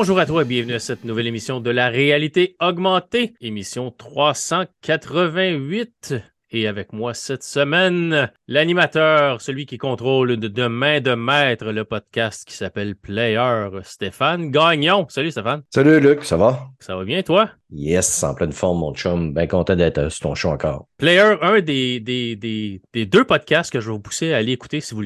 Bonjour 0.00 0.20
à 0.20 0.26
toi 0.26 0.42
et 0.42 0.44
bienvenue 0.44 0.74
à 0.74 0.78
cette 0.78 1.02
nouvelle 1.02 1.26
émission 1.26 1.58
de 1.58 1.70
la 1.70 1.88
réalité 1.88 2.54
augmentée, 2.60 3.34
émission 3.40 3.90
388. 3.90 6.14
Et 6.52 6.68
avec 6.68 6.92
moi 6.92 7.14
cette 7.14 7.42
semaine, 7.42 8.30
l'animateur, 8.46 9.40
celui 9.40 9.66
qui 9.66 9.76
contrôle 9.76 10.36
de, 10.36 10.66
main 10.68 11.00
de 11.00 11.14
maître 11.14 11.72
le 11.72 11.84
podcast 11.84 12.44
qui 12.46 12.54
s'appelle 12.54 12.94
Player, 12.94 13.66
Stéphane 13.82 14.52
Gagnon. 14.52 15.04
Salut 15.08 15.32
Stéphane. 15.32 15.62
Salut 15.74 15.98
Luc, 15.98 16.22
ça 16.22 16.36
va? 16.36 16.68
Ça 16.78 16.94
va 16.94 17.02
bien 17.02 17.24
toi? 17.24 17.50
Yes, 17.72 18.22
en 18.22 18.36
pleine 18.36 18.52
forme 18.52 18.78
mon 18.78 18.94
chum. 18.94 19.34
Bien 19.34 19.48
content 19.48 19.74
d'être 19.74 19.98
euh, 19.98 20.10
sur 20.10 20.28
ton 20.28 20.36
show 20.36 20.50
encore. 20.50 20.86
Player, 20.98 21.34
un 21.42 21.60
des, 21.60 21.98
des, 21.98 22.36
des, 22.36 22.82
des 22.92 23.04
deux 23.04 23.24
podcasts 23.24 23.72
que 23.72 23.80
je 23.80 23.86
vais 23.86 23.94
vous 23.94 24.00
pousser 24.00 24.32
à 24.32 24.36
aller 24.36 24.52
écouter 24.52 24.80
si 24.80 24.94
vous, 24.94 25.02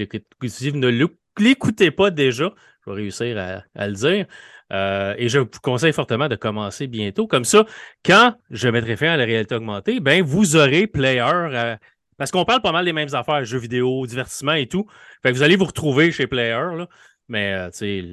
si 0.48 0.68
vous 0.68 0.76
ne 0.76 0.90
l'écoutez 1.38 1.90
pas 1.90 2.10
déjà. 2.10 2.52
Je 2.84 2.90
vais 2.90 2.96
réussir 2.96 3.38
à, 3.38 3.62
à 3.74 3.88
le 3.88 3.94
dire. 3.94 4.26
Euh, 4.72 5.14
et 5.18 5.28
je 5.28 5.38
vous 5.38 5.48
conseille 5.62 5.92
fortement 5.92 6.28
de 6.28 6.36
commencer 6.36 6.86
bientôt. 6.86 7.26
Comme 7.26 7.44
ça, 7.44 7.64
quand 8.04 8.34
je 8.50 8.68
mettrai 8.68 8.96
fin 8.96 9.08
à 9.08 9.16
la 9.16 9.24
réalité 9.24 9.54
augmentée, 9.54 10.00
ben 10.00 10.22
vous 10.22 10.56
aurez 10.56 10.86
player. 10.86 11.20
euh, 11.22 11.76
parce 12.18 12.30
qu'on 12.30 12.44
parle 12.44 12.62
pas 12.62 12.72
mal 12.72 12.84
des 12.84 12.92
mêmes 12.92 13.14
affaires, 13.14 13.44
jeux 13.44 13.58
vidéo, 13.58 14.06
divertissement 14.06 14.52
et 14.54 14.66
tout. 14.66 14.86
Fait 15.22 15.30
que 15.30 15.34
vous 15.34 15.42
allez 15.42 15.56
vous 15.56 15.64
retrouver 15.64 16.12
chez 16.12 16.26
Player, 16.26 16.52
là. 16.76 16.86
mais 17.28 17.52
euh, 17.52 17.70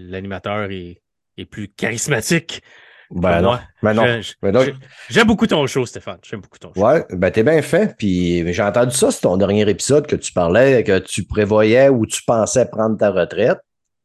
l'animateur 0.10 0.72
est, 0.72 1.02
est 1.38 1.46
plus 1.46 1.68
charismatique. 1.70 2.64
Ben 3.12 3.42
non. 3.42 3.60
Ben 3.82 3.94
non. 3.94 4.22
Ben 4.42 4.74
J'aime 5.10 5.28
beaucoup 5.28 5.48
ton 5.48 5.66
show, 5.66 5.86
Stéphane. 5.86 6.20
J'aime 6.24 6.42
beaucoup 6.42 6.60
ton 6.60 6.72
show. 6.74 6.82
Ouais, 6.82 7.06
ben 7.12 7.32
t'es 7.32 7.44
bien 7.44 7.62
fait. 7.62 7.96
Puis 7.98 8.52
j'ai 8.54 8.62
entendu 8.62 8.96
ça, 8.96 9.12
c'est 9.12 9.22
ton 9.22 9.38
dernier 9.38 9.68
épisode 9.68 10.06
que 10.06 10.16
tu 10.16 10.32
parlais, 10.32 10.84
que 10.84 11.00
tu 11.00 11.24
prévoyais 11.24 11.90
ou 11.90 12.06
tu 12.06 12.22
pensais 12.24 12.68
prendre 12.70 12.98
ta 12.98 13.10
retraite. 13.10 13.60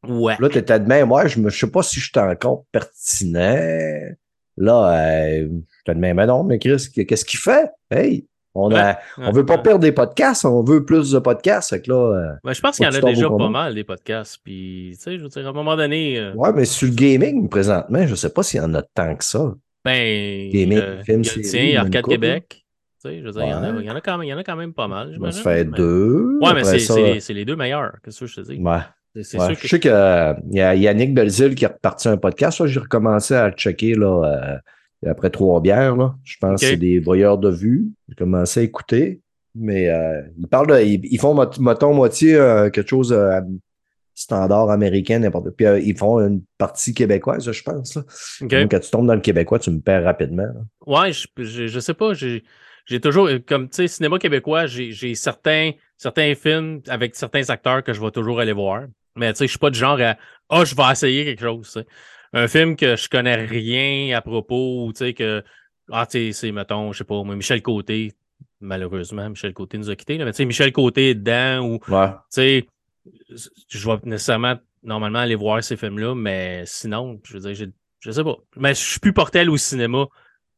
Ouais. 0.09 0.37
Là, 0.39 0.49
t'étais 0.49 0.81
de 0.81 0.87
même, 0.87 1.11
ouais, 1.13 1.29
je 1.29 1.39
me 1.41 1.51
je 1.51 1.59
sais 1.59 1.71
pas 1.71 1.83
si 1.83 2.01
je 2.01 2.05
suis 2.11 2.19
encore 2.21 2.65
pertinent. 2.73 4.15
Là, 4.57 4.97
euh, 4.97 5.49
j'étais 5.79 5.95
de 5.95 6.01
même, 6.01 6.17
mais 6.17 6.27
non, 6.27 6.45
mais 6.45 6.59
Chris, 6.59 6.89
qu'est-ce 7.07 7.25
qu'il 7.25 7.41
fait? 7.41 7.71
Hey, 7.91 8.27
on 8.55 8.71
on 9.19 9.33
veut 9.33 9.45
pas 9.45 9.57
Ouais. 9.57 9.63
perdre 9.63 9.81
des 9.81 9.91
podcasts, 9.91 10.45
on 10.45 10.63
veut 10.63 10.85
plus 10.85 11.11
de 11.11 11.19
podcasts. 11.19 11.71
Fait 11.71 11.83
que 11.83 11.91
là, 11.91 11.97
euh, 11.97 12.33
Ben, 12.45 12.53
je 12.53 12.61
pense 12.61 12.77
qu'il 12.77 12.85
y 12.85 12.89
en 12.89 12.93
a 12.93 13.01
tu 13.01 13.05
déjà 13.05 13.29
pas 13.29 13.49
mal 13.49 13.75
des 13.75 13.83
podcasts. 13.83 14.39
Puis, 14.45 14.93
tu 14.95 15.03
sais, 15.03 15.19
je 15.19 15.23
veux 15.25 15.29
dire, 15.29 15.45
à 15.47 15.51
un 15.51 15.53
moment 15.53 15.77
donné, 15.77 16.19
euh, 16.21 16.33
ouais, 16.35 16.53
mais 16.55 16.65
sur 16.65 16.87
le 16.87 16.95
gaming, 16.95 17.49
présentement, 17.49 18.07
je 18.07 18.15
sais 18.15 18.31
pas 18.31 18.45
s'il 18.45 18.61
y 18.61 18.63
en 18.63 18.73
a 18.75 18.83
tant 18.83 19.17
que 19.17 19.25
ça. 19.25 19.53
ben, 19.85 20.51
Gaming, 20.53 20.79
euh, 20.79 21.03
film, 21.03 21.23
il 21.23 21.27
y 21.27 21.41
a 21.41 21.43
série, 21.49 21.77
Arcade 21.77 22.05
Québec. 22.07 22.65
Tu 23.05 23.11
sais, 23.11 23.19
je 23.21 23.25
veux 23.25 23.33
dire, 23.33 23.43
il 23.45 23.51
y 23.51 23.55
en 23.55 23.63
a- 23.63 23.71
Ouais. 23.73 23.81
il 23.81 23.87
y, 23.87 23.91
en 23.91 23.97
a 23.97 24.01
quand 24.01 24.17
même, 24.17 24.27
il 24.27 24.31
y 24.31 24.33
en 24.35 24.39
a 24.39 24.45
quand 24.45 24.57
même 24.57 24.73
pas 24.73 24.87
mal. 24.89 25.11
J'imagine, 25.13 25.43
fait 25.43 25.65
mais- 25.65 25.77
deux. 25.77 26.39
Ouais, 26.41 26.55
mais 26.55 26.63
c'est 26.79 27.33
les 27.35 27.45
deux 27.45 27.57
meilleurs. 27.57 27.97
Qu'est-ce 28.05 28.21
que 28.21 28.27
je 28.27 28.37
te 28.37 28.41
dis? 28.53 28.59
Ouais. 28.63 28.79
C'est 29.15 29.23
c'est 29.23 29.39
Ouais, 29.39 29.47
sûr 29.47 29.55
Je 29.57 29.63
que. 29.63 29.69
sais 29.69 29.81
qu'il 29.81 30.57
y 30.57 30.61
a 30.61 30.75
Yannick 30.75 31.15
Belzil 31.15 31.55
qui 31.55 31.65
est 31.65 31.69
reparti 31.69 32.09
un 32.09 32.17
podcast. 32.17 32.67
J'ai 32.67 32.81
recommencé 32.81 33.35
à 33.35 33.49
le 33.49 33.55
checker 33.55 33.95
là, 33.95 34.61
euh, 35.05 35.11
après 35.11 35.31
trois 35.31 35.61
bières. 35.61 35.97
Là. 35.97 36.15
Je 36.25 36.37
pense 36.41 36.61
que 36.61 36.67
c'est 36.69 36.77
des 36.77 36.99
voyeurs 36.99 37.39
de 37.39 37.51
vue. 37.51 37.87
J'ai 38.09 38.15
commencé 38.17 38.61
à 38.61 38.63
écouter. 38.65 39.21
Mais 39.55 39.89
euh, 39.89 40.21
ils 40.37 40.49
parlent 40.49 40.67
de, 40.67 40.81
ils, 40.83 41.01
ils 41.05 41.19
font, 41.21 41.35
mettons, 41.61 41.95
moitié 41.95 42.35
euh, 42.35 42.71
quelque 42.71 42.89
chose 42.91 43.13
euh, 43.13 43.41
standard 44.13 44.71
américain, 44.71 45.21
n'importe 45.21 45.51
Puis 45.51 45.67
euh, 45.67 45.79
ils 45.79 45.97
font 45.97 46.19
une 46.19 46.43
partie 46.59 46.93
québécoise, 46.93 47.51
je 47.51 47.63
pense. 47.63 47.95
Là. 47.95 48.03
Donc, 48.41 48.71
quand 48.71 48.81
tu 48.81 48.91
tombes 48.91 49.07
dans 49.07 49.15
le 49.15 49.21
québécois, 49.21 49.61
tu 49.61 49.71
me 49.71 49.81
perds 49.81 50.03
rapidement. 50.05 50.43
là. 50.45 50.55
Ouais, 50.87 51.13
je, 51.13 51.29
je, 51.39 51.67
je 51.69 51.81
sais 51.81 51.95
pas. 51.95 52.15
J'ai 52.15 52.43
j'ai 52.87 53.01
toujours, 53.01 53.29
comme 53.47 53.69
tu 53.71 53.77
sais, 53.77 53.89
cinéma 53.89 54.19
québécois, 54.19 54.67
j'ai 54.67 54.91
j'ai 54.93 55.15
certains, 55.15 55.71
certains 55.97 56.35
films 56.35 56.81
avec 56.89 57.15
certains 57.15 57.49
acteurs 57.49 57.83
que 57.83 57.93
je 57.95 58.01
vais 58.01 58.11
toujours 58.11 58.41
aller 58.41 58.53
voir. 58.53 58.83
Mais 59.17 59.33
tu 59.33 59.39
sais, 59.39 59.47
je 59.47 59.51
suis 59.51 59.59
pas 59.59 59.71
du 59.71 59.79
genre 59.79 60.01
à 60.01 60.17
Ah, 60.49 60.65
je 60.65 60.75
vais 60.75 60.83
essayer 60.93 61.25
quelque 61.25 61.41
chose. 61.41 61.83
Un 62.33 62.49
film 62.49 62.77
que 62.77 62.97
je 62.97 63.09
connais 63.09 63.37
rien 63.37 64.17
à 64.17 64.21
propos, 64.21 64.87
ou 64.87 64.93
tu 64.93 64.99
sais, 64.99 65.15
que 65.15 65.43
Ah, 65.93 66.07
tu 66.07 66.19
sais, 66.19 66.33
c'est, 66.33 66.53
mettons, 66.53 66.93
je 66.93 66.99
sais 66.99 67.05
pas, 67.05 67.23
moi, 67.23 67.37
Michel 67.37 67.63
Côté. 67.63 68.13
Malheureusement, 68.61 69.29
Michel 69.29 69.53
Côté 69.53 69.77
nous 69.79 69.91
a 69.91 69.97
quittés. 69.97 70.17
là, 70.19 70.25
Mais 70.25 70.33
tu 70.33 70.39
sais, 70.39 70.45
Michel 70.47 70.73
Côté 70.73 71.11
est 71.11 71.15
dedans 71.15 71.61
ou 71.67 71.79
Ouais. 71.89 72.09
tu 72.09 72.15
sais, 72.31 72.67
je 73.69 73.89
vais 73.91 73.97
nécessairement 74.05 74.57
normalement 74.83 75.21
aller 75.21 75.35
voir 75.35 75.63
ces 75.63 75.77
films-là, 75.77 76.15
mais 76.15 76.63
sinon, 76.67 77.21
je 77.25 77.35
veux 77.35 77.41
dire, 77.41 77.55
j'ai- 77.55 77.73
je 78.01 78.11
sais 78.11 78.25
pas. 78.25 78.37
Mais 78.57 78.71
je 78.75 78.81
suis 78.81 79.01
plus 79.01 79.13
porté 79.13 79.47
au 79.47 79.57
cinéma. 79.57 80.07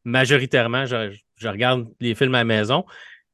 Majoritairement, 0.04 0.86
je, 0.86 1.16
je 1.36 1.48
regarde 1.48 1.88
les 2.00 2.14
films 2.14 2.34
à 2.34 2.38
la 2.38 2.44
maison. 2.44 2.84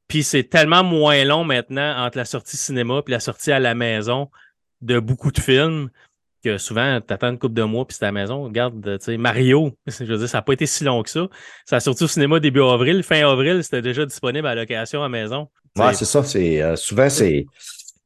Puis 0.07 0.23
c'est 0.23 0.43
tellement 0.43 0.83
moins 0.83 1.23
long 1.23 1.43
maintenant 1.43 1.95
entre 2.03 2.17
la 2.17 2.25
sortie 2.25 2.57
cinéma 2.57 3.01
et 3.07 3.11
la 3.11 3.19
sortie 3.19 3.51
à 3.51 3.59
la 3.59 3.73
maison 3.75 4.29
de 4.83 4.99
beaucoup 4.99 5.31
de 5.31 5.39
films 5.39 5.89
que 6.43 6.57
souvent, 6.57 6.99
t'attends 6.99 7.29
une 7.29 7.39
couple 7.39 7.53
de 7.55 7.63
mois 7.63 7.85
puis 7.87 7.95
c'est 7.97 8.03
à 8.05 8.09
la 8.09 8.11
maison. 8.11 8.43
Regarde, 8.43 8.97
tu 8.99 9.05
sais, 9.05 9.17
Mario, 9.17 9.71
je 9.87 10.03
veux 10.03 10.17
dire, 10.17 10.27
ça 10.29 10.39
n'a 10.39 10.41
pas 10.41 10.53
été 10.53 10.65
si 10.65 10.83
long 10.83 11.01
que 11.01 11.09
ça. 11.09 11.27
Ça 11.65 11.77
a 11.77 11.79
sorti 11.79 12.03
au 12.03 12.07
cinéma 12.07 12.39
début 12.39 12.61
avril. 12.61 13.01
Fin 13.03 13.25
avril, 13.27 13.63
c'était 13.63 13.81
déjà 13.81 14.05
disponible 14.05 14.45
à 14.47 14.53
location 14.55 14.99
à 14.99 15.03
la 15.03 15.09
maison. 15.09 15.47
Ouais, 15.77 15.91
Tu 15.91 15.97
c'est 15.99 16.05
ça. 16.05 16.23
C'est 16.23 16.61
euh, 16.61 16.75
souvent 16.75 17.09
c'est 17.09 17.45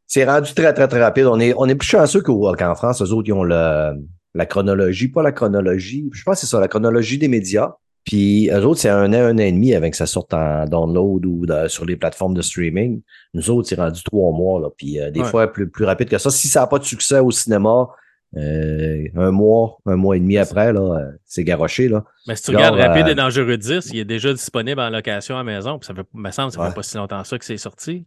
c'est 0.05 0.23
rendu 0.23 0.53
très 0.53 0.73
très 0.73 0.87
très 0.87 1.01
rapide. 1.03 1.25
On 1.25 1.39
est 1.39 1.53
on 1.57 1.65
est 1.65 1.75
plus 1.75 1.87
chanceux 1.87 2.21
qu'au- 2.21 2.53
qu'en 2.55 2.75
France. 2.75 3.01
Eux 3.01 3.11
autres 3.11 3.27
ils 3.27 3.33
ont 3.33 3.43
le, 3.43 3.93
la 4.35 4.45
chronologie, 4.45 5.07
pas 5.09 5.23
la 5.23 5.31
chronologie. 5.31 6.07
Je 6.13 6.23
pense 6.23 6.35
que 6.35 6.41
c'est 6.41 6.47
ça, 6.51 6.59
la 6.59 6.67
chronologie 6.67 7.17
des 7.17 7.27
médias. 7.27 7.73
Puis 8.07 8.49
eux 8.51 8.65
autres 8.65 8.79
c'est 8.79 8.89
un 8.89 9.11
an, 9.13 9.17
un 9.17 9.35
an 9.35 9.39
et 9.39 9.51
demi 9.51 9.75
avec 9.75 9.91
que 9.91 9.97
ça 9.97 10.05
sorte 10.07 10.33
en 10.33 10.65
download 10.65 11.25
ou 11.25 11.45
de- 11.45 11.67
sur 11.67 11.85
les 11.85 11.97
plateformes 11.97 12.33
de 12.33 12.41
streaming. 12.41 13.01
Nous 13.33 13.49
autres 13.51 13.67
c'est 13.67 13.75
rendu 13.75 14.01
trois 14.01 14.31
mois 14.31 14.61
là. 14.61 14.69
Puis 14.77 14.99
euh, 14.99 15.11
des 15.11 15.19
Ouais. 15.19 15.25
fois 15.27 15.51
plus 15.51 15.69
plus 15.69 15.83
rapide 15.85 16.07
que 16.09 16.17
ça. 16.17 16.29
Si 16.31 16.47
ça 16.47 16.61
n'a 16.61 16.67
pas 16.67 16.79
de 16.79 16.85
succès 16.85 17.19
au 17.19 17.29
cinéma. 17.31 17.87
euh, 18.35 19.03
un 19.15 19.31
mois, 19.31 19.77
un 19.85 19.95
mois 19.95 20.17
et 20.17 20.19
demi 20.19 20.37
après, 20.37 20.73
là, 20.73 20.81
euh, 20.81 21.11
c'est 21.23 21.45
garoché, 21.45 21.87
là. 21.87 22.03
Mais 22.27 22.35
si 22.35 22.43
tu 22.43 22.51
Genre, 22.51 22.61
regardes 22.61 22.77
Rapide 22.77 23.07
euh, 23.07 23.11
et 23.11 23.15
Dangereux 23.15 23.57
10, 23.57 23.89
il 23.93 23.99
est 23.99 24.05
déjà 24.05 24.33
disponible 24.33 24.81
en 24.81 24.89
location 24.89 25.35
à 25.35 25.37
la 25.39 25.43
maison. 25.45 25.79
Puis 25.79 25.87
ça 25.87 25.93
fait, 25.95 26.05
me 26.13 26.29
semble, 26.31 26.51
ça 26.51 26.59
Ouais. 26.59 26.67
fait 26.67 26.75
pas 26.75 26.83
si 26.83 26.97
longtemps 26.97 27.23
ça 27.23 27.37
que 27.39 27.45
c'est 27.45 27.55
sorti. 27.57 28.05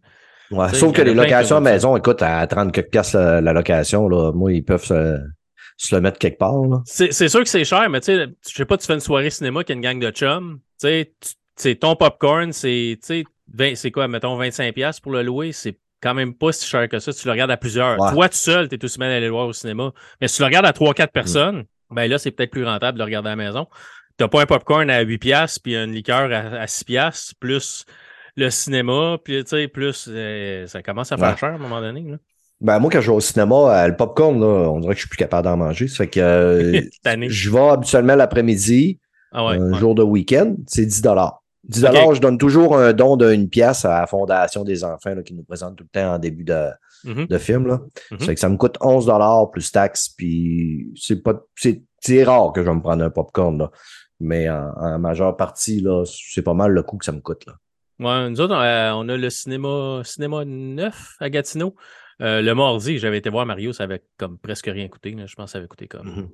Ouais, 0.50 0.68
sauf 0.74 0.92
que 0.92 1.00
les 1.00 1.14
locations 1.14 1.56
à 1.56 1.60
maison, 1.60 1.96
écoute, 1.96 2.20
à 2.20 2.46
30 2.46 2.70
quelques 2.70 2.90
piastres 2.90 3.16
la, 3.16 3.40
la 3.40 3.52
location, 3.54 4.08
là, 4.10 4.30
moi, 4.32 4.52
ils 4.52 4.62
peuvent 4.62 4.84
se, 4.84 5.18
se 5.86 5.94
le 5.94 6.00
mettre 6.00 6.18
quelque 6.18 6.38
part. 6.38 6.56
Là. 6.66 6.82
C'est 6.84 7.28
sûr 7.28 7.40
que 7.42 7.48
c'est 7.48 7.64
cher, 7.64 7.88
mais 7.88 8.00
tu 8.00 8.06
sais, 8.06 8.26
je 8.46 8.54
sais 8.54 8.64
pas, 8.66 8.76
tu 8.76 8.86
fais 8.86 8.94
une 8.94 9.00
soirée 9.00 9.30
cinéma 9.30 9.64
qui 9.64 9.72
a 9.72 9.74
une 9.74 9.80
gang 9.80 9.98
de 9.98 10.10
chums. 10.10 10.60
Tu 10.80 11.06
sais, 11.56 11.74
ton 11.76 11.96
popcorn, 11.96 12.52
c'est, 12.52 12.98
tu 13.02 13.06
sais, 13.06 13.24
20 13.54 13.74
c'est 13.76 13.90
quoi, 13.90 14.06
mettons 14.08 14.38
25$ 14.40 15.00
pour 15.00 15.12
le 15.12 15.22
louer, 15.22 15.52
c'est 15.52 15.78
quand 16.02 16.14
même 16.14 16.34
pas 16.34 16.52
si 16.52 16.66
cher 16.66 16.88
que 16.88 16.98
ça. 16.98 17.12
Tu 17.12 17.26
le 17.26 17.32
regardes 17.32 17.50
à 17.50 17.56
plusieurs. 17.56 17.98
Ouais. 17.98 18.12
Toi, 18.12 18.28
tout 18.28 18.36
seul, 18.36 18.68
tu 18.68 18.76
es 18.76 18.84
aussi 18.84 18.98
mal 18.98 19.10
d'aller 19.10 19.26
le 19.26 19.32
voir 19.32 19.46
au 19.46 19.52
cinéma. 19.52 19.92
Mais 20.20 20.28
si 20.28 20.36
tu 20.36 20.42
le 20.42 20.46
regardes 20.46 20.66
à 20.66 20.72
3-4 20.72 21.08
personnes, 21.08 21.64
ben 21.90 22.08
là, 22.08 22.18
c'est 22.18 22.30
peut-être 22.30 22.50
plus 22.52 22.64
rentable 22.64 22.96
de 22.96 23.00
le 23.00 23.04
regarder 23.06 23.28
à 23.28 23.36
la 23.36 23.36
maison. 23.36 23.66
T'as 24.16 24.28
pas 24.28 24.42
un 24.42 24.46
popcorn 24.46 24.88
à 24.90 25.02
8$ 25.02 25.58
puis 25.62 25.76
une 25.76 25.92
liqueur 25.92 26.30
à, 26.32 26.60
à 26.60 26.66
6$, 26.66 27.32
plus 27.40 27.84
le 28.36 28.48
cinéma, 28.50 29.18
puis 29.24 29.42
tu 29.44 29.50
sais, 29.50 29.68
plus 29.68 30.08
euh, 30.08 30.66
ça 30.66 30.82
commence 30.82 31.10
à 31.10 31.16
faire 31.16 31.30
Ouais. 31.30 31.36
cher 31.36 31.48
à 31.50 31.54
un 31.54 31.58
moment 31.58 31.80
donné. 31.80 32.02
Là. 32.02 32.16
Ben, 32.60 32.78
moi, 32.78 32.90
quand 32.90 33.00
je 33.00 33.10
vais 33.10 33.16
au 33.16 33.20
cinéma, 33.20 33.54
euh, 33.84 33.88
le 33.88 33.96
popcorn, 33.96 34.38
là, 34.40 34.70
on 34.70 34.80
dirait 34.80 34.92
que 34.94 34.98
je 35.00 35.06
suis 35.06 35.08
plus 35.08 35.16
capable 35.16 35.44
d'en 35.44 35.56
manger. 35.56 35.88
Ça 35.88 35.96
fait 35.98 36.08
que 36.08 36.20
euh, 36.20 36.80
je 37.28 37.50
vais 37.50 37.68
habituellement 37.68 38.16
l'après-midi, 38.16 38.98
Ah 39.32 39.46
ouais, 39.46 39.56
un 39.56 39.72
ouais. 39.72 39.78
jour 39.78 39.94
de 39.94 40.02
week-end, 40.02 40.56
c'est 40.66 40.84
10 40.84 41.02
10 41.64 41.84
Ok. 41.84 42.14
je 42.14 42.20
donne 42.20 42.38
toujours 42.38 42.76
un 42.76 42.92
don 42.92 43.16
d'une 43.16 43.48
pièce 43.48 43.84
à 43.84 44.00
la 44.00 44.06
Fondation 44.06 44.64
des 44.64 44.82
enfants 44.84 45.14
là, 45.14 45.22
qui 45.22 45.34
nous 45.34 45.42
présente 45.44 45.76
tout 45.76 45.84
le 45.84 46.00
temps 46.00 46.14
en 46.14 46.18
début 46.18 46.44
de, 46.44 46.68
Mhm. 47.04 47.26
de 47.28 47.38
film. 47.38 47.66
Là. 47.66 47.80
Ça 48.10 48.26
fait 48.26 48.34
que 48.34 48.40
ça 48.40 48.48
me 48.50 48.56
coûte 48.58 48.76
11 48.82 49.10
plus 49.52 49.72
taxes, 49.72 50.10
puis 50.10 50.88
c'est 50.96 51.22
pas 51.22 51.34
c'est 51.56 52.24
rare 52.24 52.52
que 52.52 52.62
je 52.62 52.68
vais 52.68 52.74
me 52.74 52.80
prendre 52.82 53.02
un 53.04 53.10
popcorn. 53.10 53.56
Là. 53.58 53.70
Mais 54.20 54.50
en, 54.50 54.70
en 54.76 54.98
majeure 54.98 55.34
partie, 55.36 55.80
là, 55.80 56.04
c'est 56.06 56.42
pas 56.42 56.52
mal 56.54 56.72
le 56.72 56.82
coût 56.82 56.98
que 56.98 57.04
ça 57.06 57.12
me 57.12 57.20
coûte. 57.20 57.46
Là. 57.46 57.54
Ouais, 58.00 58.30
nous 58.30 58.40
autres, 58.40 58.54
euh, 58.54 58.90
on 58.94 59.08
a 59.08 59.16
le 59.16 59.30
cinéma, 59.30 60.00
cinéma 60.04 60.44
9 60.44 61.14
à 61.20 61.30
Gatineau. 61.30 61.74
Euh, 62.20 62.42
le 62.42 62.54
mardi, 62.54 62.98
j'avais 62.98 63.18
été 63.18 63.30
voir 63.30 63.46
Mario, 63.46 63.72
ça 63.72 63.84
avait 63.84 64.02
comme 64.18 64.38
presque 64.38 64.66
rien 64.66 64.88
coûté. 64.88 65.12
là. 65.12 65.26
Je 65.26 65.34
pense 65.34 65.46
que 65.46 65.52
ça 65.52 65.58
avait 65.58 65.68
coûté 65.68 65.88
comme 65.88 66.06
Mhm. 66.06 66.28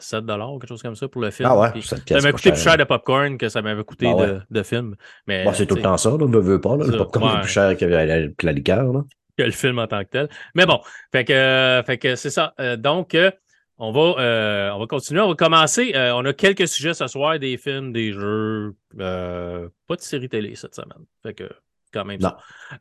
7 0.00 0.26
dollars 0.26 0.52
ou 0.52 0.58
quelque 0.58 0.68
chose 0.68 0.82
comme 0.82 0.96
ça 0.96 1.08
pour 1.08 1.22
le 1.22 1.30
film. 1.30 1.48
Ah 1.50 1.58
ouais, 1.58 1.70
Puis 1.70 1.82
ça 1.82 1.96
m'avait 2.10 2.32
coûté 2.32 2.50
plus 2.50 2.60
cher 2.62 2.76
de 2.76 2.84
popcorn 2.84 3.38
que 3.38 3.48
ça 3.48 3.62
m'avait 3.62 3.84
coûté 3.84 4.08
Ah 4.10 4.16
ouais. 4.16 4.26
de, 4.26 4.40
de 4.50 4.62
film. 4.62 4.96
Mais, 5.26 5.44
Bon, 5.44 5.52
c'est 5.52 5.66
tout 5.66 5.76
le 5.76 5.82
temps 5.82 5.96
ça, 5.96 6.10
là, 6.10 6.26
ne 6.26 6.38
veux 6.38 6.60
pas. 6.60 6.76
Là, 6.76 6.84
le 6.86 6.96
popcorn 6.96 7.30
ouais. 7.30 7.36
est 7.38 7.40
plus 7.42 7.50
cher 7.50 7.76
que 7.76 7.84
la, 7.84 8.28
que 8.28 8.44
la 8.46 8.52
liqueur. 8.52 8.92
Là. 8.92 9.04
que 9.36 9.42
le 9.44 9.52
film 9.52 9.78
en 9.78 9.86
tant 9.86 10.02
que 10.02 10.08
tel. 10.10 10.28
Mais 10.56 10.66
bon, 10.66 10.80
fait 11.12 11.24
que, 11.24 11.32
euh, 11.32 11.82
fait 11.84 11.96
que 11.98 12.16
c'est 12.16 12.30
ça. 12.30 12.54
Euh, 12.58 12.76
donc, 12.76 13.14
euh, 13.14 13.30
on 13.78 13.92
va, 13.92 14.20
euh, 14.20 14.70
on 14.72 14.80
va 14.80 14.86
continuer. 14.88 15.20
On 15.20 15.28
va 15.28 15.34
commencer. 15.36 15.92
Euh, 15.94 16.12
on 16.14 16.24
a 16.24 16.32
quelques 16.32 16.66
sujets 16.66 16.92
ce 16.94 17.06
soir, 17.06 17.38
des 17.38 17.56
films, 17.56 17.92
des 17.92 18.12
jeux, 18.12 18.74
euh, 18.98 19.68
pas 19.86 19.94
de 19.94 20.00
série 20.00 20.28
télé 20.28 20.56
cette 20.56 20.74
semaine. 20.74 21.04
Fait 21.22 21.34
que, 21.34 21.48
quand 21.92 22.04
même 22.04 22.20
Non. 22.20 22.32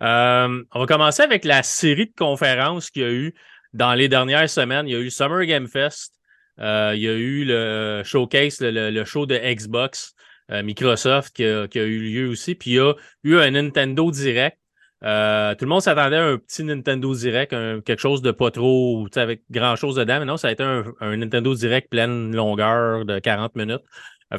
Euh, 0.02 0.64
on 0.74 0.80
va 0.80 0.86
commencer 0.86 1.24
avec 1.24 1.46
la 1.46 1.64
série 1.64 2.08
de 2.08 2.14
conférences 2.18 2.90
qu'il 2.90 3.02
y 3.02 3.06
a 3.06 3.12
eu 3.12 3.34
dans 3.74 3.94
les 3.94 4.08
dernières 4.10 4.50
semaines. 4.50 4.88
Il 4.88 4.94
y 4.94 4.96
a 4.96 5.00
eu 5.00 5.10
Summer 5.10 5.46
Game 5.46 5.68
Fest. 5.68 6.14
Euh, 6.60 6.94
il 6.96 7.02
y 7.02 7.08
a 7.08 7.14
eu 7.14 7.46
le 7.46 8.02
showcase, 8.04 8.60
le, 8.62 8.72
le- 8.72 8.90
le 8.90 9.06
show 9.06 9.26
de 9.26 9.36
Xbox, 9.38 10.16
euh, 10.52 10.64
Microsoft 10.64 11.36
qui 11.36 11.46
a, 11.46 11.68
qui 11.68 11.80
a 11.80 11.84
eu 11.84 12.00
lieu 12.00 12.28
aussi. 12.30 12.56
Puis 12.56 12.72
il 12.72 12.76
y 12.76 12.80
a 12.80 12.94
eu 13.24 13.38
un 13.38 13.52
Nintendo 13.52 14.10
Direct. 14.12 14.58
Tout 15.00 15.06
le 15.08 15.66
monde 15.68 15.82
s'attendait 15.82 16.16
à 16.18 16.24
un 16.26 16.38
petit 16.38 16.64
Nintendo 16.64 17.14
Direct, 17.14 17.52
quelque 17.86 18.00
chose 18.00 18.24
de 18.24 18.32
pas 18.32 18.50
trop, 18.50 19.08
avec 19.16 19.44
grand 19.52 19.76
chose 19.76 19.96
dedans, 19.96 20.18
mais 20.20 20.26
non, 20.26 20.38
ça 20.38 20.48
a 20.48 20.52
été 20.52 20.64
un, 20.64 20.84
Nintendo 21.16 21.54
Direct 21.54 21.90
pleine 21.92 22.36
longueur 22.36 23.06
de 23.06 23.20
40 23.20 23.56
minutes. 23.56 23.84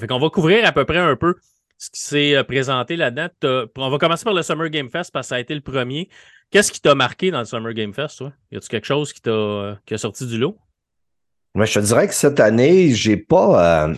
Fait 0.01 0.09
qu'on 0.09 0.19
va 0.19 0.29
couvrir 0.31 0.67
à 0.67 0.73
peu 0.73 0.85
près 0.85 0.99
un 0.99 1.15
peu 1.15 1.37
ce 1.79 1.91
qui 1.91 2.01
s'est 2.01 2.37
euh, 2.37 2.43
présenté 2.43 2.97
là-dedans. 2.97 3.69
On 3.77 3.91
va 3.91 3.99
commencer 3.99 4.25
par 4.25 4.35
le 4.35 4.43
Summer 4.43 4.69
Game 4.69 4.91
Fest 4.91 5.11
parce 5.13 5.27
que 5.27 5.29
ça 5.29 5.35
a 5.37 5.41
été 5.41 5.55
le 5.55 5.61
premier. 5.61 6.09
Qu'est-ce 6.51 6.73
qui 6.73 6.81
t'a 6.81 6.95
marqué 6.95 7.31
dans 7.31 7.39
le 7.39 7.45
Summer 7.45 7.73
Game 7.73 7.95
Fest, 7.95 8.19
toi? 8.19 8.33
Y 8.51 8.57
a-tu 8.57 8.69
quelque 8.69 8.87
chose 8.87 9.13
qui 9.13 9.21
t'a 9.21 9.79
qui 9.87 9.95
a 9.95 9.99
sorti 9.99 10.27
du 10.27 10.39
lot? 10.39 10.59
Moi, 11.55 11.65
je 11.65 11.75
te 11.75 11.85
dirais 11.85 12.09
que 12.09 12.15
cette 12.15 12.41
année, 12.41 12.91
j'ai 12.91 13.17
pas. 13.17 13.91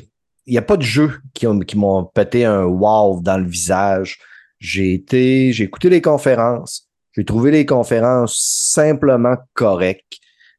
Il 0.47 0.53
n'y 0.53 0.59
a 0.59 0.63
pas 0.63 0.77
de 0.77 0.83
jeux 0.83 1.21
qui, 1.35 1.47
m'ont 1.77 2.05
pété 2.05 2.45
un 2.45 2.65
wow 2.65 3.21
dans 3.23 3.39
le 3.39 3.47
visage. 3.47 4.19
J'ai 4.59 4.95
été, 4.95 5.53
j'ai 5.53 5.65
écouté 5.65 5.89
les 5.91 6.03
conférences. 6.03 6.89
J'ai 7.13 7.25
trouvé 7.25 7.51
les 7.51 7.67
conférences 7.67 8.39
simplement 8.73 9.37
correctes. 9.55 10.19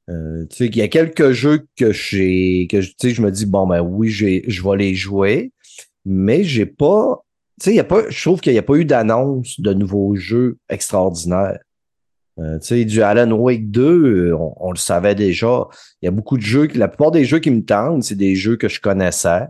Euh, 0.10 0.46
tu 0.50 0.58
sais, 0.58 0.66
il 0.68 0.78
y 0.78 0.82
a 0.82 0.88
quelques 0.88 1.32
jeux 1.32 1.68
que 1.78 1.92
j'ai, 1.92 2.68
que 2.70 2.78
tu 2.78 2.94
sais, 3.00 3.10
je 3.12 3.22
me 3.22 3.32
dis 3.32 3.46
bon 3.46 3.68
ben 3.68 3.82
oui, 3.82 4.10
je 4.10 4.26
vais 4.26 4.78
les 4.78 4.96
jouer, 4.96 5.52
mais 6.06 6.44
j'ai 6.44 6.65
pas, 6.65 7.24
tu 7.59 7.65
sais, 7.65 7.75
y 7.75 7.80
a 7.80 7.83
pas, 7.83 8.09
je 8.09 8.21
trouve 8.21 8.42
qu'il 8.42 8.53
n'y 8.53 8.59
a 8.59 8.63
pas 8.63 8.75
eu 8.75 8.86
d'annonce 8.86 9.59
de 9.59 9.74
nouveaux 9.74 10.15
jeux 10.15 10.57
extraordinaires. 10.69 11.59
Euh, 12.39 12.59
tu 12.59 12.68
sais, 12.68 12.86
du 12.86 13.01
Alan 13.03 13.31
Wake 13.31 13.69
2, 13.69 14.33
on, 14.33 14.53
on, 14.57 14.71
le 14.71 14.77
savait 14.77 15.15
déjà. 15.15 15.68
Il 16.01 16.06
y 16.06 16.07
a 16.07 16.12
beaucoup 16.12 16.38
de 16.38 16.44
jeux, 16.44 16.68
la 16.75 16.88
plupart 16.88 17.12
des 17.12 17.25
jeux 17.25 17.39
qui 17.39 17.51
me 17.51 17.63
tentent, 17.63 18.03
c'est 18.03 18.15
des 18.15 18.36
jeux 18.36 18.56
que 18.56 18.69
je 18.69 18.80
connaissais. 18.80 19.45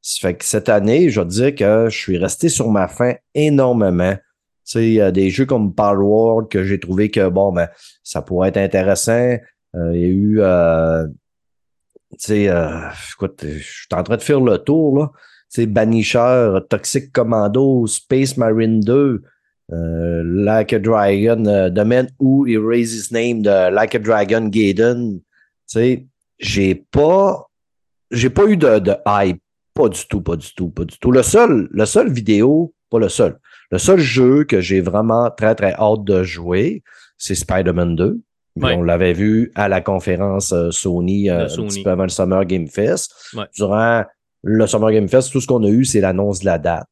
Ça 0.00 0.28
fait 0.28 0.34
que 0.34 0.44
cette 0.44 0.68
année, 0.68 1.10
je 1.10 1.20
vais 1.20 1.26
dire 1.26 1.54
que 1.54 1.88
je 1.88 1.96
suis 1.96 2.18
resté 2.18 2.48
sur 2.48 2.68
ma 2.70 2.88
faim 2.88 3.14
énormément. 3.34 4.14
Tu 4.14 4.20
sais, 4.64 4.86
il 4.86 4.94
y 4.94 5.00
a 5.00 5.12
des 5.12 5.30
jeux 5.30 5.46
comme 5.46 5.74
Power 5.74 6.04
World 6.04 6.48
que 6.48 6.64
j'ai 6.64 6.80
trouvé 6.80 7.10
que, 7.10 7.28
bon, 7.28 7.52
ben, 7.52 7.68
ça 8.02 8.22
pourrait 8.22 8.48
être 8.48 8.56
intéressant. 8.56 9.36
Euh, 9.76 9.92
il 9.94 10.00
y 10.00 10.04
a 10.04 10.08
eu, 10.08 10.40
euh, 10.40 11.06
tu 12.12 12.16
sais, 12.18 12.48
euh, 12.48 12.88
écoute, 13.12 13.44
je 13.44 13.58
suis 13.58 13.86
en 13.92 14.02
train 14.02 14.16
de 14.16 14.22
faire 14.22 14.40
le 14.40 14.58
tour, 14.58 14.98
là. 14.98 15.12
Sais, 15.52 15.66
Banisher, 15.66 16.60
Toxic 16.70 17.12
Commando, 17.12 17.86
Space 17.86 18.38
Marine 18.38 18.80
2, 18.80 19.22
euh, 19.72 20.22
Like 20.24 20.72
a 20.72 20.78
Dragon, 20.78 21.44
euh, 21.44 21.68
The 21.68 21.84
Man 21.84 22.08
Who 22.18 22.46
Erased 22.46 22.94
His 22.94 23.12
Name 23.12 23.42
de 23.42 23.70
Like 23.70 23.94
a 23.94 23.98
Dragon 23.98 24.48
Gaiden. 24.48 25.20
Tu 25.20 25.22
sais, 25.66 26.06
j'ai 26.38 26.74
pas, 26.74 27.50
j'ai 28.10 28.30
pas 28.30 28.46
eu 28.46 28.56
de, 28.56 28.78
de 28.78 28.94
hype 29.06 29.42
pas 29.74 29.88
du 29.88 30.06
tout, 30.06 30.20
pas 30.20 30.36
du 30.36 30.54
tout, 30.54 30.70
pas 30.70 30.84
du 30.84 30.98
tout. 30.98 31.10
Le 31.10 31.22
seul, 31.22 31.68
le 31.70 31.84
seul 31.84 32.10
vidéo, 32.10 32.74
pas 32.90 32.98
le 32.98 33.08
seul, 33.08 33.38
le 33.70 33.78
seul 33.78 33.98
jeu 33.98 34.44
que 34.44 34.60
j'ai 34.60 34.80
vraiment 34.80 35.30
très, 35.30 35.54
très 35.54 35.74
hâte 35.74 36.04
de 36.04 36.22
jouer, 36.22 36.82
c'est 37.18 37.34
Spider-Man 37.34 37.96
2. 37.96 38.20
On 38.60 38.82
l'avait 38.82 39.14
vu 39.14 39.50
à 39.54 39.68
la 39.68 39.80
conférence 39.80 40.52
euh, 40.52 40.70
Sony, 40.70 41.30
euh, 41.30 41.46
un 41.46 41.66
petit 41.66 41.82
peu 41.82 41.90
avant 41.90 42.02
le 42.04 42.10
Summer 42.10 42.44
Game 42.44 42.68
Fest. 42.68 43.34
Durant 43.54 44.04
le 44.42 44.66
Summer 44.66 44.92
Game 44.92 45.08
Fest, 45.08 45.32
tout 45.32 45.40
ce 45.40 45.46
qu'on 45.46 45.62
a 45.64 45.68
eu, 45.68 45.84
c'est 45.84 46.00
l'annonce 46.00 46.40
de 46.40 46.46
la 46.46 46.58
date. 46.58 46.88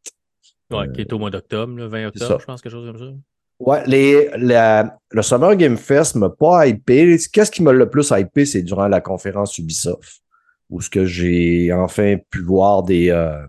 Ouais, 0.71 0.91
qui 0.93 1.01
est 1.01 1.13
au 1.13 1.19
mois 1.19 1.31
d'octobre, 1.31 1.75
le 1.77 1.87
20 1.87 2.07
octobre, 2.09 2.41
je 2.41 2.45
pense, 2.47 2.63
quelque 2.63 2.73
chose 2.73 2.87
comme 2.87 2.99
ça. 2.99 3.13
Ouais, 3.59 3.83
les, 3.87 4.31
le 4.37 5.23
Summer 5.23 5.57
Game 5.57 5.77
Fest 5.77 6.15
m'a 6.15 6.31
pas 6.31 6.67
hypé. 6.67 7.19
Qu'est-ce 7.33 7.51
qui 7.51 7.63
m'a 7.63 7.73
le 7.73 7.91
plus 7.91 8.11
hypé, 8.17 8.47
c'est 8.47 8.63
durant 8.63 8.89
la 8.89 9.01
conférence 9.01 9.59
Ubisoft 9.59 10.23
où 10.71 10.81
ce 10.81 10.89
que 10.89 11.05
j'ai 11.05 11.73
enfin 11.73 12.17
pu 12.31 12.43
voir 12.43 12.83
des 12.85 13.11
euh, 13.11 13.45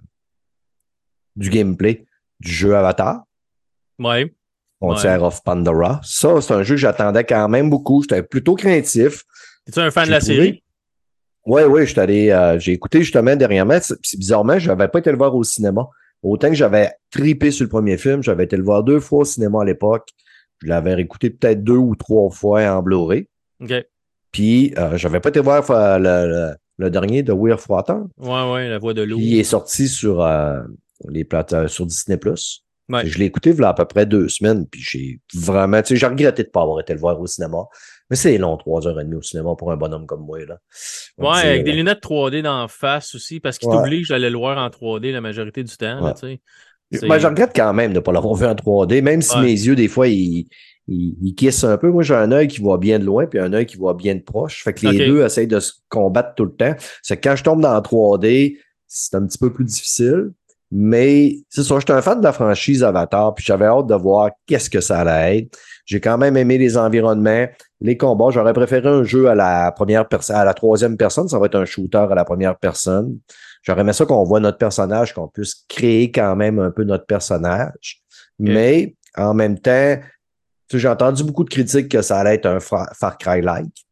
du 1.35 1.49
gameplay 1.49 2.05
du 2.39 2.51
jeu 2.51 2.75
Avatar. 2.75 3.23
Ouais. 3.99 4.33
Frontier 4.79 5.17
of 5.21 5.43
Pandora. 5.43 6.01
Ça, 6.03 6.41
c'est 6.41 6.53
un 6.55 6.63
jeu 6.63 6.73
que 6.73 6.81
j'attendais 6.81 7.23
quand 7.23 7.47
même 7.47 7.69
beaucoup. 7.69 8.01
J'étais 8.01 8.23
plutôt 8.23 8.55
craintif. 8.55 9.23
Es-tu 9.67 9.79
un 9.79 9.91
fan 9.91 10.07
de 10.07 10.11
la 10.11 10.21
série? 10.21 10.63
Oui, 11.45 11.63
oui, 11.63 11.87
je 11.87 11.99
allé, 11.99 12.29
euh, 12.29 12.59
j'ai 12.59 12.73
écouté 12.73 12.99
justement 12.99 13.35
dernièrement. 13.35 13.79
Puis 13.79 14.17
bizarrement, 14.17 14.59
je 14.59 14.67
n'avais 14.67 14.87
pas 14.87 14.99
été 14.99 15.11
le 15.11 15.17
voir 15.17 15.35
au 15.35 15.43
cinéma. 15.43 15.87
Autant 16.23 16.49
que 16.49 16.55
j'avais 16.55 16.91
tripé 17.09 17.49
sur 17.49 17.63
le 17.63 17.69
premier 17.69 17.97
film, 17.97 18.21
j'avais 18.21 18.43
été 18.43 18.55
le 18.55 18.63
voir 18.63 18.83
deux 18.83 18.99
fois 18.99 19.19
au 19.19 19.25
cinéma 19.25 19.61
à 19.61 19.65
l'époque. 19.65 20.09
Je 20.61 20.67
l'avais 20.67 20.99
écouté 21.01 21.31
peut-être 21.31 21.63
deux 21.63 21.77
ou 21.77 21.95
trois 21.95 22.29
fois 22.29 22.61
en 22.65 22.83
Blu-ray. 22.83 23.27
OK. 23.61 23.73
Puis, 24.31 24.73
euh, 24.77 24.97
j'avais 24.97 25.19
pas 25.19 25.29
été 25.29 25.39
voir 25.39 25.69
euh, 25.71 25.97
le, 25.97 26.55
le 26.77 26.89
dernier 26.89 27.23
de 27.23 27.33
Weir 27.33 27.57
Water. 27.69 27.97
Ouais, 28.17 28.51
ouais, 28.51 28.69
la 28.69 28.79
voix 28.79 28.93
de 28.93 29.01
l'eau. 29.01 29.17
Il 29.19 29.39
est 29.39 29.43
sorti 29.43 29.87
sur 29.87 30.21
euh, 30.21 30.61
les 31.09 31.23
plates 31.23 31.53
euh, 31.53 31.67
sur 31.67 31.85
Disney 31.85 32.17
Plus. 32.17 32.63
Je 33.05 33.17
l'ai 33.19 33.25
écouté 33.25 33.51
il 33.51 33.57
y 33.57 33.63
a 33.63 33.69
à 33.69 33.73
peu 33.73 33.85
près 33.85 34.05
deux 34.05 34.27
semaines, 34.27 34.67
puis 34.67 34.81
j'ai 34.81 35.19
vraiment, 35.33 35.81
tu 35.81 35.89
sais, 35.89 35.95
j'ai 35.95 36.07
regretté 36.07 36.43
de 36.43 36.49
ne 36.49 36.51
pas 36.51 36.63
avoir 36.63 36.81
été 36.81 36.93
le 36.93 36.99
voir 36.99 37.21
au 37.21 37.25
cinéma. 37.25 37.59
Mais 38.11 38.17
c'est 38.17 38.37
long, 38.37 38.57
trois 38.57 38.85
heures 38.87 38.99
et 38.99 39.05
demie 39.05 39.15
au 39.15 39.21
cinéma 39.21 39.55
pour 39.57 39.71
un 39.71 39.77
bonhomme 39.77 40.05
comme 40.05 40.25
moi, 40.25 40.37
là. 40.45 40.57
ouais, 41.17 41.47
avec 41.47 41.63
des 41.63 41.71
lunettes 41.71 42.03
3D 42.03 42.41
d'en 42.41 42.67
face 42.67 43.15
aussi, 43.15 43.39
parce 43.39 43.57
qu'il 43.57 43.69
t'oblige 43.69 44.11
à 44.11 44.15
aller 44.15 44.29
le 44.29 44.37
voir 44.37 44.57
en 44.57 44.67
3D 44.67 45.13
la 45.13 45.21
majorité 45.21 45.63
du 45.63 45.75
temps, 45.77 46.13
tu 46.13 46.27
sais. 46.27 47.07
Ben, 47.07 47.17
je 47.17 47.27
regrette 47.27 47.53
quand 47.55 47.73
même 47.73 47.91
de 47.91 47.99
ne 47.99 47.99
pas 48.01 48.11
l'avoir 48.11 48.35
vu 48.35 48.45
en 48.45 48.53
3D, 48.53 49.01
même 49.01 49.21
si 49.21 49.37
mes 49.39 49.53
yeux, 49.53 49.75
des 49.75 49.87
fois, 49.87 50.09
ils, 50.09 50.45
il, 50.89 51.15
il 51.21 51.65
un 51.65 51.77
peu. 51.77 51.89
Moi, 51.89 52.03
j'ai 52.03 52.15
un 52.15 52.33
œil 52.33 52.49
qui 52.49 52.59
voit 52.59 52.77
bien 52.77 52.99
de 52.99 53.05
loin, 53.05 53.27
puis 53.27 53.39
un 53.39 53.53
œil 53.53 53.65
qui 53.65 53.77
voit 53.77 53.93
bien 53.93 54.13
de 54.15 54.21
proche. 54.21 54.61
Fait 54.61 54.73
que 54.73 54.87
les 54.87 55.07
deux 55.07 55.23
essayent 55.23 55.47
de 55.47 55.61
se 55.61 55.71
combattre 55.87 56.35
tout 56.35 56.43
le 56.43 56.51
temps. 56.51 56.75
C'est 57.01 57.15
quand 57.15 57.37
je 57.37 57.45
tombe 57.45 57.61
dans 57.61 57.79
3D, 57.79 58.57
c'est 58.87 59.15
un 59.15 59.25
petit 59.25 59.37
peu 59.37 59.53
plus 59.53 59.63
difficile. 59.63 60.31
Mais 60.73 61.37
c'est 61.49 61.63
ça, 61.63 61.79
j'étais 61.79 61.91
un 61.91 62.01
fan 62.01 62.19
de 62.19 62.23
la 62.23 62.31
franchise 62.31 62.81
Avatar, 62.81 63.33
puis 63.35 63.43
j'avais 63.45 63.65
hâte 63.65 63.87
de 63.87 63.95
voir 63.95 64.31
qu'est-ce 64.47 64.69
que 64.69 64.79
ça 64.79 64.99
allait 64.99 65.39
être. 65.39 65.57
J'ai 65.85 65.99
quand 65.99 66.17
même 66.17 66.37
aimé 66.37 66.57
les 66.57 66.77
environnements, 66.77 67.47
les 67.81 67.97
combats. 67.97 68.29
J'aurais 68.29 68.53
préféré 68.53 68.87
un 68.87 69.03
jeu 69.03 69.27
à 69.27 69.35
la 69.35 69.71
première 69.71 70.07
personne, 70.07 70.35
à 70.35 70.45
la 70.45 70.53
troisième 70.53 70.97
personne. 70.97 71.27
Ça 71.27 71.39
va 71.39 71.47
être 71.47 71.55
un 71.55 71.65
shooter 71.65 72.07
à 72.09 72.15
la 72.15 72.23
première 72.23 72.57
personne. 72.57 73.19
J'aurais 73.63 73.81
aimé 73.81 73.93
ça 73.93 74.05
qu'on 74.05 74.23
voit 74.23 74.39
notre 74.39 74.57
personnage, 74.57 75.13
qu'on 75.13 75.27
puisse 75.27 75.65
créer 75.67 76.11
quand 76.11 76.35
même 76.35 76.59
un 76.59 76.71
peu 76.71 76.83
notre 76.83 77.05
personnage. 77.05 78.01
Mais 78.39 78.95
en 79.15 79.33
même 79.33 79.59
temps, 79.59 79.97
j'ai 80.71 80.87
entendu 80.87 81.23
beaucoup 81.23 81.43
de 81.43 81.49
critiques 81.49 81.89
que 81.89 82.01
ça 82.01 82.19
allait 82.19 82.35
être 82.35 82.45
un 82.45 82.59
Far 82.59 83.17
Cry-like. 83.19 83.85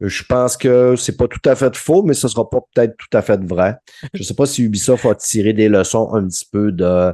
Je 0.00 0.22
pense 0.22 0.56
que 0.56 0.94
c'est 0.96 1.16
pas 1.16 1.26
tout 1.26 1.40
à 1.44 1.56
fait 1.56 1.74
faux, 1.74 2.04
mais 2.04 2.14
ce 2.14 2.28
sera 2.28 2.48
pas 2.48 2.60
peut-être 2.72 2.96
tout 2.96 3.16
à 3.16 3.20
fait 3.20 3.40
vrai. 3.44 3.76
Je 4.14 4.22
sais 4.22 4.34
pas 4.34 4.46
si 4.46 4.62
Ubisoft 4.62 5.04
a 5.06 5.14
tiré 5.16 5.52
des 5.52 5.68
leçons 5.68 6.14
un 6.14 6.26
petit 6.28 6.46
peu 6.50 6.70
de 6.70 7.12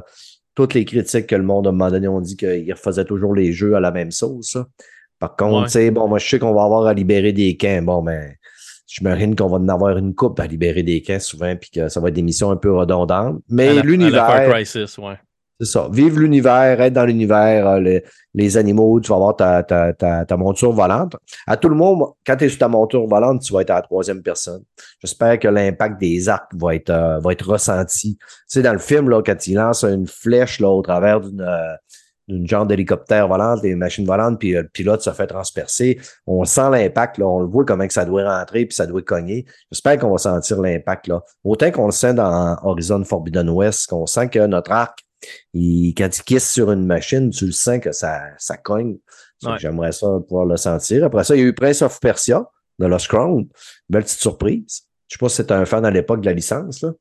toutes 0.53 0.75
les 0.75 0.85
critiques 0.85 1.27
que 1.27 1.35
le 1.35 1.43
monde, 1.43 1.65
à 1.65 1.69
un 1.69 1.73
moment 1.73 1.89
donné, 1.89 2.07
ont 2.07 2.21
dit 2.21 2.37
qu'ils 2.37 2.71
refaisaient 2.71 3.05
toujours 3.05 3.33
les 3.33 3.51
jeux 3.51 3.75
à 3.75 3.79
la 3.79 3.91
même 3.91 4.11
sauce. 4.11 4.57
Par 5.19 5.35
contre, 5.35 5.65
tu 5.65 5.71
sais, 5.71 5.91
bon, 5.91 6.07
moi, 6.07 6.19
je 6.19 6.27
sais 6.27 6.39
qu'on 6.39 6.53
va 6.53 6.63
avoir 6.63 6.85
à 6.85 6.93
libérer 6.93 7.31
des 7.31 7.55
camps. 7.57 7.81
Bon, 7.81 8.01
ben, 8.01 8.33
je 8.87 9.03
me 9.03 9.35
qu'on 9.35 9.47
va 9.47 9.57
en 9.57 9.67
avoir 9.67 9.97
une 9.97 10.13
coupe 10.13 10.39
à 10.39 10.47
libérer 10.47 10.83
des 10.83 11.01
camps 11.01 11.19
souvent, 11.19 11.55
puis 11.55 11.69
que 11.69 11.89
ça 11.89 11.99
va 11.99 12.09
être 12.09 12.13
des 12.13 12.21
missions 12.21 12.51
un 12.51 12.57
peu 12.57 12.73
redondantes. 12.73 13.41
Mais 13.49 13.81
l'univers. 13.81 14.49
ouais. 14.49 14.65
C'est 15.59 15.67
ça. 15.67 15.87
Vivre 15.89 16.19
l'univers, 16.19 16.81
être 16.81 16.91
dans 16.91 17.05
l'univers, 17.05 17.65
euh, 17.67 17.99
les, 18.33 18.57
animaux, 18.57 18.99
tu 18.99 19.09
vas 19.09 19.15
avoir 19.15 19.35
ta, 19.37 19.63
ta, 19.63 19.93
ta, 19.93 20.37
monture 20.37 20.73
volante. 20.73 21.15
À 21.47 21.55
tout 21.55 21.69
le 21.69 21.75
monde, 21.75 22.09
quand 22.27 22.35
tu 22.35 22.43
es 22.43 22.49
sur 22.49 22.59
ta 22.59 22.67
monture 22.67 23.07
volante, 23.07 23.41
tu 23.41 23.53
vas 23.53 23.61
être 23.61 23.69
à 23.69 23.75
la 23.75 23.81
troisième 23.81 24.21
personne. 24.21 24.63
J'espère 24.99 25.39
que 25.39 25.47
l'impact 25.47 25.97
des 25.97 26.27
arcs 26.27 26.51
va 26.55 26.75
être, 26.75 26.89
euh, 26.89 27.19
va 27.19 27.31
être 27.31 27.47
ressenti. 27.47 28.17
Tu 28.17 28.25
sais, 28.47 28.61
dans 28.61 28.73
le 28.73 28.79
film, 28.79 29.09
là, 29.09 29.21
quand 29.25 29.47
il 29.47 29.55
lance 29.55 29.85
une 29.85 30.07
flèche 30.07 30.59
là, 30.59 30.67
au 30.67 30.81
travers 30.81 31.21
d'une 31.21 31.39
euh, 31.39 31.75
d'une 32.27 32.47
genre 32.47 32.65
d'hélicoptère 32.65 33.27
volante, 33.27 33.61
des 33.61 33.75
machines 33.75 34.05
volantes, 34.05 34.39
puis 34.39 34.53
le 34.53 34.67
pilote 34.67 35.01
se 35.01 35.11
fait 35.11 35.27
transpercer. 35.27 35.99
On 36.25 36.43
sent 36.43 36.69
l'impact, 36.71 37.17
là, 37.17 37.27
on 37.27 37.39
le 37.39 37.47
voit 37.47 37.65
comment 37.65 37.87
que 37.87 37.93
ça 37.93 38.05
doit 38.05 38.23
rentrer, 38.23 38.65
puis 38.65 38.75
ça 38.75 38.87
doit 38.87 39.01
cogner. 39.01 39.45
J'espère 39.71 39.97
qu'on 39.99 40.11
va 40.11 40.17
sentir 40.17 40.61
l'impact 40.61 41.07
là. 41.07 41.21
Autant 41.43 41.71
qu'on 41.71 41.85
le 41.85 41.91
sent 41.91 42.15
dans 42.15 42.57
Horizon 42.63 43.03
Forbidden 43.03 43.49
West, 43.49 43.87
qu'on 43.87 44.05
sent 44.05 44.29
que 44.29 44.45
notre 44.47 44.71
arc 44.71 45.05
et 45.53 45.93
quand 45.97 46.09
il 46.17 46.23
kisse 46.23 46.51
sur 46.51 46.71
une 46.71 46.85
machine, 46.85 47.29
tu 47.29 47.45
le 47.45 47.51
sens 47.51 47.79
que 47.79 47.91
ça, 47.91 48.21
ça 48.37 48.57
cogne. 48.57 48.97
J'aimerais 49.59 49.91
ça 49.91 50.07
pouvoir 50.27 50.45
le 50.45 50.57
sentir. 50.57 51.05
Après 51.05 51.23
ça, 51.23 51.35
il 51.35 51.41
y 51.41 51.43
a 51.43 51.47
eu 51.47 51.53
Prince 51.53 51.81
of 51.81 51.99
Persia 51.99 52.43
de 52.79 52.85
Lost 52.87 53.07
Crown. 53.07 53.47
Belle 53.89 54.03
petite 54.03 54.19
surprise. 54.19 54.87
Je 55.07 55.15
sais 55.15 55.19
pas 55.19 55.29
si 55.29 55.35
c'était 55.37 55.53
un 55.53 55.65
fan 55.65 55.85
à 55.85 55.91
l'époque 55.91 56.21
de 56.21 56.25
la 56.25 56.33
licence. 56.33 56.81
Là. 56.81 56.91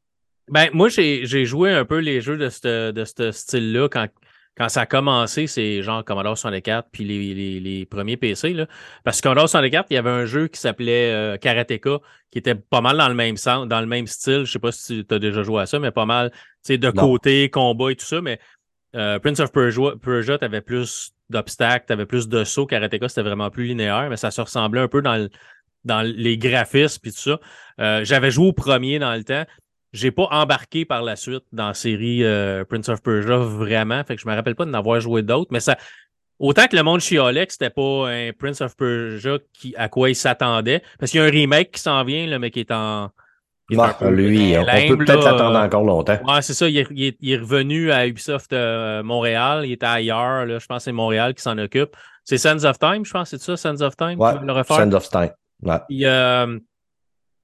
Ben, 0.49 0.69
moi, 0.75 0.89
j'ai 0.89 1.45
joué 1.47 1.73
un 1.73 1.87
peu 1.87 1.99
les 1.99 2.21
jeux 2.21 2.37
de 2.37 2.49
ce 2.51 2.91
de 2.91 3.31
style-là 3.31 3.89
quand, 3.89 4.09
quand 4.57 4.69
ça 4.69 4.83
a 4.83 4.87
commencé, 4.87 5.47
c'est 5.47 5.83
genre 5.83 6.05
Commodore 6.05 6.39
64 6.39 6.89
puis 6.93 7.05
les, 7.05 7.35
les, 7.35 7.61
les, 7.61 7.87
premiers 7.87 8.17
PC. 8.17 8.53
Là. 8.53 8.67
Parce 9.03 9.21
que 9.21 9.25
Commodore 9.25 9.49
64, 9.49 9.87
il 9.91 9.95
y 9.95 9.97
avait 9.97 10.11
un 10.11 10.27
jeu 10.27 10.47
qui 10.47 10.61
s'appelait 10.61 11.13
euh, 11.13 11.37
Karateka, 11.37 11.99
qui 12.31 12.39
était 12.39 12.55
pas 12.55 12.81
mal 12.81 12.97
dans 12.97 13.09
le 13.09 13.15
même 13.15 13.37
sens, 13.37 13.67
dans 13.67 13.81
le 13.81 13.87
même 13.87 14.07
style. 14.07 14.45
Je 14.45 14.53
sais 14.53 14.59
pas 14.61 14.71
si 14.71 15.05
tu 15.05 15.15
as 15.15 15.19
déjà 15.19 15.43
joué 15.43 15.63
à 15.63 15.67
ça, 15.67 15.79
mais 15.81 15.91
pas 15.91 16.07
mal, 16.07 16.31
tu 16.31 16.39
sais, 16.63 16.79
de 16.79 16.91
côté, 16.91 17.51
combat 17.51 17.91
et 17.91 17.97
tout 17.97 18.07
ça. 18.07 18.21
Mais 18.21 18.39
euh, 18.95 19.19
Prince 19.19 19.41
of 19.41 19.51
Persia, 19.51 20.39
tu 20.39 20.45
avais 20.45 20.61
plus 20.61 21.13
d'obstacles, 21.31 21.87
tu 21.89 21.93
avais 21.93 22.07
plus 22.07 22.29
de 22.29 22.45
sauts. 22.45 22.67
Karateka, 22.67 23.09
c'était 23.09 23.23
vraiment 23.23 23.51
plus 23.51 23.65
linéaire, 23.65 24.09
mais 24.09 24.17
ça 24.17 24.31
se 24.31 24.41
ressemblait 24.41 24.81
un 24.81 24.89
peu 24.89 25.03
dans, 25.03 25.29
dans 25.85 26.03
les 26.03 26.39
graphismes 26.39 27.01
et 27.05 27.11
tout 27.11 27.19
ça. 27.19 27.41
Euh, 27.81 28.05
j'avais 28.05 28.31
joué 28.31 28.47
au 28.47 28.53
premier 28.53 29.01
dans 29.01 29.15
le 29.15 29.25
temps 29.25 29.45
j'ai 29.95 30.11
pas 30.11 30.27
embarqué 30.31 30.85
par 30.85 31.03
la 31.03 31.17
suite 31.17 31.45
dans 31.53 31.69
la 31.69 31.75
série 31.75 32.23
euh, 32.25 32.65
Prince 32.65 32.89
of 32.91 33.01
Persia 33.03 33.37
vraiment. 33.39 34.03
Fait 34.05 34.17
que 34.17 34.21
je 34.23 34.29
me 34.29 34.35
rappelle 34.35 34.55
pas 34.57 34.65
d'en 34.67 34.75
avoir 34.75 35.01
joué 35.01 35.23
d'autres, 35.23 35.51
mais 35.53 35.61
ça, 35.61 35.77
autant 36.39 36.67
que 36.67 36.77
le 36.77 36.83
monde 36.83 37.01
chez 37.01 37.19
Alex, 37.19 37.55
c'était 37.55 37.71
pas 37.71 38.09
un 38.11 38.31
Prince 38.39 38.61
of 38.61 38.77
Persia 38.77 39.39
qui, 39.53 39.73
à 39.77 39.89
quoi 39.89 40.11
il 40.11 40.17
s'attendait. 40.17 40.83
Parce 40.99 41.11
qu'il 41.13 41.21
y 41.21 41.23
a 41.23 41.27
un 41.27 41.31
remake 41.31 41.71
qui 41.71 41.81
s'en 41.81 42.03
vient, 42.05 42.27
là, 42.27 42.39
mais 42.41 42.51
qui 42.51 42.61
est 42.61 42.71
en. 42.73 43.09
qui 43.69 43.75
est 43.75 43.77
bah, 43.79 43.97
peu 43.99 44.09
lui, 44.11 44.55
on 44.59 44.65
peut 44.89 45.05
peut-être 45.05 45.25
l'attendre 45.25 45.59
encore 45.59 45.85
longtemps. 45.85 46.19
Ouais, 46.27 46.43
c'est 46.43 46.55
ça. 46.55 46.69
Il 46.69 46.77
est, 46.77 46.87
il 46.91 47.05
est- 47.05 47.17
il 47.21 47.33
est 47.33 47.39
revenu 47.39 47.93
à 47.93 48.07
Ubisoft 48.07 48.53
euh, 48.53 49.03
Montréal. 49.05 49.63
Il 49.65 49.73
était 49.73 49.87
ailleurs. 49.87 50.45
Là. 50.45 50.59
Je 50.59 50.67
pense 50.67 50.79
que 50.79 50.85
c'est 50.85 50.93
Montréal 50.93 51.35
qui 51.35 51.43
s'en 51.43 51.57
occupe. 51.57 51.97
C'est 52.25 52.39
Sands 52.39 52.65
of 52.65 52.79
Time, 52.79 53.05
je 53.05 53.13
pense, 53.13 53.29
c'est 53.31 53.41
ça, 53.41 53.57
Sands 53.57 53.81
of 53.83 53.97
Time, 53.97 54.19
Ouais, 54.19 54.33
le 54.43 54.53
refaire? 54.53 54.79
Sand 54.79 54.95
of 54.95 55.09
Time. 55.09 55.31
Ouais. 55.63 55.79
Euh, 56.07 56.59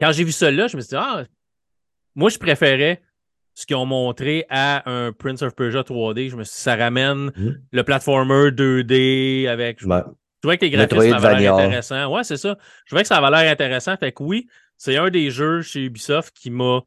quand 0.01 0.11
j'ai 0.13 0.25
vu 0.25 0.33
ça 0.33 0.51
là, 0.51 0.67
je 0.69 0.77
me 0.77 0.81
suis 0.83 0.89
dit, 0.89 0.97
ah, 0.99 1.25
moi, 2.15 2.31
je 2.31 2.39
préférais 2.39 3.03
ce 3.55 3.67
qu'ils 3.67 3.77
ont 3.77 3.87
montré 3.87 4.47
à 4.49 4.89
un 4.91 5.13
Prince 5.13 5.43
of 5.43 5.55
Persia 5.55 5.83
3D. 5.83 6.29
Je 6.31 6.37
me 6.37 6.45
suis 6.45 6.55
dit, 6.55 6.61
ça 6.63 6.77
ramène 6.77 7.31
Mhm. 7.37 7.61
le 7.73 7.83
platformer 7.83 8.51
2D 8.53 9.47
avec. 9.49 9.81
Je 9.81 9.87
Ouais. 9.89 10.01
trouvais 10.41 10.57
que 10.59 10.65
les 10.65 10.71
graphismes 10.71 11.13
avaient 11.15 11.39
l'air 11.41 11.55
intéressants. 11.57 12.13
Ouais, 12.15 12.25
c'est 12.25 12.37
ça. 12.37 12.57
Je 12.85 12.91
trouvais 12.91 13.03
que 13.03 13.09
ça 13.09 13.19
avait 13.19 13.31
l'air 13.43 13.53
intéressant. 13.53 13.97
Fait 13.99 14.13
que 14.13 14.23
oui, 14.23 14.49
c'est 14.77 14.97
un 14.97 15.11
des 15.11 15.31
jeux 15.31 15.63
chez 15.63 15.85
Ubisoft 15.85 16.35
qui 16.35 16.51
m'a 16.51 16.81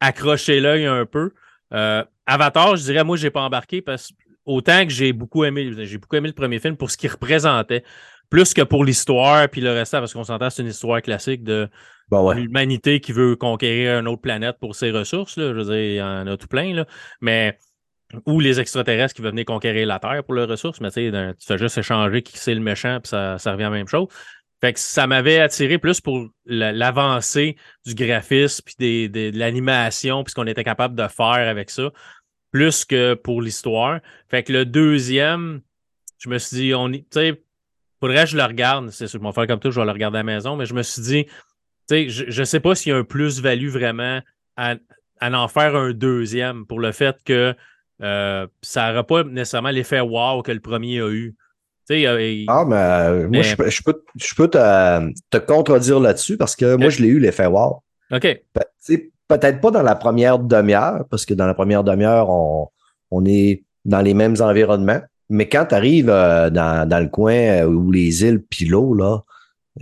accroché 0.00 0.60
l'œil 0.60 0.86
un 0.86 1.06
peu. 1.06 1.32
Euh, 1.72 2.04
Avatar, 2.26 2.76
je 2.76 2.82
dirais, 2.84 3.04
moi, 3.04 3.16
j'ai 3.16 3.30
pas 3.30 3.40
embarqué 3.42 3.80
parce 3.82 4.08
que 4.08 4.14
autant 4.44 4.84
que 4.84 4.90
j'ai 4.90 5.12
beaucoup 5.12 5.44
aimé, 5.44 5.70
j'ai 5.86 5.98
beaucoup 5.98 6.16
aimé 6.16 6.28
le 6.28 6.34
premier 6.34 6.58
film 6.58 6.76
pour 6.76 6.90
ce 6.90 6.96
qu'il 6.96 7.10
représentait, 7.10 7.84
plus 8.28 8.52
que 8.54 8.62
pour 8.62 8.84
l'histoire 8.84 9.48
puis 9.48 9.60
le 9.60 9.70
restant, 9.72 9.98
parce 10.00 10.12
qu'on 10.12 10.24
s'entend, 10.24 10.50
c'est 10.50 10.62
une 10.62 10.68
histoire 10.68 11.00
classique 11.02 11.44
de 11.44 11.68
Ouais. 12.10 12.34
l'humanité 12.34 13.00
qui 13.00 13.12
veut 13.12 13.36
conquérir 13.36 13.98
une 14.00 14.08
autre 14.08 14.20
planète 14.22 14.56
pour 14.60 14.74
ses 14.74 14.90
ressources. 14.90 15.36
Là. 15.36 15.48
Je 15.48 15.52
veux 15.58 15.64
dire, 15.64 15.74
il 15.76 15.94
y 15.94 16.02
en 16.02 16.26
a 16.26 16.36
tout 16.36 16.48
plein. 16.48 16.74
Là. 16.74 16.86
Mais 17.20 17.58
ou 18.26 18.40
les 18.40 18.58
extraterrestres 18.58 19.14
qui 19.14 19.22
veulent 19.22 19.30
venir 19.30 19.44
conquérir 19.44 19.86
la 19.86 19.98
Terre 20.00 20.24
pour 20.24 20.34
leurs 20.34 20.48
ressources, 20.48 20.80
mais 20.80 20.90
tu 20.90 21.10
sais, 21.10 21.34
tu 21.38 21.46
fais 21.46 21.58
juste 21.58 21.78
échanger 21.78 22.22
qui 22.22 22.36
c'est 22.38 22.54
le 22.54 22.60
méchant, 22.60 22.98
puis 23.00 23.08
ça, 23.10 23.38
ça 23.38 23.52
revient 23.52 23.64
à 23.64 23.70
la 23.70 23.76
même 23.76 23.86
chose. 23.88 24.08
Fait 24.60 24.72
que 24.72 24.80
ça 24.80 25.06
m'avait 25.06 25.38
attiré 25.38 25.78
plus 25.78 26.00
pour 26.00 26.28
la- 26.44 26.72
l'avancée 26.72 27.56
du 27.86 27.94
graphisme, 27.94 28.62
puis 28.64 28.74
des, 28.78 29.08
des- 29.08 29.30
de 29.32 29.38
l'animation, 29.38 30.24
puis 30.24 30.32
ce 30.32 30.34
qu'on 30.34 30.46
était 30.46 30.64
capable 30.64 30.96
de 30.96 31.06
faire 31.08 31.48
avec 31.48 31.70
ça, 31.70 31.90
plus 32.50 32.84
que 32.84 33.14
pour 33.14 33.42
l'histoire. 33.42 34.00
Fait 34.28 34.42
que 34.42 34.52
le 34.52 34.64
deuxième, 34.64 35.60
je 36.18 36.28
me 36.28 36.38
suis 36.38 36.56
dit, 36.56 36.74
on 36.74 36.88
y- 36.92 37.06
faudrait 38.00 38.24
que 38.24 38.30
je 38.30 38.36
le 38.36 38.42
regarde. 38.42 38.90
C'est 38.90 39.06
sûr, 39.06 39.22
vais 39.22 39.32
faire 39.32 39.46
comme 39.46 39.60
toi, 39.60 39.70
je 39.70 39.78
vais 39.78 39.86
le 39.86 39.92
regarder 39.92 40.18
à 40.18 40.24
la 40.24 40.24
maison, 40.24 40.56
mais 40.56 40.66
je 40.66 40.74
me 40.74 40.82
suis 40.82 41.00
dit, 41.02 41.26
sais, 41.94 42.08
je, 42.08 42.24
je 42.28 42.42
sais 42.44 42.60
pas 42.60 42.74
s'il 42.74 42.92
y 42.92 42.94
a 42.94 42.98
un 42.98 43.04
plus-value 43.04 43.68
vraiment 43.68 44.20
à, 44.56 44.74
à 45.20 45.30
en 45.30 45.48
faire 45.48 45.76
un 45.76 45.92
deuxième 45.92 46.66
pour 46.66 46.80
le 46.80 46.92
fait 46.92 47.16
que 47.24 47.54
euh, 48.02 48.46
ça 48.62 48.88
n'aura 48.88 49.04
pas 49.06 49.24
nécessairement 49.24 49.70
l'effet 49.70 50.00
wow 50.00 50.42
que 50.42 50.52
le 50.52 50.60
premier 50.60 51.00
a 51.00 51.08
eu. 51.10 51.34
Euh, 51.90 52.22
il- 52.22 52.46
Ah, 52.48 52.64
mais 52.68 52.76
euh, 52.76 53.28
moi, 53.28 53.42
je, 53.42 53.56
peux- 53.56 53.68
je 53.68 53.82
peux, 53.82 54.02
je 54.16 54.34
peux 54.36 54.48
te, 54.48 55.12
te 55.30 55.38
contredire 55.38 55.98
là-dessus 55.98 56.36
parce 56.36 56.54
que 56.54 56.76
moi, 56.76 56.88
je 56.88 57.02
l'ai 57.02 57.08
eu, 57.08 57.18
l'effet 57.18 57.46
wow. 57.46 57.82
OK. 58.12 58.40
Peut-être 59.28 59.60
pas 59.60 59.70
dans 59.70 59.82
la 59.82 59.94
première 59.94 60.38
demi-heure, 60.40 61.04
parce 61.10 61.24
que 61.24 61.34
dans 61.34 61.46
la 61.46 61.54
première 61.54 61.84
demi-heure, 61.84 62.30
on, 62.30 62.68
on 63.12 63.24
est 63.24 63.62
dans 63.84 64.00
les 64.00 64.14
mêmes 64.14 64.34
environnements. 64.40 65.00
Mais 65.28 65.48
quand 65.48 65.66
tu 65.66 65.74
arrives 65.76 66.06
dans, 66.52 66.88
dans 66.88 66.98
le 67.02 67.08
coin 67.08 67.34
euh, 67.34 67.64
où 67.66 67.92
les 67.92 68.24
îles 68.24 68.42
l'eau, 68.68 68.94
là, 68.94 69.20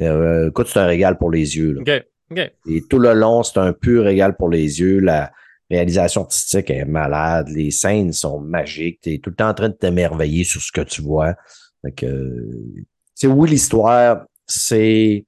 euh, 0.00 0.48
écoute, 0.48 0.68
c'est 0.68 0.78
un 0.78 0.86
régal 0.86 1.18
pour 1.18 1.30
les 1.30 1.56
yeux. 1.56 1.72
là. 1.72 1.80
OK. 1.80 2.04
OK. 2.30 2.52
Et 2.68 2.82
tout 2.88 2.98
le 2.98 3.14
long, 3.14 3.42
c'est 3.42 3.58
un 3.58 3.72
pur 3.72 4.04
régal 4.04 4.36
pour 4.36 4.50
les 4.50 4.80
yeux. 4.80 5.00
La 5.00 5.32
réalisation 5.70 6.22
artistique 6.22 6.70
est 6.70 6.84
malade. 6.84 7.48
Les 7.48 7.70
scènes 7.70 8.12
sont 8.12 8.40
magiques. 8.40 9.00
Tu 9.02 9.14
es 9.14 9.18
tout 9.18 9.30
le 9.30 9.36
temps 9.36 9.48
en 9.48 9.54
train 9.54 9.68
de 9.68 9.74
t'émerveiller 9.74 10.44
sur 10.44 10.60
ce 10.60 10.72
que 10.72 10.82
tu 10.82 11.02
vois. 11.02 11.34
Tu 11.96 12.06
sais, 13.14 13.26
oui, 13.26 13.50
l'histoire, 13.50 14.26
c'est, 14.46 15.24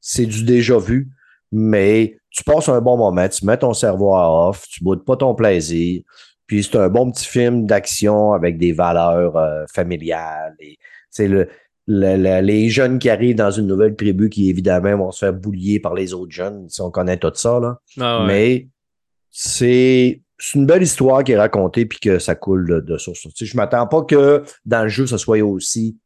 c'est 0.00 0.26
du 0.26 0.44
déjà 0.44 0.78
vu, 0.78 1.08
mais 1.50 2.18
tu 2.30 2.44
passes 2.44 2.68
un 2.68 2.80
bon 2.80 2.96
moment. 2.96 3.28
Tu 3.28 3.44
mets 3.46 3.58
ton 3.58 3.72
cerveau 3.72 4.14
à 4.14 4.48
off. 4.48 4.66
Tu 4.68 4.82
boudes 4.84 5.04
pas 5.04 5.16
ton 5.16 5.34
plaisir. 5.34 6.02
Puis 6.46 6.64
c'est 6.64 6.76
un 6.76 6.88
bon 6.88 7.10
petit 7.10 7.26
film 7.26 7.66
d'action 7.66 8.32
avec 8.32 8.58
des 8.58 8.72
valeurs 8.72 9.36
euh, 9.36 9.64
familiales. 9.72 10.54
Et, 10.60 10.78
c'est 11.10 11.28
le, 11.28 11.48
le- 11.86 12.16
le- 12.16 12.40
les 12.46 12.68
jeunes 12.68 12.98
qui 12.98 13.10
arrivent 13.10 13.36
dans 13.36 13.50
une 13.50 13.66
nouvelle 13.66 13.96
tribu 13.96 14.28
qui, 14.30 14.48
évidemment, 14.50 14.96
vont 14.96 15.10
se 15.10 15.18
faire 15.20 15.32
boulier 15.32 15.80
par 15.80 15.94
les 15.94 16.12
autres 16.14 16.32
jeunes, 16.32 16.68
si 16.68 16.80
on 16.80 16.90
connaît 16.90 17.16
tout 17.16 17.32
ça, 17.34 17.58
là. 17.60 17.78
Ah 18.00 18.20
ouais. 18.20 18.26
Mais 18.26 18.68
c'est 19.30 20.20
une 20.54 20.66
belle 20.66 20.82
histoire 20.82 21.24
qui 21.24 21.32
est 21.32 21.38
racontée 21.38 21.86
puis 21.86 21.98
que 21.98 22.18
ça 22.18 22.34
coule 22.34 22.68
de, 22.68 22.80
de 22.80 22.98
source. 22.98 23.20
Tu 23.22 23.30
sais, 23.34 23.46
je 23.46 23.56
m'attends 23.56 23.86
pas 23.86 24.02
que 24.02 24.42
dans 24.64 24.82
le 24.82 24.88
jeu, 24.88 25.06
ce 25.06 25.16
soit 25.16 25.40
aussi 25.40 25.96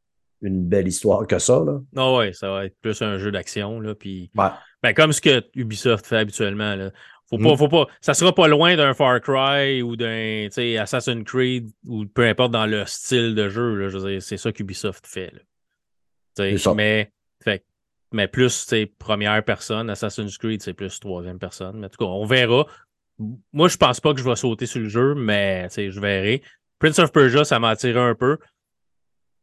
une 0.42 0.62
belle 0.64 0.87
histoire 0.87 1.26
que 1.26 1.38
ça, 1.38 1.62
là. 1.64 1.80
Ah 1.97 2.14
ouais, 2.14 2.33
ça 2.33 2.50
va 2.50 2.66
être 2.66 2.76
plus 2.83 3.00
un 3.02 3.18
jeu 3.18 3.33
d'action. 3.33 3.80
Là, 3.80 3.95
puis, 3.95 4.30
Ouais. 4.37 4.49
ben, 4.83 4.92
comme 4.92 5.12
ce 5.12 5.21
que 5.21 5.42
Ubisoft 5.54 6.06
fait 6.06 6.18
habituellement. 6.18 6.75
Là. 6.76 6.90
Faut 7.28 7.38
pas, 7.38 7.54
Mm. 7.54 7.56
faut 7.56 7.68
pas, 7.68 7.87
ça 8.00 8.14
sera 8.14 8.33
pas 8.35 8.47
loin 8.47 8.76
d'un 8.76 8.95
Far 8.95 9.21
Cry 9.21 9.83
ou 9.83 9.97
d'un 9.97 10.47
Assassin's 10.78 11.25
Creed 11.25 11.71
ou 11.88 12.04
peu 12.06 12.25
importe 12.26 12.52
dans 12.52 12.66
le 12.66 12.85
style 12.87 13.35
de 13.35 13.49
jeu. 13.49 13.75
Là, 13.75 13.88
je 13.88 14.21
c'est 14.21 14.37
ça 14.37 14.52
qu'Ubisoft 14.52 15.06
fait. 15.06 15.33
Là. 15.33 15.40
Tu 15.40 15.40
sais, 15.40 15.40
C'est 15.40 15.40
ça. 15.40 16.25
Mais, 16.38 17.12
fait, 17.43 17.64
mais 18.12 18.28
plus 18.28 18.69
première 18.99 19.45
personne, 19.45 19.90
Assassin's 19.90 20.38
Creed, 20.38 20.62
c'est 20.62 20.75
plus 20.75 20.99
troisième 21.00 21.38
personne. 21.38 21.78
Mais 21.78 21.87
en 21.87 21.90
tout 21.90 21.99
cas, 21.99 22.11
on 22.11 22.26
verra. 22.26 22.66
Moi, 23.52 23.69
je 23.69 23.76
pense 23.76 24.00
pas 24.00 24.12
que 24.12 24.21
je 24.21 24.28
vais 24.28 24.37
sauter 24.37 24.66
sur 24.66 24.81
le 24.81 24.88
jeu, 24.88 25.14
mais 25.14 25.69
tu 25.69 25.75
sais, 25.75 25.90
je 25.90 26.00
verrai. 26.00 26.43
Prince 26.78 26.99
of 26.99 27.12
Persia, 27.12 27.45
ça 27.45 27.59
m'a 27.59 27.71
attiré 27.71 27.99
un 27.99 28.14
peu. 28.14 28.38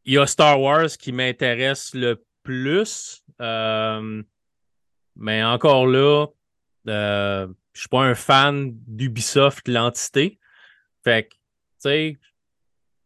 Il 0.06 0.14
y 0.14 0.18
a 0.18 0.28
Star 0.28 0.62
Wars 0.62 0.90
qui 1.00 1.12
m'intéresse 1.12 1.94
le 1.94 2.24
plus. 2.44 3.24
euh, 3.42 4.22
mais 5.16 5.44
encore 5.44 5.88
là, 5.88 6.28
euh, 6.88 7.48
je 7.74 7.80
suis 7.82 7.90
pas 7.90 8.04
un 8.04 8.16
fan 8.16 8.72
d'Ubisoft, 8.88 9.68
l'entité. 9.68 10.40
Fait 11.04 11.24
que, 11.24 11.30
tu 11.30 11.38
sais, 11.80 12.18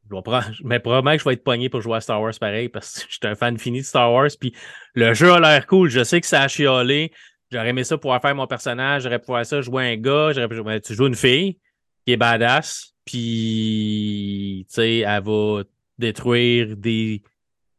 je 0.10 0.16
vais 0.16 0.22
prendre- 0.22 0.46
mais 0.64 0.80
probablement 0.80 1.16
que 1.16 1.20
je 1.24 1.26
vais 1.28 1.34
être 1.34 1.44
pogné 1.44 1.70
pour 1.70 1.82
jouer 1.82 1.98
à 1.98 2.02
Star 2.02 2.22
Wars 2.22 2.34
pareil 2.40 2.70
parce 2.70 3.00
que 3.00 3.02
je 3.10 3.14
suis 3.16 3.20
un 3.28 3.36
fan 3.36 3.58
fini 3.58 3.80
de 3.82 3.86
Star 3.86 4.12
Wars. 4.12 4.30
Puis 4.40 4.54
le 4.96 5.14
jeu 5.14 5.32
a 5.34 5.40
l'air 5.40 5.66
cool. 5.68 5.90
Je 5.90 6.04
sais 6.04 6.22
que 6.22 6.28
ça 6.28 6.42
a 6.44 6.48
chiolé. 6.48 7.12
J'aurais 7.52 7.70
aimé 7.70 7.84
ça 7.84 7.98
pouvoir 7.98 8.22
faire 8.22 8.36
mon 8.36 8.48
personnage. 8.48 9.04
J'aurais 9.04 9.20
pu 9.20 9.26
faire 9.28 9.46
ça, 9.46 9.62
jouer 9.62 9.94
un 9.94 9.96
gars. 9.98 10.32
J'aurais 10.34 10.48
pu 10.50 10.62
mais 10.64 10.82
tu 10.82 10.94
joues 10.94 11.08
une 11.08 11.16
fille 11.16 11.58
qui 12.06 12.14
est 12.14 12.18
badass. 12.18 12.94
Puis, 13.06 14.66
tu 14.70 14.74
sais, 14.76 14.98
elle 15.00 15.24
va 15.24 15.64
détruire 15.98 16.76
des, 16.76 17.22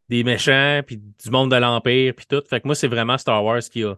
des 0.09 0.25
méchants, 0.25 0.81
puis 0.87 0.97
du 0.97 1.31
monde 1.31 1.51
de 1.51 1.57
l'Empire, 1.57 2.15
puis 2.17 2.27
tout. 2.27 2.43
Fait 2.49 2.61
que 2.61 2.67
moi, 2.67 2.75
c'est 2.75 2.89
vraiment 2.89 3.19
Star 3.19 3.45
Wars 3.45 3.61
qui 3.61 3.85
a 3.85 3.95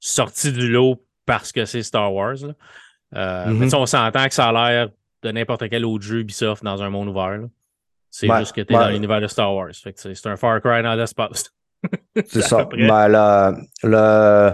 sorti 0.00 0.50
du 0.52 0.68
lot 0.70 1.04
parce 1.26 1.52
que 1.52 1.64
c'est 1.64 1.82
Star 1.82 2.12
Wars. 2.12 2.36
là. 2.42 2.54
Euh, 3.14 3.46
Mhm. 3.50 3.58
Mais 3.58 3.68
sais, 3.68 3.76
on 3.76 3.86
s'entend 3.86 4.26
que 4.26 4.34
ça 4.34 4.48
a 4.48 4.52
l'air 4.72 4.88
de 5.22 5.30
n'importe 5.30 5.68
quel 5.68 5.84
autre 5.84 6.02
jeu 6.04 6.20
Ubisoft 6.20 6.64
dans 6.64 6.82
un 6.82 6.90
monde 6.90 7.08
ouvert. 7.08 7.38
là. 7.38 7.46
C'est 8.14 8.28
Ouais, 8.30 8.40
juste 8.40 8.52
que 8.54 8.60
tu 8.60 8.74
es 8.74 8.76
ouais. 8.76 8.84
dans 8.84 8.90
l'univers 8.90 9.22
de 9.22 9.26
Star 9.26 9.52
Wars. 9.54 9.70
Fait 9.72 9.94
que 9.94 9.98
c'est 10.14 10.26
un 10.26 10.36
Far 10.36 10.60
Cry 10.60 10.82
dans 10.82 10.94
l'espace. 10.94 11.50
C'est 12.26 12.42
ça. 12.42 12.68
Ben, 12.70 13.08
le, 13.08 13.56
le- 13.84 14.52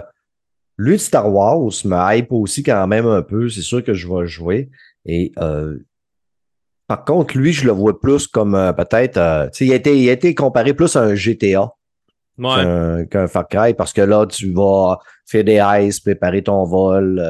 lui 0.77 0.93
de 0.93 0.97
Star 1.01 1.29
Wars 1.31 1.59
me 1.83 2.15
hype 2.15 2.31
aussi 2.31 2.63
quand 2.63 2.87
même 2.87 3.05
un 3.05 3.21
peu. 3.21 3.49
C'est 3.49 3.61
sûr 3.61 3.83
que 3.83 3.93
je 3.93 4.07
vais 4.07 4.25
jouer. 4.27 4.69
Et 5.05 5.33
euh, 5.39 5.77
par 6.87 7.03
contre, 7.03 7.37
lui, 7.37 7.51
je 7.51 7.65
le 7.65 7.71
vois 7.73 7.99
plus 7.99 8.27
comme 8.27 8.55
euh, 8.55 8.71
peut-être. 8.71 9.17
euh, 9.17 9.49
il, 9.59 9.73
a 9.73 9.75
été, 9.75 9.99
il 9.99 10.09
a 10.09 10.13
été 10.13 10.33
comparé 10.33 10.73
plus 10.73 10.95
à 10.95 11.01
un 11.01 11.13
GTA 11.15 11.69
Ouais. 12.37 13.05
qu'un 13.11 13.27
Far 13.27 13.45
Cry 13.49 13.73
parce 13.73 13.91
que 13.91 13.99
là, 14.01 14.25
tu 14.25 14.53
vas 14.53 14.97
faire 15.25 15.43
des 15.43 15.57
heists, 15.61 16.01
préparer 16.01 16.41
ton 16.41 16.63
vol. 16.63 17.21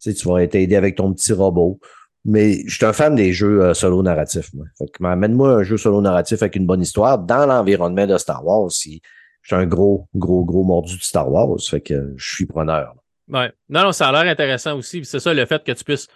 tu 0.00 0.10
vas 0.26 0.46
t'aider 0.46 0.76
avec 0.76 0.96
ton 0.96 1.12
petit 1.12 1.34
robot. 1.34 1.78
Mais 2.24 2.62
je 2.66 2.76
suis 2.76 2.84
un 2.84 2.92
fan 2.92 3.14
des 3.14 3.32
jeux 3.32 3.62
euh, 3.62 3.74
solo 3.74 4.02
narratifs, 4.02 4.52
moi. 4.54 4.66
Fait 4.78 4.86
que 4.86 5.04
amène-moi 5.04 5.54
un 5.54 5.62
jeu 5.64 5.76
solo 5.76 6.00
narratif 6.00 6.42
avec 6.42 6.56
une 6.56 6.66
bonne 6.66 6.82
histoire 6.82 7.18
dans 7.18 7.46
l'environnement 7.46 8.06
de 8.06 8.16
Star 8.16 8.44
Wars. 8.44 8.70
Si 8.70 9.02
je 9.42 9.54
suis 9.54 9.56
un 9.60 9.66
gros, 9.66 10.08
gros, 10.14 10.44
gros 10.44 10.62
mordu 10.62 10.96
de 10.96 11.02
Star 11.02 11.30
Wars, 11.30 11.58
fait 11.68 11.80
que 11.80 12.14
je 12.16 12.34
suis 12.34 12.46
preneur. 12.46 12.94
Ouais. 13.28 13.52
Non, 13.68 13.82
non, 13.82 13.92
ça 13.92 14.08
a 14.08 14.12
l'air 14.12 14.30
intéressant 14.30 14.76
aussi. 14.76 15.04
C'est 15.04 15.18
ça, 15.18 15.34
le 15.34 15.46
fait 15.46 15.64
que 15.64 15.72
tu 15.72 15.84
puisses 15.84 16.06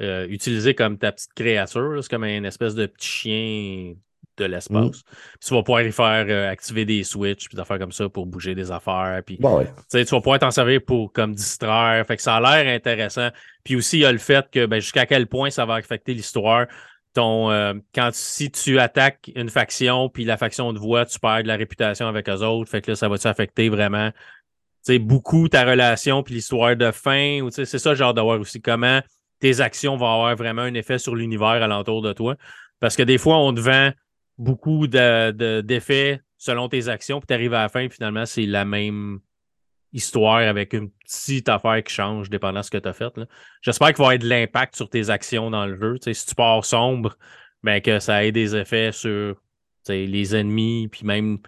euh, 0.00 0.26
utiliser 0.28 0.74
comme 0.74 0.98
ta 0.98 1.12
petite 1.12 1.34
créature. 1.34 1.90
là. 1.90 2.02
C'est 2.02 2.10
comme 2.10 2.24
une 2.24 2.46
espèce 2.46 2.74
de 2.74 2.86
petit 2.86 3.08
chien 3.08 3.94
de 4.36 4.44
l'espace. 4.44 4.84
Mm. 4.84 4.90
Puis 4.90 5.48
tu 5.48 5.54
vas 5.54 5.62
pouvoir 5.62 5.82
y 5.82 5.92
faire 5.92 6.26
euh, 6.28 6.50
activer 6.50 6.84
des 6.84 7.04
switches, 7.04 7.48
puis 7.48 7.56
des 7.56 7.60
affaires 7.60 7.78
comme 7.78 7.92
ça 7.92 8.08
pour 8.08 8.26
bouger 8.26 8.54
des 8.54 8.70
affaires. 8.70 9.22
Puis 9.24 9.36
Bon, 9.40 9.58
ouais. 9.58 9.66
tu 9.90 10.04
vas 10.04 10.20
pouvoir 10.20 10.38
t'en 10.38 10.50
servir 10.50 10.80
pour 10.84 11.12
comme 11.12 11.34
distraire. 11.34 12.04
Fait 12.06 12.16
que 12.16 12.22
ça 12.22 12.36
a 12.36 12.40
l'air 12.40 12.74
intéressant. 12.74 13.28
Puis 13.64 13.76
aussi, 13.76 13.98
il 13.98 14.00
y 14.00 14.04
a 14.04 14.12
le 14.12 14.18
fait 14.18 14.46
que 14.50 14.66
ben, 14.66 14.80
jusqu'à 14.80 15.06
quel 15.06 15.26
point 15.26 15.50
ça 15.50 15.64
va 15.64 15.74
affecter 15.74 16.14
l'histoire. 16.14 16.66
Ton, 17.14 17.50
euh, 17.50 17.74
quand 17.94 18.10
si 18.12 18.50
tu 18.50 18.80
attaques 18.80 19.30
une 19.36 19.48
faction, 19.48 20.08
puis 20.08 20.24
la 20.24 20.36
faction 20.36 20.74
te 20.74 20.78
voit, 20.78 21.06
tu 21.06 21.20
perds 21.20 21.44
de 21.44 21.48
la 21.48 21.56
réputation 21.56 22.08
avec 22.08 22.28
eux 22.28 22.42
autres. 22.42 22.70
Fait 22.70 22.80
que 22.80 22.90
là, 22.90 22.96
ça 22.96 23.08
va-tu 23.08 23.28
affecter 23.28 23.68
vraiment 23.68 24.10
beaucoup 24.92 25.48
ta 25.48 25.64
relation 25.64 26.22
puis 26.22 26.34
l'histoire 26.34 26.76
de 26.76 26.90
fin? 26.90 27.40
Ou, 27.40 27.50
c'est 27.50 27.66
ça, 27.66 27.94
genre 27.94 28.14
de 28.14 28.20
voir 28.20 28.40
aussi 28.40 28.60
comment 28.60 29.00
tes 29.40 29.60
actions 29.60 29.96
vont 29.96 30.12
avoir 30.12 30.36
vraiment 30.36 30.62
un 30.62 30.74
effet 30.74 30.98
sur 30.98 31.14
l'univers 31.14 31.48
alentour 31.62 32.02
de 32.02 32.12
toi? 32.12 32.36
Parce 32.80 32.96
que 32.96 33.02
des 33.02 33.18
fois, 33.18 33.38
on 33.38 33.54
te 33.54 33.60
vend 33.60 33.92
beaucoup 34.38 34.86
d'effets 34.86 36.20
selon 36.36 36.68
tes 36.68 36.88
actions, 36.88 37.20
puis 37.20 37.26
tu 37.26 37.34
arrives 37.34 37.54
à 37.54 37.62
la 37.62 37.68
fin, 37.68 37.88
finalement, 37.88 38.26
c'est 38.26 38.46
la 38.46 38.64
même 38.64 39.20
histoire 39.92 40.38
avec 40.38 40.72
une 40.72 40.90
petite 40.90 41.48
affaire 41.48 41.82
qui 41.82 41.94
change 41.94 42.28
dépendant 42.28 42.60
de 42.60 42.64
ce 42.64 42.70
que 42.70 42.78
tu 42.78 42.88
as 42.88 42.92
fait. 42.92 43.12
J'espère 43.62 43.94
qu'il 43.94 44.04
va 44.04 44.12
y 44.12 44.16
avoir 44.16 44.18
de 44.18 44.28
l'impact 44.28 44.76
sur 44.76 44.90
tes 44.90 45.08
actions 45.08 45.50
dans 45.50 45.66
le 45.66 45.78
jeu. 45.78 46.12
si 46.12 46.26
tu 46.26 46.34
pars 46.34 46.64
sombre, 46.64 47.16
ben 47.62 47.80
que 47.80 48.00
ça 48.00 48.24
ait 48.24 48.32
des 48.32 48.56
effets 48.56 48.92
sur 48.92 49.36
les 49.88 50.36
ennemis, 50.36 50.88
puis 50.88 51.06
même 51.06 51.38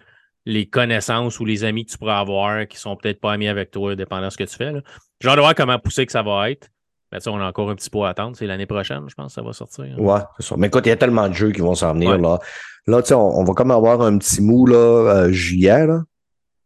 les 0.45 0.65
connaissances 0.67 1.41
ou 1.41 1.45
les 1.45 1.65
amis 1.65 1.85
que 1.85 1.91
tu 1.91 1.97
pourras 1.97 2.19
avoir 2.19 2.65
qui 2.67 2.77
sont 2.77 2.95
peut-être 2.95 3.19
pas 3.19 3.33
amis 3.33 3.49
avec 3.49 3.69
toi, 3.69 3.95
dépendant 3.95 4.27
de 4.27 4.31
ce 4.31 4.37
que 4.37 4.45
tu 4.45 4.55
fais. 4.55 4.71
J'ai 5.19 5.27
hâte 5.27 5.35
de 5.35 5.41
voir 5.41 5.53
comment 5.53 5.77
pousser 5.77 6.05
que 6.05 6.11
ça 6.13 6.23
va 6.23 6.49
être. 6.49 6.69
Ben, 7.11 7.19
on 7.27 7.39
a 7.39 7.45
encore 7.45 7.69
un 7.69 7.75
petit 7.75 7.89
peu 7.89 8.01
à 8.03 8.09
attendre. 8.09 8.35
C'est 8.35 8.47
l'année 8.47 8.65
prochaine, 8.65 9.03
je 9.07 9.15
pense 9.15 9.27
que 9.27 9.33
ça 9.33 9.41
va 9.41 9.53
sortir. 9.53 9.85
Ouais, 9.97 10.19
c'est 10.37 10.45
ça. 10.45 10.55
Mais 10.57 10.67
écoute, 10.67 10.85
il 10.85 10.89
y 10.89 10.91
a 10.91 10.97
tellement 10.97 11.29
de 11.29 11.33
jeux 11.33 11.51
qui 11.51 11.61
vont 11.61 11.75
s'en 11.75 11.93
venir. 11.93 12.17
Là, 12.17 12.39
là 12.85 13.01
on, 13.11 13.15
on 13.15 13.43
va 13.43 13.53
comme 13.53 13.71
avoir 13.71 14.01
un 14.01 14.17
petit 14.17 14.41
mou 14.41 14.65
là, 14.65 14.77
euh, 14.77 15.31
juillet. 15.31 15.87
Là. 15.87 16.03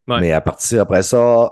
Mais 0.07 0.31
à 0.31 0.41
partir 0.41 0.81
après 0.81 1.03
ça, 1.03 1.51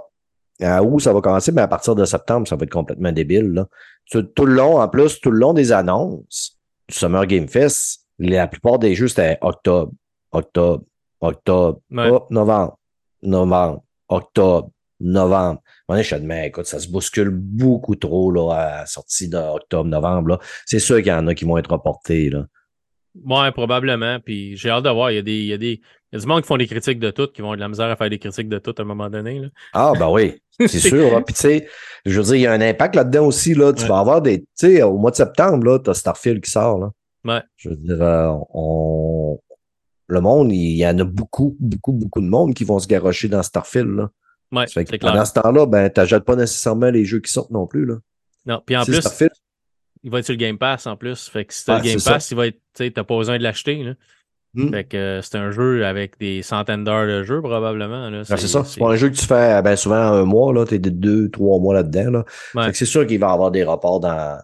à 0.62 0.84
août, 0.84 1.00
ça 1.00 1.14
va 1.14 1.22
commencer, 1.22 1.52
mais 1.52 1.62
à 1.62 1.68
partir 1.68 1.96
de 1.96 2.04
septembre, 2.06 2.48
ça 2.48 2.56
va 2.56 2.64
être 2.64 2.72
complètement 2.72 3.12
débile. 3.12 3.54
Là. 3.54 3.68
Tout, 4.12 4.46
le 4.46 4.54
long, 4.54 4.80
en 4.80 4.88
plus, 4.88 5.20
tout 5.22 5.32
le 5.32 5.40
long 5.40 5.54
des 5.54 5.72
annonces 5.72 6.58
du 6.88 6.96
Summer 6.96 7.26
Game 7.28 7.48
Fest, 7.48 8.06
la 8.18 8.48
plupart 8.48 8.80
des 8.80 8.96
jeux, 8.96 9.08
c'était 9.08 9.38
octobre, 9.42 9.94
octobre, 10.32 10.84
octobre, 11.22 11.80
novembre, 11.90 12.78
novembre, 13.22 13.84
octobre, 14.10 14.70
novembre. 15.00 15.62
Moi, 15.90 16.04
je 16.04 16.16
mais 16.18 16.50
écoute, 16.50 16.68
ça 16.68 16.80
se 16.80 16.88
bouscule 16.88 17.32
beaucoup 17.32 17.96
trop 17.96 18.32
là, 18.32 18.52
à 18.52 18.80
la 18.82 18.86
sortie 18.86 19.28
d'octobre, 19.28 19.90
novembre. 19.90 20.40
C'est 20.68 20.78
sûr 20.78 20.98
qu'il 20.98 21.08
y 21.08 21.12
en 21.12 21.26
a 21.26 21.34
qui 21.34 21.46
vont 21.46 21.58
être 21.58 21.72
reportés. 21.72 22.30
Là. 22.30 22.46
Ouais, 23.26 23.52
probablement. 23.52 24.20
Puis 24.20 24.56
j'ai 24.56 24.70
hâte 24.70 24.84
de 24.84 24.90
voir. 24.92 25.10
Il 25.10 25.16
y 25.16 25.18
a 25.18 25.24
des, 25.24 25.38
il 25.40 25.48
y 25.48 25.54
a 25.54 25.58
des, 25.58 25.82
il 26.12 26.16
y 26.16 26.18
a 26.18 26.20
du 26.20 26.28
monde 26.28 26.42
qui 26.42 26.48
font 26.48 26.58
des 26.58 26.68
critiques 26.68 27.00
de 27.00 27.10
tout, 27.10 27.28
qui 27.28 27.42
vont 27.42 27.48
avoir 27.48 27.58
de 27.58 27.62
la 27.62 27.70
misère 27.70 27.88
à 27.88 27.96
faire 27.96 28.10
des 28.10 28.20
critiques 28.20 28.50
de 28.50 28.60
tout 28.60 28.76
à 28.78 28.84
un 28.84 28.86
moment 28.86 29.10
donné. 29.10 29.40
Là. 29.40 29.48
Ah, 29.74 29.94
ben 29.98 30.10
oui, 30.12 30.40
c'est 30.60 30.78
sûr. 30.78 31.24
Puis 31.26 31.34
tu 31.34 31.42
sais, 31.42 31.68
je 32.06 32.20
veux 32.20 32.26
dire, 32.26 32.36
il 32.36 32.42
y 32.42 32.48
a 32.48 32.52
un 32.52 32.62
impact 32.62 32.96
là-dedans 32.96 33.26
aussi. 33.26 33.56
Là. 33.56 33.74
Tu 33.74 33.88
vas 33.88 33.98
avoir 33.98 34.22
des. 34.22 34.42
Tu 34.42 34.46
sais, 34.56 34.84
au 34.84 34.98
mois 35.00 35.10
de 35.10 35.16
septembre, 35.16 35.82
tu 35.84 35.90
as 35.90 35.96
Starfield 35.96 36.40
qui 36.44 36.52
sort. 36.52 36.78
Là. 36.78 36.92
Ouais. 37.26 37.42
Je 37.58 37.70
veux 37.70 37.76
dire, 37.76 38.00
euh, 38.00 38.32
on... 38.54 39.40
le 40.06 40.22
monde, 40.22 40.52
il 40.52 40.78
y 40.78 40.86
en 40.86 41.00
a 41.00 41.04
beaucoup, 41.04 41.58
beaucoup, 41.60 41.94
beaucoup 41.94 42.22
de 42.22 42.28
monde 42.28 42.54
qui 42.54 42.64
vont 42.64 42.78
se 42.78 42.88
garrocher 42.88 43.28
dans 43.28 43.42
Starfield. 43.42 43.90
Là. 43.90 44.12
Ouais, 44.52 44.66
clair. 44.66 44.86
Pendant 45.00 45.26
ce 45.26 45.34
temps-là, 45.34 45.66
ben, 45.66 45.90
tu 45.90 46.00
n'achètes 46.00 46.24
pas 46.24 46.36
nécessairement 46.36 46.90
les 46.90 47.06
jeux 47.06 47.20
qui 47.20 47.32
sortent 47.32 47.52
non 47.52 47.68
plus. 47.68 47.86
Là. 47.86 47.96
Non, 48.46 48.62
puis 48.66 48.76
en 48.76 48.84
plus, 48.84 48.96
Starfield, 48.96 49.32
il 50.04 50.12
va 50.12 50.20
être 50.20 50.26
sur 50.26 50.34
le 50.34 50.40
Game 50.40 50.58
Pass 50.58 50.88
en 50.88 50.96
plus. 50.96 51.30
Fait 51.30 51.46
que 51.46 51.54
si 51.54 51.66
tu 51.66 51.72
as 51.72 51.78
le 51.78 51.84
Game 51.84 52.02
Pass, 52.04 52.32
il 52.32 52.38
va 52.38 52.48
être, 52.48 52.60
tu 52.76 52.92
n'as 52.96 53.04
pas 53.04 53.18
besoin 53.18 53.38
de 53.38 53.44
l'acheter. 53.44 53.84
Là. 53.84 53.94
Hmm. 54.56 54.72
Fait 54.72 54.84
que 54.84 54.98
euh, 54.98 55.22
c'est 55.22 55.38
un 55.38 55.52
jeu 55.52 55.86
avec 55.86 56.18
des 56.18 56.42
centaines 56.42 56.84
d'heures 56.84 57.06
de 57.06 57.24
jeu, 57.24 57.40
probablement. 57.42 58.24
c'est 58.24 58.38
ça. 58.38 58.64
C'est 58.64 58.80
pas 58.80 58.92
un 58.92 58.96
jeu 58.96 59.10
que 59.10 59.16
tu 59.16 59.26
fais 59.26 59.62
ben, 59.62 59.76
souvent 59.76 59.96
un 59.96 60.26
mois, 60.26 60.52
là. 60.54 60.66
T'es 60.66 60.80
de 60.80 60.90
deux, 60.90 61.30
trois 61.30 61.60
mois 61.60 61.76
là-dedans. 61.76 62.12
Là. 62.12 62.26
Fait 62.28 62.72
que 62.72 62.78
c'est 62.78 62.86
sûr 62.86 63.06
qu'il 63.06 63.20
va 63.20 63.30
y 63.30 63.32
avoir 63.32 63.52
des 63.52 63.64
rapports 63.64 64.00
dans. 64.00 64.42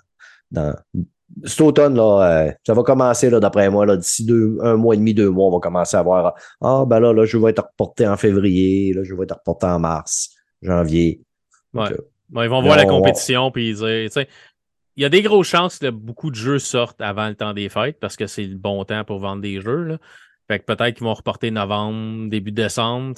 dans... 0.52 0.76
Cet 1.44 1.62
automne, 1.62 1.96
là, 1.96 2.48
euh, 2.48 2.52
ça 2.66 2.74
va 2.74 2.84
commencer, 2.84 3.30
là, 3.30 3.40
d'après 3.40 3.70
moi, 3.70 3.86
là, 3.86 3.98
d'ici 3.98 4.26
deux, 4.26 4.58
un 4.62 4.78
mois 4.78 4.96
et 4.96 4.98
demi, 4.98 5.14
deux 5.14 5.30
mois, 5.30 5.48
on 5.48 5.52
va 5.52 5.60
commencer 5.60 5.98
à 5.98 6.02
voir 6.02 6.34
Ah, 6.62 6.86
ben 6.88 7.00
là, 7.00 7.12
là, 7.12 7.26
je 7.26 7.38
vais 7.38 7.50
être 7.50 7.64
reporté 7.64 8.08
en 8.08 8.16
février, 8.16 8.94
là, 8.94 9.04
je 9.04 9.14
vais 9.14 9.24
être 9.24 9.36
reporté 9.36 9.66
en 9.66 9.80
mars, 9.80 10.30
janvier. 10.62 11.22
Ouais. 11.74 11.90
ils 12.32 12.50
vont 12.50 12.62
voir 12.62 12.78
la 12.78 12.86
compétition 12.86 13.52
puis 13.52 13.74
dire, 13.74 14.10
il 14.98 15.04
y 15.04 15.06
a 15.06 15.10
des 15.10 15.22
grosses 15.22 15.48
chances 15.48 15.78
que 15.78 15.90
beaucoup 15.90 16.32
de 16.32 16.36
jeux 16.36 16.60
sortent 16.60 17.02
avant 17.02 17.28
le 17.28 17.36
temps 17.36 17.54
des 17.54 17.68
fêtes 17.68 18.00
parce 18.00 18.16
que 18.16 18.28
c'est 18.28 18.46
le 18.46 18.56
bon 18.56 18.86
temps 18.86 19.04
pour 19.04 19.20
vendre 19.20 19.42
des 19.42 19.60
jeux. 19.60 19.84
Là. 19.84 19.98
Fait 20.48 20.60
que 20.60 20.66
peut-être 20.66 20.96
qu'ils 20.96 21.06
vont 21.06 21.14
reporter 21.14 21.52
novembre, 21.52 22.30
début 22.30 22.52
décembre. 22.52 23.14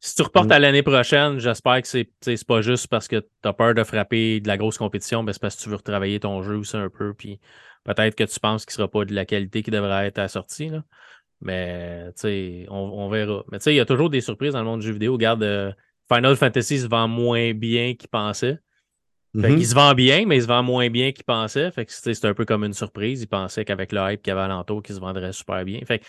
Si 0.00 0.14
tu 0.14 0.22
reportes 0.22 0.48
mm. 0.48 0.52
à 0.52 0.58
l'année 0.58 0.82
prochaine, 0.82 1.38
j'espère 1.38 1.80
que 1.82 1.88
c'est, 1.88 2.10
c'est 2.20 2.46
pas 2.46 2.60
juste 2.60 2.88
parce 2.88 3.08
que 3.08 3.20
tu 3.20 3.48
as 3.48 3.52
peur 3.52 3.74
de 3.74 3.82
frapper 3.82 4.40
de 4.40 4.48
la 4.48 4.56
grosse 4.56 4.78
compétition, 4.78 5.22
mais 5.22 5.32
c'est 5.32 5.40
parce 5.40 5.56
que 5.56 5.62
tu 5.62 5.68
veux 5.68 5.76
retravailler 5.76 6.20
ton 6.20 6.42
jeu 6.42 6.56
aussi 6.56 6.76
un 6.76 6.90
peu. 6.90 7.14
Puis 7.14 7.40
peut-être 7.84 8.14
que 8.14 8.24
tu 8.24 8.38
penses 8.38 8.66
qu'il 8.66 8.72
ne 8.74 8.76
sera 8.76 8.88
pas 8.88 9.04
de 9.04 9.14
la 9.14 9.24
qualité 9.24 9.62
qui 9.62 9.70
devrait 9.70 10.06
être 10.06 10.18
à 10.18 10.22
la 10.22 10.28
sortie. 10.28 10.68
Là. 10.68 10.84
Mais 11.40 12.12
on, 12.68 12.76
on 12.76 13.08
verra. 13.08 13.44
Mais 13.50 13.58
il 13.66 13.74
y 13.74 13.80
a 13.80 13.84
toujours 13.84 14.10
des 14.10 14.20
surprises 14.20 14.52
dans 14.52 14.60
le 14.60 14.64
monde 14.66 14.80
du 14.80 14.86
jeu 14.86 14.92
vidéo. 14.92 15.14
Regarde, 15.14 15.42
euh, 15.42 15.72
Final 16.12 16.36
Fantasy 16.36 16.78
se 16.78 16.86
vend 16.86 17.08
moins 17.08 17.52
bien 17.52 17.94
qu'il 17.94 18.08
pensait. 18.08 18.58
Mhm. 19.34 19.58
il 19.58 19.66
se 19.66 19.74
vend 19.74 19.92
bien, 19.92 20.24
mais 20.26 20.36
il 20.36 20.42
se 20.42 20.46
vend 20.46 20.62
moins 20.62 20.88
bien 20.88 21.12
qu'il 21.12 21.24
pensait. 21.24 21.70
Fait 21.70 21.84
que 21.84 21.92
c'est 21.92 22.24
un 22.24 22.32
peu 22.32 22.46
comme 22.46 22.64
une 22.64 22.72
surprise. 22.72 23.22
Il 23.22 23.26
pensait 23.26 23.64
qu'avec 23.64 23.92
le 23.92 24.00
hype 24.00 24.22
qu'il 24.22 24.30
y 24.30 24.32
avait 24.32 24.42
alentour, 24.42 24.82
qu'il 24.82 24.94
se 24.94 25.00
vendrait 25.00 25.32
super 25.32 25.62
bien. 25.64 25.80
Fait 25.84 25.98
que, 25.98 26.04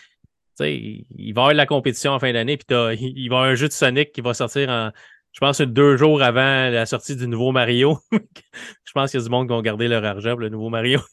il 0.59 1.05
va 1.09 1.23
y 1.23 1.29
avoir 1.31 1.53
la 1.53 1.65
compétition 1.65 2.11
en 2.11 2.19
fin 2.19 2.33
d'année, 2.33 2.57
puis 2.57 2.65
il 2.99 3.29
va 3.29 3.35
y 3.35 3.37
avoir 3.37 3.43
un 3.43 3.55
jeu 3.55 3.67
de 3.67 3.73
Sonic 3.73 4.11
qui 4.11 4.21
va 4.21 4.33
sortir 4.33 4.69
en, 4.69 4.91
je 5.37 5.39
pense, 5.39 5.61
deux 5.61 5.97
jours 5.97 6.23
avant 6.23 6.69
la 6.69 6.87
sortie 6.87 7.15
du 7.15 7.27
nouveau 7.27 7.51
Mario. 7.51 7.99
je 8.11 8.91
pense 8.93 9.11
qu'il 9.11 9.19
y 9.19 9.21
a 9.21 9.23
du 9.23 9.29
monde 9.29 9.47
qui 9.47 9.53
vont 9.53 9.61
garder 9.61 9.87
leur 9.87 10.03
argent 10.03 10.31
pour 10.31 10.39
le 10.39 10.49
nouveau 10.49 10.69
Mario. 10.69 10.99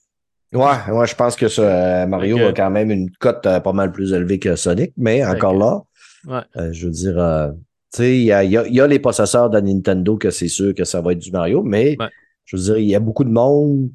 Ouais, 0.53 0.93
ouais, 0.93 1.07
je 1.09 1.17
pense 1.17 1.35
que 1.35 1.49
ce, 1.49 1.61
euh, 1.61 2.07
Mario 2.07 2.39
a 2.39 2.53
quand 2.53 2.71
même 2.71 2.93
une 2.93 3.11
cote 3.11 3.45
euh, 3.45 3.59
pas 3.59 3.73
mal 3.73 3.91
plus 3.91 4.13
élevée 4.13 4.39
que 4.39 4.55
Sonic, 4.55 4.93
mais 4.97 5.25
encore 5.25 5.55
là, 5.55 5.83
euh, 6.29 6.73
je 6.73 6.87
veux 6.87 6.93
dire, 6.93 7.55
il 7.99 8.23
y 8.23 8.31
a, 8.81 8.87
les 8.87 8.99
possesseurs 9.01 9.51
de 9.51 9.59
Nintendo 9.59 10.17
que 10.17 10.31
c'est 10.31 10.47
sûr 10.47 10.73
que 10.73 10.85
ça 10.85 11.01
va 11.01 11.11
être 11.11 11.19
du 11.19 11.33
Mario, 11.33 11.65
mais 11.65 11.97
je 12.45 12.57
veux 12.57 12.63
dire, 12.63 12.79
il 12.79 12.87
y 12.87 12.95
a 12.95 13.01
beaucoup 13.01 13.25
de 13.25 13.31
monde. 13.31 13.91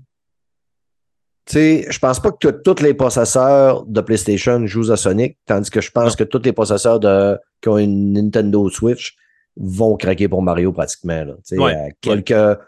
Tu 1.50 1.54
sais, 1.54 1.86
je 1.90 1.98
pense 1.98 2.20
pas 2.20 2.32
que 2.32 2.50
tous 2.50 2.84
les 2.84 2.94
possesseurs 2.94 3.84
de 3.86 4.02
PlayStation 4.02 4.66
jouent 4.68 4.92
à 4.92 4.98
Sonic, 4.98 5.36
tandis 5.48 5.72
que 5.72 5.82
je 5.82 5.90
pense 5.90 6.16
que 6.16 6.24
tous 6.24 6.44
les 6.44 6.54
possesseurs 6.54 7.00
de, 7.00 7.40
qui 7.60 7.70
ont 7.70 7.80
une 7.80 8.14
Nintendo 8.14 8.70
Switch 8.70 9.16
vont 9.58 9.98
craquer 9.98 10.28
pour 10.28 10.44
Mario 10.44 10.72
pratiquement. 10.72 11.24
Là. 11.24 11.34
Tu 11.48 11.58
sais, 11.58 11.64
à 11.64 11.90
quelques 12.02 12.60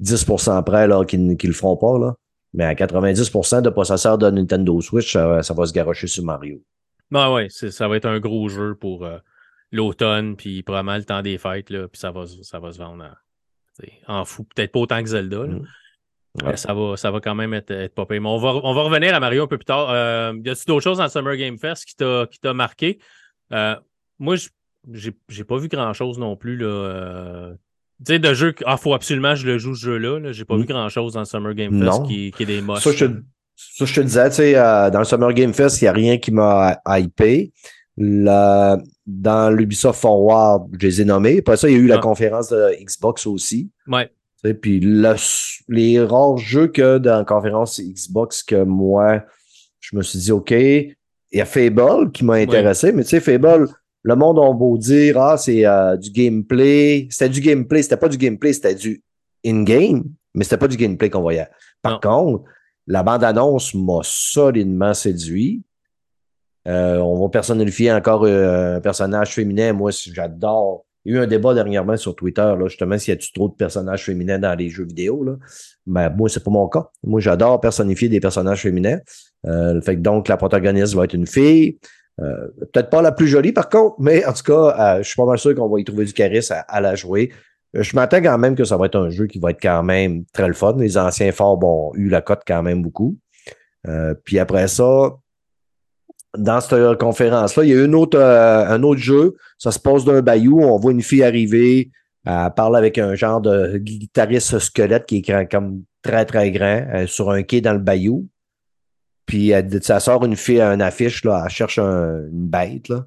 10% 0.00 0.64
près 0.64 0.88
là, 0.88 1.04
qui 1.04 1.18
ne 1.18 1.34
le 1.34 1.52
feront 1.52 1.76
pas. 1.76 1.98
Là. 1.98 2.14
Mais 2.54 2.64
à 2.64 2.74
90% 2.74 3.60
de 3.60 3.68
possesseurs 3.68 4.16
de 4.16 4.30
Nintendo 4.30 4.80
Switch, 4.80 5.12
ça, 5.12 5.26
va 5.26 5.66
se 5.66 5.72
garocher 5.74 6.06
sur 6.06 6.24
Mario. 6.24 6.62
Ben 7.10 7.30
ouais, 7.34 7.48
ça 7.50 7.86
va 7.86 7.98
être 7.98 8.06
un 8.06 8.18
gros 8.18 8.48
jeu 8.48 8.74
pour, 8.74 9.04
euh, 9.04 9.18
l'automne, 9.72 10.36
puis 10.36 10.62
probablement 10.62 10.96
le 10.96 11.04
temps 11.04 11.22
des 11.22 11.36
fêtes, 11.38 11.70
là, 11.70 11.88
puis 11.88 11.98
ça 11.98 12.10
va, 12.10 12.24
ça 12.42 12.58
va 12.60 12.72
se 12.72 12.78
vendre 12.78 13.04
en, 14.06 14.24
fou. 14.24 14.44
Peut-être 14.44 14.72
pas 14.72 14.80
autant 14.80 15.02
que 15.02 15.08
Zelda, 15.08 15.44
mm. 15.44 15.66
Mais 16.42 16.56
ça, 16.56 16.72
va, 16.72 16.96
ça 16.96 17.10
va 17.10 17.20
quand 17.20 17.34
même 17.34 17.52
être, 17.52 17.70
être 17.70 17.94
popé. 17.94 18.18
Mais 18.18 18.28
on 18.28 18.38
va, 18.38 18.54
on 18.62 18.74
va 18.74 18.82
revenir 18.82 19.14
à 19.14 19.20
Mario 19.20 19.44
un 19.44 19.46
peu 19.46 19.58
plus 19.58 19.66
tard. 19.66 19.90
Euh, 19.90 20.32
y 20.44 20.48
a-t-il 20.48 20.66
d'autres 20.66 20.82
choses 20.82 20.98
dans 20.98 21.08
Summer 21.08 21.36
Game 21.36 21.58
Fest 21.58 21.84
qui 21.84 21.94
t'a 21.94 22.54
marqué? 22.54 22.98
Euh, 23.52 23.76
moi, 24.18 24.36
j'ai 24.88 25.44
pas 25.44 25.58
vu 25.58 25.68
grand-chose 25.68 26.18
non 26.18 26.36
plus. 26.36 26.56
Là, 26.56 26.66
euh, 26.66 27.54
tu 28.04 28.14
sais, 28.14 28.18
de 28.18 28.32
jeu, 28.32 28.54
il 28.58 28.64
ah, 28.66 28.78
faut 28.78 28.94
absolument 28.94 29.30
que 29.30 29.40
je 29.40 29.46
le 29.46 29.58
joue 29.58 29.74
ce 29.74 29.84
jeu-là. 29.84 30.32
J'ai 30.32 30.46
pas 30.46 30.56
vu 30.56 30.62
mm. 30.62 30.66
grand-chose 30.66 31.12
dans 31.12 31.20
le 31.20 31.26
Summer 31.26 31.54
Game 31.54 31.78
Fest 31.78 32.06
qui, 32.06 32.30
qui, 32.30 32.42
est 32.44 32.46
des 32.46 32.62
moches. 32.62 32.82
Ça, 32.82 32.92
je, 32.92 33.06
ça, 33.54 33.84
je 33.84 33.94
te 33.94 34.00
disais, 34.00 34.28
tu 34.30 34.36
sais, 34.36 34.54
dans 34.54 34.98
le 34.98 35.04
Summer 35.04 35.34
Game 35.34 35.52
Fest, 35.52 35.82
il 35.82 35.84
n'y 35.84 35.88
a 35.88 35.92
rien 35.92 36.16
qui 36.16 36.30
m'a 36.30 36.80
hypé. 36.86 37.52
Dans 37.98 39.54
l'Ubisoft 39.54 40.00
Forward, 40.00 40.68
je 40.80 40.86
les 40.86 41.02
ai 41.02 41.04
nommés. 41.04 41.40
Après 41.40 41.58
ça, 41.58 41.68
il 41.68 41.72
y 41.72 41.76
a 41.76 41.78
eu 41.78 41.88
la 41.88 41.96
ah. 41.96 42.00
conférence 42.00 42.48
de 42.48 42.74
Xbox 42.82 43.26
aussi. 43.26 43.70
Ouais. 43.86 44.10
Puis 44.60 44.80
les 45.68 46.00
rares 46.00 46.36
jeux 46.36 46.66
que 46.66 46.98
dans 46.98 47.18
la 47.18 47.24
conférence 47.24 47.80
Xbox 47.80 48.42
que 48.42 48.64
moi, 48.64 49.22
je 49.80 49.96
me 49.96 50.02
suis 50.02 50.18
dit, 50.18 50.32
OK, 50.32 50.50
il 50.50 50.94
y 51.32 51.40
a 51.40 51.44
Fable 51.44 52.10
qui 52.12 52.24
m'a 52.24 52.34
intéressé, 52.34 52.92
mais 52.92 53.04
tu 53.04 53.10
sais, 53.10 53.20
Fable, 53.20 53.68
le 54.02 54.16
monde 54.16 54.38
a 54.38 54.52
beau 54.52 54.76
dire, 54.76 55.18
ah, 55.20 55.36
c'est 55.36 55.64
euh, 55.64 55.96
du 55.96 56.10
gameplay. 56.10 57.06
C'était 57.10 57.28
du 57.28 57.40
gameplay, 57.40 57.82
c'était 57.82 57.96
pas 57.96 58.08
du 58.08 58.16
gameplay, 58.18 58.52
c'était 58.52 58.74
du 58.74 59.02
in-game, 59.44 60.04
mais 60.34 60.44
c'était 60.44 60.58
pas 60.58 60.68
du 60.68 60.76
gameplay 60.76 61.08
qu'on 61.08 61.20
voyait. 61.20 61.48
Par 61.80 62.00
contre, 62.00 62.44
la 62.86 63.02
bande-annonce 63.02 63.74
m'a 63.74 64.00
solidement 64.02 64.92
séduit. 64.92 65.62
Euh, 66.66 66.98
on 66.98 67.20
va 67.20 67.28
personnifier 67.28 67.92
encore 67.92 68.24
euh, 68.24 68.76
un 68.76 68.80
personnage 68.80 69.34
féminin. 69.34 69.72
Moi, 69.72 69.90
j'adore. 69.90 70.84
Il 71.04 71.14
y 71.14 71.16
a 71.16 71.20
eu 71.20 71.24
un 71.24 71.26
débat 71.26 71.54
dernièrement 71.54 71.96
sur 71.96 72.14
Twitter, 72.14 72.42
là, 72.42 72.68
justement, 72.68 72.96
s'il 72.96 73.14
y 73.14 73.16
a 73.16 73.20
trop 73.34 73.48
de 73.48 73.54
personnages 73.54 74.04
féminins 74.04 74.38
dans 74.38 74.54
les 74.54 74.68
jeux 74.68 74.84
vidéo. 74.84 75.24
Là. 75.24 75.36
Mais 75.86 76.08
moi, 76.10 76.28
c'est 76.28 76.44
pas 76.44 76.50
mon 76.50 76.68
cas. 76.68 76.88
Moi, 77.02 77.20
j'adore 77.20 77.60
personnifier 77.60 78.08
des 78.08 78.20
personnages 78.20 78.62
féminins. 78.62 78.98
Euh, 79.46 79.80
fait 79.80 79.96
que 79.96 80.00
donc, 80.00 80.28
la 80.28 80.36
protagoniste 80.36 80.94
va 80.94 81.04
être 81.04 81.14
une 81.14 81.26
fille. 81.26 81.78
Euh, 82.20 82.48
peut-être 82.72 82.90
pas 82.90 83.02
la 83.02 83.10
plus 83.10 83.26
jolie, 83.26 83.52
par 83.52 83.68
contre, 83.68 83.96
mais 83.98 84.24
en 84.24 84.32
tout 84.32 84.44
cas, 84.44 84.98
je 85.02 85.08
suis 85.08 85.16
pas 85.16 85.26
mal 85.26 85.38
sûr 85.38 85.54
qu'on 85.54 85.68
va 85.68 85.80
y 85.80 85.84
trouver 85.84 86.04
du 86.04 86.12
charisme 86.12 86.54
à, 86.68 86.80
la 86.80 86.94
jouer. 86.94 87.32
Je 87.74 87.96
m'attends 87.96 88.22
quand 88.22 88.38
même 88.38 88.54
que 88.54 88.64
ça 88.64 88.76
va 88.76 88.86
être 88.86 88.98
un 88.98 89.08
jeu 89.08 89.26
qui 89.26 89.38
va 89.38 89.50
être 89.50 89.62
quand 89.62 89.82
même 89.82 90.24
très 90.32 90.46
le 90.46 90.52
fun. 90.52 90.76
Les 90.78 90.98
anciens 90.98 91.32
forts 91.32 91.58
ont 91.64 91.92
eu 91.94 92.08
la 92.08 92.20
cote 92.20 92.42
quand 92.46 92.62
même 92.62 92.82
beaucoup. 92.82 93.16
puis 94.24 94.38
après 94.38 94.68
ça, 94.68 95.16
dans 96.36 96.60
cette 96.60 96.98
conférence-là. 96.98 97.64
Il 97.64 97.70
y 97.70 97.78
a 97.78 97.84
une 97.84 97.94
autre, 97.94 98.18
euh, 98.18 98.66
un 98.66 98.82
autre 98.82 99.00
jeu. 99.00 99.36
Ça 99.58 99.70
se 99.70 99.78
passe 99.78 100.04
d'un 100.04 100.22
bayou. 100.22 100.60
On 100.62 100.78
voit 100.78 100.92
une 100.92 101.02
fille 101.02 101.22
arriver. 101.22 101.90
Elle 102.24 102.50
parle 102.56 102.76
avec 102.76 102.98
un 102.98 103.14
genre 103.14 103.40
de 103.40 103.78
guitariste 103.78 104.58
squelette 104.58 105.06
qui 105.06 105.18
est 105.18 105.50
comme 105.50 105.82
très, 106.02 106.24
très 106.24 106.50
grand 106.50 106.86
euh, 106.94 107.06
sur 107.06 107.30
un 107.30 107.42
quai 107.42 107.60
dans 107.60 107.72
le 107.72 107.78
bayou. 107.78 108.28
puis 109.26 109.50
elle, 109.50 109.82
ça 109.82 110.00
sort 110.00 110.24
une 110.24 110.36
fille, 110.36 110.60
une 110.60 110.82
affiche, 110.82 111.24
là, 111.24 111.42
elle 111.44 111.50
cherche 111.50 111.78
une 111.78 112.28
bête, 112.30 112.88
là. 112.88 113.06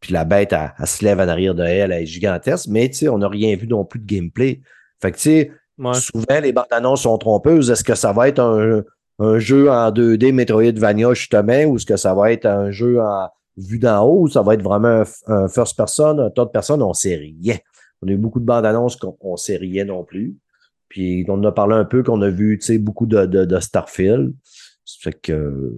Puis 0.00 0.12
la 0.12 0.26
bête, 0.26 0.52
elle, 0.52 0.86
se 0.86 1.02
lève 1.02 1.18
en 1.18 1.28
arrière 1.28 1.54
de 1.54 1.62
elle, 1.62 1.90
elle 1.90 2.02
est 2.02 2.06
gigantesque, 2.06 2.66
mais 2.68 2.90
tu 2.90 2.98
sais, 2.98 3.08
on 3.08 3.18
n'a 3.18 3.28
rien 3.28 3.56
vu 3.56 3.66
non 3.66 3.86
plus 3.86 4.00
de 4.00 4.04
gameplay. 4.04 4.60
Fait 5.00 5.10
que 5.10 5.16
tu 5.16 5.22
sais, 5.22 5.50
souvent 5.94 6.40
les 6.42 6.52
bandes 6.52 6.66
annonces 6.70 7.02
sont 7.02 7.16
trompeuses. 7.16 7.70
Est-ce 7.70 7.84
que 7.84 7.94
ça 7.94 8.12
va 8.12 8.28
être 8.28 8.38
un, 8.38 8.82
un 9.18 9.38
jeu 9.38 9.70
en 9.70 9.90
2D 9.90 10.32
Metroidvania 10.32 11.14
justement, 11.14 11.64
ou 11.64 11.76
est-ce 11.76 11.86
que 11.86 11.96
ça 11.96 12.14
va 12.14 12.32
être 12.32 12.46
un 12.46 12.70
jeu 12.70 13.00
en 13.00 13.28
vue 13.56 13.78
d'en 13.78 14.04
haut, 14.04 14.22
ou 14.22 14.28
ça 14.28 14.42
va 14.42 14.54
être 14.54 14.62
vraiment 14.62 15.04
un, 15.26 15.48
first 15.48 15.76
person, 15.76 16.18
un 16.18 16.30
tas 16.30 16.44
de 16.44 16.50
personnes, 16.50 16.82
on 16.82 16.92
sait 16.92 17.16
rien. 17.16 17.56
On 18.02 18.08
a 18.08 18.10
eu 18.10 18.16
beaucoup 18.16 18.40
de 18.40 18.44
bandes 18.44 18.66
annonces 18.66 18.96
qu'on 18.96 19.32
ne 19.32 19.36
sait 19.36 19.56
rien 19.56 19.84
non 19.84 20.04
plus. 20.04 20.36
Puis 20.88 21.24
on 21.28 21.34
en 21.34 21.44
a 21.44 21.52
parlé 21.52 21.74
un 21.76 21.84
peu, 21.84 22.02
qu'on 22.02 22.20
a 22.22 22.30
vu 22.30 22.60
beaucoup 22.80 23.06
de, 23.06 23.26
de, 23.26 23.44
de 23.44 23.60
Starfield. 23.60 24.34
Fait 25.00 25.12
que 25.12 25.72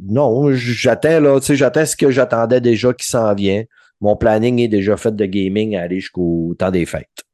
non, 0.00 0.52
j'attends 0.52 1.20
là, 1.20 1.38
tu 1.40 1.46
sais, 1.46 1.56
j'attends 1.56 1.84
ce 1.84 1.96
que 1.96 2.10
j'attendais 2.10 2.60
déjà 2.60 2.92
qui 2.92 3.06
s'en 3.06 3.34
vient. 3.34 3.64
Mon 4.00 4.16
planning 4.16 4.58
est 4.60 4.68
déjà 4.68 4.96
fait 4.96 5.14
de 5.14 5.26
gaming 5.26 5.76
à 5.76 5.82
aller 5.82 6.00
jusqu'au 6.00 6.54
temps 6.58 6.70
des 6.70 6.86
fêtes. 6.86 7.24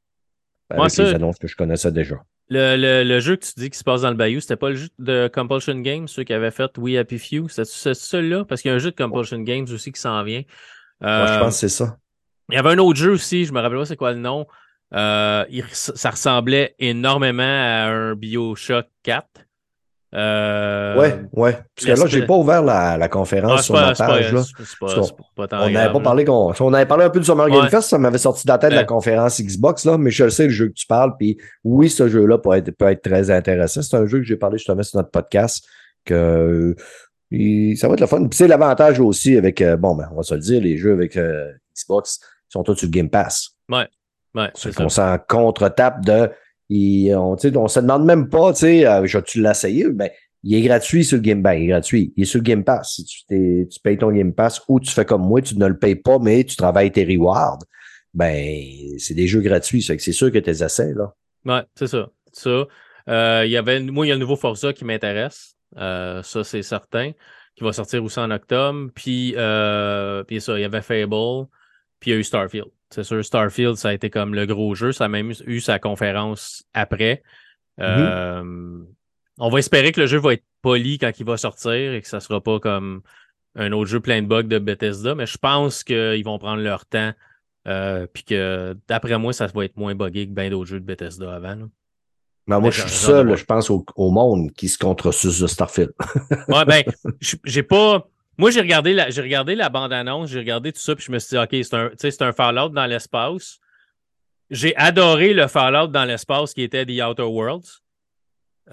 Avec 0.71 0.97
les 0.97 1.15
annonces 1.15 1.39
que 1.39 1.47
je 1.47 1.57
connaissais 1.57 1.93
déjà. 1.93 2.17
Le, 2.49 3.03
le, 3.03 3.21
jeu 3.21 3.37
que 3.37 3.45
tu 3.45 3.53
dis 3.57 3.71
qui 3.71 3.79
se 3.79 3.83
passe 3.83 4.03
dans 4.03 4.11
le 4.11 4.17
Bayou, 4.17 4.41
c'était 4.41 4.57
pas 4.57 4.71
le 4.71 4.77
jeu 4.77 4.89
de 5.01 5.29
Compulsion 5.33 5.81
Games, 5.81 6.07
ceux 6.07 6.23
qui 6.23 6.33
avaient 6.33 6.53
fait 6.53 6.71
We 6.79 6.97
Happy 6.97 7.19
Few? 7.19 7.49
C'est 7.49 7.65
celui-là? 7.65 8.45
Parce 8.45 8.63
qu'il 8.63 8.71
y 8.71 8.73
a 8.73 8.77
un 8.77 8.79
jeu 8.79 8.93
de 8.93 8.97
Compulsion 8.97 9.41
Games 9.41 9.67
aussi 9.73 9.91
qui 9.91 10.01
s'en 10.01 10.23
vient. 10.23 10.43
je 11.01 11.07
euh, 11.07 11.39
pense 11.41 11.55
que 11.55 11.61
c'est 11.61 11.69
ça. 11.69 11.97
Il 12.51 12.55
y 12.55 12.59
avait 12.59 12.71
un 12.71 12.79
autre 12.79 12.99
jeu 12.99 13.11
aussi, 13.11 13.45
je 13.45 13.53
me 13.53 13.61
rappelle 13.61 13.79
pas 13.79 13.87
c'est 13.87 13.97
quoi 13.97 14.13
le 14.13 14.21
nom. 14.21 14.47
Euh, 14.95 15.45
ça 15.73 16.11
ressemblait 16.11 16.77
énormément 16.79 17.43
à 17.43 17.89
un 17.89 18.15
Bioshock 18.15 18.87
4. 19.03 19.27
Euh, 20.15 20.76
ouais, 20.97 21.21
ouais. 21.33 21.53
Parce 21.75 21.87
que 21.87 22.01
là, 22.01 22.07
j'ai 22.07 22.27
pas 22.27 22.35
ouvert 22.35 22.63
la, 22.63 22.97
la 22.97 23.09
conférence 23.09 23.61
ah, 23.61 23.63
sur 23.63 23.75
ma 23.75 23.93
page. 23.93 24.33
Là. 24.33 24.43
on 25.53 25.71
n'avait 25.71 25.93
pas 25.93 26.01
parlé 26.01 26.25
qu'on. 26.25 26.53
On 26.59 26.73
avait 26.73 26.87
parlé 26.87 27.05
un 27.05 27.11
peu 27.11 27.21
du 27.21 27.27
Summer 27.27 27.49
Game 27.49 27.69
Fest, 27.69 27.89
ça 27.91 27.99
m'avait 27.99 28.19
sorti 28.19 28.47
de 28.47 28.53
la 28.53 28.59
tête 28.59 28.71
de 28.71 28.77
la 28.77 28.85
conférence 28.85 29.41
Xbox, 29.41 29.85
là, 29.85 29.99
mais 29.99 30.11
je 30.11 30.29
sais 30.29 30.45
le 30.45 30.51
jeu 30.51 30.69
que 30.69 30.75
tu 30.75 30.87
parles, 30.87 31.17
puis 31.19 31.39
oui, 31.65 31.89
ce 31.91 32.09
jeu-là 32.09 32.39
peut 32.39 32.55
être, 32.55 32.71
peut 32.73 32.89
être 32.89 33.03
très 33.03 33.31
intéressant. 33.31 33.83
C'est 33.83 33.97
un 33.97 34.07
jeu 34.07 34.19
que 34.19 34.25
j'ai 34.25 34.37
parlé 34.37 34.59
justement 34.59 34.83
sur 34.83 34.99
notre 34.99 35.11
podcast, 35.11 35.65
que 36.05 36.75
ça 37.77 37.89
va 37.89 37.95
être 37.95 38.01
le 38.01 38.07
fun. 38.07 38.29
c'est 38.31 38.49
l'avantage 38.49 39.01
aussi 39.01 39.37
avec, 39.37 39.61
euh, 39.61 39.77
bon, 39.77 39.95
ben, 39.95 40.09
on 40.13 40.17
va 40.17 40.23
se 40.23 40.35
le 40.35 40.41
dire, 40.41 40.61
les 40.61 40.77
jeux 40.77 40.93
avec 40.93 41.17
euh, 41.17 41.51
Xbox 41.75 42.21
sont 42.49 42.63
tous 42.63 42.77
sur 42.77 42.89
Game 42.89 43.11
Pass. 43.11 43.51
Ouais. 43.69 43.89
Ouais, 44.35 44.51
c'est 44.55 44.75
qu'on 44.75 44.91
s'en 44.91 45.17
contre-tape 45.19 46.05
de 46.05 46.31
on, 46.71 47.37
on 47.55 47.69
se 47.69 47.81
demande 47.81 48.05
même 48.05 48.29
pas, 48.29 48.53
tu 48.53 48.61
sais, 48.61 48.87
euh, 48.87 49.07
tu 49.25 49.41
l'essayé? 49.41 49.89
Ben, 49.89 50.11
il 50.47 50.55
est 50.55 50.63
gratuit 50.63 51.05
sur 51.05 51.17
le 51.17 51.23
Game 51.23 51.43
Pass. 51.43 51.57
Il 51.59 51.65
est 51.65 51.67
gratuit. 51.67 52.13
Il 52.17 52.23
est 52.23 52.27
sur 52.27 52.39
le 52.39 52.45
Game 52.45 52.63
Pass. 52.63 52.95
Si 52.95 53.05
tu, 53.05 53.67
tu 53.69 53.81
payes 53.81 53.99
ton 53.99 54.13
Game 54.13 54.33
Pass 54.33 54.63
ou 54.69 54.79
tu 54.79 54.93
fais 54.93 55.05
comme 55.05 55.23
moi, 55.23 55.43
tu 55.43 55.59
ne 55.59 55.67
le 55.67 55.77
payes 55.77 55.97
pas, 55.97 56.19
mais 56.21 56.45
tu 56.45 56.55
travailles 56.55 56.93
tes 56.93 57.05
rewards, 57.05 57.59
ben, 58.15 58.97
c'est 58.99 59.15
des 59.15 59.27
jeux 59.27 59.41
gratuits. 59.41 59.83
C'est 59.83 60.13
sûr 60.13 60.31
que 60.31 60.39
tu 60.39 60.49
les 60.49 60.63
essais, 60.63 60.95
là. 60.95 61.13
Ouais, 61.45 61.63
c'est 61.75 61.89
ça. 61.89 62.09
ça. 62.33 62.65
Euh, 63.09 63.43
il 63.45 63.51
y 63.51 63.57
avait, 63.57 63.81
moi, 63.81 64.07
il 64.07 64.11
y 64.11 64.13
a 64.13 64.15
le 64.15 64.21
nouveau 64.21 64.37
Forza 64.37 64.73
qui 64.73 64.85
m'intéresse. 64.85 65.57
Euh, 65.77 66.23
ça, 66.23 66.45
c'est 66.45 66.63
certain. 66.63 67.11
Qui 67.57 67.65
va 67.65 67.73
sortir 67.73 68.05
aussi 68.05 68.21
en 68.21 68.31
octobre. 68.31 68.91
Puis, 68.95 69.33
puis 69.33 70.41
ça, 70.41 70.59
il 70.59 70.61
y 70.61 70.65
avait 70.65 70.83
Fable. 70.83 71.49
Puis 71.99 72.11
il 72.11 72.15
y 72.15 72.17
a 72.17 72.21
eu 72.21 72.25
Starfield. 72.25 72.69
C'est 72.91 73.03
sûr, 73.03 73.25
Starfield, 73.25 73.77
ça 73.77 73.89
a 73.89 73.95
été 73.95 74.11
comme 74.11 74.35
le 74.35 74.47
gros 74.47 74.75
jeu. 74.75 74.93
Ça 74.93 75.07
a 75.07 75.09
même 75.09 75.33
eu 75.47 75.61
sa 75.61 75.79
conférence 75.79 76.65
après. 76.73 77.23
Mhm. 77.79 77.85
Euh, 77.85 78.85
on 79.39 79.49
va 79.49 79.59
espérer 79.59 79.93
que 79.93 80.01
le 80.01 80.07
jeu 80.07 80.19
va 80.19 80.35
être 80.35 80.45
poli 80.63 80.99
quand 80.99 81.13
il 81.19 81.27
va 81.27 81.37
sortir 81.37 81.93
et 81.95 82.01
que 82.01 82.09
ça 82.09 82.19
ne 82.19 82.23
sera 82.23 82.41
pas 82.41 82.59
comme 82.59 83.03
un 83.55 83.73
autre 83.73 83.91
jeu 83.91 84.01
plein 84.01 84.23
de 84.23 84.27
bugs 84.27 84.43
de 84.43 84.59
Bethesda, 84.59 85.15
mais 85.15 85.27
je 85.27 85.39
pense 85.39 85.85
qu'ils 85.85 86.25
vont 86.25 86.39
prendre 86.39 86.63
leur 86.63 86.87
temps. 86.87 87.13
Euh, 87.67 88.07
puis 88.07 88.23
que 88.23 88.77
d'après 88.87 89.19
moi, 89.19 89.33
ça 89.33 89.49
va 89.49 89.65
être 89.65 89.77
moins 89.77 89.95
buggé 89.95 90.27
que 90.27 90.33
bien 90.33 90.51
d'autres 90.51 90.71
jeux 90.71 90.79
de 90.79 90.85
Bethesda 90.85 91.35
avant. 91.35 91.57
Mais 92.47 92.61
moi, 92.61 92.71
je 92.71 92.83
suis 92.83 92.91
seul, 92.91 93.37
je 93.37 93.45
pense, 93.45 93.71
au, 93.71 94.11
monde 94.11 94.53
qui 94.53 94.69
se 94.69 94.79
contresuce 94.79 95.41
de 95.41 95.49
Starfield. 95.49 95.93
ouais, 96.49 96.65
ben, 96.65 96.85
j'ai 97.45 97.63
pas. 97.65 98.07
Moi, 98.39 98.51
j'ai 98.51 98.61
regardé 98.61 98.93
la, 98.93 99.11
j'ai 99.11 99.23
regardé 99.23 99.57
la 99.57 99.69
bande-annonce, 99.69 100.31
j'ai 100.31 100.39
regardé 100.39 100.73
tout 100.73 100.79
ça, 100.79 100.95
puis 100.95 101.05
je 101.05 101.11
me 101.11 101.19
suis 101.19 101.37
dit, 101.37 101.43
OK, 101.43 101.65
c'est 101.65 101.75
un, 101.75 101.91
c'est 101.97 102.23
un 102.23 102.33
Fallout 102.33 102.69
dans 102.69 102.87
l'espace. 102.87 103.59
J'ai 104.51 104.77
adoré 104.77 105.33
le 105.35 105.49
Fallout 105.49 105.89
dans 105.89 106.05
l'espace 106.05 106.55
qui 106.55 106.63
était 106.63 106.87
The 106.87 107.03
Outer 107.03 107.25
Worlds, 107.25 107.81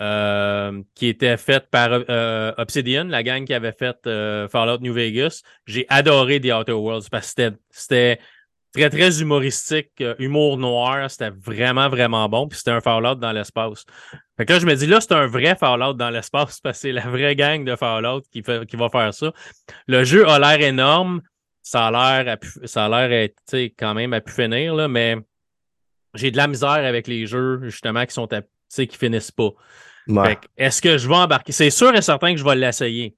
euh, 0.02 0.82
qui 0.96 1.08
était 1.08 1.38
fait 1.38 1.70
par 1.70 1.90
euh, 2.10 2.52
Obsidian, 2.58 3.04
la 3.04 3.22
gang 3.22 3.46
qui 3.46 3.54
avait 3.54 3.74
fait 3.74 3.96
euh, 4.08 4.48
Fallout 4.48 4.80
New 4.80 4.92
Vegas. 4.92 5.44
J'ai 5.68 5.86
adoré 5.88 6.42
The 6.42 6.52
Outer 6.52 6.72
Worlds 6.72 7.10
parce 7.12 7.36
que 7.36 7.52
c'était 7.70 8.20
très, 8.74 8.90
très 8.90 9.22
humoristique, 9.22 10.04
humour 10.18 10.58
noir. 10.58 11.12
C'était 11.12 11.30
vraiment, 11.30 11.90
vraiment 11.90 12.28
bon. 12.28 12.48
Puis 12.48 12.58
c'était 12.58 12.72
un 12.72 12.82
Fallout 12.82 13.16
dans 13.16 13.32
l'espace. 13.32 13.86
Fait 14.36 14.48
que 14.48 14.54
là, 14.54 14.60
je 14.60 14.66
me 14.66 14.74
dis, 14.74 14.88
là, 14.88 15.00
c'est 15.00 15.14
un 15.14 15.28
vrai 15.28 15.56
Fallout 15.56 15.94
dans 15.94 16.10
l'espace 16.10 16.60
parce 16.60 16.78
que 16.78 16.82
c'est 16.88 16.92
la 16.92 17.08
vraie 17.08 17.36
gang 17.36 17.64
de 17.64 17.76
Fallout 17.76 18.22
qui, 18.32 18.42
qui 18.42 18.76
va 18.76 18.90
faire 18.90 19.14
ça. 19.14 19.32
Le 19.86 20.04
jeu 20.04 20.28
a 20.28 20.40
l'air 20.40 20.60
énorme. 20.68 21.22
Ça 21.62 21.88
a 21.88 22.24
l'air, 22.24 22.38
ça 22.66 22.86
a 22.86 23.08
l'air 23.08 23.30
quand 23.78 23.94
même 23.94 24.12
à 24.14 24.22
pu 24.22 24.34
finir, 24.34 24.74
là, 24.74 24.88
mais 24.88 25.18
j'ai 26.14 26.30
de 26.30 26.38
la 26.38 26.48
misère 26.48 26.70
avec 26.70 27.08
les 27.08 27.26
jeux, 27.26 27.62
justement, 27.64 28.06
qui 28.06 28.14
sont 28.14 28.32
à, 28.34 28.42
qui 28.82 28.98
finissent 28.98 29.32
pas. 29.32 29.52
Est-ce 30.58 30.82
que 30.82 30.98
je 30.98 31.08
vais 31.08 31.16
embarquer? 31.16 31.52
C'est 31.52 31.70
sûr 31.70 31.96
et 31.96 32.02
certain 32.02 32.34
que 32.34 32.40
je 32.40 32.44
vais 32.44 32.56
l'essayer. 32.56 33.16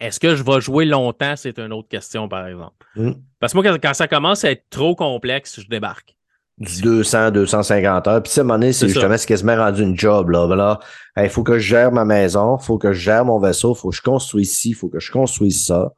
Est-ce 0.00 0.20
que 0.20 0.36
je 0.36 0.44
vais 0.44 0.60
jouer 0.60 0.84
longtemps? 0.84 1.34
C'est 1.36 1.58
une 1.58 1.72
autre 1.72 1.88
question, 1.88 2.28
par 2.28 2.46
exemple. 2.46 2.86
Hmm. 2.94 3.14
Parce 3.40 3.52
que 3.52 3.58
moi, 3.58 3.78
quand, 3.78 3.94
ça 3.94 4.06
commence 4.06 4.44
à 4.44 4.52
être 4.52 4.64
trop 4.70 4.94
complexe, 4.94 5.60
je 5.60 5.66
débarque. 5.66 6.14
Du 6.58 6.82
200, 6.82 7.32
250 7.32 8.06
heures. 8.06 8.22
Puis, 8.22 8.32
à 8.36 8.40
un 8.40 8.44
moment 8.44 8.58
donné, 8.58 8.72
c'est 8.72 8.88
justement 8.88 9.16
ce 9.16 9.26
quasiment 9.26 9.56
rendu 9.56 9.82
une 9.82 9.98
job. 9.98 10.30
Là. 10.30 10.78
il 11.16 11.28
faut 11.28 11.42
que 11.42 11.58
je 11.58 11.66
gère 11.66 11.92
ma 11.92 12.04
maison, 12.04 12.58
il 12.60 12.64
faut 12.64 12.78
que 12.78 12.92
je 12.92 13.00
gère 13.00 13.24
mon 13.24 13.38
vaisseau, 13.38 13.74
il 13.74 13.78
faut 13.78 13.90
que 13.90 13.96
je 13.96 14.02
construise 14.02 14.52
ci, 14.52 14.70
il 14.70 14.74
faut 14.74 14.88
que 14.88 14.98
je 14.98 15.10
construise 15.10 15.64
ça. 15.64 15.92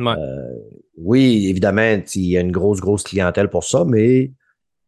Euh, 0.00 0.16
oui, 0.96 1.48
évidemment, 1.48 2.00
il 2.14 2.26
y 2.26 2.36
a 2.36 2.40
une 2.40 2.52
grosse, 2.52 2.80
grosse 2.80 3.02
clientèle 3.02 3.48
pour 3.48 3.64
ça, 3.64 3.84
mais 3.86 4.32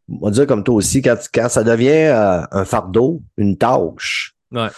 on 0.09 0.25
va 0.25 0.31
dire 0.31 0.47
comme 0.47 0.63
toi 0.63 0.75
aussi, 0.75 1.01
quand, 1.01 1.17
quand 1.33 1.49
ça 1.49 1.63
devient 1.63 1.89
euh, 1.89 2.41
un 2.51 2.65
fardeau, 2.65 3.21
une 3.37 3.57
tâche, 3.57 4.35
ouais 4.51 4.69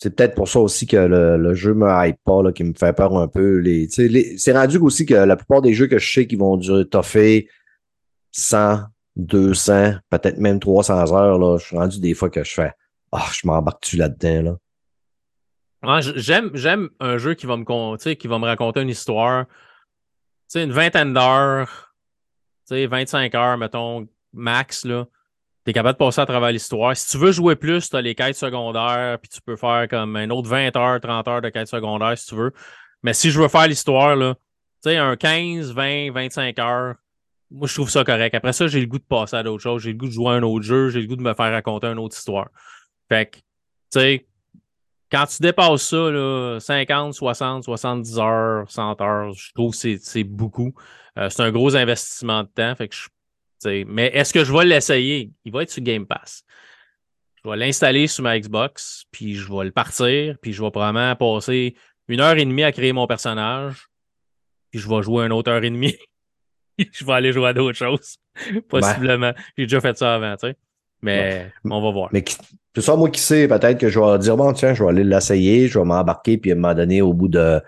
c'est 0.00 0.16
peut-être 0.16 0.34
pour 0.34 0.48
ça 0.48 0.60
aussi 0.60 0.86
que 0.86 0.96
le, 0.96 1.54
jeu 1.54 1.74
me 1.74 1.86
hype 1.86 2.16
pas, 2.24 2.42
là, 2.42 2.52
qui 2.52 2.64
me 2.64 2.72
fait 2.72 2.94
peur 2.94 3.16
un 3.18 3.28
peu. 3.28 3.58
Les, 3.58 3.86
c'est 3.90 4.52
rendu 4.52 4.78
aussi 4.78 5.04
que 5.04 5.14
la 5.14 5.36
plupart 5.36 5.60
des 5.60 5.74
jeux 5.74 5.88
que 5.88 5.98
je 5.98 6.10
sais 6.10 6.26
qui 6.26 6.36
vont 6.36 6.56
durer 6.56 6.88
toffer 6.88 7.48
100, 8.32 8.80
200, 9.16 9.96
peut-être 10.08 10.38
même 10.38 10.58
300 10.58 11.12
heures, 11.12 11.38
là, 11.38 11.58
je 11.58 11.66
suis 11.66 11.76
rendu 11.76 12.00
des 12.00 12.14
fois 12.14 12.30
que 12.30 12.42
je 12.42 12.50
fais 12.50 12.72
Ah, 13.12 13.26
je 13.30 13.46
m'embarque-tu 13.46 13.98
là-dedans, 13.98 14.58
là. 15.82 16.00
j'aime, 16.00 16.50
j'aime 16.54 16.88
un 16.98 17.18
jeu 17.18 17.34
qui 17.34 17.44
va 17.44 17.58
me 17.58 18.14
qui 18.14 18.26
va 18.26 18.38
me 18.38 18.46
raconter 18.46 18.80
une 18.80 18.88
histoire. 18.88 19.44
sais 20.48 20.64
une 20.64 20.72
vingtaine 20.72 21.12
d'heures, 21.12 21.94
25 22.70 23.34
heures, 23.34 23.58
mettons, 23.58 24.08
max, 24.32 24.84
là 24.84 25.06
tu 25.64 25.70
es 25.70 25.72
capable 25.74 25.98
de 25.98 26.04
passer 26.04 26.20
à 26.20 26.26
travers 26.26 26.50
l'histoire. 26.50 26.96
Si 26.96 27.10
tu 27.10 27.18
veux 27.18 27.32
jouer 27.32 27.54
plus, 27.54 27.90
tu 27.90 27.96
as 27.96 28.00
les 28.00 28.14
quêtes 28.14 28.36
secondaires, 28.36 29.18
puis 29.20 29.28
tu 29.28 29.40
peux 29.42 29.56
faire 29.56 29.86
comme 29.88 30.16
un 30.16 30.30
autre 30.30 30.48
20 30.48 30.74
heures, 30.76 31.00
30 31.00 31.28
heures 31.28 31.42
de 31.42 31.50
quêtes 31.50 31.68
secondaires 31.68 32.16
si 32.16 32.26
tu 32.26 32.34
veux. 32.34 32.52
Mais 33.02 33.12
si 33.12 33.30
je 33.30 33.40
veux 33.40 33.48
faire 33.48 33.66
l'histoire, 33.66 34.16
là, 34.16 34.34
tu 34.82 34.90
sais, 34.90 34.96
un 34.96 35.16
15, 35.16 35.72
20, 35.72 36.12
25 36.12 36.58
heures, 36.58 36.94
moi, 37.50 37.66
je 37.66 37.74
trouve 37.74 37.90
ça 37.90 38.04
correct. 38.04 38.34
Après 38.34 38.52
ça, 38.52 38.68
j'ai 38.68 38.80
le 38.80 38.86
goût 38.86 38.98
de 38.98 39.04
passer 39.04 39.36
à 39.36 39.42
d'autres 39.42 39.62
choses. 39.62 39.82
J'ai 39.82 39.92
le 39.92 39.98
goût 39.98 40.06
de 40.06 40.12
jouer 40.12 40.28
à 40.28 40.32
un 40.32 40.42
autre 40.42 40.64
jeu. 40.64 40.88
J'ai 40.90 41.00
le 41.00 41.06
goût 41.08 41.16
de 41.16 41.22
me 41.22 41.34
faire 41.34 41.50
raconter 41.50 41.88
une 41.88 41.98
autre 41.98 42.16
histoire. 42.16 42.48
Fait 43.08 43.26
que, 43.26 43.38
tu 43.38 43.42
sais, 43.90 44.26
quand 45.10 45.26
tu 45.26 45.42
dépasses 45.42 45.82
ça, 45.82 46.10
là, 46.10 46.58
50, 46.60 47.12
60, 47.12 47.64
70 47.64 48.18
heures, 48.18 48.70
100 48.70 49.00
heures, 49.00 49.32
je 49.32 49.52
trouve 49.52 49.76
que 49.76 49.98
c'est 49.98 50.24
beaucoup. 50.24 50.72
Euh, 51.18 51.28
c'est 51.28 51.42
un 51.42 51.50
gros 51.50 51.74
investissement 51.74 52.44
de 52.44 52.48
temps. 52.48 52.74
Fait 52.76 52.88
que 52.88 52.94
je 52.94 53.08
mais 53.86 54.06
est-ce 54.14 54.32
que 54.32 54.44
je 54.44 54.52
vais 54.52 54.64
l'essayer? 54.64 55.30
Il 55.44 55.52
va 55.52 55.62
être 55.62 55.70
sur 55.70 55.82
Game 55.82 56.06
Pass. 56.06 56.44
Je 57.42 57.50
vais 57.50 57.56
l'installer 57.56 58.06
sur 58.06 58.22
ma 58.22 58.38
Xbox, 58.38 59.04
puis 59.10 59.34
je 59.34 59.50
vais 59.50 59.64
le 59.64 59.70
partir, 59.70 60.36
puis 60.42 60.52
je 60.52 60.62
vais 60.62 60.70
probablement 60.70 61.16
passer 61.16 61.74
une 62.08 62.20
heure 62.20 62.36
et 62.36 62.44
demie 62.44 62.64
à 62.64 62.72
créer 62.72 62.92
mon 62.92 63.06
personnage, 63.06 63.88
puis 64.70 64.80
je 64.80 64.88
vais 64.88 65.02
jouer 65.02 65.24
une 65.24 65.32
autre 65.32 65.50
heure 65.50 65.64
et 65.64 65.70
demie. 65.70 65.96
je 66.92 67.04
vais 67.04 67.12
aller 67.12 67.32
jouer 67.32 67.48
à 67.48 67.52
d'autres 67.52 67.78
choses, 67.78 68.16
possiblement. 68.68 69.32
J'ai 69.56 69.64
déjà 69.64 69.80
fait 69.80 69.96
ça 69.96 70.14
avant, 70.14 70.36
tu 70.36 70.48
sais. 70.48 70.56
Mais 71.02 71.50
on 71.64 71.80
va 71.80 71.90
voir. 71.90 72.10
Mais 72.12 72.22
c'est 72.74 72.82
ça, 72.82 72.94
moi 72.94 73.08
qui 73.08 73.20
sais, 73.20 73.48
peut-être 73.48 73.78
que 73.78 73.88
je 73.88 73.98
vais 73.98 74.18
dire, 74.18 74.36
bon, 74.36 74.52
tiens, 74.52 74.74
je 74.74 74.84
vais 74.84 74.90
aller 74.90 75.04
l'essayer, 75.04 75.66
je 75.66 75.78
vais 75.78 75.84
m'embarquer, 75.84 76.36
puis 76.36 76.50
à 76.50 76.54
un 76.54 76.58
moment 76.58 76.74
donné, 76.74 77.00
au 77.00 77.14
bout 77.14 77.28
de 77.28 77.60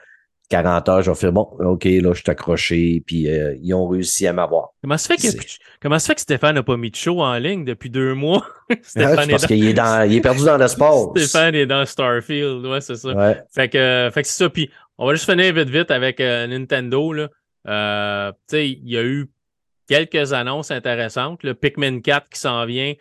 40 0.52 0.88
heures, 0.90 1.02
je 1.02 1.10
vais 1.10 1.16
faire 1.16 1.32
bon, 1.32 1.48
OK, 1.60 1.84
là, 1.84 2.12
je 2.12 2.20
suis 2.20 2.30
accroché, 2.30 3.02
puis 3.06 3.26
euh, 3.26 3.56
ils 3.62 3.72
ont 3.72 3.88
réussi 3.88 4.26
à 4.26 4.34
m'avoir. 4.34 4.74
Comment 4.82 4.98
ça 4.98 5.16
fait 5.16 5.32
que, 5.32 5.44
comment 5.80 5.98
ça 5.98 6.08
fait 6.08 6.16
que 6.16 6.20
Stéphane 6.20 6.56
n'a 6.56 6.62
pas 6.62 6.76
mis 6.76 6.90
de 6.90 6.96
show 6.96 7.22
en 7.22 7.38
ligne 7.38 7.64
depuis 7.64 7.88
deux 7.88 8.12
mois? 8.12 8.46
Stéphane 8.82 9.30
parce 9.30 9.46
qu'il 9.46 9.66
est, 9.66 9.72
dans, 9.72 10.06
il 10.06 10.16
est 10.16 10.20
perdu 10.20 10.44
dans 10.44 10.58
l'espace. 10.58 11.06
Stéphane 11.16 11.54
est 11.54 11.64
dans 11.64 11.86
Starfield, 11.86 12.66
ouais, 12.66 12.82
c'est 12.82 12.96
ça. 12.96 13.34
Fait 13.54 13.70
que, 13.70 14.10
fait 14.12 14.22
que 14.22 14.28
c'est 14.28 14.44
ça. 14.44 14.50
Puis 14.50 14.70
on 14.98 15.06
va 15.06 15.14
juste 15.14 15.24
finir 15.24 15.54
vite 15.54 15.70
vite 15.70 15.90
avec 15.90 16.20
euh, 16.20 16.46
Nintendo. 16.46 17.14
Là. 17.14 17.28
Euh, 17.68 18.30
tu 18.32 18.38
sais, 18.48 18.68
il 18.68 18.90
y 18.90 18.98
a 18.98 19.02
eu 19.02 19.30
quelques 19.88 20.34
annonces 20.34 20.70
intéressantes. 20.70 21.42
Le 21.44 21.54
Pikmin 21.54 22.00
4 22.00 22.28
qui 22.28 22.38
s'en 22.38 22.66
vient, 22.66 22.92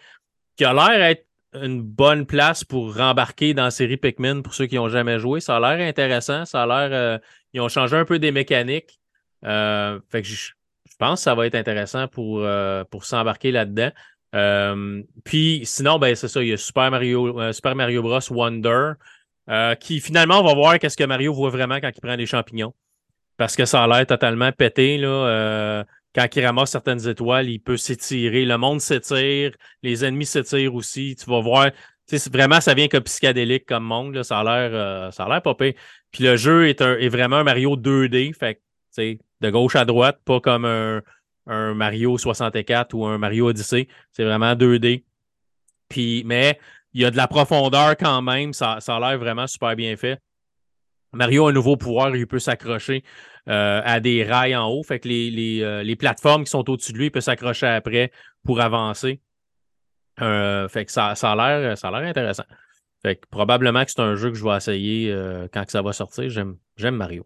qui 0.56 0.64
a 0.64 0.72
l'air 0.74 0.98
d'être 0.98 1.26
une 1.62 1.82
bonne 1.82 2.26
place 2.26 2.64
pour 2.64 2.96
rembarquer 2.96 3.54
dans 3.54 3.66
la 3.66 3.72
série 3.72 3.98
Pikmin 3.98 4.42
pour 4.42 4.54
ceux 4.54 4.68
qui 4.68 4.76
n'ont 4.76 4.88
jamais 4.88 5.20
joué. 5.20 5.42
Ça 5.42 5.58
a 5.58 5.60
l'air 5.60 5.86
intéressant. 5.86 6.46
Ça 6.46 6.64
a 6.64 6.88
l'air. 6.88 7.20
Ils 7.54 7.62
ont 7.62 7.70
changé 7.70 7.96
un 7.96 8.06
peu 8.06 8.20
des 8.20 8.32
mécaniques. 8.32 9.00
Euh, 9.46 10.00
je, 10.14 10.52
pense 11.00 11.20
que 11.20 11.24
ça 11.24 11.36
va 11.36 11.48
être 11.48 11.56
intéressant 11.56 12.08
pour, 12.08 12.42
euh, 12.42 12.84
pour 12.86 13.06
s'embarquer 13.06 13.52
là-dedans. 13.52 13.92
Euh, 14.36 15.04
puis 15.24 15.62
sinon, 15.66 16.00
ben 16.00 16.16
c'est 16.16 16.28
ça, 16.28 16.42
il 16.42 16.50
y 16.50 16.54
a 16.54 16.58
Super 16.58 16.92
Mario, 16.92 17.52
Super 17.52 17.76
Mario 17.76 18.02
Bros. 18.02 18.20
Wonder, 18.30 18.94
qui 19.80 20.00
finalement, 20.00 20.40
on 20.40 20.44
va 20.44 20.54
voir 20.54 20.80
qu'est-ce 20.80 20.96
que 20.96 21.04
Mario 21.04 21.34
voit 21.34 21.50
vraiment 21.50 21.80
quand 21.80 21.92
il 21.96 22.02
prend 22.02 22.16
des 22.16 22.28
champignons. 22.28 22.74
Parce 23.38 23.56
que 23.56 23.66
ça 23.66 23.84
a 23.84 23.88
l'air 23.88 24.06
totalement 24.06 24.52
pété. 24.52 24.98
Là, 24.98 25.84
quand 26.14 26.28
il 26.36 26.46
ramasse 26.46 26.72
certaines 26.72 27.08
étoiles, 27.08 27.50
il 27.50 27.60
peut 27.60 27.78
s'étirer. 27.78 28.46
Le 28.46 28.58
monde 28.58 28.80
s'étire, 28.80 29.52
les 29.82 30.06
ennemis 30.06 30.28
s'étirent 30.28 30.76
aussi. 30.76 31.16
Tu 31.16 31.30
vas 31.30 31.42
voir. 31.42 31.72
Vraiment, 32.32 32.62
ça 32.62 32.74
vient 32.74 32.88
comme 32.88 33.04
psychédélique 33.04 33.66
comme 33.66 33.84
monde. 33.84 34.16
Là, 34.16 34.24
ça 34.24 34.40
a 34.40 34.44
l'air 34.44 35.14
ça 35.14 35.26
a 35.26 35.30
l'air 35.30 35.42
popé. 35.42 35.76
Puis 36.12 36.24
le 36.24 36.36
jeu 36.36 36.68
est, 36.68 36.82
un, 36.82 36.98
est 36.98 37.10
vraiment 37.10 37.38
un 37.38 37.44
Mario 37.44 37.76
2D, 37.78 38.34
fait 38.34 38.62
de 38.98 39.50
gauche 39.50 39.76
à 39.76 39.86
droite, 39.86 40.20
pas 40.26 40.40
comme 40.40 40.66
un, 40.66 41.02
un, 41.48 41.74
Mario 41.74 42.18
64 42.18 42.94
ou 42.94 43.06
un 43.06 43.18
Mario 43.18 43.50
Odyssey. 43.50 43.88
C'est 44.12 44.24
vraiment 44.24 44.54
2D. 44.54 45.04
Puis, 45.90 46.24
mais 46.26 46.60
il 46.94 47.02
y 47.02 47.06
a 47.06 47.12
de 47.12 47.18
la 47.18 47.28
profondeur 47.28 47.96
quand 47.98 48.22
même. 48.22 48.54
Ça, 48.54 48.78
ça 48.80 48.98
a 48.98 49.00
l'air 49.00 49.20
vraiment 49.20 49.48
super 49.48 49.76
bien 49.76 49.96
fait. 49.96 50.20
Mario 51.14 51.48
a 51.48 51.50
un 51.50 51.54
nouveau 51.54 51.76
pouvoir, 51.76 52.16
il 52.16 52.26
peut 52.26 52.40
s'accrocher 52.40 53.04
euh, 53.50 53.82
à 53.84 54.00
des 54.00 54.24
rails 54.24 54.56
en 54.56 54.70
haut. 54.70 54.84
Fait 54.84 55.00
que 55.00 55.10
les, 55.10 55.30
les, 55.30 55.62
euh, 55.62 55.84
les 55.84 55.98
plateformes 55.98 56.46
qui 56.46 56.52
sont 56.52 56.70
au-dessus 56.70 56.94
de 56.94 56.98
lui, 56.98 57.06
il 57.08 57.12
peut 57.12 57.22
s'accrocher 57.22 57.68
après 57.68 58.12
pour 58.46 58.62
avancer. 58.62 59.20
Euh, 60.22 60.68
fait 60.68 60.86
que 60.86 60.92
ça, 60.92 61.16
ça 61.16 61.32
a 61.32 61.36
l'air 61.36 62.10
intéressant. 62.10 62.44
Fait 63.02 63.16
que 63.16 63.28
probablement 63.30 63.84
que 63.84 63.92
c'est 63.92 64.02
un 64.02 64.16
jeu 64.16 64.30
que 64.30 64.38
je 64.38 64.44
vais 64.44 64.56
essayer 64.56 65.12
euh, 65.12 65.48
quand 65.52 65.68
ça 65.70 65.82
va 65.82 65.94
sortir. 65.94 66.30
J'aime, 66.30 66.58
j'aime 66.78 66.96
Mario. 66.96 67.26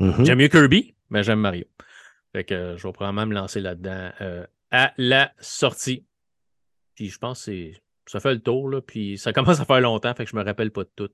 Mm-hmm. 0.00 0.24
J'aime 0.24 0.38
mieux 0.38 0.48
Kirby, 0.48 0.94
mais 1.10 1.22
j'aime 1.22 1.40
Mario. 1.40 1.66
Fait 2.32 2.44
que 2.44 2.54
euh, 2.54 2.76
je 2.76 2.86
vais 2.86 2.92
probablement 2.92 3.26
me 3.26 3.34
lancer 3.34 3.60
là-dedans 3.60 4.10
à 4.70 4.92
la 4.96 5.32
sortie. 5.38 6.06
Puis 6.94 7.10
je 7.10 7.18
pense 7.18 7.44
que 7.44 7.72
ça 8.06 8.20
fait 8.20 8.32
le 8.32 8.40
tour, 8.40 8.70
là, 8.70 8.80
puis 8.80 9.18
ça 9.18 9.32
commence 9.34 9.60
à 9.60 9.64
faire 9.64 9.80
longtemps, 9.80 10.14
fait 10.14 10.24
que 10.24 10.30
je 10.30 10.36
me 10.36 10.42
rappelle 10.42 10.70
pas 10.70 10.84
de 10.84 10.90
tout. 10.96 11.10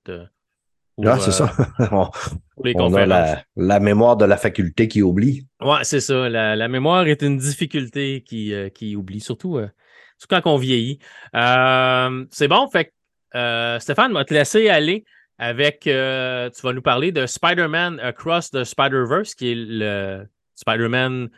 ah, 1.04 1.18
c'est 1.18 1.32
ça. 1.32 1.52
on, 1.90 2.94
a 2.94 3.06
la, 3.56 3.80
mémoire 3.80 4.16
de 4.16 4.24
la 4.24 4.36
faculté 4.36 4.86
qui 4.86 5.02
oublie. 5.02 5.48
Ouais, 5.60 5.82
c'est 5.82 6.00
ça. 6.00 6.28
La, 6.28 6.68
mémoire 6.68 7.08
est 7.08 7.22
une 7.22 7.38
difficulté 7.38 8.22
qui, 8.22 8.54
qui 8.72 8.94
oublie, 8.94 9.20
surtout, 9.20 9.58
surtout 10.18 10.42
quand 10.42 10.52
on 10.52 10.56
vieillit. 10.56 10.98
c'est 11.32 12.48
bon, 12.48 12.68
fait 12.68 12.92
euh, 13.34 13.78
Stéphane 13.80 14.12
va 14.12 14.24
te 14.24 14.32
laisser 14.32 14.68
aller 14.68 15.04
avec. 15.38 15.86
Euh, 15.86 16.50
tu 16.50 16.62
vas 16.62 16.72
nous 16.72 16.82
parler 16.82 17.12
de 17.12 17.26
Spider-Man 17.26 17.98
Across 18.00 18.50
the 18.50 18.64
Spider-Verse, 18.64 19.34
qui 19.34 19.52
est 19.52 19.56
le 19.56 20.26
Spider-Man. 20.54 21.30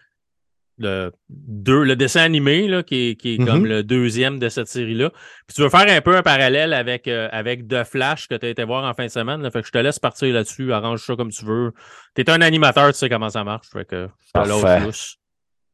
Le, 0.79 1.11
le 1.39 1.95
dessin 1.95 2.21
animé 2.21 2.69
là, 2.69 2.83
qui 2.83 3.09
est, 3.09 3.15
qui 3.15 3.33
est 3.33 3.37
comme 3.39 3.65
mm-hmm. 3.65 3.69
le 3.69 3.83
deuxième 3.83 4.39
de 4.39 4.51
cette 4.51 4.67
série-là. 4.67 5.09
Puis 5.47 5.55
tu 5.55 5.63
veux 5.63 5.71
faire 5.71 5.89
un 5.89 6.01
peu 6.03 6.15
un 6.15 6.23
parallèle 6.23 6.75
avec, 6.75 7.09
euh, 7.09 7.31
avec 7.33 7.67
The 7.67 7.83
Flash 7.83 8.29
que 8.29 8.35
tu 8.35 8.45
as 8.45 8.51
été 8.51 8.63
voir 8.63 8.85
en 8.85 8.93
fin 8.93 9.07
de 9.07 9.11
semaine. 9.11 9.41
Là, 9.41 9.51
fait 9.51 9.63
que 9.63 9.69
je 9.69 9.73
te 9.73 9.79
laisse 9.79 9.99
partir 9.99 10.35
là-dessus, 10.35 10.75
arrange 10.75 11.01
ça 11.01 11.17
comme 11.17 11.31
tu 11.31 11.47
veux. 11.47 11.73
Tu 12.15 12.21
es 12.21 12.31
un 12.31 12.43
animateur, 12.43 12.93
tu 12.93 12.99
sais 12.99 13.09
comment 13.09 13.31
ça 13.31 13.43
marche. 13.43 13.69
Fait 13.73 13.87
que 13.87 14.11
je 14.27 15.17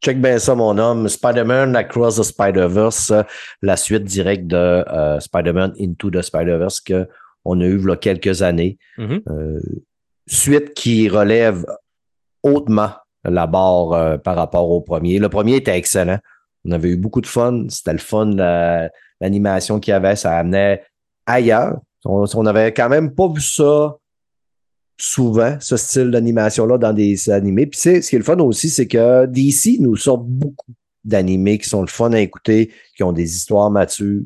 Check 0.02 0.20
bien 0.20 0.38
ça, 0.38 0.56
mon 0.56 0.76
homme. 0.78 1.08
Spider-Man 1.08 1.76
Across 1.76 2.16
the 2.16 2.22
Spider-Verse, 2.24 3.12
la 3.62 3.76
suite 3.76 4.02
directe 4.02 4.48
de 4.48 4.56
euh, 4.56 5.20
Spider-Man 5.20 5.74
Into 5.78 6.10
the 6.10 6.22
Spider-Verse 6.22 6.80
qu'on 6.80 7.60
a 7.60 7.64
eu 7.64 7.78
il 7.78 7.88
y 7.88 7.90
a 7.90 7.96
quelques 7.96 8.42
années. 8.42 8.78
Mm-hmm. 8.98 9.22
Euh, 9.30 9.60
suite 10.26 10.74
qui 10.74 11.08
relève 11.08 11.64
hautement 12.42 12.90
la 13.24 13.46
barre 13.46 13.92
euh, 13.92 14.18
par 14.18 14.34
rapport 14.34 14.68
au 14.68 14.80
premier. 14.80 15.20
Le 15.20 15.28
premier 15.28 15.56
était 15.56 15.76
excellent. 15.76 16.18
On 16.64 16.72
avait 16.72 16.88
eu 16.88 16.96
beaucoup 16.96 17.20
de 17.20 17.26
fun. 17.26 17.66
C'était 17.68 17.92
le 17.92 17.98
fun, 17.98 18.30
l'animation 19.20 19.78
qu'il 19.78 19.92
y 19.92 19.94
avait. 19.94 20.16
Ça 20.16 20.36
amenait 20.36 20.82
ailleurs. 21.26 21.78
On, 22.04 22.24
on 22.34 22.46
avait 22.46 22.72
quand 22.72 22.88
même 22.88 23.14
pas 23.14 23.28
vu 23.28 23.40
ça 23.40 23.96
souvent, 24.98 25.57
ce 25.61 25.76
style 25.76 26.11
d'animation-là 26.11 26.78
dans 26.78 26.92
des 26.92 27.31
animés. 27.31 27.66
Puis 27.66 27.81
ce 27.81 28.09
qui 28.09 28.14
est 28.14 28.18
le 28.18 28.24
fun 28.24 28.38
aussi, 28.38 28.70
c'est 28.70 28.87
que 28.87 29.26
DC 29.26 29.81
nous 29.81 29.96
sort 29.96 30.18
beaucoup 30.18 30.72
d'animés 31.05 31.59
qui 31.59 31.68
sont 31.68 31.81
le 31.81 31.88
fun 31.88 32.12
à 32.12 32.20
écouter, 32.20 32.70
qui 32.96 33.02
ont 33.02 33.12
des 33.12 33.35
histoires 33.35 33.70
matures. 33.70 34.22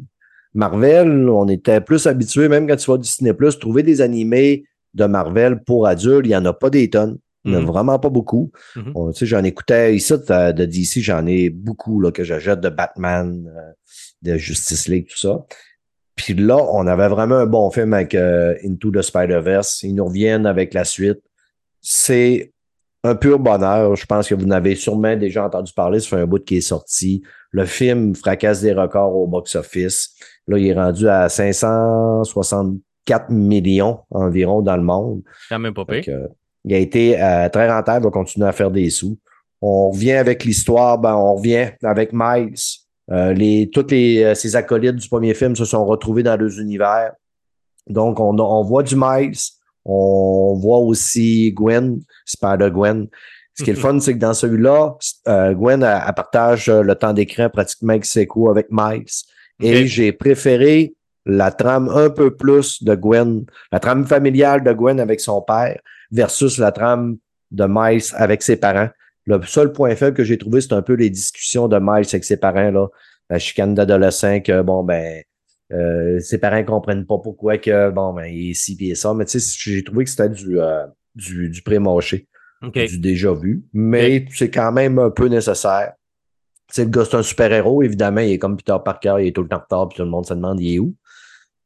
Marvel, 0.54 1.28
on 1.28 1.48
était 1.48 1.80
plus 1.80 2.06
habitué, 2.06 2.48
même 2.48 2.66
quand 2.66 2.76
tu 2.76 2.86
vois 2.86 2.98
du 2.98 3.02
Disney 3.02 3.34
Plus, 3.34 3.58
trouver 3.58 3.82
des 3.82 4.00
animés 4.00 4.64
de 4.94 5.04
Marvel 5.04 5.62
pour 5.64 5.86
adultes, 5.86 6.24
il 6.24 6.28
n'y 6.28 6.36
en 6.36 6.44
a 6.46 6.52
pas 6.52 6.70
des 6.70 6.88
tonnes. 6.88 7.18
Il 7.44 7.52
n'y 7.52 7.56
en 7.56 7.60
a 7.60 7.62
mm-hmm. 7.62 7.66
vraiment 7.66 7.98
pas 7.98 8.08
beaucoup. 8.08 8.50
Mm-hmm. 8.74 9.24
j'en 9.24 9.44
écoutais 9.44 9.94
ici 9.94 10.12
de, 10.14 10.64
DC, 10.64 11.00
j'en 11.00 11.26
ai 11.26 11.48
beaucoup 11.48 12.00
là, 12.00 12.10
que 12.10 12.24
j'achète 12.24 12.60
de 12.60 12.70
Batman, 12.70 13.46
euh, 13.46 13.72
de 14.22 14.36
Justice 14.36 14.88
League, 14.88 15.06
tout 15.08 15.18
ça. 15.18 15.46
Puis 16.16 16.34
là, 16.34 16.56
on 16.56 16.86
avait 16.86 17.08
vraiment 17.08 17.36
un 17.36 17.46
bon 17.46 17.70
film 17.70 17.92
avec 17.92 18.14
euh, 18.14 18.54
Into 18.64 18.90
the 18.90 19.02
Spider-Verse. 19.02 19.82
Ils 19.82 19.94
nous 19.94 20.06
reviennent 20.06 20.46
avec 20.46 20.72
la 20.72 20.84
suite. 20.84 21.20
C'est 21.82 22.52
un 23.04 23.14
pur 23.14 23.38
bonheur. 23.38 23.94
Je 23.94 24.06
pense 24.06 24.28
que 24.28 24.34
vous 24.34 24.46
n'avez 24.46 24.74
sûrement 24.74 25.14
déjà 25.14 25.44
entendu 25.44 25.72
parler. 25.74 26.00
Ça 26.00 26.08
fait 26.08 26.22
un 26.22 26.26
bout 26.26 26.42
qui 26.42 26.56
est 26.56 26.62
sorti. 26.62 27.22
Le 27.50 27.66
film 27.66 28.14
fracasse 28.14 28.62
des 28.62 28.72
records 28.72 29.14
au 29.14 29.26
box-office. 29.26 30.14
Là, 30.48 30.58
il 30.58 30.68
est 30.68 30.74
rendu 30.74 31.06
à 31.06 31.28
564 31.28 33.30
millions 33.30 34.00
environ 34.10 34.62
dans 34.62 34.76
le 34.76 34.82
monde. 34.82 35.22
Quand 35.50 35.58
même 35.58 35.74
pas 35.74 35.84
pire. 35.84 36.28
il 36.64 36.74
a 36.74 36.78
été 36.78 37.22
euh, 37.22 37.50
très 37.50 37.70
rentable. 37.70 38.04
Il 38.04 38.06
va 38.06 38.10
continuer 38.10 38.48
à 38.48 38.52
faire 38.52 38.70
des 38.70 38.88
sous. 38.88 39.18
On 39.60 39.90
revient 39.90 40.12
avec 40.12 40.44
l'histoire. 40.44 40.98
Ben, 40.98 41.14
on 41.14 41.34
revient 41.34 41.72
avec 41.82 42.10
Miles 42.14 42.54
euh, 43.10 43.32
les, 43.32 43.70
toutes 43.70 43.92
les, 43.92 44.22
euh, 44.24 44.34
ces 44.34 44.56
acolytes 44.56 44.96
du 44.96 45.08
premier 45.08 45.34
film 45.34 45.54
se 45.54 45.64
sont 45.64 45.84
retrouvés 45.84 46.22
dans 46.22 46.36
deux 46.36 46.60
univers. 46.60 47.12
Donc, 47.88 48.18
on, 48.18 48.36
on 48.38 48.62
voit 48.64 48.82
du 48.82 48.96
Miles, 48.96 49.38
on 49.84 50.58
voit 50.60 50.78
aussi 50.78 51.52
Gwen, 51.52 52.00
Spider-Gwen. 52.24 53.06
Ce 53.54 53.64
qui 53.64 53.70
est 53.70 53.74
le 53.74 53.78
fun, 53.78 53.98
c'est 54.00 54.14
que 54.14 54.18
dans 54.18 54.34
celui-là, 54.34 54.96
euh, 55.28 55.54
Gwen 55.54 55.80
partage 56.14 56.68
le 56.68 56.94
temps 56.94 57.14
d'écran 57.14 57.48
pratiquement 57.48 57.94
ex 57.94 58.18
avec 58.50 58.66
Miles. 58.70 59.06
Et 59.62 59.86
j'ai 59.86 60.12
préféré 60.12 60.94
la 61.24 61.50
trame 61.50 61.88
un 61.88 62.10
peu 62.10 62.34
plus 62.34 62.82
de 62.82 62.94
Gwen, 62.94 63.46
la 63.72 63.80
trame 63.80 64.04
familiale 64.04 64.62
de 64.62 64.72
Gwen 64.72 65.00
avec 65.00 65.20
son 65.20 65.40
père 65.40 65.80
versus 66.10 66.58
la 66.58 66.70
trame 66.70 67.16
de 67.50 67.66
Miles 67.68 68.04
avec 68.14 68.42
ses 68.42 68.56
parents. 68.56 68.88
Le 69.26 69.42
seul 69.42 69.72
point 69.72 69.94
faible 69.96 70.16
que 70.16 70.24
j'ai 70.24 70.38
trouvé, 70.38 70.60
c'est 70.60 70.72
un 70.72 70.82
peu 70.82 70.94
les 70.94 71.10
discussions 71.10 71.68
de 71.68 71.78
Miles 71.78 72.06
avec 72.06 72.24
ses 72.24 72.36
parents, 72.36 72.70
là. 72.70 72.86
La 73.28 73.40
chicane 73.40 73.74
d'adolescent 73.74 74.40
que, 74.40 74.62
bon, 74.62 74.84
ben, 74.84 75.22
euh, 75.72 76.20
ses 76.20 76.38
parents 76.38 76.62
comprennent 76.64 77.06
pas 77.06 77.18
pourquoi 77.18 77.58
que, 77.58 77.90
bon, 77.90 78.12
ben, 78.12 78.26
il 78.26 78.50
est 78.50 78.54
ci 78.54 78.76
et 78.80 78.94
ça. 78.94 79.14
Mais 79.14 79.24
tu 79.24 79.40
sais, 79.40 79.56
j'ai 79.58 79.82
trouvé 79.82 80.04
que 80.04 80.10
c'était 80.10 80.28
du, 80.28 80.60
euh, 80.60 80.86
du, 81.14 81.50
du 81.50 81.62
pré-mâché. 81.62 82.28
Du 82.62 82.98
déjà 82.98 83.34
vu. 83.34 83.64
Mais 83.72 84.26
c'est 84.32 84.50
quand 84.50 84.72
même 84.72 84.98
un 84.98 85.10
peu 85.10 85.26
nécessaire. 85.26 85.94
Tu 86.68 86.74
sais, 86.74 86.84
le 86.84 86.90
gars, 86.90 87.04
c'est 87.04 87.16
un 87.16 87.22
super-héros, 87.22 87.82
évidemment. 87.82 88.20
Il 88.20 88.32
est 88.32 88.38
comme 88.38 88.56
Peter 88.56 88.76
Parker, 88.84 89.16
il 89.20 89.26
est 89.26 89.32
tout 89.32 89.42
le 89.42 89.48
temps 89.48 89.58
retard, 89.58 89.88
puis 89.88 89.96
tout 89.96 90.04
le 90.04 90.10
monde 90.10 90.26
se 90.26 90.34
demande 90.34 90.60
il 90.60 90.74
est 90.74 90.78
où? 90.78 90.94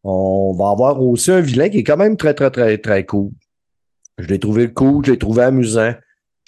On 0.02 0.54
va 0.58 0.70
avoir 0.70 1.00
aussi 1.02 1.30
un 1.30 1.40
vilain 1.40 1.68
qui 1.68 1.78
est 1.78 1.84
quand 1.84 1.96
même 1.96 2.16
très, 2.16 2.32
très, 2.32 2.50
très, 2.50 2.78
très 2.78 3.04
cool. 3.04 3.32
Je 4.18 4.26
l'ai 4.28 4.38
trouvé 4.38 4.72
cool, 4.72 5.04
je 5.04 5.12
l'ai 5.12 5.18
trouvé 5.18 5.42
amusant. 5.42 5.92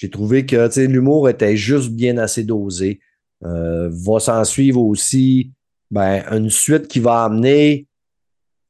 J'ai 0.02 0.10
trouvé 0.10 0.44
que 0.44 0.80
l'humour 0.80 1.28
était 1.28 1.56
juste 1.56 1.92
bien 1.92 2.18
assez 2.18 2.42
dosé. 2.42 2.98
Euh, 3.44 3.88
va 3.92 4.18
s'en 4.18 4.42
suivre 4.42 4.80
aussi 4.80 5.52
ben, 5.92 6.24
une 6.32 6.50
suite 6.50 6.88
qui 6.88 6.98
va 6.98 7.22
amener 7.22 7.86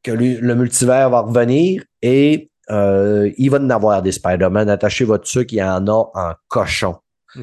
que 0.03 0.11
le, 0.11 0.55
multivers 0.55 1.09
va 1.09 1.21
revenir 1.21 1.85
et 2.03 2.51
euh, 2.71 3.31
il 3.39 3.49
va 3.49 3.61
en 3.61 3.71
avoir 3.71 4.03
des 4.03 4.13
Spider-Man. 4.13 4.69
Attachez 4.69 5.07
votre 5.07 5.27
sucre, 5.27 5.55
il 5.55 5.57
y 5.57 5.63
en 5.63 5.87
a 5.87 6.11
en 6.15 6.35
cochon. 6.49 6.97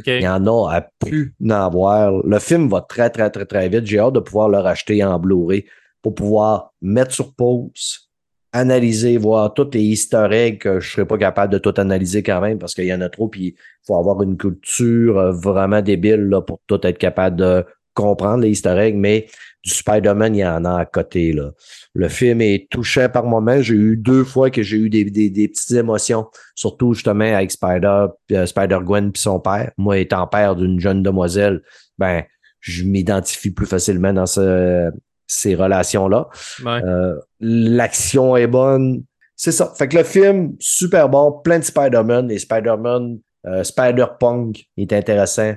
Il 0.06 0.22
y 0.22 0.28
en 0.28 0.46
a 0.46 0.76
à 0.76 0.82
plus 1.00 1.34
n'en 1.40 1.66
avoir. 1.66 2.12
Le 2.12 2.38
film 2.38 2.70
va 2.70 2.82
très, 2.82 3.10
très, 3.10 3.32
très, 3.32 3.48
très 3.48 3.70
vite. 3.70 3.88
J'ai 3.88 3.98
hâte 3.98 4.14
de 4.14 4.20
pouvoir 4.20 4.50
le 4.50 4.60
racheter 4.60 5.04
en 5.04 5.18
Blu-ray 5.18 5.66
pour 6.04 6.14
pouvoir 6.14 6.76
mettre 6.80 7.16
sur 7.16 7.34
pause, 7.34 8.09
analyser, 8.52 9.18
voir 9.18 9.54
tous 9.54 9.70
les 9.74 9.96
eggs 10.32 10.60
que 10.60 10.80
je 10.80 10.92
serais 10.92 11.06
pas 11.06 11.18
capable 11.18 11.54
de 11.54 11.60
tout 11.60 11.74
analyser 11.78 12.24
quand 12.24 12.42
même 12.42 12.58
parce 12.58 12.74
qu'il 12.74 12.86
y 12.86 12.94
en 12.94 13.02
a 13.02 13.10
trop, 13.10 13.28
puis 13.28 13.56
il 13.56 13.56
faut 13.86 13.96
avoir 13.96 14.22
une 14.24 14.38
culture 14.38 15.18
euh, 15.18 15.32
vraiment 15.32 15.82
débile 15.82 16.22
là, 16.30 16.42
pour 16.42 16.60
tout 16.68 16.80
être 16.86 16.98
capable 16.98 17.36
de 17.36 17.66
comprendre 17.94 18.44
les 18.44 18.68
eggs, 18.68 18.96
mais 18.96 19.28
du 19.64 19.72
Spider-Man, 19.72 20.36
il 20.36 20.40
y 20.40 20.46
en 20.46 20.64
a 20.64 20.80
à 20.80 20.86
côté. 20.86 21.34
Là. 21.34 21.52
Le 21.94 22.08
film 22.08 22.40
est 22.40 22.70
touchant 22.70 23.10
par 23.10 23.26
moments. 23.26 23.62
J'ai 23.62 23.76
eu 23.76 23.98
deux 23.98 24.24
fois 24.24 24.50
que 24.50 24.64
j'ai 24.64 24.78
eu 24.78 24.90
des, 24.90 25.04
des, 25.04 25.48
petites 25.50 25.72
émotions, 25.72 26.28
surtout 26.56 26.94
justement 26.94 27.26
avec 27.26 27.52
Spider, 27.52 28.06
euh, 28.32 28.46
Spider-Gwen 28.46 29.12
puis 29.12 29.22
son 29.22 29.40
père. 29.40 29.72
Moi, 29.78 30.00
étant 30.00 30.28
père 30.28 30.56
d'une 30.56 30.80
jeune 30.80 31.04
demoiselle, 31.04 31.62
ben, 31.98 32.24
je 32.62 32.84
m'identifie 32.84 33.52
plus 33.52 33.66
facilement 33.66 34.14
dans 34.14 34.26
ce, 34.26 34.92
ces 35.30 35.56
relations-là. 35.56 36.28
Euh, 36.66 37.16
l'action 37.40 38.36
est 38.36 38.48
bonne. 38.48 39.04
C'est 39.36 39.54
ça. 39.54 39.72
Fait 39.78 39.88
que 39.88 39.98
le 39.98 40.04
film, 40.04 40.56
super 40.60 41.08
bon, 41.08 41.32
plein 41.44 41.60
de 41.60 41.64
Spider-Man. 41.64 42.30
Et 42.32 42.40
Spider-Man, 42.40 43.20
euh, 43.46 43.64
Spider-Punk 43.64 44.66
est 44.76 44.92
intéressant. 44.92 45.54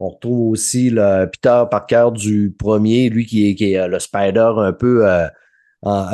On 0.00 0.08
retrouve 0.08 0.50
aussi 0.50 0.88
le 0.90 1.26
Peter 1.26 1.62
Parker 1.70 2.08
du 2.14 2.56
premier, 2.58 3.10
lui 3.10 3.26
qui 3.26 3.50
est, 3.50 3.54
qui 3.54 3.74
est 3.74 3.78
euh, 3.78 3.86
le 3.86 3.98
Spider 3.98 4.52
un 4.56 4.72
peu 4.72 5.06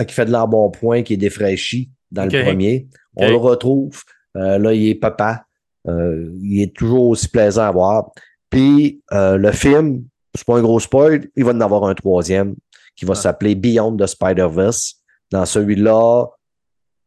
qui 0.07 0.15
fait 0.15 0.27
de 0.27 0.33
l'embonpoint, 0.33 1.03
qui 1.03 1.15
est 1.15 1.17
défraîchi 1.17 1.91
dans 2.11 2.25
le 2.25 2.43
premier. 2.43 2.89
On 3.15 3.29
le 3.29 3.37
retrouve. 3.37 4.03
là, 4.35 4.73
il 4.75 4.89
est 4.89 4.95
papa. 4.97 5.45
il 5.87 6.61
est 6.61 6.75
toujours 6.75 7.09
aussi 7.09 7.29
plaisant 7.29 7.63
à 7.63 7.71
voir. 7.71 8.11
Puis 8.51 9.01
le 9.11 9.51
film, 9.53 10.05
c'est 10.35 10.47
pas 10.47 10.59
un 10.59 10.63
gros 10.63 10.81
spoil, 10.81 11.29
il 11.37 11.45
va 11.45 11.53
en 11.53 11.61
avoir 11.61 11.85
un 11.85 11.95
troisième 11.95 12.57
qui 12.97 13.05
va 13.05 13.15
s'appeler 13.15 13.55
Beyond 13.55 13.97
the 13.97 14.07
Spider-Verse. 14.07 14.97
Dans 15.31 15.45
celui-là, 15.45 16.27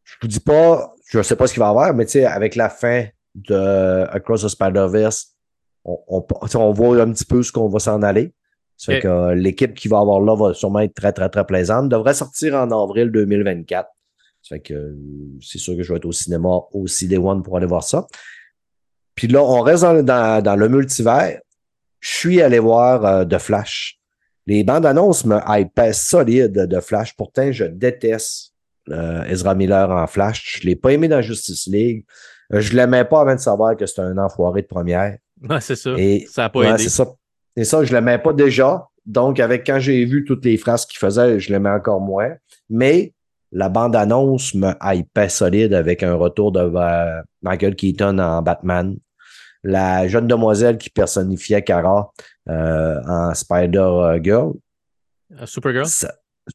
je 0.04 0.16
vous 0.22 0.28
dis 0.28 0.40
pas, 0.40 0.94
je 1.08 1.22
sais 1.22 1.36
pas 1.36 1.48
ce 1.48 1.54
qu'il 1.54 1.62
va 1.62 1.68
y 1.68 1.70
avoir, 1.70 1.94
mais 1.94 2.06
tu 2.06 2.14
sais, 2.14 2.26
avec 2.26 2.56
la 2.56 2.70
fin 2.70 3.06
de 3.36 4.06
Across 4.12 4.44
the 4.44 4.48
Spider-Verse, 4.50 5.36
on, 5.86 6.26
on, 6.56 6.72
voit 6.72 7.02
un 7.02 7.12
petit 7.12 7.26
peu 7.26 7.42
ce 7.42 7.52
qu'on 7.52 7.70
va 7.70 7.80
s'en 7.80 8.02
aller. 8.02 8.34
Ça 8.78 8.98
que 9.00 9.08
euh, 9.08 9.36
l'équipe 9.36 9.74
qui 9.74 9.90
va 9.90 10.00
avoir 10.00 10.22
là 10.22 10.36
va 10.36 10.54
sûrement 10.54 10.80
être 10.80 10.94
très, 10.94 11.12
très, 11.12 11.28
très 11.28 11.46
plaisante. 11.46 11.90
Devrait 11.90 12.14
sortir 12.14 12.56
en 12.56 12.72
avril 12.72 13.12
2024. 13.12 13.90
Ça 14.42 14.56
fait 14.56 14.62
que 14.62 14.74
euh, 14.74 14.96
c'est 15.42 15.58
sûr 15.58 15.76
que 15.76 15.84
je 15.84 15.92
vais 15.92 15.98
être 15.98 16.06
au 16.06 16.14
cinéma 16.14 16.50
aussi 16.72 17.08
Day 17.08 17.18
One 17.18 17.44
pour 17.44 17.58
aller 17.58 17.66
voir 17.66 17.84
ça. 17.84 18.08
Puis 19.16 19.28
là, 19.28 19.44
on 19.44 19.60
reste 19.62 19.84
dans, 19.84 20.42
dans, 20.42 20.56
le 20.56 20.70
multivers. 20.70 21.42
Je 22.00 22.10
suis 22.10 22.42
allé 22.42 22.60
voir 22.60 23.06
euh, 23.06 23.26
The 23.26 23.38
Flash. 23.38 23.99
Les 24.48 24.64
bandes 24.64 24.86
annonces 24.86 25.26
me 25.26 25.38
hypaient 25.48 25.94
solide 25.94 26.54
de 26.54 26.80
Flash. 26.80 27.16
Pourtant, 27.16 27.52
je 27.52 27.66
déteste 27.66 28.54
euh, 28.90 29.24
Ezra 29.26 29.56
Miller 29.56 29.90
en 29.90 30.08
Flash. 30.08 30.58
Je 30.58 30.64
ne 30.64 30.70
l'ai 30.70 30.76
pas 30.76 30.92
aimé 30.92 31.08
dans 31.08 31.22
Justice 31.22 31.68
League. 31.68 32.06
Euh, 32.54 32.62
je 32.62 32.72
ne 32.72 32.78
l'aimais 32.78 33.06
pas 33.06 33.22
avant 33.22 33.36
de 33.36 33.40
savoir 33.40 33.76
que 33.78 33.86
c'était 33.86 34.02
un 34.02 34.18
enfoiré 34.18 34.62
de 34.64 34.68
première. 34.68 35.18
Ouais, 35.48 35.62
c'est 35.62 35.76
ça. 35.76 35.92
Et, 35.98 36.26
ça 36.30 36.44
n'a 36.44 36.50
pas 36.50 36.64
aidé. 36.64 36.84
C'est 36.84 36.90
ça. 36.90 37.06
Et 37.56 37.64
ça, 37.64 37.84
je 37.84 37.92
ne 37.92 37.96
l'aimais 37.98 38.18
pas 38.18 38.34
déjà. 38.34 38.88
Donc, 39.06 39.40
avec 39.40 39.66
quand 39.66 39.80
j'ai 39.80 40.04
vu 40.06 40.24
toutes 40.26 40.46
les 40.46 40.58
phrases 40.58 40.86
qu'il 40.86 40.98
faisait, 40.98 41.40
je 41.40 41.52
l'aimais 41.52 41.70
encore 41.70 42.02
moins. 42.02 42.34
Mais 42.70 43.14
la 43.52 43.70
bande-annonce 43.70 44.54
me 44.54 44.74
hypait 44.82 45.30
solide 45.30 45.74
avec 45.74 46.04
un 46.04 46.16
retour 46.16 46.52
de 46.52 46.60
euh, 46.60 47.22
Michael 47.42 47.76
Keaton 47.76 48.18
en 48.20 48.42
Batman 48.42 48.98
la 49.64 50.08
jeune 50.08 50.28
demoiselle 50.28 50.78
qui 50.78 50.90
personnifiait 50.90 51.62
Kara 51.62 52.12
en 52.48 53.34
Spider-Girl. 53.34 54.54
Euh, 55.40 55.46
Supergirl? 55.46 55.86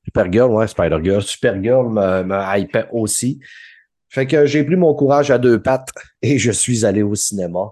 Supergirl, 0.05 0.51
ouais, 0.51 0.67
Spider-Girl. 0.67 1.23
Supergirl 1.23 1.89
me, 1.89 2.23
me 2.25 2.59
hypait 2.59 2.89
aussi. 2.93 3.41
Fait 4.09 4.27
que 4.27 4.47
j'ai 4.47 4.65
pris 4.65 4.77
mon 4.77 4.95
courage 4.95 5.31
à 5.31 5.39
deux 5.39 5.61
pattes 5.61 5.91
et 6.23 6.39
je 6.39 6.51
suis 6.51 6.85
allé 6.85 7.03
au 7.03 7.15
cinéma. 7.15 7.71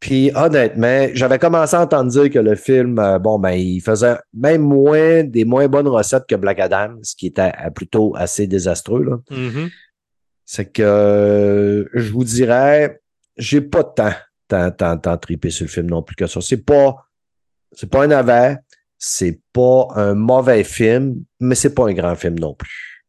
Puis 0.00 0.30
honnêtement, 0.36 1.08
j'avais 1.12 1.40
commencé 1.40 1.74
à 1.74 1.82
entendre 1.82 2.10
dire 2.10 2.30
que 2.30 2.38
le 2.38 2.54
film, 2.54 3.00
euh, 3.00 3.18
bon, 3.18 3.38
ben, 3.40 3.50
il 3.50 3.80
faisait 3.80 4.16
même 4.32 4.62
moins 4.62 5.24
des 5.24 5.44
moins 5.44 5.66
bonnes 5.66 5.88
recettes 5.88 6.24
que 6.28 6.36
Black 6.36 6.60
Adam, 6.60 6.98
ce 7.02 7.16
qui 7.16 7.26
était 7.26 7.50
plutôt 7.74 8.14
assez 8.16 8.46
désastreux. 8.46 9.02
Là. 9.02 9.16
Mm-hmm. 9.30 9.70
C'est 10.44 10.72
que 10.72 11.90
je 11.92 12.12
vous 12.12 12.22
dirais, 12.22 13.00
j'ai 13.36 13.60
pas 13.60 13.82
temps 13.82 14.14
tant, 14.46 14.70
tant, 14.70 14.96
tant 14.96 15.18
tripé 15.18 15.50
sur 15.50 15.64
le 15.64 15.70
film 15.70 15.86
non 15.88 16.02
plus 16.02 16.16
que 16.16 16.26
ça. 16.26 16.40
C'est 16.40 16.64
pas, 16.64 17.07
c'est 17.72 17.90
pas 17.90 18.04
un 18.04 18.08
navet, 18.08 18.56
c'est 18.98 19.40
pas 19.52 19.88
un 19.94 20.14
mauvais 20.14 20.64
film, 20.64 21.22
mais 21.40 21.54
c'est 21.54 21.74
pas 21.74 21.88
un 21.88 21.92
grand 21.92 22.14
film 22.16 22.38
non 22.38 22.54
plus. 22.54 23.04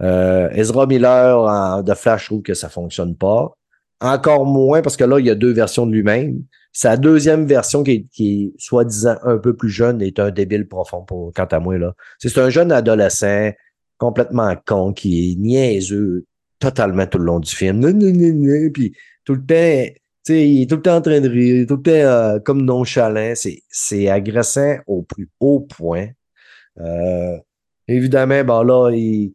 Euh, 0.00 0.48
Ezra 0.50 0.86
Miller 0.86 1.82
de 1.82 1.94
Flash, 1.94 2.26
trouve 2.26 2.42
que 2.42 2.54
ça 2.54 2.68
fonctionne 2.68 3.16
pas. 3.16 3.56
Encore 4.00 4.44
moins 4.44 4.82
parce 4.82 4.96
que 4.96 5.04
là, 5.04 5.18
il 5.18 5.26
y 5.26 5.30
a 5.30 5.34
deux 5.34 5.52
versions 5.52 5.86
de 5.86 5.92
lui-même. 5.92 6.42
Sa 6.72 6.98
deuxième 6.98 7.46
version, 7.46 7.82
qui 7.82 7.90
est, 7.92 8.06
qui 8.12 8.42
est 8.42 8.60
soi-disant 8.60 9.16
un 9.22 9.38
peu 9.38 9.56
plus 9.56 9.70
jeune, 9.70 10.02
est 10.02 10.18
un 10.18 10.30
débile 10.30 10.68
profond 10.68 11.02
pour, 11.02 11.32
quant 11.32 11.46
à 11.46 11.58
moi. 11.58 11.76
C'est 12.18 12.36
un 12.36 12.50
jeune 12.50 12.70
adolescent 12.70 13.52
complètement 13.96 14.54
con 14.66 14.92
qui 14.92 15.32
est 15.32 15.36
niaiseux 15.36 16.26
totalement 16.58 17.06
tout 17.06 17.18
le 17.18 17.24
long 17.24 17.40
du 17.40 17.54
film. 17.54 17.80
Puis 18.72 18.94
tout 19.24 19.34
le 19.34 19.46
temps, 19.46 19.94
il 20.28 20.62
est 20.62 20.66
tout 20.70 20.76
le 20.76 20.82
temps 20.82 20.96
en 20.96 21.00
train 21.00 21.20
de 21.20 21.28
rire, 21.28 21.66
tout 21.66 21.76
le 21.76 21.82
temps 21.82 21.90
euh, 21.92 22.38
comme 22.40 22.62
nonchalant. 22.62 23.34
C'est 23.68 24.08
agressant 24.08 24.76
au 24.86 25.02
plus 25.02 25.28
haut 25.40 25.60
point. 25.60 26.08
Euh, 26.80 27.38
évidemment, 27.88 28.44
ben 28.44 28.64
là, 28.64 28.90
il, 28.90 29.32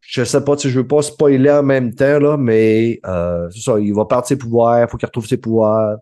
je 0.00 0.24
sais 0.24 0.44
pas, 0.44 0.56
si 0.56 0.68
je 0.70 0.80
veux 0.80 0.86
pas 0.86 1.02
spoiler 1.02 1.50
en 1.50 1.62
même 1.62 1.94
temps, 1.94 2.18
là, 2.18 2.36
mais 2.36 3.00
euh, 3.06 3.48
c'est 3.50 3.60
ça, 3.60 3.78
il 3.78 3.94
va 3.94 4.04
perdre 4.04 4.26
ses 4.26 4.36
pouvoirs, 4.36 4.82
il 4.82 4.88
faut 4.88 4.96
qu'il 4.96 5.06
retrouve 5.06 5.26
ses 5.26 5.38
pouvoirs. 5.38 5.96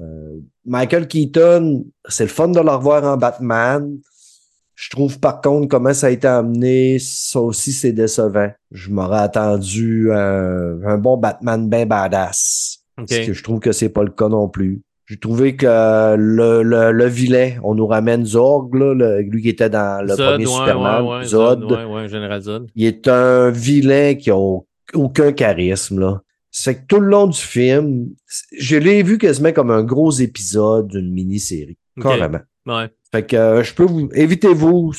Euh, 0.00 0.38
Michael 0.64 1.06
Keaton, 1.06 1.84
c'est 2.08 2.24
le 2.24 2.30
fun 2.30 2.48
de 2.48 2.60
le 2.60 2.70
revoir 2.70 3.04
en 3.04 3.16
Batman. 3.16 3.98
Je 4.74 4.88
trouve 4.88 5.20
par 5.20 5.40
contre 5.42 5.68
comment 5.68 5.92
ça 5.92 6.06
a 6.06 6.10
été 6.10 6.26
amené, 6.26 6.98
ça 6.98 7.40
aussi 7.40 7.72
c'est 7.72 7.92
décevant. 7.92 8.50
Je 8.70 8.90
m'aurais 8.90 9.20
attendu 9.20 10.10
un, 10.12 10.82
un 10.84 10.98
bon 10.98 11.18
Batman 11.18 11.68
bien 11.68 11.84
badass. 11.84 12.71
Parce 12.96 13.26
que 13.26 13.32
je 13.32 13.42
trouve 13.42 13.60
que 13.60 13.72
c'est 13.72 13.88
pas 13.88 14.02
le 14.02 14.10
cas 14.10 14.28
non 14.28 14.48
plus. 14.48 14.82
J'ai 15.06 15.18
trouvé 15.18 15.56
que 15.56 15.66
le, 16.16 16.62
le, 16.62 16.92
le, 16.92 17.06
vilain, 17.06 17.56
on 17.64 17.74
nous 17.74 17.86
ramène 17.86 18.24
Zorg, 18.24 18.74
là, 18.74 19.20
lui 19.20 19.42
qui 19.42 19.48
était 19.48 19.68
dans 19.68 20.06
le 20.06 20.14
premier 20.16 20.46
Superman, 20.46 21.24
Zod. 21.24 21.68
Zod. 22.40 22.70
Il 22.74 22.86
est 22.86 23.08
un 23.08 23.50
vilain 23.50 24.14
qui 24.14 24.30
a 24.30 24.36
aucun 24.94 25.32
charisme. 25.32 26.00
Là. 26.00 26.22
C'est 26.50 26.76
que 26.76 26.86
tout 26.86 27.00
le 27.00 27.08
long 27.08 27.26
du 27.26 27.38
film, 27.38 28.10
je 28.56 28.76
l'ai 28.76 29.02
vu 29.02 29.18
quasiment 29.18 29.52
comme 29.52 29.70
un 29.70 29.82
gros 29.82 30.12
épisode 30.12 30.88
d'une 30.88 31.12
mini-série. 31.12 31.76
Carrément. 32.00 32.40
Ouais. 32.66 32.88
Fait 33.10 33.26
que 33.26 33.36
euh, 33.36 33.62
je 33.62 33.74
peux 33.74 33.84
vous. 33.84 34.08
Évitez-vous 34.14 34.92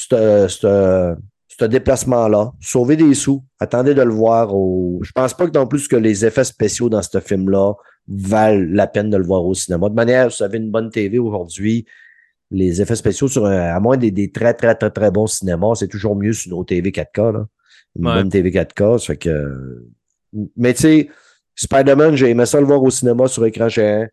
ce 1.59 1.65
déplacement-là. 1.65 2.51
Sauvez 2.59 2.95
des 2.95 3.13
sous. 3.13 3.43
Attendez 3.59 3.93
de 3.93 4.01
le 4.01 4.11
voir 4.11 4.53
au. 4.55 4.99
Je 5.03 5.11
pense 5.11 5.33
pas 5.33 5.47
que 5.47 5.57
non 5.57 5.67
plus 5.67 5.87
que 5.87 5.95
les 5.95 6.25
effets 6.25 6.43
spéciaux 6.43 6.89
dans 6.89 7.01
ce 7.01 7.19
film-là 7.19 7.73
valent 8.07 8.67
la 8.71 8.87
peine 8.87 9.09
de 9.09 9.17
le 9.17 9.23
voir 9.23 9.45
au 9.45 9.53
cinéma. 9.53 9.89
De 9.89 9.93
manière, 9.93 10.29
vous 10.29 10.43
avez 10.43 10.57
une 10.57 10.71
bonne 10.71 10.89
TV 10.89 11.19
aujourd'hui. 11.19 11.85
Les 12.51 12.81
effets 12.81 12.95
spéciaux 12.95 13.27
sur 13.27 13.45
à 13.45 13.79
moins 13.79 13.97
des, 13.97 14.31
très, 14.31 14.53
très, 14.53 14.75
très, 14.75 14.91
très 14.91 15.11
bons 15.11 15.27
cinémas, 15.27 15.75
c'est 15.75 15.87
toujours 15.87 16.15
mieux 16.15 16.33
sur 16.33 16.51
nos 16.51 16.63
TV 16.63 16.91
4K. 16.91 17.33
Là. 17.33 17.47
Une 17.95 18.03
bonne 18.03 18.29
TV 18.29 18.51
4K. 18.51 18.99
Ça 18.99 19.05
fait 19.07 19.17
que. 19.17 19.85
Mais 20.57 20.73
tu 20.73 20.81
sais, 20.81 21.09
Spider-Man, 21.55 22.15
j'ai 22.15 22.29
aimé 22.29 22.45
ça 22.45 22.59
le 22.59 22.65
voir 22.65 22.81
au 22.81 22.89
cinéma 22.89 23.27
sur 23.27 23.45
écran 23.45 23.69
géant. 23.69 24.07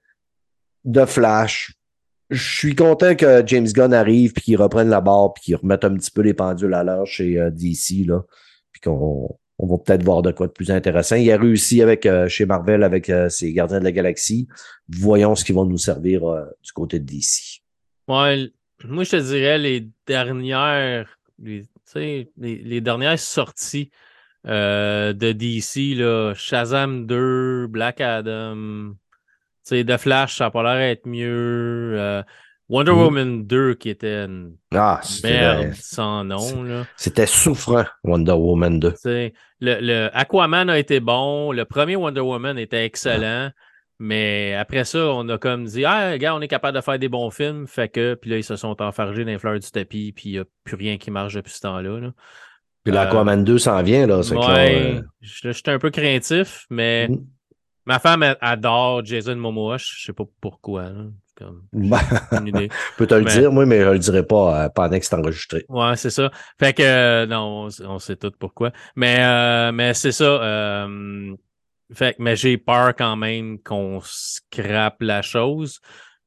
De 0.85 1.05
Flash, 1.05 1.75
je 2.31 2.59
suis 2.59 2.75
content 2.75 3.17
que 3.17 3.43
James 3.47 3.67
Gunn 3.67 3.93
arrive 3.93 4.33
puis 4.33 4.43
qu'il 4.43 4.57
reprenne 4.57 4.89
la 4.89 5.01
barre 5.01 5.35
puis 5.35 5.45
qu'il 5.45 5.57
remette 5.57 5.85
un 5.85 5.95
petit 5.95 6.11
peu 6.11 6.23
les 6.23 6.35
pendules 6.35 6.75
à 6.75 6.85
l'heure 6.85 7.07
chez 7.07 7.39
euh, 7.39 7.51
DC 7.51 8.07
là, 8.07 8.23
puis 8.73 8.81
qu'on 8.81 9.37
on 9.59 9.67
va 9.67 9.77
peut-être 9.77 10.05
voir 10.05 10.23
de 10.23 10.33
quoi 10.33 10.47
de 10.47 10.53
plus 10.53 10.71
intéressant. 10.71 11.17
Il 11.17 11.31
a 11.31 11.37
réussi 11.37 11.83
avec 11.83 12.07
euh, 12.07 12.29
chez 12.29 12.47
Marvel 12.47 12.83
avec 12.83 13.11
euh, 13.11 13.29
ses 13.29 13.53
Gardiens 13.53 13.81
de 13.81 13.85
la 13.85 13.93
Galaxie. 13.93 14.49
Voyons 14.89 15.35
ce 15.35 15.45
qu'ils 15.45 15.55
vont 15.55 15.67
nous 15.67 15.77
servir 15.77 16.23
du 16.63 16.73
côté 16.73 16.99
de 16.99 17.05
DC. 17.05 17.63
Ouais, 18.09 18.51
moi 18.85 19.05
je 19.05 19.11
te 19.11 19.17
dirais 19.17 19.59
les 19.59 19.89
dernières 20.07 21.19
les, 21.43 21.67
les, 21.95 22.29
les 22.37 22.81
dernières 22.81 23.19
sorties 23.19 23.91
de 24.45 25.33
DC 25.33 25.99
là, 25.99 26.33
Shazam 26.35 27.07
2, 27.07 27.67
Black 27.67 28.01
Adam, 28.01 28.95
sais, 29.77 29.85
The 29.85 29.97
Flash, 29.97 30.37
ça 30.37 30.45
n'a 30.45 30.51
pas 30.51 30.63
l'air 30.63 30.89
d'être 30.89 31.07
mieux. 31.07 31.95
Euh, 31.99 32.23
Wonder 32.69 32.93
mm. 32.93 32.99
Woman 32.99 33.47
2 33.47 33.75
qui 33.75 33.91
était 33.91 34.25
une 34.25 34.55
ah, 34.73 35.01
merde 35.25 35.75
sans 35.75 36.25
nom. 36.25 36.85
C'était 36.97 37.27
souffrant, 37.27 37.85
Wonder 38.05 38.33
Woman 38.33 38.79
2. 38.79 38.95
Le, 39.05 39.31
le, 39.61 40.09
Aquaman 40.13 40.71
a 40.71 40.79
été 40.79 41.01
bon. 41.01 41.51
Le 41.51 41.65
premier 41.65 41.97
Wonder 41.97 42.21
Woman 42.21 42.59
était 42.59 42.85
excellent. 42.85 43.51
Mais 44.03 44.55
après 44.55 44.85
ça, 44.85 44.99
on 45.09 45.29
a 45.29 45.37
comme 45.37 45.67
dit 45.67 45.85
Ah, 45.85 46.17
gars, 46.17 46.35
on 46.35 46.41
est 46.41 46.49
capable 46.49 46.77
de 46.77 46.81
faire 46.81 46.99
des 46.99 47.11
bons 47.11 47.31
films. 47.31 47.67
Fait 47.67 47.89
que, 47.89 48.15
puis 48.15 48.31
là, 48.31 48.39
ils 48.39 48.45
se 48.45 48.57
sont 48.57 48.81
enfargés 48.81 49.25
dans 49.25 49.31
les 49.33 49.39
fleurs 49.39 49.59
du 49.59 49.71
tapis, 49.71 50.13
puis 50.13 50.31
il 50.31 50.33
n'y 50.33 50.39
a 50.39 50.45
plus 50.65 50.77
rien 50.77 50.97
qui 50.97 51.11
marche 51.11 51.35
depuis 51.35 51.53
ce 51.53 51.61
temps-là. 51.61 52.11
Puis 52.83 52.95
l'Aquaman 52.95 53.45
2 53.45 53.59
s'en 53.59 53.83
vient, 53.83 54.07
là. 54.07 54.21
Ouais, 54.21 54.95
euh, 54.97 55.03
j'étais 55.21 55.73
un 55.73 55.79
peu 55.79 55.91
craintif, 55.91 56.67
mais 56.71 57.09
mm. 57.09 57.19
Ma 57.87 57.99
femme 57.99 58.37
adore 58.41 59.05
Jason 59.05 59.37
Momoa. 59.37 59.77
Je 59.79 60.05
sais 60.05 60.13
pas 60.13 60.25
pourquoi. 60.41 60.91
Comme, 61.37 61.63
je 61.73 62.69
peux 62.99 63.07
te 63.07 63.15
le 63.15 63.25
dire, 63.25 63.51
moi, 63.51 63.65
mais 63.65 63.81
je 63.81 63.89
le 63.89 63.99
dirai 63.99 64.23
pas 64.23 64.65
euh, 64.65 64.69
pendant 64.69 64.99
que 64.99 65.05
c'est 65.07 65.15
enregistré. 65.15 65.65
Ouais, 65.71 65.97
c'est 65.97 66.11
ça. 66.11 66.31
Fait 66.59 66.75
que, 66.75 66.83
euh, 66.83 67.25
non, 67.27 67.69
on, 67.85 67.99
sait 67.99 68.17
tout 68.17 68.33
pourquoi. 68.39 68.73
Mais, 68.95 69.73
mais 69.73 69.95
c'est 69.95 70.13
ça. 70.13 70.87
fait 71.95 72.17
mais 72.19 72.37
j'ai 72.37 72.59
peur 72.59 72.95
quand 72.95 73.17
même 73.17 73.59
qu'on 73.59 74.01
scrape 74.03 75.01
la 75.01 75.23
chose. 75.23 75.81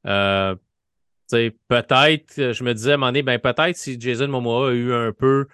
peut-être, 0.03 0.73
je 1.29 2.63
me 2.63 2.73
disais 2.73 2.91
à 2.91 2.93
un 2.95 2.97
moment 2.97 3.07
donné, 3.09 3.21
ben 3.21 3.37
peut-être 3.37 3.77
si 3.77 3.99
Jason 3.99 4.27
Momoa 4.29 4.69
a 4.69 4.73
eu 4.73 4.93
un 4.93 5.11
peu 5.11 5.47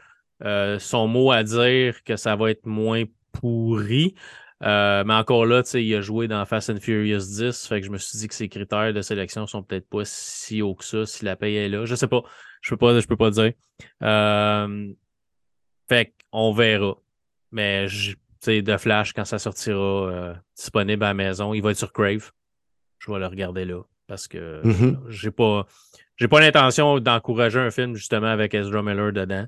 euh, 0.45 0.79
son 0.79 1.07
mot 1.07 1.31
à 1.31 1.43
dire 1.43 2.03
que 2.03 2.15
ça 2.15 2.35
va 2.35 2.51
être 2.51 2.65
moins 2.65 3.03
pourri. 3.33 4.15
Euh, 4.63 5.03
mais 5.05 5.13
encore 5.13 5.45
là, 5.45 5.61
il 5.73 5.95
a 5.95 6.01
joué 6.01 6.27
dans 6.27 6.45
Fast 6.45 6.69
and 6.69 6.79
Furious 6.81 7.19
10, 7.19 7.67
fait 7.67 7.79
que 7.79 7.87
je 7.87 7.91
me 7.91 7.97
suis 7.97 8.17
dit 8.17 8.27
que 8.27 8.35
ses 8.35 8.49
critères 8.49 8.93
de 8.93 9.01
sélection 9.01 9.47
sont 9.47 9.63
peut-être 9.63 9.87
pas 9.87 10.03
si 10.03 10.61
hauts 10.61 10.75
que 10.75 10.83
ça 10.83 11.05
si 11.05 11.23
la 11.23 11.35
paye 11.35 11.55
est 11.55 11.69
là. 11.69 11.85
Je 11.85 11.95
sais 11.95 12.07
pas. 12.07 12.23
Je 12.61 12.71
peux 12.71 12.77
pas, 12.77 12.99
je 12.99 13.07
peux 13.07 13.15
pas 13.15 13.31
dire. 13.31 13.53
Euh, 14.03 14.93
fait 15.87 16.13
qu'on 16.31 16.51
verra. 16.51 16.97
Mais 17.51 17.87
de 18.45 18.77
Flash, 18.77 19.13
quand 19.13 19.25
ça 19.25 19.39
sortira 19.39 20.35
disponible 20.55 21.03
à 21.03 21.07
la 21.09 21.13
maison, 21.13 21.53
il 21.53 21.61
va 21.61 21.71
être 21.71 21.77
sur 21.77 21.93
Crave. 21.93 22.31
Je 22.99 23.11
vais 23.11 23.19
le 23.19 23.27
regarder 23.27 23.65
là. 23.65 23.81
Parce 24.07 24.27
que 24.27 24.61
mm-hmm. 24.63 25.09
j'ai 25.09 25.31
pas. 25.31 25.65
J'ai 26.17 26.27
pas 26.27 26.41
l'intention 26.41 26.99
d'encourager 26.99 27.59
un 27.59 27.71
film 27.71 27.95
justement 27.95 28.27
avec 28.27 28.53
Ezra 28.53 28.83
Miller 28.83 29.13
dedans. 29.13 29.45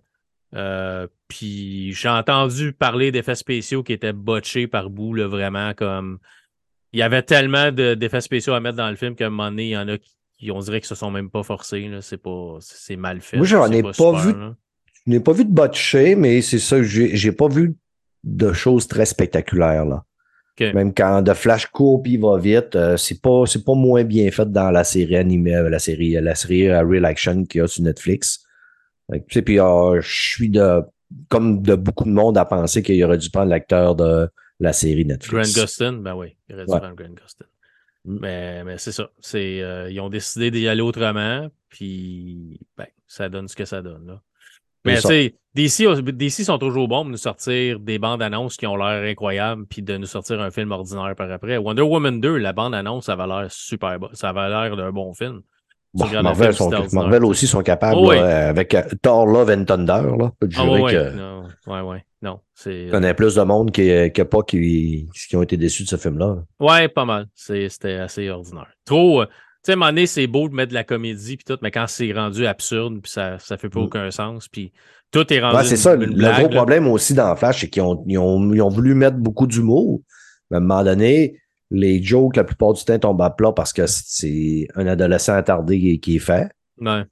Euh, 0.53 1.07
puis 1.27 1.93
j'ai 1.93 2.09
entendu 2.09 2.73
parler 2.73 3.11
d'effets 3.11 3.35
spéciaux 3.35 3.83
qui 3.83 3.93
étaient 3.93 4.13
botchés 4.13 4.67
par 4.67 4.89
bout, 4.89 5.13
là, 5.13 5.27
vraiment 5.27 5.73
comme. 5.73 6.19
Il 6.93 6.99
y 6.99 7.03
avait 7.03 7.23
tellement 7.23 7.71
d'effets 7.71 8.21
spéciaux 8.21 8.53
à 8.53 8.59
mettre 8.59 8.75
dans 8.75 8.89
le 8.89 8.97
film 8.97 9.15
qu'à 9.15 9.27
un 9.27 9.29
moment 9.29 9.49
donné, 9.49 9.67
il 9.67 9.69
y 9.69 9.77
en 9.77 9.87
a 9.87 9.97
qui, 9.97 10.51
on 10.51 10.59
dirait 10.59 10.81
que 10.81 10.87
se 10.87 10.95
sont 10.95 11.09
même 11.09 11.29
pas 11.29 11.43
forcés. 11.43 11.89
C'est 12.01 12.21
pas. 12.21 12.57
C'est 12.59 12.97
mal 12.97 13.21
fait. 13.21 13.37
Moi, 13.37 13.45
j'en 13.45 13.71
ai 13.71 13.81
pas, 13.81 14.11
vu. 14.21 14.33
Je 15.05 15.11
n'ai 15.11 15.21
pas 15.21 15.31
vu 15.31 15.45
de 15.45 15.51
botché, 15.51 16.15
mais 16.15 16.41
c'est 16.41 16.59
ça, 16.59 16.83
j'ai 16.83 17.31
pas 17.31 17.47
vu 17.47 17.75
de 18.23 18.51
choses 18.53 18.87
très 18.87 19.05
spectaculaires 19.05 19.85
là. 19.85 20.05
Même 20.59 20.93
quand 20.93 21.23
de 21.23 21.33
Flash 21.33 21.65
court 21.65 22.03
puis 22.03 22.13
il 22.13 22.21
va 22.21 22.37
vite, 22.37 22.75
euh, 22.75 22.95
c'est 22.95 23.19
pas 23.19 23.45
c'est 23.47 23.65
pas 23.65 23.73
moins 23.73 24.03
bien 24.03 24.29
fait 24.29 24.51
dans 24.51 24.69
la 24.69 24.83
série 24.83 25.15
animée, 25.15 25.59
la 25.67 25.79
série 25.79 26.11
la 26.11 26.35
série 26.35 26.71
Real 26.71 27.05
Action 27.05 27.45
qu'il 27.45 27.61
y 27.61 27.63
a 27.63 27.67
sur 27.67 27.83
Netflix. 27.83 28.43
Puis 29.27 29.59
euh, 29.59 30.01
je 30.01 30.09
suis 30.09 30.49
de 30.49 30.81
comme 31.29 31.61
de 31.61 31.75
beaucoup 31.75 32.05
de 32.05 32.11
monde 32.11 32.37
à 32.37 32.45
penser 32.45 32.81
qu'il 32.81 33.03
aurait 33.03 33.17
dû 33.17 33.29
prendre 33.29 33.49
l'acteur 33.49 33.95
de 33.95 34.29
la 34.59 34.73
série 34.73 35.05
Netflix. 35.05 35.53
Grant 35.53 35.63
Gustin, 35.63 35.93
ben 35.93 36.15
oui, 36.15 36.37
il 36.47 36.55
aurait 36.55 36.65
dû 36.65 36.71
prendre 36.71 36.95
Grant 36.95 37.13
Gustin. 37.13 37.45
Mm. 38.05 38.17
Mais, 38.21 38.63
mais 38.63 38.77
c'est 38.77 38.91
ça. 38.91 39.09
C'est, 39.19 39.61
euh, 39.61 39.91
ils 39.91 39.99
ont 39.99 40.09
décidé 40.09 40.51
d'y 40.51 40.67
aller 40.67 40.81
autrement, 40.81 41.49
puis 41.69 42.59
ben, 42.77 42.87
ça 43.07 43.29
donne 43.29 43.47
ce 43.47 43.55
que 43.55 43.65
ça 43.65 43.81
donne. 43.81 44.07
Là. 44.07 44.21
Mais 44.83 44.95
tu 44.95 45.01
sais, 45.01 45.35
DC, 45.53 46.01
DC 46.01 46.43
sont 46.43 46.57
toujours 46.57 46.87
bons 46.87 47.05
de 47.05 47.11
nous 47.11 47.17
sortir 47.17 47.79
des 47.79 47.99
bandes 47.99 48.21
annonces 48.21 48.57
qui 48.57 48.65
ont 48.65 48.75
l'air 48.75 49.03
incroyables, 49.03 49.65
puis 49.67 49.81
de 49.83 49.95
nous 49.97 50.07
sortir 50.07 50.41
un 50.41 50.49
film 50.49 50.71
ordinaire 50.71 51.15
par 51.15 51.31
après. 51.31 51.57
Wonder 51.57 51.83
Woman 51.83 52.19
2, 52.19 52.37
la 52.37 52.53
bande 52.53 52.73
annonce, 52.73 53.05
ça 53.05 53.13
avait 53.13 53.27
l'air 53.27 53.51
super 53.51 53.99
bon. 53.99 54.09
Ça 54.13 54.29
avait 54.29 54.49
l'air 54.49 54.75
d'un 54.75 54.91
bon 54.91 55.13
film. 55.13 55.41
Marvel, 55.93 56.53
sont, 56.53 56.71
Marvel, 56.93 57.25
aussi 57.25 57.47
sont 57.47 57.61
capables, 57.63 57.97
oh, 57.99 58.11
avec 58.11 58.73
euh, 58.73 58.83
Thor 59.01 59.25
Love 59.25 59.49
and 59.49 59.65
Thunder, 59.65 60.15
là, 60.17 60.31
peut 60.39 60.49
ah, 60.55 60.65
ouais, 60.65 60.91
que 60.91 61.15
non. 61.15 61.43
Ouais, 61.67 61.81
ouais. 61.81 62.05
Non, 62.21 62.39
c'est. 62.53 62.85
Y 62.85 62.93
a 62.95 63.13
plus 63.13 63.35
de 63.35 63.41
monde 63.41 63.71
qui 63.71 63.89
n'a 63.89 64.25
pas 64.25 64.41
qui, 64.43 65.09
qui, 65.27 65.35
ont 65.35 65.41
été 65.41 65.57
déçus 65.57 65.83
de 65.83 65.89
ce 65.89 65.97
film-là. 65.97 66.37
Ouais, 66.59 66.87
pas 66.87 67.05
mal. 67.05 67.27
C'était 67.35 67.95
assez 67.95 68.29
ordinaire. 68.29 68.69
Trop. 68.85 69.23
Euh, 69.23 69.25
tu 69.25 69.67
sais, 69.67 69.71
à 69.71 69.75
un 69.75 69.77
moment 69.77 69.89
donné, 69.89 70.07
c'est 70.07 70.25
beau 70.27 70.49
de 70.49 70.55
mettre 70.55 70.69
de 70.69 70.73
la 70.73 70.83
comédie 70.83 71.37
puis 71.37 71.45
tout, 71.45 71.57
mais 71.61 71.69
quand 71.69 71.85
c'est 71.87 72.11
rendu 72.13 72.47
absurde, 72.47 72.99
puis 73.01 73.11
ça, 73.11 73.37
ça 73.37 73.57
fait 73.57 73.69
pas 73.69 73.79
mm. 73.79 73.83
aucun 73.83 74.11
sens, 74.11 74.47
puis 74.47 74.71
tout 75.11 75.31
est 75.31 75.39
rendu. 75.39 75.57
Ouais, 75.57 75.63
c'est 75.63 75.77
ça. 75.77 75.95
le 75.95 76.39
gros 76.39 76.49
problème 76.49 76.87
aussi 76.87 77.13
dans 77.13 77.35
Flash, 77.35 77.61
c'est 77.61 77.69
qu'ils 77.69 77.83
ont, 77.83 78.03
ils 78.07 78.17
ont, 78.17 78.53
ils 78.53 78.61
ont 78.61 78.69
voulu 78.69 78.95
mettre 78.95 79.17
beaucoup 79.17 79.45
d'humour. 79.45 80.01
Mais 80.49 80.57
à 80.57 80.59
un 80.59 80.63
moment 80.63 80.83
donné, 80.83 81.39
les 81.71 82.03
jokes, 82.03 82.35
la 82.35 82.43
plupart 82.43 82.73
du 82.73 82.83
temps, 82.83 82.99
tombent 82.99 83.21
à 83.21 83.29
plat 83.29 83.51
parce 83.51 83.73
que 83.73 83.87
c'est 83.87 84.67
un 84.75 84.85
adolescent 84.87 85.33
attardé 85.33 85.99
qui 85.99 86.17
est 86.17 86.19
fait. 86.19 86.51
Ouais. 86.79 87.05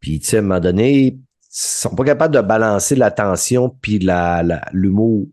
Puis, 0.00 0.20
tu 0.20 0.26
sais, 0.26 0.36
à 0.36 0.40
un 0.40 0.42
moment 0.42 0.60
donné, 0.60 1.06
ils 1.06 1.18
sont 1.48 1.94
pas 1.94 2.04
capables 2.04 2.34
de 2.34 2.40
balancer 2.40 2.94
l'attention 2.94 3.70
puis 3.80 3.98
la, 3.98 4.42
l'humour. 4.72 5.26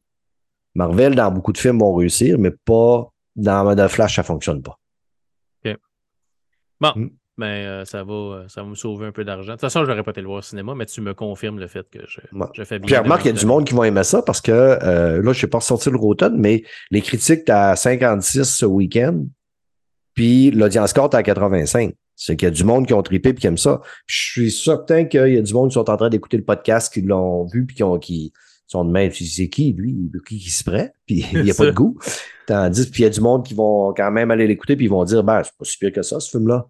Marvel, 0.76 1.16
dans 1.16 1.32
beaucoup 1.32 1.52
de 1.52 1.58
films, 1.58 1.80
vont 1.80 1.94
réussir, 1.96 2.40
mais 2.40 2.52
pas 2.52 3.12
dans 3.36 3.76
The 3.76 3.88
Flash, 3.88 4.16
ça 4.16 4.24
fonctionne 4.24 4.62
pas. 4.62 4.80
OK. 5.66 5.78
Bon. 6.80 6.94
Hmm 6.96 7.19
mais 7.40 7.66
euh, 7.66 7.86
ça, 7.86 8.04
va, 8.04 8.14
euh, 8.14 8.44
ça 8.50 8.62
va 8.62 8.68
me 8.68 8.76
sauver 8.76 9.08
un 9.08 9.14
peu 9.14 9.24
d'argent. 9.24 9.54
De 9.54 9.54
toute 9.54 9.62
façon, 9.62 9.86
je 9.86 9.90
n'aurais 9.90 10.04
pas 10.04 10.12
été 10.12 10.20
le 10.20 10.28
voir 10.28 10.40
au 10.40 10.42
cinéma, 10.42 10.74
mais 10.76 10.86
tu 10.86 11.00
me 11.00 11.14
confirmes 11.14 11.58
le 11.58 11.68
fait 11.68 11.90
que 11.90 12.00
je, 12.06 12.20
je 12.54 12.64
fais 12.66 12.80
bien. 12.80 12.86
Puis 12.86 12.98
remarque, 12.98 13.24
il 13.24 13.28
y 13.30 13.32
a 13.32 13.34
du 13.34 13.46
monde 13.46 13.66
qui 13.66 13.74
va 13.74 13.88
aimer 13.88 14.04
ça 14.04 14.22
parce 14.22 14.42
que 14.42 14.52
euh, 14.52 15.16
là, 15.16 15.22
je 15.24 15.28
ne 15.30 15.34
sais 15.34 15.48
pas 15.48 15.62
sortir 15.62 15.94
le 15.94 15.98
Rotten, 15.98 16.36
mais 16.36 16.64
les 16.92 17.02
critiques, 17.02 17.50
à 17.50 17.78
56 17.78 18.44
ce 18.44 18.66
week-end, 18.66 19.24
puis 20.14 20.52
l'audience 20.52 20.90
score, 20.90 21.10
à 21.16 21.24
85. 21.24 21.94
C'est 22.18 22.36
qu'il 22.36 22.48
y 22.48 22.52
a 22.52 22.54
du 22.54 22.66
monde 22.66 22.86
qui 22.86 22.94
ont 22.94 23.02
trippé 23.02 23.30
et 23.30 23.34
qui 23.34 23.48
aime 23.48 23.58
ça. 23.58 23.80
je 24.06 24.32
suis 24.32 24.52
certain 24.52 25.06
qu'il 25.06 25.34
y 25.34 25.38
a 25.38 25.42
du 25.42 25.54
monde 25.54 25.70
qui 25.70 25.76
sont 25.76 25.90
en 25.90 25.96
train 25.96 26.10
d'écouter 26.10 26.36
le 26.36 26.44
podcast, 26.44 26.94
qui 26.94 27.02
l'ont 27.02 27.46
vu 27.46 27.66
puis 27.66 27.78
qui, 27.78 27.84
ont, 27.84 27.98
qui 27.98 28.34
sont 28.68 28.84
de 28.84 28.92
même. 28.92 29.12
C'est 29.14 29.48
qui, 29.48 29.72
lui? 29.72 29.96
Qui, 30.28 30.40
qui 30.40 30.50
se 30.50 30.66
prête? 30.66 30.94
Puis 31.06 31.26
il 31.34 31.44
n'y 31.44 31.52
a 31.52 31.54
pas 31.54 31.68
de 31.68 31.72
goût. 31.72 31.98
Tandis, 32.46 32.88
puis 32.88 33.04
il 33.04 33.06
y 33.06 33.08
a 33.08 33.10
du 33.10 33.22
monde 33.22 33.46
qui 33.46 33.54
vont 33.54 33.94
quand 33.94 34.12
même 34.12 34.32
aller 34.32 34.48
l'écouter 34.48 34.76
puis 34.76 34.86
ils 34.86 34.90
vont 34.90 35.06
dire, 35.06 35.24
ben, 35.24 35.42
c'est 35.44 35.54
pas 35.58 35.66
si 35.66 35.78
pire 35.78 35.94
que 35.94 36.02
ça, 36.02 36.20
ce 36.20 36.30
film-là. 36.32 36.68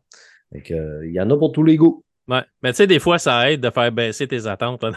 Euh, 0.56 1.06
il 1.06 1.14
y 1.14 1.22
en 1.22 1.30
a 1.30 1.38
pour 1.38 1.52
tous 1.52 1.64
les 1.64 1.78
goûts. 1.78 2.04
Ouais. 2.28 2.42
Mais 2.64 2.72
tu 2.72 2.78
sais, 2.78 2.88
des 2.88 3.00
fois, 3.00 3.18
ça 3.18 3.52
aide 3.52 3.62
de 3.62 3.70
faire 3.70 3.92
baisser 3.92 4.28
tes 4.28 4.48
attentes. 4.48 4.84
Hein. 4.84 4.92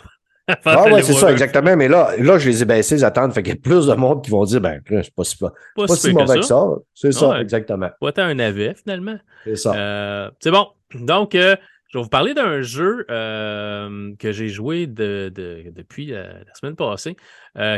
ah 0.65 0.85
ouais, 0.91 1.03
c'est 1.03 1.13
ça, 1.13 1.31
exactement. 1.31 1.77
Mais 1.77 1.89
là, 1.89 2.13
là, 2.19 2.39
je 2.39 2.49
les 2.49 2.63
ai 2.63 2.65
baissées, 2.65 2.97
les 2.97 3.05
attentes. 3.05 3.33
Fait 3.33 3.43
qu'il 3.43 3.55
y 3.55 3.57
a 3.57 3.61
plus 3.61 3.87
de 3.87 3.95
monde 3.95 4.25
qui 4.25 4.31
vont 4.31 4.45
dire, 4.45 4.61
ben, 4.61 4.81
c'est 4.89 5.15
pas 5.15 5.25
si, 5.25 5.37
pas, 5.37 5.53
si 5.89 6.13
mauvais 6.13 6.41
que 6.41 6.43
ça. 6.43 6.67
C'est 6.95 7.13
ça, 7.13 7.41
exactement. 7.41 7.91
Pas 8.01 8.13
tant 8.13 8.25
un 8.25 8.39
avis, 8.39 8.75
finalement. 8.75 9.19
C'est 9.45 9.57
ça. 9.57 9.75
Euh, 9.75 10.31
c'est 10.41 10.51
bon. 10.51 10.69
Donc, 10.95 11.35
euh, 11.35 11.57
je 11.89 11.99
vais 11.99 12.03
vous 12.03 12.11
parler 12.11 12.35
d'un 12.35 12.61
jeu 12.63 13.05
que 13.09 14.33
j'ai 14.33 14.49
joué 14.49 14.87
de, 14.87 15.31
de, 15.35 15.65
depuis 15.75 16.07
la 16.07 16.55
semaine 16.55 16.77
passée, 16.77 17.17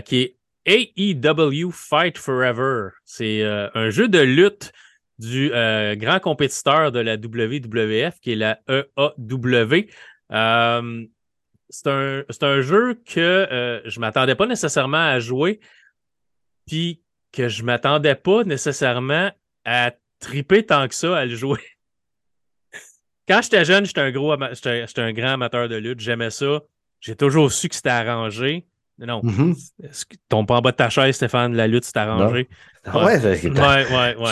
qui 0.04 0.22
est 0.22 0.36
AEW 0.66 1.70
Fight 1.70 2.16
Forever. 2.16 2.88
C'est 3.04 3.42
un 3.42 3.90
jeu 3.90 4.08
de 4.08 4.20
lutte 4.20 4.72
du 5.18 5.52
euh, 5.52 5.94
grand 5.96 6.20
compétiteur 6.20 6.92
de 6.92 6.98
la 6.98 7.16
WWF, 7.16 8.20
qui 8.20 8.32
est 8.32 8.36
la 8.36 8.60
EAW. 8.68 9.86
Euh, 10.32 11.06
c'est 11.70 11.88
un, 11.88 12.60
jeu 12.60 12.94
que 13.04 13.20
euh, 13.20 13.80
je 13.84 13.98
ne 13.98 14.00
m'attendais 14.00 14.34
pas 14.34 14.46
nécessairement 14.46 15.08
à 15.08 15.18
jouer, 15.18 15.60
puis 16.66 17.00
que 17.32 17.48
je 17.48 17.62
ne 17.62 17.66
m'attendais 17.66 18.14
pas 18.14 18.44
nécessairement 18.44 19.30
à 19.64 19.92
triper 20.20 20.64
tant 20.64 20.86
que 20.88 20.94
ça 20.94 21.16
à 21.16 21.24
le 21.24 21.34
jouer. 21.34 21.60
Quand 23.28 23.40
j'étais 23.42 23.64
jeune, 23.64 23.86
j'étais 23.86 24.00
un 24.00 24.12
gros 24.12 24.36
j'étais 24.52 25.00
un 25.00 25.12
grand 25.12 25.32
amateur 25.32 25.68
de 25.68 25.76
lutte, 25.76 26.00
j'aimais 26.00 26.30
ça. 26.30 26.60
J'ai 27.00 27.16
toujours 27.16 27.52
su 27.52 27.68
que 27.68 27.74
c'était 27.74 27.90
arrangé. 27.90 28.66
Non. 28.98 29.20
Mm 29.22 29.54
Ton 30.28 30.46
pas 30.46 30.56
en 30.56 30.60
bas 30.60 30.70
de 30.70 30.76
ta 30.76 30.88
chaise, 30.88 31.16
Stéphane, 31.16 31.54
la 31.54 31.66
lutte 31.66 31.84
s'est 31.84 31.98
arrangée. 31.98 32.48
Ah 32.86 33.04
ouais, 33.04 33.18
ouais, 33.18 33.50
ouais, 33.50 34.16
ouais, 34.16 34.30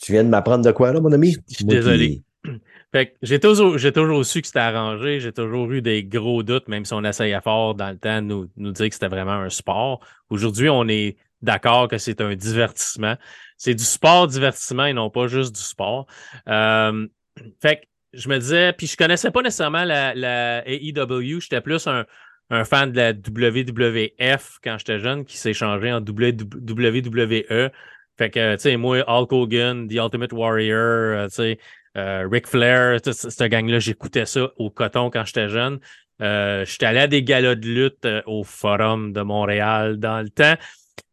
Tu 0.00 0.12
viens 0.12 0.24
de 0.24 0.28
m'apprendre 0.28 0.64
de 0.64 0.72
quoi, 0.72 0.92
là, 0.92 1.00
mon 1.00 1.12
ami? 1.12 1.36
Je 1.48 1.54
suis 1.56 1.64
désolé. 1.64 2.22
Fait 2.92 3.14
j'ai 3.22 3.40
toujours, 3.40 3.78
j'ai 3.78 3.90
toujours 3.90 4.24
su 4.26 4.42
que 4.42 4.46
c'était 4.46 4.58
arrangé. 4.58 5.18
J'ai 5.20 5.32
toujours 5.32 5.70
eu 5.72 5.80
des 5.80 6.04
gros 6.04 6.42
doutes, 6.42 6.68
même 6.68 6.84
si 6.84 6.92
on 6.92 7.02
essayait 7.04 7.40
fort 7.40 7.74
dans 7.74 7.88
le 7.88 7.96
temps 7.96 8.20
de 8.20 8.26
nous, 8.26 8.48
nous 8.58 8.72
dire 8.72 8.88
que 8.88 8.94
c'était 8.94 9.08
vraiment 9.08 9.32
un 9.32 9.48
sport. 9.48 10.00
Aujourd'hui, 10.28 10.68
on 10.68 10.86
est 10.88 11.16
d'accord 11.40 11.88
que 11.88 11.96
c'est 11.96 12.20
un 12.20 12.34
divertissement. 12.34 13.16
C'est 13.56 13.74
du 13.74 13.84
sport-divertissement 13.84 14.86
et 14.86 14.92
non 14.92 15.08
pas 15.08 15.26
juste 15.26 15.54
du 15.54 15.62
sport. 15.62 16.06
Euh, 16.48 17.06
fait 17.62 17.76
que 17.76 17.82
je 18.12 18.28
me 18.28 18.38
disais, 18.38 18.74
puis 18.74 18.86
je 18.86 18.96
connaissais 18.96 19.30
pas 19.30 19.40
nécessairement 19.40 19.84
la, 19.84 20.14
la 20.14 20.62
AEW, 20.68 21.40
j'étais 21.40 21.62
plus 21.62 21.86
un, 21.86 22.04
un 22.50 22.64
fan 22.64 22.92
de 22.92 23.00
la 23.00 23.12
WWF 23.12 24.58
quand 24.62 24.76
j'étais 24.78 24.98
jeune 24.98 25.24
qui 25.24 25.36
s'est 25.36 25.54
changé 25.54 25.92
en 25.92 26.00
WWE. 26.00 27.70
Fait 28.18 28.30
que, 28.30 28.54
tu 28.54 28.60
sais, 28.60 28.76
moi, 28.76 29.02
Hulk 29.08 29.32
Hogan, 29.32 29.88
The 29.88 29.94
Ultimate 29.94 30.32
Warrior, 30.32 30.78
euh, 30.78 31.26
tu 31.28 31.34
sais, 31.34 31.58
euh, 31.96 32.28
Ric 32.30 32.46
Flair, 32.46 33.00
cette 33.04 33.42
gang-là, 33.42 33.78
j'écoutais 33.78 34.26
ça 34.26 34.50
au 34.56 34.70
coton 34.70 35.10
quand 35.10 35.24
j'étais 35.24 35.48
jeune. 35.48 35.80
Euh, 36.20 36.64
j'étais 36.64 36.86
allé 36.86 37.00
à 37.00 37.06
des 37.06 37.22
galas 37.22 37.54
de 37.54 37.66
lutte 37.66 38.06
au 38.26 38.44
Forum 38.44 39.12
de 39.12 39.22
Montréal 39.22 39.96
dans 39.98 40.20
le 40.20 40.28
temps. 40.28 40.54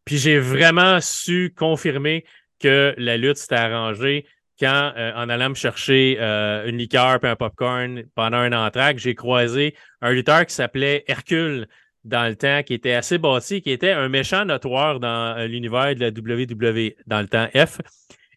Puis 0.05 0.17
j'ai 0.17 0.39
vraiment 0.39 0.99
su 1.01 1.53
confirmer 1.55 2.25
que 2.59 2.93
la 2.97 3.17
lutte 3.17 3.37
s'était 3.37 3.55
arrangée 3.55 4.25
quand, 4.59 4.93
euh, 4.97 5.11
en 5.15 5.29
allant 5.29 5.49
me 5.49 5.55
chercher 5.55 6.17
euh, 6.19 6.67
une 6.67 6.77
liqueur 6.77 7.23
et 7.23 7.27
un 7.27 7.35
popcorn 7.35 8.03
pendant 8.15 8.37
un 8.37 8.53
entraque, 8.53 8.97
j'ai 8.97 9.15
croisé 9.15 9.75
un 10.01 10.11
lutteur 10.11 10.45
qui 10.45 10.53
s'appelait 10.53 11.05
Hercule 11.07 11.67
dans 12.03 12.27
le 12.27 12.35
temps 12.35 12.63
qui 12.63 12.73
était 12.73 12.93
assez 12.93 13.17
bâti, 13.17 13.61
qui 13.61 13.71
était 13.71 13.91
un 13.91 14.09
méchant 14.09 14.45
notoire 14.45 14.99
dans 14.99 15.37
euh, 15.37 15.47
l'univers 15.47 15.95
de 15.95 15.99
la 15.99 16.09
WWE 16.09 16.93
dans 17.07 17.21
le 17.21 17.27
temps 17.27 17.47
F 17.55 17.79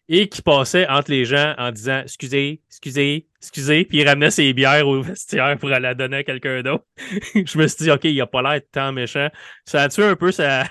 et 0.09 0.27
qui 0.27 0.41
passait 0.41 0.87
entre 0.87 1.11
les 1.11 1.25
gens 1.25 1.55
en 1.57 1.71
disant 1.71 2.01
excusez, 2.03 2.61
excusez, 2.67 3.27
excusez, 3.41 3.85
puis 3.85 3.99
il 3.99 4.07
ramenait 4.07 4.31
ses 4.31 4.53
bières 4.53 4.87
au 4.87 5.01
vestiaire 5.01 5.57
pour 5.57 5.69
la 5.69 5.93
donner 5.93 6.17
à 6.17 6.23
quelqu'un 6.23 6.61
d'autre. 6.61 6.85
je 7.35 7.57
me 7.57 7.67
suis 7.67 7.85
dit, 7.85 7.91
OK, 7.91 8.03
il 8.03 8.19
a 8.21 8.27
pas 8.27 8.41
l'air 8.41 8.61
tant 8.71 8.91
méchant. 8.91 9.29
Ça 9.65 9.83
a 9.83 9.89
tué 9.89 10.03
un 10.03 10.15
peu 10.15 10.31
sa 10.31 10.67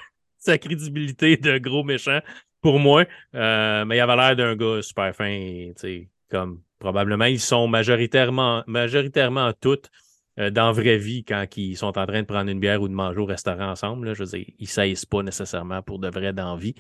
crédibilité 0.59 1.36
de 1.36 1.59
gros 1.59 1.82
méchant 1.82 2.20
pour 2.62 2.78
moi, 2.78 3.04
euh, 3.34 3.84
mais 3.84 3.96
il 3.98 4.00
avait 4.00 4.16
l'air 4.16 4.36
d'un 4.36 4.56
gars 4.56 4.80
super 4.82 5.14
fin, 5.14 5.72
comme 6.30 6.60
probablement 6.78 7.26
ils 7.26 7.40
sont 7.40 7.68
majoritairement, 7.68 8.64
majoritairement 8.66 9.52
toutes 9.60 9.90
euh, 10.38 10.50
dans 10.50 10.66
la 10.66 10.72
vraie 10.72 10.96
vie 10.96 11.24
quand 11.24 11.44
ils 11.56 11.76
sont 11.76 11.98
en 11.98 12.06
train 12.06 12.22
de 12.22 12.26
prendre 12.26 12.50
une 12.50 12.60
bière 12.60 12.80
ou 12.80 12.88
de 12.88 12.94
manger 12.94 13.20
au 13.20 13.26
restaurant 13.26 13.70
ensemble. 13.70 14.08
Là, 14.08 14.14
je 14.14 14.24
veux 14.24 14.38
dire, 14.38 14.46
ils 14.58 14.68
ne 14.78 15.06
pas 15.06 15.22
nécessairement 15.22 15.82
pour 15.82 15.98
de 15.98 16.08
vrai 16.08 16.32
d'envie. 16.32 16.74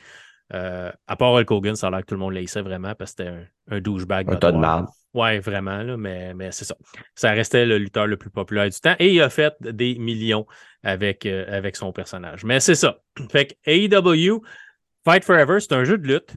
Euh, 0.54 0.90
à 1.06 1.16
part 1.16 1.32
Hulk 1.32 1.50
Hogan, 1.50 1.76
ça 1.76 1.88
a 1.88 1.90
l'air 1.90 2.00
que 2.00 2.06
tout 2.06 2.14
le 2.14 2.20
monde 2.20 2.34
laissait 2.34 2.62
vraiment 2.62 2.94
parce 2.94 3.14
que 3.14 3.24
c'était 3.24 3.48
un, 3.70 3.80
douchebag. 3.80 4.30
Un 4.30 4.36
tas 4.36 4.52
de 4.52 4.58
mal. 4.58 4.86
Ouais, 5.14 5.38
vraiment, 5.40 5.82
là, 5.82 5.96
mais, 5.96 6.32
mais 6.34 6.50
c'est 6.52 6.64
ça. 6.64 6.74
Ça 7.14 7.32
restait 7.32 7.66
le 7.66 7.76
lutteur 7.78 8.06
le 8.06 8.16
plus 8.16 8.30
populaire 8.30 8.68
du 8.68 8.80
temps 8.80 8.94
et 8.98 9.12
il 9.12 9.20
a 9.20 9.28
fait 9.28 9.54
des 9.60 9.96
millions 9.96 10.46
avec, 10.82 11.26
euh, 11.26 11.44
avec 11.48 11.76
son 11.76 11.92
personnage. 11.92 12.44
Mais 12.44 12.60
c'est 12.60 12.74
ça. 12.74 12.98
Fait 13.30 13.46
que 13.46 13.54
AEW, 13.66 14.42
Fight 15.04 15.24
Forever, 15.24 15.58
c'est 15.60 15.72
un 15.72 15.84
jeu 15.84 15.98
de 15.98 16.06
lutte 16.06 16.36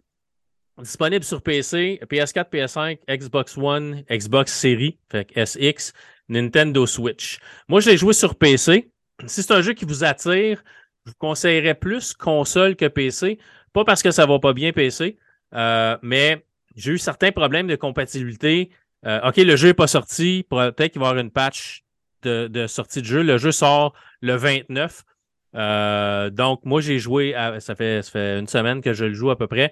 disponible 0.79 1.23
sur 1.23 1.41
PC, 1.41 1.99
PS4, 2.09 2.49
PS5, 2.49 2.99
Xbox 3.07 3.57
One, 3.57 4.03
Xbox 4.09 4.51
Series, 4.51 4.97
fait 5.09 5.31
SX, 5.35 5.93
Nintendo 6.29 6.85
Switch. 6.85 7.39
Moi, 7.67 7.79
je 7.79 7.91
l'ai 7.91 7.97
joué 7.97 8.13
sur 8.13 8.35
PC. 8.35 8.91
Si 9.25 9.43
c'est 9.43 9.53
un 9.53 9.61
jeu 9.61 9.73
qui 9.73 9.85
vous 9.85 10.03
attire, 10.03 10.63
je 11.05 11.11
vous 11.11 11.17
conseillerais 11.17 11.75
plus 11.75 12.13
console 12.13 12.75
que 12.75 12.87
PC. 12.87 13.39
Pas 13.71 13.85
parce 13.85 14.01
que 14.01 14.11
ça 14.11 14.25
va 14.25 14.39
pas 14.39 14.53
bien 14.53 14.73
PC, 14.73 15.17
euh, 15.53 15.97
mais 16.01 16.45
j'ai 16.75 16.93
eu 16.93 16.97
certains 16.97 17.31
problèmes 17.31 17.67
de 17.67 17.75
compatibilité. 17.75 18.71
Euh, 19.05 19.29
OK, 19.29 19.37
le 19.37 19.55
jeu 19.55 19.69
n'est 19.69 19.73
pas 19.73 19.87
sorti. 19.87 20.45
Peut-être 20.49 20.91
qu'il 20.91 20.99
va 20.99 21.07
y 21.07 21.09
avoir 21.09 21.17
une 21.17 21.31
patch 21.31 21.83
de, 22.23 22.67
sortie 22.67 23.01
de 23.01 23.05
jeu. 23.05 23.21
Le 23.21 23.37
jeu 23.37 23.51
sort 23.51 23.93
le 24.21 24.35
29. 24.35 25.03
Euh, 25.55 26.29
donc, 26.29 26.61
moi, 26.65 26.81
j'ai 26.81 26.99
joué, 26.99 27.33
ça, 27.59 27.75
fait, 27.75 28.01
ça 28.01 28.11
fait 28.11 28.39
une 28.39 28.47
semaine 28.47 28.81
que 28.81 28.93
je 28.93 29.05
le 29.05 29.13
joue 29.13 29.29
à 29.31 29.37
peu 29.37 29.47
près. 29.47 29.71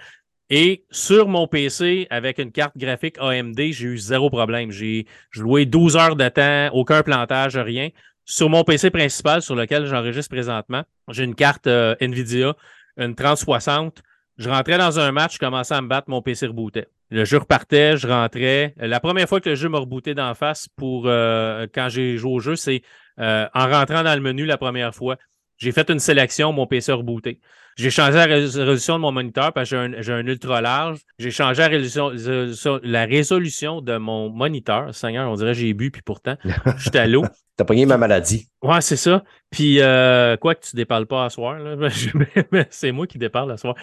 Et 0.50 0.86
sur 0.92 1.28
mon 1.28 1.48
PC, 1.48 2.08
avec 2.10 2.38
une 2.38 2.52
carte 2.52 2.78
graphique 2.78 3.18
AMD, 3.20 3.58
j'ai 3.58 3.86
eu 3.86 3.98
zéro 3.98 4.30
problème. 4.30 4.72
J'ai 4.72 5.08
joué 5.32 5.66
12 5.66 5.96
heures 5.96 6.16
de 6.16 6.30
temps, 6.30 6.70
aucun 6.74 7.02
plantage, 7.02 7.58
rien. 7.58 7.90
Sur 8.26 8.50
mon 8.50 8.64
PC 8.64 8.90
principal, 8.90 9.42
sur 9.42 9.56
lequel 9.56 9.86
j'enregistre 9.86 10.30
présentement, 10.30 10.84
j'ai 11.10 11.24
une 11.24 11.36
carte 11.36 11.68
NVIDIA 11.68 12.56
une 12.98 13.16
3060. 13.16 14.02
Je 14.38 14.50
rentrais 14.50 14.78
dans 14.78 15.00
un 15.00 15.12
match, 15.12 15.36
je 15.36 15.40
commençais 15.40 15.76
à 15.76 15.82
me 15.82 15.88
battre, 15.88 16.10
mon 16.10 16.22
PC 16.22 16.48
rebootait. 16.48 16.88
Le 17.10 17.26
jeu 17.26 17.38
repartait, 17.38 17.98
je 17.98 18.08
rentrais. 18.08 18.74
La 18.78 19.00
première 19.00 19.30
fois 19.30 19.40
que 19.40 19.50
le 19.50 19.56
jeu 19.56 19.70
m'a 19.70 19.78
rebooté 19.78 20.16
d'en 20.16 20.34
face 20.34 20.68
pour 20.76 21.04
euh, 21.06 21.68
quand 21.74 21.90
j'ai 21.90 22.18
joué 22.18 22.32
au 22.32 22.40
jeu, 22.40 22.56
c'est 22.56 22.82
euh, 23.20 23.48
en 23.54 23.70
rentrant 23.70 24.04
dans 24.04 24.16
le 24.16 24.22
menu 24.22 24.46
la 24.46 24.58
première 24.58 24.96
fois. 24.96 25.18
J'ai 25.64 25.72
fait 25.72 25.90
une 25.90 26.00
sélection, 26.00 26.52
mon 26.52 26.68
PC 26.68 26.92
a 26.92 26.96
rebooté. 26.96 27.40
J'ai 27.78 27.90
changé 27.90 28.18
la 28.18 28.26
résolution 28.26 28.96
de 28.96 29.00
mon 29.00 29.14
moniteur 29.14 29.54
parce 29.54 29.70
que 29.70 30.02
j'ai 30.02 30.12
un, 30.12 30.28
ultra 30.28 30.60
large. 30.60 31.00
J'ai 31.18 31.32
changé 31.32 31.62
la 31.62 31.70
résolution, 31.70 32.80
la 32.84 33.06
résolution 33.06 33.80
de 33.82 33.96
mon 33.96 34.30
moniteur. 34.30 34.94
Seigneur, 34.94 35.32
on 35.32 35.36
dirait 35.36 35.54
que 35.54 35.60
j'ai 35.60 35.74
bu, 35.74 35.90
puis 35.90 36.02
pourtant, 36.02 36.36
j'étais 36.78 37.00
à 37.00 37.08
l'eau. 37.08 37.24
T'as 37.56 37.64
pogné 37.64 37.86
ma 37.86 37.98
maladie. 37.98 38.50
Ouais, 38.62 38.82
c'est 38.82 38.98
ça. 38.98 39.24
Puis, 39.52 39.80
euh, 39.80 40.36
quoi 40.38 40.56
que 40.56 40.66
tu 40.66 40.76
déparles 40.76 41.06
pas 41.06 41.26
à 41.26 41.30
soir, 41.30 41.58
c'est 42.70 42.92
moi 42.92 43.08
qui 43.08 43.18
déparle 43.18 43.52
à 43.52 43.58
soir. 43.58 43.76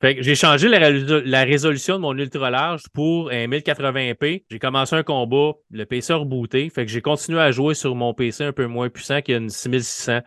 Fait 0.00 0.16
que 0.16 0.22
j'ai 0.22 0.34
changé 0.34 0.68
la, 0.68 1.44
résolution 1.44 1.96
de 1.96 2.00
mon 2.00 2.16
ultra 2.16 2.50
large 2.50 2.82
pour 2.94 3.30
un 3.30 3.46
1080p. 3.46 4.44
J'ai 4.50 4.58
commencé 4.58 4.96
un 4.96 5.02
combat, 5.02 5.52
le 5.70 5.84
PC 5.84 6.12
a 6.12 6.16
rebooté. 6.16 6.70
Fait 6.70 6.86
que 6.86 6.90
j'ai 6.90 7.02
continué 7.02 7.40
à 7.40 7.50
jouer 7.50 7.74
sur 7.74 7.94
mon 7.94 8.14
PC 8.14 8.44
un 8.44 8.52
peu 8.52 8.66
moins 8.66 8.88
puissant 8.88 9.20
qui 9.20 9.34
a 9.34 9.36
une 9.36 9.50
6600, 9.50 10.20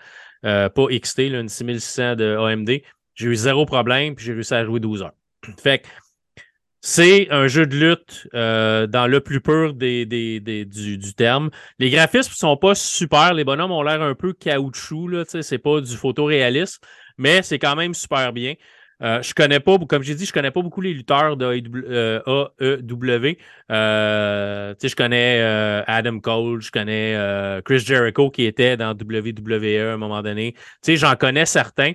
euh, 0.45 0.69
pas 0.69 0.87
XT, 0.87 1.19
une 1.19 1.49
6600 1.49 2.15
de 2.15 2.37
AMD. 2.37 2.81
J'ai 3.15 3.27
eu 3.27 3.35
zéro 3.35 3.65
problème, 3.65 4.15
puis 4.15 4.25
j'ai 4.25 4.33
réussi 4.33 4.53
à 4.53 4.65
jouer 4.65 4.79
12 4.79 5.03
heures. 5.03 5.13
Fait 5.57 5.79
que 5.79 5.87
c'est 6.83 7.29
un 7.29 7.47
jeu 7.47 7.67
de 7.67 7.75
lutte 7.75 8.27
euh, 8.33 8.87
dans 8.87 9.05
le 9.05 9.19
plus 9.21 9.39
pur 9.39 9.75
des, 9.75 10.05
des, 10.07 10.39
du, 10.65 11.13
terme. 11.13 11.51
Les 11.77 11.91
graphismes 11.91 12.33
sont 12.33 12.57
pas 12.57 12.73
super. 12.73 13.35
Les 13.35 13.43
bonhommes 13.43 13.71
ont 13.71 13.83
l'air 13.83 14.01
un 14.01 14.15
peu 14.15 14.33
caoutchouc. 14.33 15.07
Là, 15.07 15.23
c'est 15.25 15.59
pas 15.59 15.79
du 15.79 15.95
photoréalisme, 15.95 16.81
mais 17.19 17.43
c'est 17.43 17.59
quand 17.59 17.75
même 17.75 17.93
super 17.93 18.33
bien. 18.33 18.55
Euh, 19.01 19.21
je 19.21 19.33
connais 19.33 19.59
pas, 19.59 19.77
comme 19.79 20.03
j'ai 20.03 20.15
dit, 20.15 20.25
je 20.25 20.33
connais 20.33 20.51
pas 20.51 20.61
beaucoup 20.61 20.81
les 20.81 20.93
lutteurs 20.93 21.37
de 21.37 21.53
AEW. 21.53 23.37
Euh, 23.71 24.73
je 24.81 24.95
connais 24.95 25.41
Adam 25.87 26.19
Cole, 26.19 26.61
je 26.61 26.71
connais 26.71 27.61
Chris 27.65 27.79
Jericho 27.79 28.29
qui 28.29 28.45
était 28.45 28.77
dans 28.77 28.91
WWE 28.91 29.89
à 29.89 29.93
un 29.93 29.97
moment 29.97 30.21
donné. 30.21 30.55
J'en 30.87 31.15
connais 31.15 31.45
certains, 31.45 31.93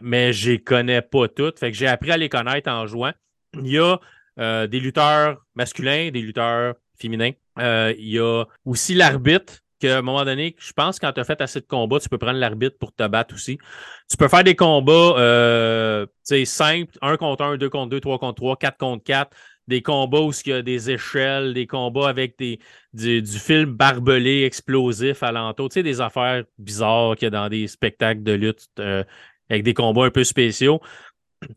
mais 0.00 0.32
je 0.32 0.52
les 0.52 0.58
connais 0.58 1.02
pas 1.02 1.28
toutes. 1.28 1.58
Fait 1.58 1.70
que 1.70 1.76
j'ai 1.76 1.88
appris 1.88 2.12
à 2.12 2.16
les 2.16 2.28
connaître 2.28 2.70
en 2.70 2.86
jouant. 2.86 3.12
Il 3.54 3.68
y 3.68 3.78
a 3.78 3.98
euh, 4.38 4.66
des 4.66 4.80
lutteurs 4.80 5.44
masculins, 5.54 6.10
des 6.10 6.22
lutteurs 6.22 6.74
féminins. 6.98 7.32
Euh, 7.58 7.92
il 7.98 8.08
y 8.08 8.18
a 8.18 8.44
aussi 8.64 8.94
l'arbitre, 8.94 9.58
qu'à 9.82 9.98
un 9.98 10.02
moment 10.02 10.24
donné, 10.24 10.56
je 10.58 10.72
pense 10.72 10.98
que 10.98 11.06
quand 11.06 11.12
tu 11.12 11.20
as 11.20 11.24
fait 11.24 11.40
assez 11.40 11.60
de 11.60 11.66
combats, 11.66 11.98
tu 12.00 12.08
peux 12.08 12.18
prendre 12.18 12.38
l'arbitre 12.38 12.78
pour 12.78 12.94
te 12.94 13.06
battre 13.06 13.34
aussi. 13.34 13.58
Tu 14.08 14.16
peux 14.16 14.28
faire 14.28 14.44
des 14.44 14.56
combats 14.56 15.14
euh, 15.18 16.06
simples, 16.44 16.96
1 17.02 17.16
contre 17.16 17.44
1, 17.44 17.56
2 17.56 17.68
contre 17.68 17.90
2, 17.90 18.00
3 18.00 18.18
contre 18.18 18.34
3, 18.36 18.56
4 18.56 18.78
contre 18.78 19.04
4 19.04 19.36
des 19.68 19.80
combats 19.80 20.20
où 20.20 20.32
il 20.44 20.50
y 20.50 20.52
a 20.52 20.62
des 20.62 20.90
échelles, 20.90 21.54
des 21.54 21.66
combats 21.66 22.08
avec 22.08 22.36
des, 22.38 22.58
du, 22.92 23.24
film 23.24 23.72
barbelé, 23.72 24.42
explosif 24.42 25.22
alentour, 25.22 25.68
tu 25.68 25.74
sais, 25.74 25.82
des 25.82 26.00
affaires 26.00 26.44
bizarres 26.58 27.14
qu'il 27.16 27.26
y 27.26 27.28
a 27.28 27.30
dans 27.30 27.48
des 27.48 27.68
spectacles 27.68 28.22
de 28.22 28.32
lutte 28.32 28.68
euh, 28.80 29.04
avec 29.48 29.62
des 29.62 29.74
combats 29.74 30.06
un 30.06 30.10
peu 30.10 30.24
spéciaux. 30.24 30.80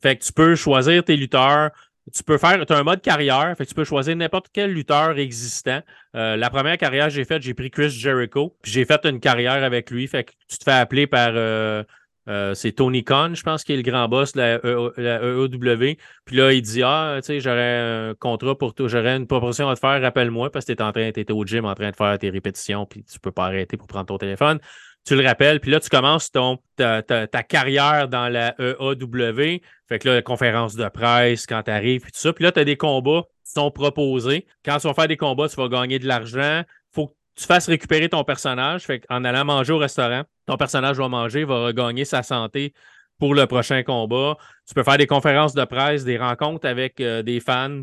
Fait 0.02 0.18
que 0.18 0.24
tu 0.24 0.34
peux 0.34 0.56
choisir 0.56 1.04
tes 1.04 1.16
lutteurs. 1.16 1.72
Tu 2.14 2.24
peux 2.24 2.38
faire, 2.38 2.64
tu 2.66 2.72
as 2.72 2.78
un 2.78 2.84
mode 2.84 3.02
carrière, 3.02 3.56
fait 3.58 3.66
que 3.66 3.70
tu 3.70 3.76
peux 3.76 3.84
choisir 3.84 4.16
n'importe 4.16 4.48
quel 4.54 4.72
lutteur 4.72 5.18
existant. 5.18 5.82
Euh, 6.16 6.36
la 6.36 6.52
première 6.52 6.78
carrière 6.78 7.06
que 7.06 7.14
j'ai 7.14 7.26
faite, 7.26 7.42
j'ai 7.42 7.56
pris 7.56 7.72
Chris 7.72 7.90
Jericho, 7.90 8.56
puis 8.62 8.72
j'ai 8.72 8.86
fait 8.86 9.06
une 9.06 9.20
carrière 9.20 9.64
avec 9.64 9.90
lui. 9.90 10.08
Fait 10.08 10.24
que 10.24 10.32
tu 10.48 10.60
te 10.60 10.64
fais 10.64 10.72
appeler 10.72 11.08
par 11.08 11.32
euh, 11.34 11.84
euh, 12.30 12.54
c'est 12.54 12.74
Tony 12.74 13.04
Khan, 13.04 13.34
je 13.34 13.42
pense, 13.42 13.64
qui 13.64 13.74
est 13.74 13.78
le 13.78 13.82
grand 13.82 14.08
boss 14.08 14.34
de 14.34 14.40
la, 14.40 15.20
EEW. 15.24 15.94
E 15.94 15.96
puis 16.26 16.36
là, 16.36 16.54
il 16.54 16.62
dit 16.62 16.84
Ah, 16.84 17.18
tu 17.22 17.26
sais, 17.26 17.40
j'aurais 17.40 17.80
un 17.80 18.14
contrat 18.14 18.56
pour 18.56 18.76
toi, 18.76 18.88
j'aurais 18.88 19.18
une 19.18 19.26
proposition 19.26 19.68
à 19.70 19.74
te 19.74 19.80
faire, 19.80 20.00
rappelle-moi, 20.00 20.52
parce 20.52 20.66
que 20.66 20.74
tu 20.74 20.84
en 20.84 20.92
train, 20.92 21.08
étais 21.08 21.32
au 21.32 21.44
gym 21.44 21.66
en 21.66 21.74
train 21.74 21.90
de 21.90 21.96
faire 21.96 22.20
tes 22.20 22.30
répétitions, 22.30 22.86
puis 22.86 23.04
tu 23.04 23.20
peux 23.20 23.32
pas 23.32 23.46
arrêter 23.46 23.78
pour 23.78 23.88
prendre 23.88 24.06
ton 24.06 24.20
téléphone 24.20 24.60
tu 25.06 25.16
le 25.16 25.24
rappelles, 25.24 25.60
puis 25.60 25.72
là, 25.72 25.80
tu 25.80 25.90
commences 25.90 26.32
ton, 26.32 26.58
ta, 26.76 27.04
carrière 27.48 28.08
dans 28.10 28.28
la 28.28 28.56
EAW. 28.60 29.62
Fait 29.88 30.00
que 30.00 30.08
là, 30.08 30.16
la 30.16 30.22
conférence 30.22 30.76
de 30.76 30.88
presse, 30.90 31.46
quand 31.46 31.64
tu 31.64 31.72
arrives, 31.72 32.02
puis 32.02 32.12
tout 32.12 32.20
ça. 32.20 32.34
Puis 32.34 32.44
là, 32.44 32.52
tu 32.52 32.60
as 32.60 32.66
des 32.66 32.78
combats 32.78 33.24
qui 33.44 33.52
sont 33.52 33.70
proposés. 33.72 34.46
Quand 34.64 34.78
tu 34.78 34.88
vas 34.88 34.94
faire 34.94 35.08
des 35.08 35.18
combats, 35.18 35.48
tu 35.48 35.56
vas 35.56 35.68
gagner 35.68 36.00
de 36.00 36.08
l'argent. 36.08 36.64
faut 36.92 37.08
que 37.08 37.14
tu 37.36 37.46
fasses 37.46 37.68
récupérer 37.68 38.10
ton 38.10 38.24
personnage. 38.24 38.84
Fait 38.84 39.02
qu'en 39.02 39.24
allant 39.24 39.46
manger 39.46 39.74
au 39.74 39.78
restaurant, 39.78 40.24
ton 40.46 40.58
personnage 40.58 40.98
va 40.98 41.08
manger, 41.08 41.44
va 41.44 41.66
regagner 41.66 42.06
sa 42.06 42.24
santé 42.24 42.74
pour 43.20 43.36
le 43.36 43.46
prochain 43.46 43.84
combat. 43.84 44.38
Tu 44.68 44.74
peux 44.74 44.84
faire 44.84 44.98
des 44.98 45.08
conférences 45.08 45.54
de 45.54 45.64
presse, 45.66 46.04
des 46.04 46.18
rencontres 46.18 46.68
avec 46.68 47.00
euh, 47.00 47.22
des 47.22 47.40
fans 47.40 47.82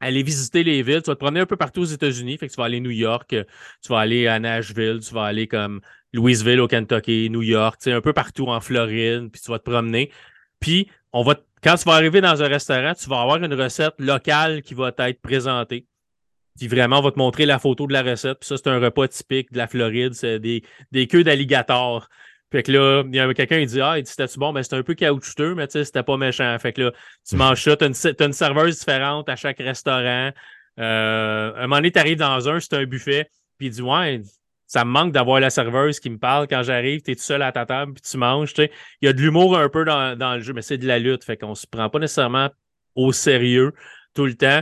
aller 0.00 0.22
visiter 0.22 0.64
les 0.64 0.82
villes. 0.82 1.02
Tu 1.02 1.10
vas 1.10 1.14
te 1.14 1.20
promener 1.20 1.40
un 1.40 1.46
peu 1.46 1.56
partout 1.56 1.82
aux 1.82 1.84
États-Unis. 1.84 2.38
Fait 2.38 2.48
que 2.48 2.52
tu 2.52 2.56
vas 2.56 2.64
aller 2.64 2.78
à 2.78 2.80
New 2.80 2.90
York, 2.90 3.28
tu 3.28 3.88
vas 3.88 3.98
aller 3.98 4.26
à 4.26 4.38
Nashville, 4.38 5.00
tu 5.00 5.14
vas 5.14 5.24
aller 5.24 5.46
comme 5.46 5.80
Louisville 6.12 6.60
au 6.60 6.68
Kentucky, 6.68 7.30
New 7.30 7.42
York, 7.42 7.86
un 7.86 8.00
peu 8.00 8.12
partout 8.12 8.46
en 8.48 8.60
Floride, 8.60 9.30
puis 9.30 9.40
tu 9.40 9.50
vas 9.50 9.58
te 9.58 9.70
promener. 9.70 10.10
Puis 10.60 10.88
on 11.12 11.22
va 11.22 11.36
quand 11.62 11.74
tu 11.74 11.84
vas 11.84 11.92
arriver 11.92 12.20
dans 12.20 12.42
un 12.42 12.48
restaurant, 12.48 12.94
tu 12.94 13.08
vas 13.10 13.20
avoir 13.20 13.42
une 13.42 13.52
recette 13.52 13.94
locale 13.98 14.62
qui 14.62 14.74
va 14.74 14.92
t'être 14.92 15.20
présentée. 15.20 15.86
Puis 16.58 16.68
vraiment, 16.68 16.98
on 16.98 17.02
va 17.02 17.10
te 17.10 17.18
montrer 17.18 17.46
la 17.46 17.58
photo 17.58 17.86
de 17.86 17.92
la 17.92 18.02
recette. 18.02 18.38
Puis 18.40 18.48
ça, 18.48 18.56
c'est 18.56 18.68
un 18.68 18.78
repas 18.78 19.08
typique 19.08 19.52
de 19.52 19.58
la 19.58 19.66
Floride. 19.66 20.14
C'est 20.14 20.38
des, 20.38 20.62
des 20.90 21.06
queues 21.06 21.24
d'alligator. 21.24 22.08
Fait 22.50 22.62
que 22.62 22.72
là, 22.72 23.04
il 23.06 23.14
y 23.14 23.20
a 23.20 23.32
quelqu'un 23.32 23.60
qui 23.60 23.66
dit 23.66 23.80
Ah, 23.80 23.98
il 23.98 24.02
dit 24.02 24.10
c'était-tu 24.10 24.38
bon? 24.38 24.52
Ben, 24.52 24.62
c'était 24.62 24.76
un 24.76 24.82
peu 24.82 24.94
caoutchouteux, 24.94 25.54
mais 25.54 25.66
tu 25.68 25.72
sais, 25.72 25.84
c'était 25.84 26.02
pas 26.02 26.16
méchant. 26.16 26.56
Fait 26.58 26.72
que 26.72 26.82
là, 26.82 26.92
tu 27.28 27.36
manges 27.36 27.62
ça, 27.62 27.76
t'as 27.76 27.86
une, 27.86 27.94
as 27.94 28.24
une 28.24 28.32
serveuse 28.32 28.78
différente 28.78 29.28
à 29.28 29.36
chaque 29.36 29.58
restaurant. 29.58 30.30
Euh, 30.78 31.52
un 31.56 31.62
moment 31.62 31.76
donné, 31.76 31.92
t'arrives 31.92 32.18
dans 32.18 32.48
un, 32.48 32.58
c'est 32.58 32.74
un 32.74 32.84
buffet, 32.84 33.30
puis 33.58 33.68
il 33.68 33.70
dit 33.70 33.82
Ouais, 33.82 34.20
ça 34.70 34.84
me 34.84 34.90
manque 34.92 35.10
d'avoir 35.10 35.40
la 35.40 35.50
serveuse 35.50 35.98
qui 35.98 36.10
me 36.10 36.18
parle 36.18 36.46
quand 36.46 36.62
j'arrive, 36.62 37.02
t'es 37.02 37.16
tout 37.16 37.22
seul 37.22 37.42
à 37.42 37.50
ta 37.50 37.66
table, 37.66 37.94
puis 37.94 38.02
tu 38.08 38.16
manges. 38.16 38.54
Tu 38.54 38.62
sais. 38.62 38.70
Il 39.02 39.06
y 39.06 39.08
a 39.08 39.12
de 39.12 39.20
l'humour 39.20 39.58
un 39.58 39.68
peu 39.68 39.84
dans, 39.84 40.16
dans, 40.16 40.36
le 40.36 40.42
jeu, 40.42 40.52
mais 40.52 40.62
c'est 40.62 40.78
de 40.78 40.86
la 40.86 41.00
lutte. 41.00 41.24
Fait 41.24 41.36
qu'on 41.36 41.56
se 41.56 41.66
prend 41.66 41.90
pas 41.90 41.98
nécessairement 41.98 42.50
au 42.94 43.10
sérieux 43.10 43.72
tout 44.14 44.26
le 44.26 44.34
temps. 44.34 44.60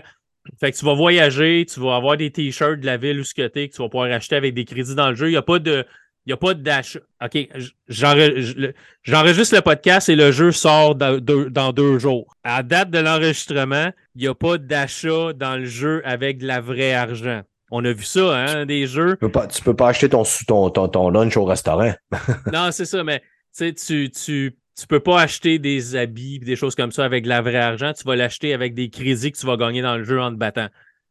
Fait 0.59 0.73
que 0.73 0.79
tu 0.79 0.87
vas 0.87 0.95
voyager, 0.95 1.67
tu 1.71 1.79
vas 1.81 1.97
avoir 1.97 2.17
des 2.17 2.31
t-shirts 2.31 2.81
de 2.81 2.87
la 2.87 2.97
ville 2.97 3.21
où 3.21 3.25
ce 3.25 3.35
que, 3.35 3.47
que 3.49 3.67
tu 3.67 3.83
vas 3.83 3.91
pouvoir 3.91 4.11
acheter 4.11 4.37
avec 4.37 4.55
des 4.55 4.65
crédits 4.65 4.95
dans 4.95 5.11
le 5.11 5.15
jeu. 5.15 5.29
Il 5.29 5.33
n'y 5.33 5.37
a 5.37 5.43
pas 5.43 5.59
de 5.59 5.85
Il 6.25 6.31
n'y 6.31 6.33
a 6.33 6.39
pas 6.39 6.55
d'achat. 6.55 7.01
OK, 7.23 7.49
j'enregistre 7.87 9.57
le 9.57 9.61
podcast 9.61 10.09
et 10.09 10.17
le 10.17 10.33
jeu 10.33 10.53
sort 10.53 10.95
dans 10.95 11.73
deux, 11.73 11.99
jours. 11.99 12.35
À 12.45 12.63
date 12.63 12.89
de 12.89 12.99
l'enregistrement, 12.99 13.93
il 14.15 14.23
n'y 14.23 14.27
a 14.27 14.35
pas 14.35 14.57
d'achat 14.57 15.35
dans 15.35 15.59
le 15.59 15.67
jeu 15.67 16.01
avec 16.07 16.39
de 16.39 16.47
la 16.47 16.63
vraie 16.63 16.95
argent. 16.95 17.43
On 17.71 17.85
a 17.85 17.93
vu 17.93 18.05
ça, 18.05 18.37
hein, 18.37 18.67
des 18.67 18.87
jeux. 18.87 19.13
Tu 19.13 19.19
peux 19.19 19.31
pas, 19.31 19.49
peux 19.65 19.77
pas 19.77 19.89
acheter 19.89 20.09
ton, 20.09 20.25
ton, 20.47 20.89
ton, 20.89 21.11
lunch 21.11 21.37
au 21.37 21.45
restaurant. 21.45 21.93
non, 22.53 22.71
c'est 22.73 22.87
ça, 22.87 23.05
mais 23.05 23.23
tu, 23.57 23.75
tu, 23.75 24.11
tu 24.11 24.87
peux 24.89 25.01
pas 25.01 25.21
acheter 25.21 25.59
des 25.59 25.97
habits 25.97 26.39
des 26.39 26.57
choses 26.57 26.75
comme 26.75 26.93
ça 26.93 27.05
avec 27.05 27.25
de 27.25 27.29
la 27.29 27.43
vraie 27.43 27.57
argent. 27.57 27.93
Tu 27.93 28.05
vas 28.05 28.17
l'acheter 28.17 28.55
avec 28.55 28.75
des 28.75 28.89
crédits 28.91 29.33
que 29.33 29.39
tu 29.39 29.47
vas 29.47 29.57
gagner 29.57 29.83
dans 29.83 29.97
le 29.97 30.05
jeu 30.05 30.21
en 30.21 30.31
te 30.31 30.37
battant. 30.37 30.69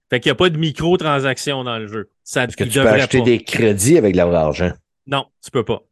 Fait 0.10 0.20
qu'il 0.20 0.30
n'y 0.30 0.34
a 0.34 0.36
pas 0.36 0.49
de 0.49 0.58
micro-transactions 0.58 1.64
dans 1.64 1.78
le 1.78 1.88
jeu. 1.88 2.10
Ça, 2.24 2.45
Est-ce 2.45 2.55
que 2.55 2.64
tu 2.64 2.80
peux 2.80 2.88
acheter 2.88 3.22
des 3.22 3.43
crédits 3.43 3.97
avec 3.97 4.14
de 4.14 4.18
la 4.18 4.26
vraie 4.26 4.38
argent? 4.38 4.72
Non, 5.05 5.26
tu 5.43 5.51
peux 5.51 5.66
pas. 5.66 5.84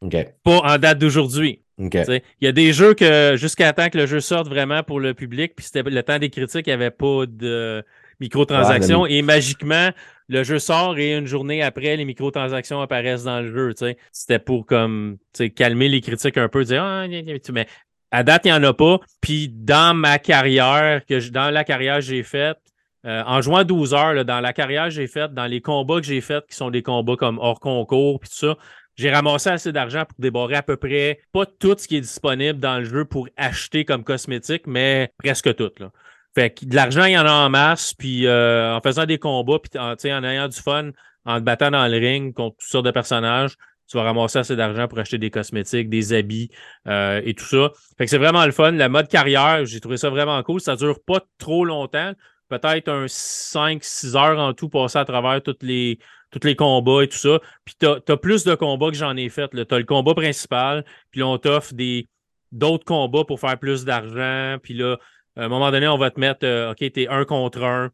OK. 0.00 0.16
Pas 0.44 0.58
en 0.58 0.78
date 0.78 0.98
d'aujourd'hui. 0.98 1.64
Il 1.78 2.22
y 2.40 2.46
a 2.46 2.52
des 2.52 2.72
jeux 2.72 2.94
que 2.94 3.34
jusqu'à 3.36 3.72
temps 3.72 3.88
que 3.88 3.98
le 3.98 4.06
jeu 4.06 4.20
sorte 4.20 4.48
vraiment 4.48 4.82
pour 4.82 5.00
le 5.00 5.12
public, 5.12 5.54
puis 5.56 5.66
c'était 5.66 5.82
le 5.82 6.02
temps 6.02 6.18
des 6.18 6.30
critiques, 6.30 6.66
il 6.66 6.70
n'y 6.70 6.74
avait 6.74 6.92
pas 6.92 7.26
de 7.26 7.84
microtransactions. 8.20 9.06
et 9.06 9.22
magiquement, 9.22 9.90
le 10.28 10.42
jeu 10.42 10.58
sort 10.58 10.98
et 10.98 11.16
une 11.16 11.26
journée 11.26 11.62
après, 11.62 11.96
les 11.96 12.04
microtransactions 12.04 12.80
apparaissent 12.80 13.24
dans 13.24 13.40
le 13.40 13.52
jeu. 13.52 13.94
C'était 14.12 14.38
pour 14.38 14.66
comme 14.66 15.18
calmer 15.54 15.88
les 15.88 16.00
critiques 16.00 16.38
un 16.38 16.48
peu, 16.48 16.64
dire 16.64 16.82
ah, 16.82 17.06
mais 17.52 17.66
à 18.10 18.22
date, 18.22 18.42
il 18.44 18.52
n'y 18.52 18.54
en 18.56 18.62
a 18.62 18.72
pas. 18.72 19.00
Puis 19.20 19.48
dans 19.48 19.94
ma 19.94 20.18
carrière, 20.18 21.04
que 21.04 21.28
dans 21.30 21.50
la 21.50 21.64
carrière 21.64 21.96
que 21.96 22.02
j'ai 22.02 22.22
faite, 22.22 22.58
euh, 23.06 23.22
en 23.26 23.42
jouant 23.42 23.64
12 23.64 23.92
heures, 23.92 24.24
dans 24.24 24.40
la 24.40 24.52
carrière 24.52 24.84
que 24.84 24.90
j'ai 24.90 25.08
faite, 25.08 25.34
dans 25.34 25.46
les 25.46 25.60
combats 25.60 26.00
que 26.00 26.06
j'ai 26.06 26.20
faits, 26.20 26.46
qui 26.48 26.56
sont 26.56 26.70
des 26.70 26.82
combats 26.82 27.16
comme 27.16 27.38
hors 27.38 27.60
concours, 27.60 28.20
puis 28.20 28.30
tout 28.30 28.36
ça, 28.36 28.56
j'ai 28.96 29.10
ramassé 29.10 29.50
assez 29.50 29.72
d'argent 29.72 30.04
pour 30.04 30.16
débarrer 30.18 30.54
à 30.54 30.62
peu 30.62 30.76
près 30.76 31.20
pas 31.32 31.44
tout 31.44 31.74
ce 31.76 31.88
qui 31.88 31.96
est 31.96 32.00
disponible 32.00 32.60
dans 32.60 32.78
le 32.78 32.84
jeu 32.84 33.04
pour 33.04 33.28
acheter 33.36 33.84
comme 33.84 34.04
cosmétique, 34.04 34.66
mais 34.66 35.12
presque 35.18 35.54
tout. 35.56 35.72
Là. 35.78 35.90
Fait 36.34 36.50
que 36.50 36.64
de 36.64 36.74
l'argent, 36.74 37.04
il 37.04 37.12
y 37.12 37.18
en 37.18 37.26
a 37.26 37.32
en 37.32 37.50
masse, 37.50 37.94
puis 37.94 38.26
euh, 38.26 38.74
en 38.74 38.80
faisant 38.80 39.06
des 39.06 39.18
combats, 39.18 39.58
puis 39.58 39.78
en, 39.78 39.92
en 39.92 40.24
ayant 40.24 40.48
du 40.48 40.60
fun, 40.60 40.90
en 41.24 41.38
te 41.38 41.44
battant 41.44 41.70
dans 41.70 41.86
le 41.86 41.96
ring 41.96 42.34
contre 42.34 42.56
toutes 42.56 42.68
sortes 42.68 42.86
de 42.86 42.90
personnages, 42.90 43.56
tu 43.88 43.96
vas 43.96 44.04
ramasser 44.04 44.38
assez 44.38 44.56
d'argent 44.56 44.88
pour 44.88 44.98
acheter 44.98 45.18
des 45.18 45.30
cosmétiques, 45.30 45.88
des 45.88 46.12
habits 46.12 46.50
euh, 46.88 47.20
et 47.24 47.34
tout 47.34 47.44
ça. 47.44 47.70
Fait 47.98 48.04
que 48.04 48.10
c'est 48.10 48.18
vraiment 48.18 48.44
le 48.46 48.52
fun. 48.52 48.72
Le 48.72 48.88
mode 48.88 49.08
carrière, 49.08 49.64
j'ai 49.66 49.80
trouvé 49.80 49.96
ça 49.96 50.10
vraiment 50.10 50.42
cool. 50.42 50.60
Ça 50.60 50.76
dure 50.76 51.00
pas 51.04 51.20
trop 51.38 51.64
longtemps. 51.64 52.12
Peut-être 52.48 52.88
un 52.88 53.06
5-6 53.06 54.16
heures 54.16 54.38
en 54.38 54.54
tout 54.54 54.68
passé 54.68 54.98
à 54.98 55.04
travers 55.04 55.42
toutes 55.42 55.62
les, 55.62 55.98
tous 56.30 56.46
les 56.46 56.56
combats 56.56 57.02
et 57.02 57.08
tout 57.08 57.18
ça. 57.18 57.40
Puis 57.64 57.74
tu 57.78 57.86
as, 57.86 58.16
plus 58.16 58.44
de 58.44 58.54
combats 58.54 58.90
que 58.90 58.96
j'en 58.96 59.16
ai 59.16 59.28
fait. 59.28 59.48
Tu 59.48 59.74
as 59.74 59.78
le 59.78 59.84
combat 59.84 60.14
principal, 60.14 60.84
puis 61.10 61.20
là, 61.20 61.26
on 61.26 61.38
t'offre 61.38 61.74
des 61.74 62.08
d'autres 62.52 62.84
combats 62.84 63.24
pour 63.24 63.40
faire 63.40 63.58
plus 63.58 63.84
d'argent. 63.84 64.58
Puis 64.62 64.74
là, 64.74 64.96
à 65.36 65.44
un 65.44 65.48
moment 65.48 65.70
donné, 65.70 65.88
on 65.88 65.98
va 65.98 66.10
te 66.10 66.20
mettre, 66.20 66.44
euh, 66.44 66.72
OK, 66.72 66.78
t'es 66.92 67.08
un 67.08 67.24
contre 67.24 67.62
un. 67.62 67.90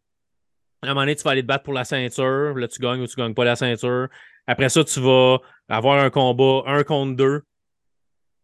À 0.82 0.86
un 0.86 0.88
moment 0.90 1.00
donné, 1.00 1.16
tu 1.16 1.22
vas 1.22 1.32
aller 1.32 1.42
te 1.42 1.46
battre 1.46 1.64
pour 1.64 1.74
la 1.74 1.84
ceinture. 1.84 2.54
Là, 2.54 2.68
tu 2.68 2.80
gagnes 2.80 3.00
ou 3.00 3.06
tu 3.06 3.16
gagnes 3.16 3.34
pas 3.34 3.44
la 3.44 3.56
ceinture. 3.56 4.08
Après 4.46 4.68
ça, 4.68 4.84
tu 4.84 5.00
vas 5.00 5.38
avoir 5.68 5.98
un 5.98 6.10
combat 6.10 6.62
un 6.66 6.82
contre 6.84 7.16
deux. 7.16 7.42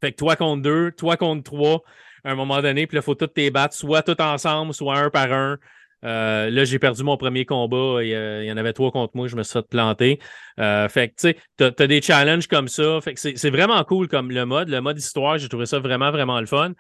Fait 0.01 0.12
que 0.12 0.16
toi 0.16 0.36
contre 0.36 0.62
deux, 0.62 0.92
toi 0.92 1.16
contre 1.16 1.42
trois. 1.42 1.82
À 2.24 2.30
un 2.32 2.34
moment 2.34 2.61
donné, 2.61 2.86
puis 2.86 2.97
là, 2.97 3.01
il 3.01 3.05
faut 3.05 3.14
toutes 3.14 3.34
tes 3.34 3.51
battre, 3.51 3.74
soit 3.74 4.03
tout 4.03 4.20
ensemble, 4.20 4.74
soit 4.74 4.99
un 4.99 5.11
par 5.11 5.32
un. 5.32 5.59
Euh, 6.05 6.51
là, 6.51 6.64
j'ai 6.64 6.78
perdu 6.78 7.03
mon 7.03 7.16
premier 7.16 7.44
combat. 7.44 8.03
Il, 8.03 8.09
y 8.44 8.53
en 8.53 8.57
avait 8.57 8.72
trois 8.72 8.90
contre 8.90 9.16
moi. 9.16 9.28
Je 9.28 9.36
me 9.36 9.42
suis 9.42 9.53
fait 9.55 9.66
planter. 9.68 10.18
Euh, 10.61 10.88
fait 10.88 11.09
que, 11.09 11.14
tu 11.14 11.28
sais, 11.28 11.36
tu 11.57 11.64
as, 11.64 11.86
des 11.86 12.03
challenges 12.03 12.47
comme 12.47 12.68
ça. 12.68 13.01
Fait 13.01 13.14
que 13.14 13.20
c'est 13.20 13.51
vraiment 13.51 13.82
cool 13.84 14.09
comme 14.09 14.30
le 14.30 14.44
mode. 14.44 14.68
Le 14.68 14.80
mode 14.80 14.99
histoire, 14.99 15.38
j'ai 15.38 15.49
trouvé 15.49 15.66
ça 15.66 15.78
vraiment, 15.78 16.11
vraiment 16.11 16.40
le 16.40 16.47
fun. 16.47 16.72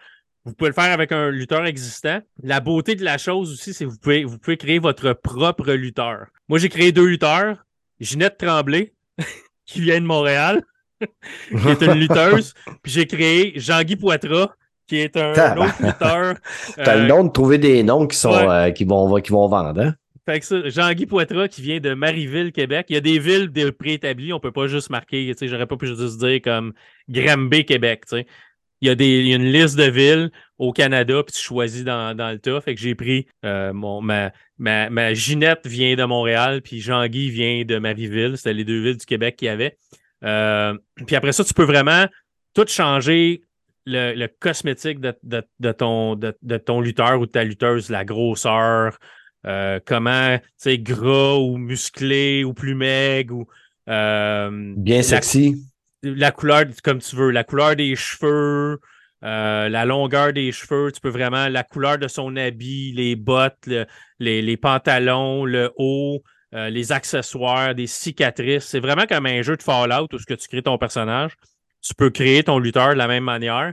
Vous 0.46 0.54
pouvez 0.54 0.70
le 0.70 0.74
faire 0.74 0.92
avec 0.92 1.10
un 1.10 1.28
lutteur 1.30 1.66
existant. 1.66 2.20
La 2.40 2.60
beauté 2.60 2.94
de 2.94 3.02
la 3.02 3.18
chose 3.18 3.52
aussi, 3.52 3.74
c'est 3.74 3.84
que 3.84 3.90
vous 3.90 3.98
pouvez, 3.98 4.24
vous 4.24 4.38
pouvez 4.38 4.56
créer 4.56 4.78
votre 4.78 5.12
propre 5.12 5.72
lutteur. 5.72 6.26
Moi, 6.48 6.60
j'ai 6.60 6.68
créé 6.68 6.92
deux 6.92 7.04
lutteurs. 7.04 7.66
Ginette 7.98 8.38
Tremblay, 8.38 8.92
qui 9.66 9.80
vient 9.80 10.00
de 10.00 10.06
Montréal, 10.06 10.62
qui 11.00 11.68
est 11.68 11.82
une 11.82 11.98
lutteuse. 11.98 12.54
Puis 12.80 12.92
j'ai 12.92 13.06
créé 13.06 13.54
Jean-Guy 13.56 13.96
Poitras, 13.96 14.50
qui 14.86 14.98
est 14.98 15.16
un 15.16 15.32
autre 15.56 15.82
lutteur. 15.82 16.36
T'as 16.76 16.94
le 16.94 17.02
euh, 17.02 17.08
nom 17.08 17.24
de 17.24 17.32
trouver 17.32 17.58
des 17.58 17.82
noms 17.82 18.06
qui 18.06 18.16
sont 18.16 18.32
euh, 18.32 18.70
qui, 18.70 18.84
vont, 18.84 19.20
qui 19.20 19.32
vont 19.32 19.48
vendre, 19.48 19.80
hein? 19.80 19.94
Fait 20.28 20.40
que 20.40 20.46
ça, 20.46 20.68
Jean-Guy 20.68 21.06
Poitras 21.06 21.48
qui 21.48 21.62
vient 21.62 21.80
de 21.80 21.94
Marieville, 21.94 22.52
Québec. 22.52 22.86
Il 22.88 22.94
y 22.94 22.96
a 22.96 23.00
des 23.00 23.18
villes 23.18 23.50
préétablies, 23.72 24.32
on 24.32 24.40
peut 24.40 24.52
pas 24.52 24.68
juste 24.68 24.90
marquer, 24.90 25.26
tu 25.32 25.38
sais, 25.38 25.48
j'aurais 25.48 25.66
pas 25.66 25.76
pu 25.76 25.86
juste 25.88 26.18
dire 26.18 26.40
comme 26.42 26.72
Granby, 27.08 27.64
Québec, 27.64 28.02
tu 28.08 28.18
sais 28.18 28.26
il 28.80 28.88
y, 28.88 28.90
a 28.90 28.94
des, 28.94 29.20
il 29.20 29.28
y 29.28 29.32
a 29.32 29.36
une 29.36 29.50
liste 29.50 29.76
de 29.76 29.84
villes 29.84 30.30
au 30.58 30.72
Canada, 30.72 31.22
puis 31.22 31.34
tu 31.34 31.40
choisis 31.40 31.84
dans, 31.84 32.14
dans 32.14 32.30
le 32.30 32.38
tas. 32.38 32.60
Fait 32.60 32.74
que 32.74 32.80
j'ai 32.80 32.94
pris 32.94 33.26
euh, 33.44 33.72
mon, 33.72 34.02
ma, 34.02 34.32
ma, 34.58 34.90
ma, 34.90 35.14
Ginette 35.14 35.66
vient 35.66 35.96
de 35.96 36.04
Montréal, 36.04 36.60
puis 36.62 36.80
Jean-Guy 36.80 37.30
vient 37.30 37.64
de 37.64 37.78
Marieville. 37.78 38.36
C'était 38.36 38.52
les 38.52 38.64
deux 38.64 38.82
villes 38.82 38.98
du 38.98 39.06
Québec 39.06 39.36
qu'il 39.36 39.46
y 39.46 39.48
avait. 39.48 39.78
Euh, 40.24 40.76
puis 41.06 41.16
après 41.16 41.32
ça, 41.32 41.44
tu 41.44 41.54
peux 41.54 41.64
vraiment 41.64 42.06
tout 42.54 42.66
changer 42.68 43.42
le, 43.86 44.14
le 44.14 44.28
cosmétique 44.28 45.00
de, 45.00 45.14
de, 45.22 45.42
de 45.60 45.72
ton, 45.72 46.14
de, 46.14 46.36
de, 46.42 46.56
ton 46.58 46.80
lutteur 46.80 47.18
ou 47.20 47.26
de 47.26 47.30
ta 47.30 47.44
lutteuse, 47.44 47.88
la 47.88 48.04
grosseur, 48.04 48.98
euh, 49.46 49.78
comment, 49.84 50.38
tu 50.38 50.44
sais, 50.56 50.78
gras 50.78 51.36
ou 51.36 51.56
musclé 51.56 52.44
ou 52.44 52.52
plus 52.52 52.74
maigre 52.74 53.36
ou. 53.36 53.46
Bien 53.86 55.02
sexy 55.02 55.56
la 56.02 56.30
couleur, 56.30 56.64
comme 56.82 56.98
tu 57.00 57.16
veux, 57.16 57.30
la 57.30 57.44
couleur 57.44 57.76
des 57.76 57.96
cheveux, 57.96 58.80
euh, 59.24 59.68
la 59.68 59.84
longueur 59.84 60.32
des 60.32 60.52
cheveux, 60.52 60.92
tu 60.92 61.00
peux 61.00 61.08
vraiment, 61.08 61.48
la 61.48 61.64
couleur 61.64 61.98
de 61.98 62.08
son 62.08 62.36
habit, 62.36 62.92
les 62.92 63.16
bottes, 63.16 63.68
les, 64.18 64.56
pantalons, 64.56 65.44
le 65.44 65.72
haut, 65.76 66.22
euh, 66.54 66.70
les 66.70 66.92
accessoires, 66.92 67.74
des 67.74 67.86
cicatrices. 67.86 68.64
C'est 68.64 68.80
vraiment 68.80 69.06
comme 69.06 69.26
un 69.26 69.42
jeu 69.42 69.56
de 69.56 69.62
Fallout 69.62 70.08
où 70.12 70.18
ce 70.18 70.26
que 70.26 70.34
tu 70.34 70.48
crées 70.48 70.62
ton 70.62 70.78
personnage. 70.78 71.32
Tu 71.80 71.94
peux 71.94 72.10
créer 72.10 72.44
ton 72.44 72.58
lutteur 72.58 72.90
de 72.90 72.98
la 72.98 73.08
même 73.08 73.24
manière. 73.24 73.72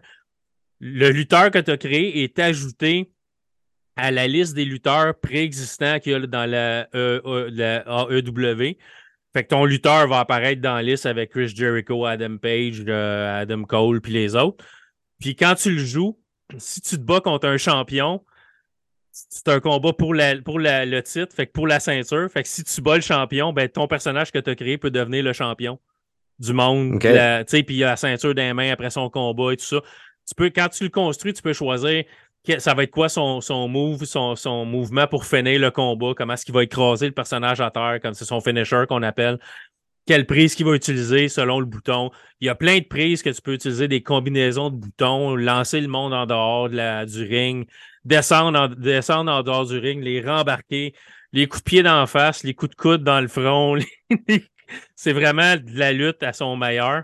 Le 0.80 1.10
lutteur 1.10 1.52
que 1.52 1.60
tu 1.60 1.72
as 1.72 1.78
créé 1.78 2.24
est 2.24 2.40
ajouté 2.40 3.12
à 3.96 4.12
la 4.12 4.28
liste 4.28 4.56
des 4.56 4.66
lutteurs 4.66 5.14
préexistants 5.20 6.00
qu'il 6.00 6.12
y 6.14 6.16
a 6.16 6.20
dans 6.20 6.50
la, 6.50 6.88
e, 6.96 7.22
e, 7.26 7.50
la 7.52 7.84
AEW. 8.10 8.76
Fait 9.34 9.44
que 9.44 9.50
ton 9.50 9.66
lutteur 9.66 10.08
va 10.08 10.20
apparaître 10.20 10.62
dans 10.62 10.76
la 10.76 10.84
liste 10.84 11.06
avec 11.06 11.32
Chris 11.32 11.54
Jericho, 11.56 12.06
Adam 12.06 12.38
Page, 12.38 12.84
euh, 12.88 13.42
Adam 13.42 13.64
Cole, 13.64 14.00
puis 14.00 14.14
les 14.14 14.36
autres. 14.36 14.64
Puis 15.20 15.36
quand 15.36 15.56
tu 15.56 15.72
le 15.72 15.84
joues, 15.84 16.20
si 16.58 16.82
tu 16.82 16.98
te 16.98 17.02
bats 17.02 17.22
contre 17.22 17.48
un 17.48 17.58
champion, 17.58 18.24
c'est 19.12 19.48
un 19.48 19.60
combat 19.60 19.94
pour, 19.94 20.14
la, 20.14 20.40
pour 20.42 20.60
le 20.60 21.00
titre, 21.02 21.36
fait 21.36 21.48
que 21.48 21.52
pour 21.52 21.68
la 21.68 21.80
ceinture. 21.80 22.30
Fait 22.32 22.44
que 22.44 22.50
si 22.50 22.64
tu 22.64 22.82
bats 22.82 22.96
le 22.96 23.02
champion, 23.02 23.54
ben 23.54 23.70
ton 23.70 23.88
personnage 23.88 24.32
que 24.32 24.40
tu 24.40 24.50
as 24.50 24.56
créé 24.56 24.78
peut 24.78 24.92
devenir 24.92 25.24
le 25.24 25.34
champion 25.34 25.80
du 26.40 26.54
monde. 26.54 27.00
Puis 27.00 27.10
il 27.70 27.84
a 27.84 27.90
la 27.90 27.96
ceinture 27.96 28.36
des 28.36 28.54
mains 28.54 28.72
après 28.72 28.90
son 28.90 29.10
combat 29.10 29.54
et 29.54 29.58
tout 29.58 29.66
ça. 29.66 29.82
Tu 30.28 30.36
peux, 30.36 30.50
quand 30.50 30.70
tu 30.70 30.84
le 30.84 30.90
construis, 30.90 31.34
tu 31.34 31.42
peux 31.42 31.54
choisir 31.54 32.04
ça 32.58 32.74
va 32.74 32.84
être 32.84 32.92
quoi 32.92 33.10
son, 33.10 33.42
son 33.42 33.68
move, 33.68 34.04
son, 34.06 34.36
son, 34.36 34.66
mouvement 34.66 35.08
pour 35.08 35.26
finir 35.26 35.60
le 35.60 35.72
combat, 35.72 36.14
comment 36.16 36.34
est-ce 36.34 36.46
qu'il 36.46 36.54
va 36.54 36.64
écraser 36.64 37.08
le 37.08 37.14
personnage 37.14 37.62
à 37.62 37.72
terre, 37.72 38.00
comme 38.02 38.14
c'est 38.14 38.26
son 38.26 38.42
finisher 38.42 38.84
qu'on 38.88 39.04
appelle, 39.04 39.40
quelle 40.06 40.26
prise 40.26 40.56
qu'il 40.56 40.66
va 40.66 40.76
utiliser 40.76 41.30
selon 41.30 41.60
le 41.60 41.66
bouton? 41.66 42.12
Il 42.42 42.48
y 42.48 42.50
a 42.50 42.56
plein 42.56 42.80
de 42.80 42.84
prises 42.84 43.24
que 43.24 43.30
tu 43.30 43.42
peux 43.42 43.54
utiliser, 43.54 43.88
des 43.88 44.04
combinaisons 44.04 44.70
de 44.70 44.76
boutons, 44.76 45.36
lancer 45.36 45.80
le 45.80 45.88
monde 45.88 46.14
en 46.14 46.26
dehors 46.26 46.70
de 46.70 46.76
la, 46.76 47.06
du 47.06 47.24
ring, 47.24 47.68
descendre 48.04 48.60
en, 48.60 48.68
descendre 48.68 49.32
en 49.32 49.44
dehors 49.44 49.66
du 49.66 49.78
ring, 49.78 50.04
les 50.04 50.22
rembarquer, 50.22 50.94
les 51.32 51.48
coups 51.48 51.64
de 51.64 51.70
pied 51.70 51.84
d'en 51.84 52.06
face, 52.06 52.44
les 52.44 52.54
coups 52.54 52.72
de 52.72 52.76
coude 52.76 53.04
dans 53.04 53.22
le 53.22 53.30
front. 53.30 53.78
c'est 54.96 55.14
vraiment 55.14 55.56
de 55.56 55.78
la 55.78 55.94
lutte 55.94 56.22
à 56.22 56.34
son 56.34 56.58
meilleur 56.58 57.04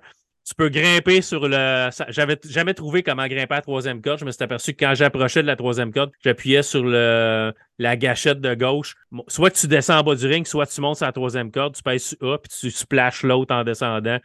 tu 0.49 0.55
peux 0.55 0.69
grimper 0.69 1.21
sur 1.21 1.47
le. 1.47 1.89
J'avais 2.07 2.35
jamais 2.49 2.73
trouvé 2.73 3.03
comment 3.03 3.27
grimper 3.27 3.53
à 3.53 3.57
la 3.57 3.61
troisième 3.61 4.01
corde. 4.01 4.17
Je 4.17 4.25
me 4.25 4.31
suis 4.31 4.43
aperçu 4.43 4.73
que 4.73 4.83
quand 4.83 4.95
j'approchais 4.95 5.43
de 5.43 5.47
la 5.47 5.55
troisième 5.55 5.93
corde, 5.93 6.11
j'appuyais 6.23 6.63
sur 6.63 6.83
le... 6.83 7.53
la 7.77 7.95
gâchette 7.95 8.41
de 8.41 8.55
gauche. 8.55 8.95
Soit 9.27 9.51
tu 9.51 9.67
descends 9.67 9.99
en 9.99 10.03
bas 10.03 10.15
du 10.15 10.25
ring, 10.25 10.47
soit 10.47 10.65
tu 10.65 10.81
montes 10.81 10.97
sur 10.97 11.05
la 11.05 11.11
troisième 11.11 11.51
corde, 11.51 11.75
tu 11.75 11.83
pèses 11.83 12.15
sur 12.19 12.33
A, 12.33 12.39
puis 12.39 12.49
tu 12.49 12.71
splashes 12.71 13.21
l'autre 13.21 13.53
en 13.53 13.63
descendant. 13.63 14.17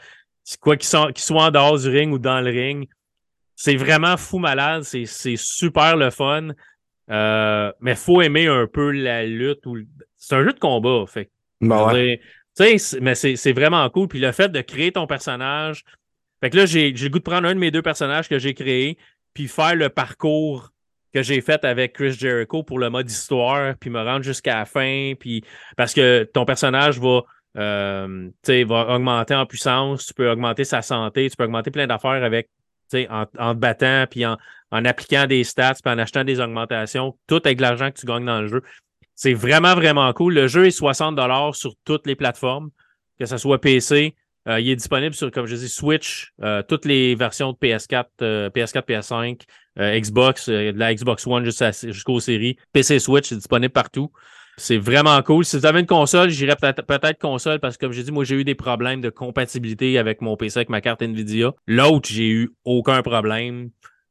Quoi 0.63 0.79
qu'il 0.79 0.89
soit 0.89 1.43
en 1.43 1.51
dehors 1.51 1.79
du 1.79 1.91
ring 1.91 2.11
ou 2.11 2.19
dans 2.19 2.41
le 2.41 2.51
ring. 2.51 2.89
C'est 3.55 3.77
vraiment 3.77 4.17
fou 4.17 4.39
malade. 4.39 4.83
C'est 4.85 5.37
super 5.37 5.95
le 5.95 6.09
fun. 6.09 6.49
Euh, 7.11 7.71
mais 7.81 7.95
faut 7.97 8.23
aimer 8.23 8.47
un 8.47 8.67
peu 8.67 8.93
la 8.93 9.27
lutte. 9.27 9.67
Ou... 9.67 9.77
C'est 10.17 10.37
un 10.37 10.43
jeu 10.43 10.55
de 10.55 10.59
combat. 10.59 11.05
Fait. 11.07 11.31
mais 11.61 13.15
c'est 13.15 13.53
vraiment 13.53 13.91
cool. 13.91 14.09
Puis 14.09 14.21
le 14.21 14.33
fait 14.33 14.49
de 14.49 14.63
créer 14.63 14.91
ton 14.91 15.07
personnage, 15.07 15.85
fait 16.45 16.51
que 16.51 16.57
là, 16.59 16.67
j'ai 16.67 16.93
le 16.93 17.09
goût 17.09 17.21
de 17.21 17.25
prendre 17.25 17.49
un 17.49 17.55
de 17.55 17.59
mes 17.59 17.71
deux 17.71 17.81
personnages 17.81 18.29
que 18.29 18.39
j'ai 18.39 18.53
créé, 18.53 18.99
puis 19.33 19.49
faire 19.49 19.75
le 19.77 19.89
parcours 19.89 20.73
que 21.15 21.23
j'ai 21.23 21.41
fait 21.41 21.65
avec 21.65 21.95
Chris 21.95 22.13
Jericho 22.13 22.63
pour 22.63 22.79
le 22.79 22.91
mode 22.91 23.11
histoire, 23.11 23.75
puis 23.81 23.89
me 23.89 24.03
rendre 24.03 24.23
jusqu'à 24.23 24.57
la 24.57 24.65
fin, 24.67 25.15
puis 25.19 25.43
parce 25.79 25.95
que 25.95 26.25
ton 26.25 26.45
personnage 26.45 27.01
va 27.01 27.23
euh, 27.57 28.29
va 28.47 28.95
augmenter 28.95 29.35
en 29.35 29.47
puissance, 29.47 30.05
tu 30.05 30.13
peux 30.13 30.31
augmenter 30.31 30.65
sa 30.65 30.83
santé, 30.83 31.31
tu 31.31 31.37
peux 31.37 31.45
augmenter 31.45 31.71
plein 31.71 31.87
d'affaires 31.87 32.23
avec 32.23 32.51
en, 32.93 33.25
en 33.39 33.55
te 33.55 33.59
battant, 33.59 34.05
puis 34.11 34.27
en, 34.27 34.37
en 34.71 34.85
appliquant 34.85 35.27
des 35.27 35.45
stats, 35.45 35.77
puis 35.83 35.91
en 35.91 35.97
achetant 35.97 36.25
des 36.25 36.41
augmentations, 36.41 37.17
tout 37.27 37.41
avec 37.43 37.59
l'argent 37.59 37.91
que 37.91 37.99
tu 37.99 38.05
gagnes 38.05 38.27
dans 38.27 38.43
le 38.43 38.49
jeu. 38.49 38.63
C'est 39.15 39.33
vraiment, 39.33 39.75
vraiment 39.75 40.13
cool. 40.13 40.35
Le 40.35 40.47
jeu 40.47 40.67
est 40.67 40.71
60 40.71 41.19
sur 41.55 41.73
toutes 41.87 42.07
les 42.07 42.17
plateformes, 42.17 42.69
que 43.19 43.25
ce 43.25 43.39
soit 43.39 43.63
PC. 43.63 44.15
Euh, 44.47 44.61
il 44.61 44.69
est 44.69 44.77
disponible 44.77 45.15
sur, 45.15 45.31
comme 45.31 45.47
je 45.47 45.57
dis, 45.57 45.69
Switch, 45.69 46.33
euh, 46.43 46.63
toutes 46.63 46.85
les 46.85 47.15
versions 47.15 47.53
de 47.53 47.57
PS4, 47.57 48.05
PS4, 48.51 48.85
PS5, 48.85 49.41
Xbox, 49.77 50.49
de 50.49 50.73
la 50.77 50.95
Xbox 50.95 51.27
One 51.27 51.45
jusqu'aux 51.45 52.21
séries. 52.21 52.57
PC 52.73 52.99
Switch, 52.99 53.29
c'est 53.29 53.37
disponible 53.37 53.73
partout. 53.73 54.11
C'est 54.57 54.79
vraiment 54.79 55.21
cool. 55.23 55.45
Si 55.45 55.59
vous 55.59 55.67
avez 55.67 55.81
une 55.81 55.87
console, 55.87 56.31
j'irais 56.31 56.57
peut-être 56.57 56.83
peut 56.83 56.99
console 57.21 57.59
parce 57.59 57.77
que, 57.77 57.87
comme 57.87 57.93
j'ai 57.93 58.05
dit, 58.05 58.13
moi, 58.13 58.25
j'ai 58.25 58.37
eu 58.37 58.45
des 58.45 58.55
problèmes 58.55 59.01
de 59.01 59.11
compatibilité 59.11 59.99
avec 59.99 60.21
mon 60.21 60.37
PC, 60.37 60.59
avec 60.59 60.69
ma 60.69 60.81
carte 60.81 61.03
NVIDIA. 61.03 61.53
L'autre, 61.67 62.09
j'ai 62.11 62.29
eu 62.29 62.51
aucun 62.65 63.03
problème. 63.03 63.71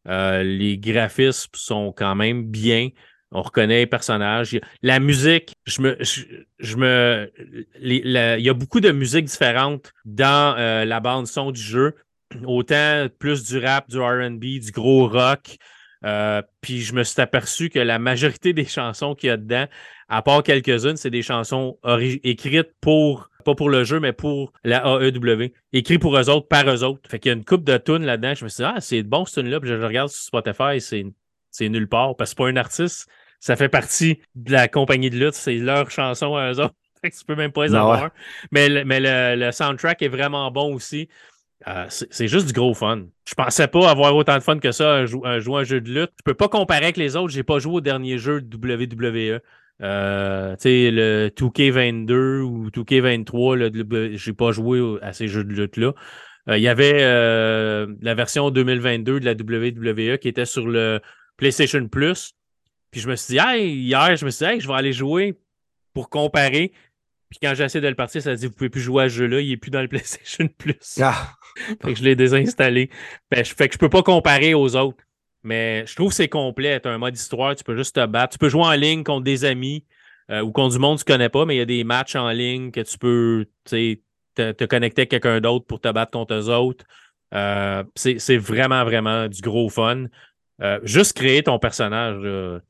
Euh, 0.10 0.44
les 0.44 0.78
graphismes 0.78 1.52
sont 1.56 1.94
quand 1.96 2.16
même 2.16 2.44
bien. 2.44 2.90
On 3.34 3.42
reconnaît 3.42 3.80
les 3.80 3.88
personnages. 3.88 4.60
La 4.82 5.00
musique, 5.00 5.56
je 5.66 5.82
me, 5.82 7.32
il 7.82 8.42
y 8.42 8.50
a 8.50 8.54
beaucoup 8.54 8.80
de 8.80 8.92
musiques 8.92 9.26
différentes 9.26 9.92
dans 10.06 10.56
euh, 10.58 10.86
la 10.86 11.00
bande 11.00 11.28
son 11.28 11.52
du 11.52 11.62
jeu. 11.62 11.96
Autant 12.46 13.08
plus 13.20 13.44
du 13.44 13.58
rap, 13.60 13.90
du 13.90 14.00
R&B, 14.00 14.60
du 14.60 14.72
gros 14.72 15.08
rock. 15.08 15.58
Euh, 16.06 16.42
puis 16.62 16.82
je 16.82 16.94
me 16.94 17.04
suis 17.04 17.22
aperçu 17.22 17.70
que 17.70 17.80
la 17.80 17.98
majorité 17.98 18.54
des 18.54 18.66
chansons 18.66 19.16
qu'il 19.16 19.28
y 19.28 19.32
a 19.32 19.38
dedans, 19.38 19.68
à 20.10 20.22
part 20.22 20.44
quelques-unes, 20.44 20.98
c'est 20.98 21.10
des 21.10 21.22
chansons 21.22 21.78
écrites 22.24 22.72
pour, 22.82 23.30
pas 23.46 23.56
pour 23.56 23.70
le 23.70 23.84
jeu, 23.84 24.00
mais 24.00 24.14
pour 24.14 24.52
la 24.64 24.84
AEW. 24.86 25.54
Écrites 25.72 26.02
pour 26.02 26.18
eux 26.18 26.30
autres, 26.30 26.48
par 26.48 26.70
eux 26.70 26.84
autres. 26.84 27.10
Fait 27.10 27.20
qu'il 27.20 27.30
y 27.30 27.34
a 27.34 27.38
une 27.38 27.46
coupe 27.46 27.64
de 27.64 27.78
tunes 27.78 28.06
là-dedans. 28.06 28.34
Je 28.36 28.44
me 28.44 28.50
suis 28.50 28.64
dit, 28.64 28.70
ah, 28.76 28.82
c'est 28.82 29.04
bon 29.04 29.26
ce 29.26 29.40
tune-là. 29.40 29.60
Puis 29.60 29.70
je, 29.70 29.76
regarde 29.76 30.10
sur 30.10 30.22
Spotify, 30.22 30.80
c'est, 30.82 31.06
c'est 31.52 31.70
nulle 31.70 31.88
part. 31.88 32.16
Parce 32.16 32.32
que 32.32 32.38
c'est 32.38 32.44
pas 32.44 32.50
un 32.50 32.58
artiste, 32.58 33.08
ça 33.44 33.58
fait 33.58 33.68
partie 33.68 34.22
de 34.36 34.54
la 34.54 34.70
compagnie 34.70 35.10
de 35.10 35.18
lutte. 35.18 35.34
C'est 35.34 35.56
leur 35.56 35.92
chanson 35.92 36.36
à 36.36 36.52
eux 36.52 36.60
autres. 36.62 36.76
Tu 37.04 37.26
peux 37.28 37.36
même 37.36 37.52
pas 37.52 37.66
les 37.66 37.76
avoir. 37.76 38.12
Mais, 38.54 38.70
le, 38.70 38.86
mais 38.86 39.02
le, 39.36 39.52
soundtrack 39.52 40.02
est 40.02 40.08
vraiment 40.08 40.50
bon 40.52 40.74
aussi. 40.74 41.10
Euh, 41.68 41.86
c'est 41.90 42.30
juste 42.30 42.48
du 42.48 42.54
gros 42.54 42.74
fun. 42.74 43.04
Je 43.28 43.34
pensais 43.34 43.68
pas 43.68 43.90
avoir 43.90 44.16
autant 44.16 44.38
de 44.38 44.44
fun 44.44 44.58
que 44.58 44.72
ça 44.72 45.00
à, 45.00 45.06
jouer 45.06 45.60
un 45.60 45.64
jeu 45.66 45.82
de 45.82 45.92
lutte. 45.92 46.12
Je 46.18 46.24
peux 46.24 46.34
pas 46.34 46.48
comparer 46.48 46.86
avec 46.86 46.96
les 46.96 47.18
autres. 47.18 47.34
J'ai 47.34 47.44
pas 47.44 47.60
joué 47.60 47.74
au 47.74 47.82
dernier 47.82 48.18
jeu 48.18 48.40
de 48.40 48.56
WWE. 48.56 49.42
Euh, 49.82 50.56
le 50.64 51.28
2K22 51.28 52.40
ou 52.40 52.70
2K23, 52.70 54.16
j'ai 54.16 54.34
pas 54.34 54.52
joué 54.54 54.98
à 55.02 55.12
ces 55.12 55.28
jeux 55.28 55.44
de 55.44 55.52
lutte-là. 55.52 55.92
Euh, 56.50 56.58
il 56.58 56.64
y 56.64 56.70
avait 56.70 57.00
euh, 57.02 57.88
la 58.02 58.16
version 58.16 58.50
2022 58.50 59.20
de 59.20 59.26
la 59.26 59.34
WWE 59.34 60.18
qui 60.18 60.30
était 60.30 60.46
sur 60.46 60.68
le 60.68 61.02
PlayStation 61.36 61.86
Plus. 61.90 62.34
Puis 62.94 63.02
je 63.02 63.10
me 63.10 63.16
suis 63.16 63.34
dit, 63.34 63.40
hier, 63.40 64.16
je 64.16 64.24
me 64.24 64.30
suis 64.30 64.46
dit, 64.46 64.60
je 64.60 64.68
vais 64.68 64.76
aller 64.76 64.94
jouer 64.94 65.36
pour 65.96 66.12
comparer. 66.12 66.72
Puis 67.28 67.40
quand 67.42 67.56
j'ai 67.56 67.64
essayé 67.64 67.82
de 67.82 67.88
le 67.88 67.96
partir, 67.96 68.22
ça 68.22 68.36
dit, 68.36 68.46
vous 68.46 68.54
pouvez 68.54 68.70
plus 68.70 68.82
jouer 68.82 69.06
à 69.06 69.10
ce 69.10 69.16
jeu-là, 69.16 69.42
il 69.42 69.52
est 69.52 69.58
plus 69.58 69.72
dans 69.72 69.82
le 69.82 69.88
PlayStation 69.90 70.48
Plus. 70.60 71.00
Ah. 71.02 71.34
fait 71.82 71.94
que 71.94 71.96
je 71.96 72.04
l'ai 72.04 72.16
désinstallé. 72.16 72.92
Ben, 73.32 73.44
fait 73.44 73.68
que 73.68 73.74
je 73.74 73.80
peux 73.80 73.90
pas 73.90 74.04
comparer 74.04 74.54
aux 74.54 74.76
autres. 74.76 75.04
Mais 75.42 75.88
je 75.88 75.96
trouve 75.96 76.10
que 76.10 76.16
c'est 76.16 76.28
complet. 76.28 76.80
Tu 76.80 76.88
as 76.88 76.92
un 76.92 77.00
mode 77.00 77.16
histoire, 77.16 77.56
tu 77.56 77.64
peux 77.64 77.76
juste 77.76 77.96
te 77.96 78.06
battre. 78.06 78.34
Tu 78.34 78.38
peux 78.38 78.48
jouer 78.50 78.62
en 78.62 78.74
ligne 78.74 79.04
contre 79.04 79.24
des 79.24 79.44
amis 79.44 79.84
euh, 80.30 80.42
ou 80.42 80.52
contre 80.52 80.76
du 80.76 80.80
monde 80.80 81.00
que 81.00 81.04
tu 81.04 81.12
connais 81.12 81.30
pas, 81.30 81.46
mais 81.46 81.56
il 81.56 81.58
y 81.58 81.62
a 81.62 81.66
des 81.66 81.84
matchs 81.84 82.16
en 82.16 82.30
ligne 82.30 82.70
que 82.70 82.82
tu 82.82 83.00
peux 83.00 83.48
te, 83.64 83.96
te 84.36 84.66
connecter 84.66 85.02
avec 85.02 85.10
quelqu'un 85.10 85.42
d'autre 85.42 85.66
pour 85.66 85.82
te 85.82 85.92
battre 85.92 86.12
contre 86.12 86.36
eux 86.36 86.50
autres. 86.52 86.86
Euh, 87.34 87.84
c'est 87.96 88.38
vraiment, 88.38 88.84
vraiment 88.84 89.28
du 89.28 89.42
gros 89.42 89.70
fun. 89.70 90.06
Euh, 90.62 90.80
juste 90.84 91.18
créer 91.18 91.42
ton 91.42 91.58
personnage. 91.58 92.62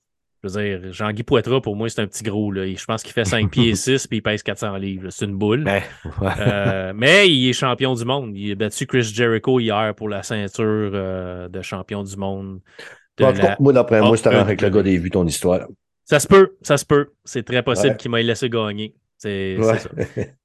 Je 0.44 0.50
veux 0.50 0.62
dire, 0.62 0.92
Jean-Guy 0.92 1.24
Poitras, 1.24 1.62
pour 1.62 1.76
moi, 1.76 1.88
c'est 1.88 2.02
un 2.02 2.08
petit 2.08 2.24
gros. 2.24 2.52
Là. 2.52 2.66
Je 2.66 2.86
pense 2.86 3.02
qu'il 3.02 3.14
fait 3.14 3.24
5 3.24 3.50
pieds 3.50 3.70
et 3.70 3.76
6 3.76 4.08
puis 4.08 4.18
il 4.18 4.22
pèse 4.22 4.44
400 4.44 4.76
livres. 4.76 5.08
C'est 5.10 5.26
une 5.26 5.38
boule. 5.38 5.64
Ben, 5.64 5.82
euh, 6.22 6.92
mais 6.94 7.30
il 7.30 7.50
est 7.50 7.54
champion 7.54 7.94
du 7.94 8.04
monde. 8.04 8.36
Il 8.36 8.52
a 8.52 8.56
battu 8.56 8.86
Chris 8.86 9.04
Jericho 9.04 9.60
hier 9.60 9.94
pour 9.96 10.10
la 10.10 10.22
ceinture 10.22 10.92
euh, 10.94 11.48
de 11.48 11.62
champion 11.62 12.04
du 12.04 12.18
monde. 12.18 12.60
Moi, 13.60 13.74
d'après 13.74 14.02
moi, 14.02 14.18
c'est 14.18 14.28
avec 14.28 14.62
le 14.62 14.70
gars 14.70 14.84
des 14.84 14.98
vues 14.98 15.12
ton 15.12 15.26
histoire. 15.26 15.62
Ça 16.04 16.20
se 16.20 16.28
peut, 16.28 16.58
ça 16.62 16.78
se 16.78 16.86
peut. 16.86 17.12
C'est 17.24 17.44
très 17.44 17.64
possible 17.64 17.96
qu'il 17.96 18.12
m'ait 18.12 18.24
laissé 18.24 18.50
gagner. 18.50 18.96
C'est 19.18 19.58
ça. 19.62 19.90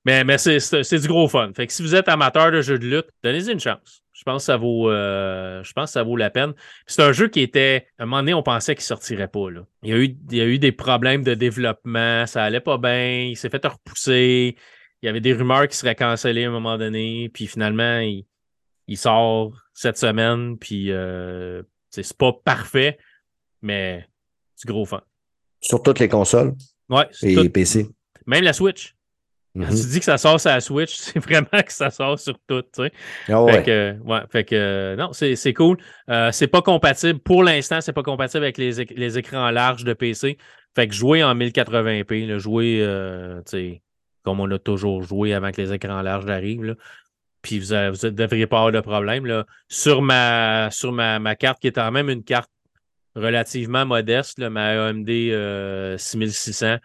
mais 0.05 0.23
mais 0.23 0.39
c'est 0.39 0.99
du 1.01 1.09
gros 1.09 1.27
fun. 1.27 1.51
Fait 1.57 1.67
que 1.67 1.73
si 1.73 1.83
vous 1.83 1.97
êtes 1.97 2.09
amateur 2.09 2.53
de 2.53 2.63
jeux 2.63 2.79
de 2.79 2.87
lutte, 2.87 3.09
donnez-y 3.25 3.51
une 3.51 3.59
chance. 3.59 4.03
Je 4.19 4.25
pense 4.25 4.43
que 4.43 4.47
ça 4.47 4.57
vaut, 4.57 4.91
euh, 4.91 5.63
je 5.63 5.73
pense 5.75 5.91
que 5.91 5.93
ça 5.93 6.03
vaut 6.03 6.17
la 6.17 6.29
peine. 6.29 6.53
C'est 6.89 7.03
un 7.03 7.13
jeu 7.13 7.29
qui 7.29 7.41
était, 7.41 7.87
à 7.99 8.03
un 8.03 8.07
moment 8.07 8.19
donné, 8.19 8.35
on 8.35 8.43
pensait 8.43 8.75
qu'il 8.75 8.83
sortirait 8.83 9.29
pas. 9.29 9.49
Là. 9.49 9.65
Il, 9.85 9.91
y 9.91 9.93
a 9.93 9.97
eu, 9.97 10.17
il 10.33 10.37
y 10.37 10.41
a 10.41 10.45
eu 10.45 10.59
des 10.59 10.73
problèmes 10.73 11.23
de 11.23 11.35
développement, 11.35 12.27
ça 12.27 12.43
allait 12.43 12.59
pas 12.59 12.79
bien, 12.79 13.27
il 13.29 13.37
s'est 13.37 13.49
fait 13.49 13.65
repousser. 13.65 14.57
Il 15.03 15.07
y 15.07 15.09
avait 15.09 15.21
des 15.21 15.35
rumeurs 15.35 15.69
qui 15.69 15.77
seraient 15.77 15.95
cancellées 15.95 16.47
à 16.47 16.49
un 16.49 16.51
moment 16.51 16.77
donné, 16.77 17.31
puis 17.33 17.47
finalement, 17.47 18.01
il, 18.01 18.97
sort 18.97 19.53
cette 19.73 19.99
semaine, 19.99 20.59
puis 20.59 20.91
euh, 20.91 21.63
c'est 21.89 22.17
pas 22.17 22.33
parfait, 22.33 22.99
mais 23.63 24.05
c'est 24.57 24.67
gros 24.67 24.85
fan. 24.85 25.01
Sur 25.61 25.81
toutes 25.81 26.01
les 26.01 26.09
consoles? 26.09 26.55
Ouais. 26.89 27.07
Et 27.23 27.49
PC? 27.51 27.87
Même 28.27 28.43
la 28.43 28.53
Switch. 28.53 28.97
Quand 29.59 29.69
tu 29.69 29.87
dis 29.89 29.99
que 29.99 30.05
ça 30.05 30.19
sort 30.19 30.41
sur 30.41 30.51
la 30.51 30.61
Switch, 30.61 30.95
c'est 30.97 31.19
vraiment 31.19 31.63
que 31.65 31.73
ça 31.73 31.91
sort 31.91 32.19
sur 32.19 32.39
tout, 32.47 32.63
tu 32.63 32.85
sais. 32.85 32.93
Ah 33.29 33.43
ouais. 33.43 33.53
Fait 33.53 33.63
que, 33.65 33.97
ouais, 34.05 34.21
fait 34.31 34.45
que 34.45 34.97
non, 34.97 35.13
c'est 35.13 35.55
cool. 35.55 35.79
Euh, 36.11 36.31
c'est 36.33 36.47
pas 36.47 36.63
compatible, 36.63 37.19
pour 37.19 37.43
l'instant, 37.43 37.81
c'est 37.81 37.93
pas 37.93 38.03
compatible 38.03 38.45
avec 38.45 38.59
les, 38.59 38.85
les, 38.85 39.19
écrans 39.19 39.51
larges 39.51 39.85
de 39.85 39.93
PC. 39.93 40.39
Fait 40.75 40.87
que 40.87 40.95
jouer 40.95 41.25
en 41.25 41.35
1080p, 41.35 42.27
là, 42.27 42.39
jouer, 42.39 42.79
euh, 42.83 43.39
tu 43.39 43.51
sais, 43.51 43.83
comme 44.23 44.41
on 44.41 44.51
a 44.51 44.59
toujours 44.59 45.03
joué 45.03 45.35
avant 45.35 45.51
que 45.51 45.61
les 45.61 45.73
écrans 45.73 46.03
larges 46.03 46.29
arrivent, 46.29 46.77
puis 47.43 47.59
vous, 47.59 47.73
ne 47.73 48.11
devriez 48.11 48.47
pas 48.47 48.59
avoir 48.59 48.73
de 48.73 48.81
problème. 48.81 49.27
Là. 49.27 49.47
Sur, 49.69 50.03
ma, 50.03 50.71
sur 50.71 50.93
ma, 50.93 51.19
ma 51.19 51.37
carte, 51.37 51.61
qui 51.61 51.69
est 51.69 51.73
quand 51.73 51.91
même 51.91 52.11
une 52.11 52.25
carte 52.25 52.51
relativement 53.15 53.87
modeste, 53.87 54.39
là, 54.39 54.51
ma 54.51 54.89
AMD 54.89 55.09
6600, 55.99 56.67
euh, 56.67 56.79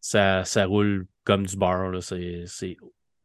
ça, 0.00 0.44
ça 0.44 0.66
roule 0.66 1.06
comme 1.24 1.46
du 1.46 1.56
beurre. 1.56 2.02
C'est, 2.02 2.76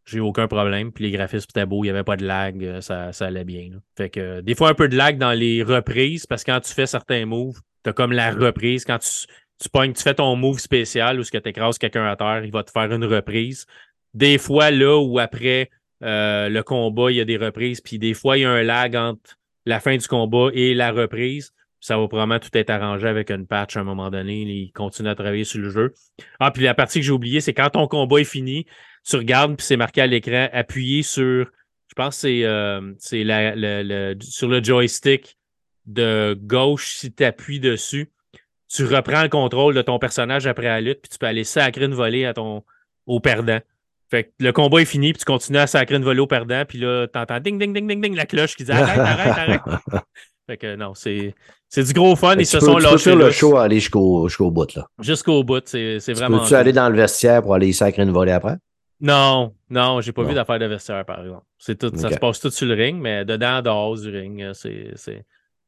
J'ai 0.05 0.19
aucun 0.19 0.47
problème. 0.47 0.91
Puis 0.91 1.05
les 1.05 1.11
graphismes 1.11 1.47
étaient 1.49 1.65
beaux, 1.65 1.83
il 1.83 1.87
n'y 1.87 1.91
avait 1.91 2.03
pas 2.03 2.17
de 2.17 2.25
lag, 2.25 2.63
euh, 2.63 2.81
ça, 2.81 3.11
ça 3.13 3.27
allait 3.27 3.43
bien. 3.43 3.69
Fait 3.95 4.09
que 4.09 4.19
euh, 4.19 4.41
des 4.41 4.55
fois 4.55 4.69
un 4.69 4.73
peu 4.73 4.87
de 4.87 4.95
lag 4.95 5.17
dans 5.17 5.33
les 5.33 5.63
reprises, 5.63 6.25
parce 6.25 6.43
que 6.43 6.51
quand 6.51 6.61
tu 6.61 6.73
fais 6.73 6.85
certains 6.85 7.25
moves, 7.25 7.59
tu 7.83 7.89
as 7.89 7.93
comme 7.93 8.11
la 8.11 8.31
reprise. 8.31 8.85
Quand 8.85 8.99
tu, 8.99 9.27
tu 9.59 9.69
pognes, 9.69 9.93
tu 9.93 10.03
fais 10.03 10.13
ton 10.13 10.35
move 10.35 10.59
spécial 10.59 11.19
ou 11.19 11.23
ce 11.23 11.31
que 11.31 11.37
tu 11.37 11.49
écrases 11.49 11.77
quelqu'un 11.77 12.05
à 12.05 12.15
terre, 12.15 12.43
il 12.43 12.51
va 12.51 12.63
te 12.63 12.71
faire 12.71 12.91
une 12.91 13.05
reprise. 13.05 13.65
Des 14.13 14.37
fois, 14.37 14.71
là 14.71 14.97
où 14.99 15.19
après 15.19 15.69
euh, 16.03 16.49
le 16.49 16.63
combat, 16.63 17.11
il 17.11 17.17
y 17.17 17.21
a 17.21 17.25
des 17.25 17.37
reprises, 17.37 17.81
puis 17.81 17.99
des 17.99 18.13
fois, 18.13 18.37
il 18.37 18.41
y 18.41 18.45
a 18.45 18.51
un 18.51 18.63
lag 18.63 18.95
entre 18.95 19.37
la 19.65 19.79
fin 19.79 19.97
du 19.97 20.07
combat 20.07 20.49
et 20.53 20.73
la 20.73 20.91
reprise 20.91 21.53
ça 21.79 21.97
va 21.97 22.07
probablement 22.07 22.39
tout 22.39 22.49
être 22.53 22.69
arrangé 22.69 23.07
avec 23.07 23.29
une 23.31 23.45
patch 23.45 23.77
à 23.77 23.81
un 23.81 23.83
moment 23.83 24.09
donné. 24.09 24.41
Ils 24.41 24.71
continuent 24.71 25.09
à 25.09 25.15
travailler 25.15 25.43
sur 25.43 25.59
le 25.59 25.69
jeu. 25.69 25.93
Ah, 26.39 26.51
puis 26.51 26.63
la 26.63 26.73
partie 26.73 26.99
que 26.99 27.05
j'ai 27.05 27.11
oubliée, 27.11 27.41
c'est 27.41 27.53
quand 27.53 27.69
ton 27.69 27.87
combat 27.87 28.19
est 28.19 28.23
fini, 28.23 28.65
tu 29.07 29.15
regardes, 29.15 29.55
puis 29.57 29.65
c'est 29.65 29.77
marqué 29.77 30.01
à 30.01 30.07
l'écran, 30.07 30.49
appuyer 30.51 31.03
sur, 31.03 31.45
je 31.87 31.93
pense 31.95 32.15
que 32.15 32.21
c'est 32.21 32.43
euh, 32.43 34.13
sur 34.19 34.47
le 34.49 34.63
joystick 34.63 35.37
de 35.85 36.37
gauche, 36.39 36.95
si 36.97 37.13
tu 37.13 37.23
appuies 37.23 37.59
dessus, 37.59 38.11
tu 38.69 38.85
reprends 38.85 39.23
le 39.23 39.29
contrôle 39.29 39.73
de 39.73 39.81
ton 39.81 39.97
personnage 39.97 40.45
après 40.45 40.65
la 40.65 40.81
lutte, 40.81 41.01
puis 41.01 41.09
tu 41.09 41.17
peux 41.17 41.25
aller 41.25 41.45
sacrer 41.45 41.85
une 41.85 41.93
volée 41.93 42.25
à 42.25 42.33
au 43.05 43.19
perdant. 43.21 43.59
Fait 44.09 44.25
que 44.25 44.29
le 44.39 44.51
combat 44.51 44.81
est 44.81 44.85
fini, 44.85 45.13
puis 45.13 45.19
tu 45.19 45.25
continues 45.25 45.59
à 45.59 45.67
sacrer 45.67 45.95
une 45.95 46.03
volée 46.03 46.19
au 46.19 46.27
perdant, 46.27 46.63
puis 46.65 46.79
là, 46.79 47.07
t'entends 47.07 47.39
ding, 47.39 47.57
ding, 47.57 47.73
ding, 47.73 47.87
ding, 47.87 48.01
ding, 48.01 48.15
la 48.15 48.25
cloche 48.25 48.55
qui 48.55 48.63
dit 48.63 48.71
arrête, 48.71 48.99
arrête, 48.99 49.37
arrête. 49.37 50.03
fait 50.47 50.57
que 50.57 50.75
non, 50.77 50.93
c'est, 50.95 51.35
c'est 51.67 51.83
du 51.83 51.93
gros 51.93 52.15
fun. 52.15 52.35
Ils 52.37 52.45
se 52.45 52.59
sont 52.59 52.77
lâchés. 52.77 53.11
Peux 53.11 53.19
le 53.19 53.31
show 53.31 53.57
aller 53.57 53.81
jusqu'au 53.81 54.29
jusqu'au 54.29 54.49
bout. 54.49 54.73
là. 54.75 54.87
Jusqu'au 54.99 55.43
bout, 55.43 55.61
c'est 55.65 55.99
vraiment. 56.13 56.39
Peux-tu 56.39 56.55
aller 56.55 56.71
dans 56.71 56.89
le 56.89 56.95
vestiaire 56.95 57.41
pour 57.41 57.53
aller 57.53 57.73
sacrer 57.73 58.03
une 58.03 58.11
volée 58.11 58.31
après? 58.31 58.55
Non, 58.99 59.53
non, 59.69 60.01
j'ai 60.01 60.11
pas 60.11 60.23
vu 60.23 60.33
d'affaire 60.33 60.57
de 60.57 60.65
vestiaire, 60.65 61.05
par 61.05 61.21
exemple. 61.21 61.45
C'est 61.59 61.77
tout, 61.77 61.95
Ça 61.95 62.09
se 62.09 62.17
passe 62.17 62.39
tout 62.39 62.49
sur 62.49 62.65
le 62.65 62.73
ring, 62.73 62.99
mais 62.99 63.25
dedans, 63.25 63.61
dehors 63.61 63.95
du 63.95 64.09
ring, 64.09 64.41
euh, 64.41 64.53
c'est 64.53 65.25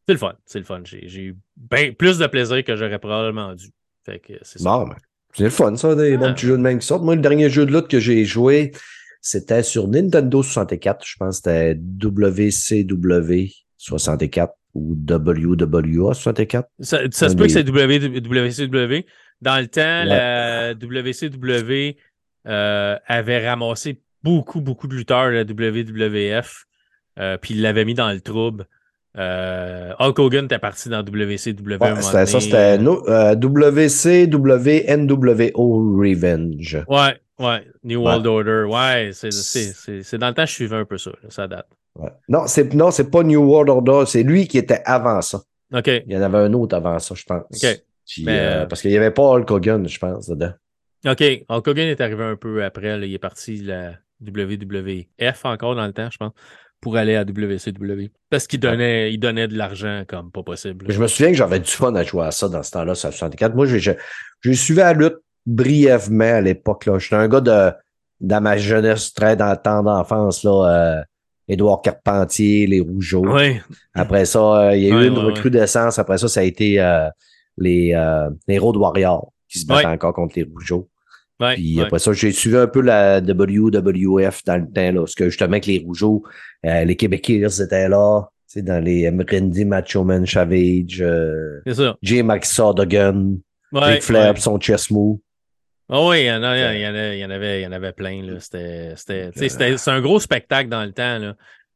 le 0.08 0.18
fun. 0.18 0.34
C'est 0.46 0.60
le 0.60 0.66
fun. 0.66 0.82
J'ai 0.84 1.22
eu 1.22 1.38
ben, 1.56 1.94
plus 1.94 2.18
de 2.18 2.26
plaisir 2.26 2.64
que 2.64 2.76
j'aurais 2.76 2.98
probablement 2.98 3.54
dû. 3.54 3.68
Fait 4.06 4.20
que 4.20 4.34
c'est 4.42 4.64
bon, 4.64 4.90
c'est 5.36 5.44
le 5.44 5.50
fun, 5.50 5.76
ça, 5.76 5.94
des 5.94 6.18
bons 6.18 6.34
petits 6.34 6.48
jeux 6.48 6.58
de 6.58 6.62
même 6.62 6.80
qui 6.80 6.88
sortent. 6.88 7.04
Moi, 7.04 7.16
le 7.16 7.22
dernier 7.22 7.50
jeu 7.50 7.66
de 7.66 7.72
lutte 7.72 7.88
que 7.88 8.00
j'ai 8.00 8.26
joué, 8.26 8.72
c'était 9.22 9.62
sur 9.62 9.88
Nintendo 9.88 10.42
64. 10.42 11.06
Je 11.06 11.16
pense 11.18 11.42
que 11.42 11.50
c'était 11.52 11.76
WCW 11.76 13.52
64 13.78 14.54
ou 14.74 14.96
WWA 15.10 16.14
64. 16.14 16.70
Ça, 16.80 17.00
ça 17.12 17.30
se 17.30 17.36
peut 17.36 17.46
que 17.46 17.52
c'est 17.52 17.68
WCW. 17.68 19.06
Dans 19.42 19.58
le 19.58 19.68
temps, 19.68 20.04
la 20.06 20.74
WCW 20.74 21.98
avait 22.46 23.48
ramassé 23.48 24.02
beaucoup, 24.24 24.62
beaucoup 24.62 24.88
de 24.88 24.96
lutteurs 24.96 25.32
la 25.32 25.44
WWF, 25.44 26.66
puis 27.42 27.54
il 27.54 27.62
l'avait 27.62 27.86
mis 27.86 27.94
dans 27.94 28.12
le 28.12 28.22
trouble. 28.22 28.66
Hulk 29.16 30.20
Hogan 30.20 30.46
était 30.46 30.60
parti 30.60 30.90
dans 30.90 31.04
WCW. 31.04 31.78
Ouais, 31.82 32.02
ça, 32.02 32.26
c'était 32.26 32.78
WCW 32.78 34.86
NWO 34.98 35.98
Revenge. 35.98 36.84
Ouais, 36.88 37.20
ouais. 37.40 37.68
New 37.84 38.02
World 38.02 38.28
Order. 38.28 38.66
Ouais, 38.70 39.12
c'est 39.14 40.18
dans 40.18 40.28
le 40.28 40.34
temps, 40.34 40.46
je 40.46 40.54
suivais 40.54 40.76
un 40.76 40.86
peu 40.86 40.98
ça. 40.98 41.12
ça 41.30 41.48
date. 41.48 41.68
Non, 42.28 42.48
c'est 42.48 42.74
non, 42.74 42.92
c'est 42.92 43.10
pas 43.10 43.24
New 43.24 43.42
World 43.42 43.70
Order, 43.70 44.04
c'est 44.06 44.24
lui 44.24 44.48
qui 44.48 44.58
était 44.58 44.82
avant 44.86 45.22
ça. 45.22 45.42
OK. 45.74 45.88
Il 45.88 46.14
y 46.14 46.18
en 46.18 46.22
avait 46.22 46.38
un 46.38 46.54
autre 46.54 46.76
avant 46.76 46.98
ça, 47.00 47.16
je 47.16 47.24
pense. 47.24 47.44
OK. 47.52 47.82
Euh, 48.28 48.66
parce 48.66 48.82
qu'il 48.82 48.92
n'y 48.92 48.98
avait 48.98 49.12
pas 49.12 49.24
Hulk 49.24 49.50
Hogan, 49.52 49.88
je 49.88 50.00
pense, 50.00 50.28
dedans. 50.28 50.52
OK. 51.06 51.24
Hulk 51.48 51.68
Hogan 51.68 51.88
est 51.88 52.02
arrivé 52.02 52.24
un 52.24 52.36
peu 52.36 52.64
après. 52.64 53.00
Il 53.08 53.14
est 53.14 53.20
parti 53.20 53.58
la 53.58 53.94
WWF 54.26 55.46
encore 55.46 55.76
dans 55.76 55.86
le 55.86 55.94
temps, 55.94 56.10
je 56.12 56.18
pense, 56.18 56.32
pour 56.82 56.98
aller 56.98 57.16
à 57.16 57.22
WCW. 57.22 58.10
Parce 58.30 58.48
qu'il 58.48 58.60
donnait, 58.60 59.14
il 59.14 59.20
donnait 59.20 59.48
de 59.48 59.58
l'argent 59.58 60.04
comme 60.08 60.32
pas 60.32 60.44
possible. 60.44 60.86
Je 60.90 61.00
me 61.00 61.08
souviens 61.08 61.30
que 61.30 61.38
j'avais 61.38 61.60
du 61.60 61.70
fun 61.70 61.94
à 61.96 62.04
jouer 62.04 62.26
à 62.26 62.32
ça 62.32 62.50
dans 62.50 62.64
ce 62.64 62.72
temps-là, 62.72 62.96
sur 62.96 63.12
64. 63.12 63.56
Moi, 63.56 63.68
j'ai 63.68 64.54
suivi 64.54 64.80
la 64.80 64.94
lutte 64.94 65.18
brièvement 65.46 66.36
à 66.36 66.42
l'époque. 66.42 66.90
J'étais 66.98 67.16
un 67.16 67.28
gars 67.28 67.42
de 67.42 67.72
dans 68.20 68.42
ma 68.42 68.58
jeunesse, 68.58 69.14
très 69.14 69.36
dans 69.36 69.52
le 69.52 69.58
temps 69.58 69.82
d'enfance, 69.82 70.44
là, 70.44 70.98
euh, 71.00 71.04
Édouard 71.50 71.82
Carpentier, 71.82 72.68
les 72.68 72.80
Rougeaux. 72.80 73.26
Oui. 73.26 73.60
Après 73.94 74.26
ça, 74.26 74.40
euh, 74.40 74.76
il 74.76 74.84
y 74.84 74.92
a 74.92 75.02
eu 75.02 75.08
une 75.08 75.18
recrudescence. 75.18 75.98
Après 75.98 76.20
ça, 76.20 76.28
ça 76.28 76.42
a 76.42 76.44
été 76.44 76.80
euh, 76.80 77.10
les, 77.58 77.94
euh, 77.96 78.30
les 78.48 78.60
Road 78.60 78.78
Warriors 78.78 79.34
qui 79.50 79.60
se 79.60 79.66
battent 79.66 79.86
encore 79.86 80.14
contre 80.14 80.36
les 80.38 80.44
Rougeaux. 80.44 80.88
Puis 81.40 81.82
après 81.82 82.00
ça, 82.00 82.14
j'ai 82.14 82.32
suivi 82.32 82.58
un 82.58 82.68
peu 82.68 82.82
la 82.82 83.20
WWF 83.20 84.44
dans 84.46 84.58
le 84.58 84.72
temps, 84.72 84.92
là, 84.92 85.00
parce 85.00 85.16
que 85.16 85.30
justement, 85.30 85.54
avec 85.54 85.66
les 85.66 85.80
Rougeaux, 85.80 86.24
les 86.64 86.96
Québécois 86.96 87.64
étaient 87.64 87.90
là. 87.90 88.30
C'est 88.52 88.64
dans 88.64 88.84
les 88.84 89.08
Randy 89.08 89.64
Macho 89.64 90.04
Man 90.04 90.26
Savage, 90.26 91.02
euh, 91.02 91.62
J. 92.02 92.24
Max 92.24 92.52
Sardogan, 92.52 93.38
Ric 93.72 94.02
Flair, 94.02 94.36
son 94.40 94.58
chest 94.58 94.90
move. 94.90 95.20
Oh 95.90 96.10
oui, 96.12 96.22
il 96.22 96.26
y, 96.28 96.32
en, 96.32 96.44
avait, 96.44 96.78
il 96.78 97.64
y 97.64 97.68
en 97.68 97.72
avait 97.72 97.92
plein. 97.94 98.24
C'était, 98.40 98.94
c'est 98.96 99.90
un 99.90 100.02
gros 100.02 100.20
spectacle 100.20 100.70
dans 100.70 100.84
le 100.84 100.92
temps. 100.92 101.34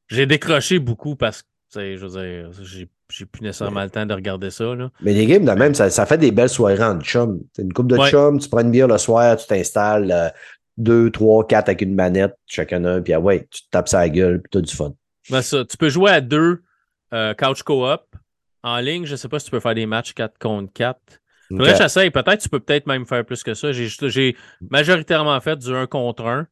J'ai 0.08 0.26
décroché 0.28 0.78
beaucoup 0.80 1.16
parce 1.16 1.42
que, 1.42 1.48
je 1.96 2.06
veux 2.06 2.22
dire, 2.22 2.52
j'ai, 2.64 2.88
j'ai 3.10 3.26
plus 3.26 3.42
nécessairement 3.42 3.84
le 3.84 3.90
temps 3.90 4.06
de 4.06 4.14
regarder 4.14 4.52
ça. 4.52 4.76
Là. 4.76 4.92
Mais 5.02 5.14
les 5.14 5.26
games, 5.26 5.46
de 5.46 5.52
même, 5.52 5.74
ça, 5.74 5.90
ça, 5.90 6.06
fait 6.06 6.18
des 6.18 6.32
belles 6.32 6.50
soirées 6.50 6.84
en 6.84 7.00
chum. 7.02 7.42
une 7.58 7.74
coupe 7.74 7.88
de 7.88 7.98
chum, 7.98 8.40
tu 8.40 8.50
prends 8.50 8.62
une 8.62 8.72
bière 8.72 8.88
le 8.88 8.98
soir, 8.98 9.36
tu 9.38 9.48
t'installes 9.48 10.12
euh, 10.12 10.30
deux, 10.78 11.10
trois, 11.12 11.46
quatre 11.46 11.70
avec 11.70 11.82
une 11.82 11.96
manette, 11.96 12.36
chacun 12.46 12.84
un, 12.86 13.02
puis 13.02 13.14
ah 13.14 13.20
ouais, 13.20 13.48
tu 13.50 13.64
te 13.64 13.70
tapes 13.72 13.90
ça 13.90 14.00
la 14.00 14.10
gueule, 14.10 14.42
puis 14.42 14.50
tu 14.52 14.58
as 14.60 14.62
du 14.62 14.76
fun. 14.76 14.94
Ben 15.30 15.42
ça, 15.42 15.64
tu 15.66 15.78
peux 15.78 15.90
jouer 15.90 16.12
à 16.12 16.22
deux 16.22 16.62
euh, 17.14 17.34
couch 17.34 17.64
co-op. 17.64 18.04
En 18.64 18.78
ligne, 18.78 19.06
je 19.06 19.16
sais 19.16 19.28
pas 19.28 19.40
si 19.40 19.46
tu 19.46 19.52
peux 19.52 19.60
faire 19.60 19.76
des 19.76 19.86
matchs 19.86 20.14
4 20.14 20.38
contre 20.40 20.72
4. 20.74 21.00
Faudrait 21.50 21.74
que 21.74 21.78
j'essaye. 21.78 22.10
Peut-être 22.10 22.42
tu 22.42 22.50
peux 22.50 22.60
peut-être 22.60 22.88
même 22.88 23.06
faire 23.06 23.26
plus 23.26 23.44
que 23.44 23.54
ça. 23.54 23.72
J'ai 23.72 24.36
majoritairement 24.70 25.40
fait 25.42 25.58
du 25.58 25.74
1 25.74 25.88
contre 25.88 26.26
1. 26.26 26.48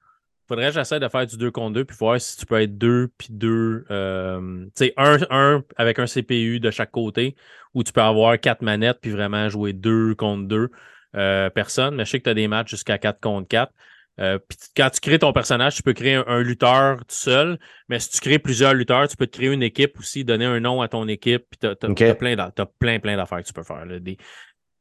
Faudrait 0.47 0.67
que 0.67 0.73
j'essaie 0.73 0.99
de 0.99 1.07
faire 1.07 1.25
du 1.25 1.37
2 1.37 1.49
contre 1.49 1.75
2 1.75 1.85
puis 1.85 1.95
voir 1.97 2.19
si 2.19 2.37
tu 2.37 2.45
peux 2.45 2.59
être 2.59 2.77
2 2.77 3.09
puis 3.17 3.29
2. 3.31 3.85
Euh, 3.89 4.65
tu 4.75 4.85
sais, 4.85 4.93
1, 4.97 5.19
1 5.29 5.63
avec 5.77 5.97
un 5.97 6.05
CPU 6.05 6.59
de 6.59 6.71
chaque 6.71 6.91
côté 6.91 7.35
ou 7.73 7.83
tu 7.83 7.93
peux 7.93 8.01
avoir 8.01 8.37
4 8.37 8.61
manettes 8.61 8.99
puis 9.01 9.11
vraiment 9.11 9.47
jouer 9.47 9.71
2 9.71 10.13
contre 10.15 10.47
2 10.47 10.69
euh, 11.15 11.49
personnes. 11.49 11.95
Mais 11.95 12.03
je 12.03 12.11
sais 12.11 12.19
que 12.19 12.25
tu 12.25 12.29
as 12.29 12.33
des 12.33 12.49
matchs 12.49 12.71
jusqu'à 12.71 12.97
4 12.97 13.21
contre 13.21 13.47
4. 13.47 13.71
Euh, 14.19 14.39
puis 14.39 14.57
quand 14.75 14.89
tu 14.89 14.99
crées 14.99 15.19
ton 15.19 15.31
personnage, 15.31 15.75
tu 15.75 15.83
peux 15.83 15.93
créer 15.93 16.15
un, 16.15 16.41
lutteur 16.41 16.97
tout 16.97 17.05
seul, 17.07 17.57
mais 17.87 17.99
si 17.99 18.09
tu 18.09 18.19
crées 18.19 18.39
plusieurs 18.39 18.73
lutteurs, 18.73 19.07
tu 19.07 19.15
peux 19.15 19.25
te 19.25 19.37
créer 19.37 19.49
une 19.49 19.63
équipe 19.63 19.97
aussi, 19.99 20.25
donner 20.25 20.45
un 20.45 20.59
nom 20.59 20.81
à 20.81 20.89
ton 20.89 21.07
équipe, 21.07 21.45
puis 21.49 21.59
tu 21.59 21.67
as, 21.67 21.75
plein, 22.15 22.35
plein, 22.79 22.99
plein 22.99 23.15
d'affaires 23.15 23.41
que 23.41 23.47
tu 23.47 23.53
peux 23.53 23.63
faire. 23.63 23.85
Là. 23.85 23.99
Des, 23.99 24.17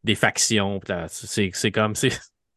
des 0.04 0.14
factions. 0.14 0.80
C'est 1.08 1.72
comme. 1.72 1.94
C'est 1.94 2.10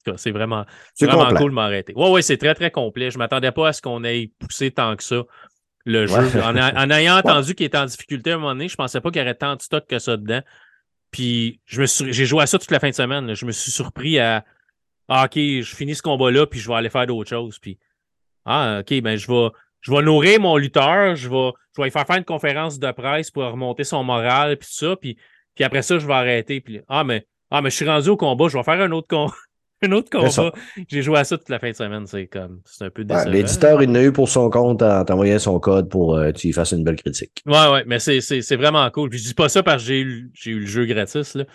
vraiment, 0.31 0.65
vraiment 0.99 1.33
cool 1.35 1.51
de 1.51 1.55
m'arrêter. 1.55 1.93
Ouais, 1.95 2.09
ouais, 2.09 2.21
c'est 2.21 2.37
très, 2.37 2.55
très 2.55 2.71
complet. 2.71 3.11
Je 3.11 3.17
ne 3.17 3.19
m'attendais 3.19 3.51
pas 3.51 3.69
à 3.69 3.73
ce 3.73 3.81
qu'on 3.81 4.03
ait 4.03 4.31
poussé 4.39 4.71
tant 4.71 4.95
que 4.95 5.03
ça 5.03 5.23
le 5.85 6.07
jeu. 6.07 6.41
En, 6.41 6.89
ayant 6.89 7.17
entendu 7.17 7.55
qu'il 7.55 7.65
était 7.65 7.77
en 7.77 7.85
difficulté 7.85 8.31
à 8.31 8.35
un 8.35 8.37
moment 8.37 8.53
donné, 8.53 8.67
je 8.67 8.73
ne 8.73 8.77
pensais 8.77 9.01
pas 9.01 9.11
qu'il 9.11 9.21
y 9.21 9.23
aurait 9.23 9.35
tant 9.35 9.55
de 9.55 9.61
stock 9.61 9.85
que 9.87 9.99
ça 9.99 10.17
dedans. 10.17 10.41
Puis 11.11 11.59
j'ai 11.65 12.25
joué 12.25 12.43
à 12.43 12.47
ça 12.47 12.57
toute 12.57 12.71
la 12.71 12.79
fin 12.79 12.89
de 12.89 12.95
semaine. 12.95 13.33
Je 13.33 13.45
me 13.45 13.51
suis 13.51 13.71
surpris 13.71 14.19
à 14.19 14.45
ah, 15.09 15.25
OK, 15.25 15.35
je 15.35 15.75
finis 15.75 15.95
ce 15.95 16.01
combat-là, 16.01 16.47
puis 16.47 16.59
je 16.59 16.67
vais 16.67 16.75
aller 16.75 16.89
faire 16.89 17.05
d'autres 17.05 17.29
choses. 17.29 17.59
Puis 17.59 17.77
Ah, 18.45 18.79
OK, 18.79 19.01
ben 19.01 19.17
je 19.17 19.27
vais, 19.27 19.49
je 19.81 19.91
vais 19.91 20.01
nourrir 20.01 20.39
mon 20.39 20.57
lutteur, 20.57 21.15
je 21.15 21.29
vais, 21.29 21.51
je 21.75 21.81
vais 21.81 21.87
lui 21.87 21.91
faire 21.91 22.07
faire 22.07 22.17
une 22.17 22.25
conférence 22.25 22.79
de 22.79 22.91
presse 22.91 23.29
pour 23.29 23.43
remonter 23.43 23.83
son 23.83 24.03
moral, 24.03 24.57
puis 24.57 24.67
tout 24.67 24.73
ça. 24.73 24.95
Puis, 24.95 25.17
puis 25.55 25.63
après 25.63 25.81
ça, 25.81 25.99
je 25.99 26.07
vais 26.07 26.13
arrêter. 26.13 26.61
Puis, 26.61 26.81
ah, 26.87 27.03
mais 27.03 27.27
ah, 27.53 27.61
mais 27.61 27.69
je 27.69 27.75
suis 27.75 27.85
rendu 27.87 28.09
au 28.09 28.17
combat, 28.17 28.47
je 28.47 28.57
vais 28.57 28.63
faire 28.63 28.81
un 28.81 28.91
autre, 28.91 29.15
un 29.83 29.91
autre 29.91 30.09
combat. 30.09 30.51
J'ai 30.89 31.03
joué 31.03 31.19
à 31.19 31.23
ça 31.23 31.37
toute 31.37 31.49
la 31.49 31.59
fin 31.59 31.69
de 31.69 31.75
semaine, 31.75 32.07
c'est 32.07 32.25
comme 32.25 32.61
c'est 32.65 32.85
un 32.85 32.89
peu 32.89 33.03
décevant. 33.03 33.29
L'éditeur, 33.29 33.83
il 33.83 33.91
n'a 33.91 34.01
eu 34.01 34.11
pour 34.11 34.27
son 34.27 34.49
compte 34.49 34.81
en 34.81 35.05
t'envoyant 35.05 35.37
son 35.37 35.59
code 35.59 35.87
pour 35.87 36.15
que 36.15 36.19
euh, 36.19 36.31
tu 36.31 36.47
y 36.47 36.51
fasses 36.51 36.71
une 36.71 36.83
belle 36.83 36.95
critique. 36.95 37.43
Ouais, 37.45 37.71
ouais, 37.71 37.83
mais 37.85 37.99
c'est 37.99 38.55
vraiment 38.55 38.89
cool. 38.89 39.11
Puis 39.11 39.19
je 39.19 39.25
dis 39.25 39.33
pas 39.35 39.49
ça 39.49 39.61
parce 39.61 39.83
que 39.83 39.87
j'ai 39.87 39.99
eu, 39.99 40.31
eu 40.47 40.59
le 40.61 40.65
jeu 40.65 40.85
gratis. 40.85 41.35
Là. 41.35 41.45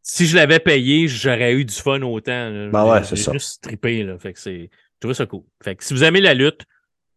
Si 0.00 0.26
je 0.26 0.36
l'avais 0.36 0.60
payé, 0.60 1.08
j'aurais 1.08 1.54
eu 1.54 1.64
du 1.64 1.74
fun 1.74 2.00
autant. 2.02 2.48
Là. 2.48 2.68
Ben 2.70 2.84
ouais, 2.84 3.02
c'est 3.02 3.16
ça. 3.16 3.32
juste 3.32 3.64
trippé. 3.64 4.04
Là. 4.04 4.16
Fait 4.16 4.32
que 4.32 4.38
c'est. 4.38 4.70
Je 4.70 5.00
trouve 5.00 5.14
ça 5.14 5.26
cool. 5.26 5.42
Fait 5.60 5.74
que 5.74 5.82
si 5.82 5.92
vous 5.92 6.04
aimez 6.04 6.20
la 6.20 6.34
lutte, 6.34 6.66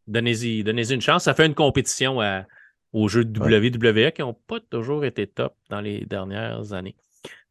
donnez-y 0.08 0.64
donnez 0.64 0.92
une 0.92 1.02
chance. 1.02 1.26
Ça 1.26 1.36
fait 1.36 1.46
une 1.46 1.54
compétition 1.54 2.22
à, 2.22 2.46
aux 2.92 3.08
jeux 3.08 3.24
de 3.24 3.40
WWE 3.40 4.12
qui 4.12 4.22
n'ont 4.22 4.34
pas 4.48 4.60
toujours 4.60 5.06
été 5.06 5.28
top 5.28 5.54
dans 5.70 5.80
les 5.80 6.06
dernières 6.08 6.74
années 6.74 6.96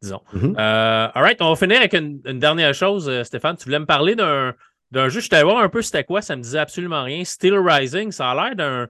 disons. 0.01 0.21
Mm-hmm. 0.33 0.55
Euh, 0.57 1.07
all 1.13 1.23
right, 1.23 1.41
on 1.41 1.49
va 1.49 1.55
finir 1.55 1.77
avec 1.77 1.93
une, 1.93 2.21
dernière 2.39 2.73
chose, 2.73 3.07
euh, 3.09 3.23
Stéphane. 3.23 3.55
Tu 3.57 3.65
voulais 3.65 3.79
me 3.79 3.85
parler 3.85 4.15
d'un, 4.15 4.53
d'un 4.91 5.09
jeu. 5.09 5.19
Je 5.19 5.29
t'allais 5.29 5.43
voir 5.43 5.57
un 5.57 5.69
peu 5.69 5.81
c'était 5.81 6.03
quoi, 6.03 6.21
ça 6.21 6.35
me 6.35 6.41
disait 6.41 6.59
absolument 6.59 7.03
rien. 7.03 7.23
Steel 7.23 7.57
Rising, 7.57 8.11
ça 8.11 8.31
a 8.31 8.35
l'air 8.35 8.55
d'un 8.55 8.87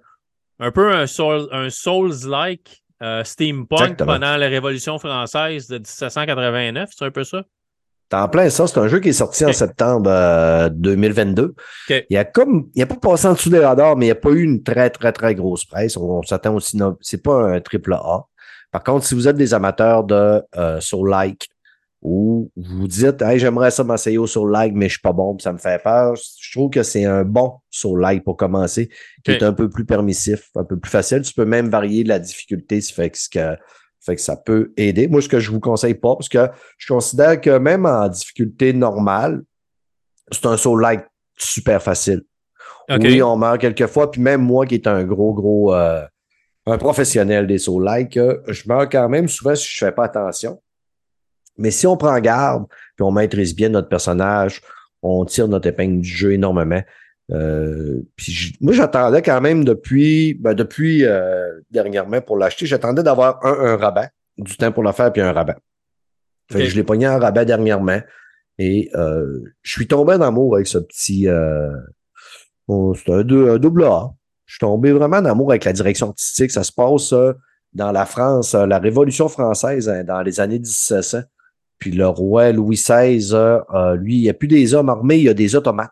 un 0.60 0.72
peu 0.72 0.94
un, 0.94 1.08
soul, 1.08 1.48
un 1.52 1.70
Souls-like 1.70 2.84
euh, 3.02 3.24
steampunk 3.24 3.98
pendant 3.98 4.38
la 4.38 4.48
Révolution 4.48 4.98
française 4.98 5.68
de 5.68 5.78
1789, 5.78 6.90
c'est 6.96 7.06
un 7.06 7.12
peu 7.12 7.24
ça? 7.24 7.44
T'es 8.10 8.18
en 8.18 8.30
plein 8.30 8.50
ça, 8.50 8.68
c'est 8.68 8.78
un 8.78 8.88
jeu 8.88 9.00
qui 9.00 9.10
est 9.10 9.14
sorti 9.14 9.44
en 9.46 9.54
septembre 9.54 10.70
2022. 10.70 11.56
Il 12.10 12.18
a 12.18 12.26
comme, 12.26 12.70
il 12.76 12.82
a 12.82 12.86
pas 12.86 12.96
passé 12.96 13.28
en 13.28 13.34
dessous 13.34 13.50
des 13.50 13.60
radars, 13.60 13.98
mais 13.98 14.06
il 14.06 14.08
n'y 14.10 14.12
a 14.12 14.16
pas 14.16 14.30
eu 14.30 14.44
une 14.44 14.62
très, 14.62 14.90
très, 14.90 15.12
très 15.12 15.36
grosse 15.36 15.66
presse. 15.66 15.98
On, 15.98 16.22
s'attend 16.22 16.56
aussi, 16.56 16.80
c'est 17.02 17.24
pas 17.24 17.56
un 17.56 17.60
triple 17.60 17.94
A. 17.94 18.26
Par 18.74 18.84
contre, 18.84 19.06
si 19.06 19.14
vous 19.14 19.28
êtes 19.28 19.38
des 19.38 19.54
amateurs 19.54 20.04
de 20.04 20.42
euh, 20.58 20.82
sur 20.82 21.06
like 21.06 21.48
ou 22.02 22.52
vous 22.58 22.88
dites 22.88 23.22
hey, 23.22 23.38
j'aimerais 23.38 23.70
ça 23.70 23.84
m'essayer 23.84 24.18
au 24.18 24.26
sur 24.26 24.48
like, 24.48 24.74
mais 24.74 24.90
je 24.90 24.94
suis 24.94 25.02
pas 25.02 25.14
bon, 25.14 25.38
ça 25.38 25.54
me 25.54 25.60
fait 25.60 25.82
peur, 25.82 26.16
je 26.16 26.52
trouve 26.52 26.72
que 26.72 26.82
c'est 26.82 27.06
un 27.06 27.24
bon 27.24 27.60
sur 27.70 27.96
like 27.96 28.24
pour 28.24 28.36
commencer, 28.36 28.90
qui 29.24 29.32
est 29.32 29.44
un 29.44 29.54
peu 29.54 29.70
plus 29.70 29.86
permissif, 29.86 30.50
un 30.56 30.64
peu 30.64 30.78
plus 30.78 30.90
facile. 30.90 31.22
Tu 31.22 31.34
peux 31.34 31.46
même 31.46 31.70
varier 31.70 32.04
la 32.04 32.18
difficulté, 32.18 32.82
ça 32.82 32.96
fait 32.96 33.12
que, 33.32 33.56
fait 34.02 34.16
que 34.16 34.22
ça 34.22 34.36
peut 34.36 34.74
aider. 34.76 35.08
Moi, 35.08 35.22
ce 35.22 35.30
que 35.30 35.40
je 35.40 35.52
vous 35.52 35.60
conseille 35.60 35.94
pas, 35.94 36.16
parce 36.16 36.28
que 36.28 36.50
je 36.80 36.92
considère 36.92 37.40
que 37.40 37.58
même 37.58 37.86
en 37.86 38.10
difficulté 38.10 38.74
normale, 38.74 39.44
c'est 40.32 40.48
un 40.48 40.58
sur 40.58 40.76
like 40.76 41.06
super 41.38 41.82
facile. 41.82 42.24
Oui, 42.90 43.22
on 43.22 43.38
meurt 43.38 43.62
quelques 43.62 43.88
fois, 43.88 44.10
puis 44.12 44.20
même 44.20 44.42
moi 44.42 44.66
qui 44.66 44.76
est 44.76 44.88
un 44.88 45.04
gros, 45.04 45.34
gros 45.34 45.74
euh, 45.74 46.04
un 46.66 46.78
professionnel 46.78 47.47
des 47.47 47.57
sauts 47.57 47.80
like, 47.80 48.18
je 48.47 48.68
meurs 48.68 48.89
quand 48.89 49.09
même 49.09 49.28
souvent 49.28 49.55
si 49.55 49.68
je 49.70 49.86
fais 49.86 49.91
pas 49.91 50.05
attention. 50.05 50.61
Mais 51.57 51.72
si 51.72 51.86
on 51.86 51.97
prend 51.97 52.18
garde, 52.20 52.66
puis 52.95 53.03
on 53.03 53.11
maîtrise 53.11 53.55
bien 53.55 53.70
notre 53.70 53.89
personnage, 53.89 54.61
on 55.01 55.26
tire 55.26 55.47
notre 55.47 55.68
épingle 55.68 56.01
du 56.01 56.09
jeu 56.09 56.34
énormément. 56.34 56.82
Euh, 57.32 58.01
puis 58.16 58.55
moi, 58.59 58.74
j'attendais 58.74 59.22
quand 59.22 59.41
même 59.41 59.64
depuis, 59.64 60.34
ben 60.36 60.53
depuis 60.53 61.05
euh, 61.05 61.61
dernièrement 61.70 62.22
pour 62.22 62.38
l'acheter, 62.38 62.66
j'attendais 62.66 63.03
d'avoir 63.03 63.45
un, 63.45 63.74
un 63.74 63.78
rabat, 63.78 64.09
du 64.38 64.55
temps 64.57 64.72
pour 64.72 64.84
le 64.84 64.91
faire, 64.91 65.11
puis 65.11 65.22
un 65.22 65.32
rabat. 65.32 65.57
Fait 66.51 66.59
que 66.59 66.66
je 66.66 66.76
l'ai 66.76 66.84
pogné 66.84 67.07
en 67.07 67.20
rabat 67.20 67.45
dernièrement. 67.45 67.99
Et 68.59 68.89
euh, 68.95 69.41
je 69.61 69.72
suis 69.72 69.88
tombé 69.88 70.14
en 70.14 70.22
amour 70.22 70.55
avec 70.55 70.68
ce 70.68 70.78
petit. 70.78 71.28
Euh, 71.28 71.72
c'est 72.68 73.11
un, 73.11 73.20
un, 73.20 73.57
double 73.57 73.84
A. 73.86 74.14
Je 74.46 74.56
suis 74.56 74.60
tombé 74.60 74.91
vraiment 74.91 75.18
en 75.18 75.26
amour 75.26 75.52
avec 75.52 75.66
la 75.66 75.74
direction 75.74 76.10
artistique. 76.10 76.52
Ça 76.52 76.64
se 76.64 76.72
passe 76.72 77.14
euh, 77.14 77.34
dans 77.74 77.91
la 77.91 78.06
France, 78.06 78.54
euh, 78.56 78.66
la 78.66 78.80
Révolution 78.80 79.28
française, 79.30 79.89
hein, 79.89 80.04
dans 80.04 80.22
les 80.22 80.39
années 80.39 80.60
1700. 80.60 81.20
Puis 81.80 81.91
le 81.91 82.08
roi 82.08 82.52
Louis 82.52 82.76
XVI, 82.76 83.30
euh, 83.34 83.96
lui, 83.96 84.18
il 84.18 84.22
n'y 84.22 84.30
a 84.30 84.34
plus 84.34 84.48
des 84.48 84.74
hommes 84.74 84.89
armés, 84.89 85.18
il 85.18 85.24
y 85.24 85.30
a 85.30 85.34
des 85.34 85.56
automates. 85.56 85.91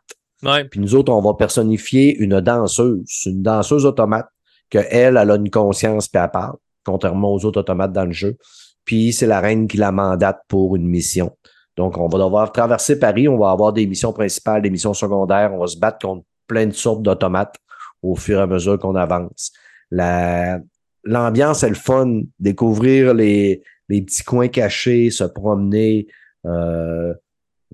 Puis 0.70 0.80
nous 0.80 0.96
autres, 0.96 1.12
on 1.12 1.22
va 1.22 1.34
personnifier 1.36 2.18
une 2.18 2.40
danseuse, 2.42 3.24
une 3.26 3.44
danseuse 3.44 3.86
automate, 3.86 4.28
qu'elle, 4.70 4.88
elle 4.90 5.18
a 5.18 5.36
une 5.36 5.50
conscience 5.50 6.08
puis 6.08 6.22
elle 6.22 6.32
parle, 6.32 6.56
contrairement 6.84 7.34
aux 7.34 7.46
autres 7.46 7.60
automates 7.60 7.94
dans 7.94 8.06
le 8.06 8.12
jeu. 8.12 8.38
Puis 8.86 9.14
c'est 9.14 9.28
la 9.28 9.40
reine 9.40 9.68
qui 9.68 9.78
la 9.78 9.92
mandate 9.92 10.40
pour 10.48 10.76
une 10.76 10.88
mission. 10.88 11.38
Donc, 11.78 11.98
on 11.98 12.08
va 12.08 12.20
devoir 12.20 12.52
traverser 12.52 13.00
Paris, 13.00 13.28
on 13.28 13.38
va 13.38 13.52
avoir 13.52 13.72
des 13.72 13.86
missions 13.88 14.14
principales, 14.14 14.62
des 14.62 14.70
missions 14.70 14.94
secondaires, 14.94 15.54
on 15.54 15.60
va 15.60 15.68
se 15.68 15.78
battre 15.78 16.00
contre 16.06 16.26
plein 16.48 16.66
de 16.66 16.74
sortes 16.74 17.02
d'automates 17.02 17.56
au 18.02 18.16
fur 18.16 18.40
et 18.40 18.42
à 18.42 18.48
mesure 18.48 18.80
qu'on 18.80 18.96
avance. 18.96 19.52
l'ambiance 19.92 21.64
est 21.64 21.70
le 21.70 21.76
fun, 21.76 22.22
découvrir 22.40 23.14
les, 23.14 23.64
les 23.92 24.02
petits 24.02 24.24
coins 24.24 24.48
cachés, 24.48 25.10
se 25.12 25.26
promener, 25.26 26.08
euh, 26.46 27.14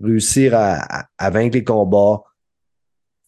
réussir 0.01 0.53
à, 0.55 1.29
vaincre 1.29 1.55
les 1.55 1.63
combats. 1.63 2.23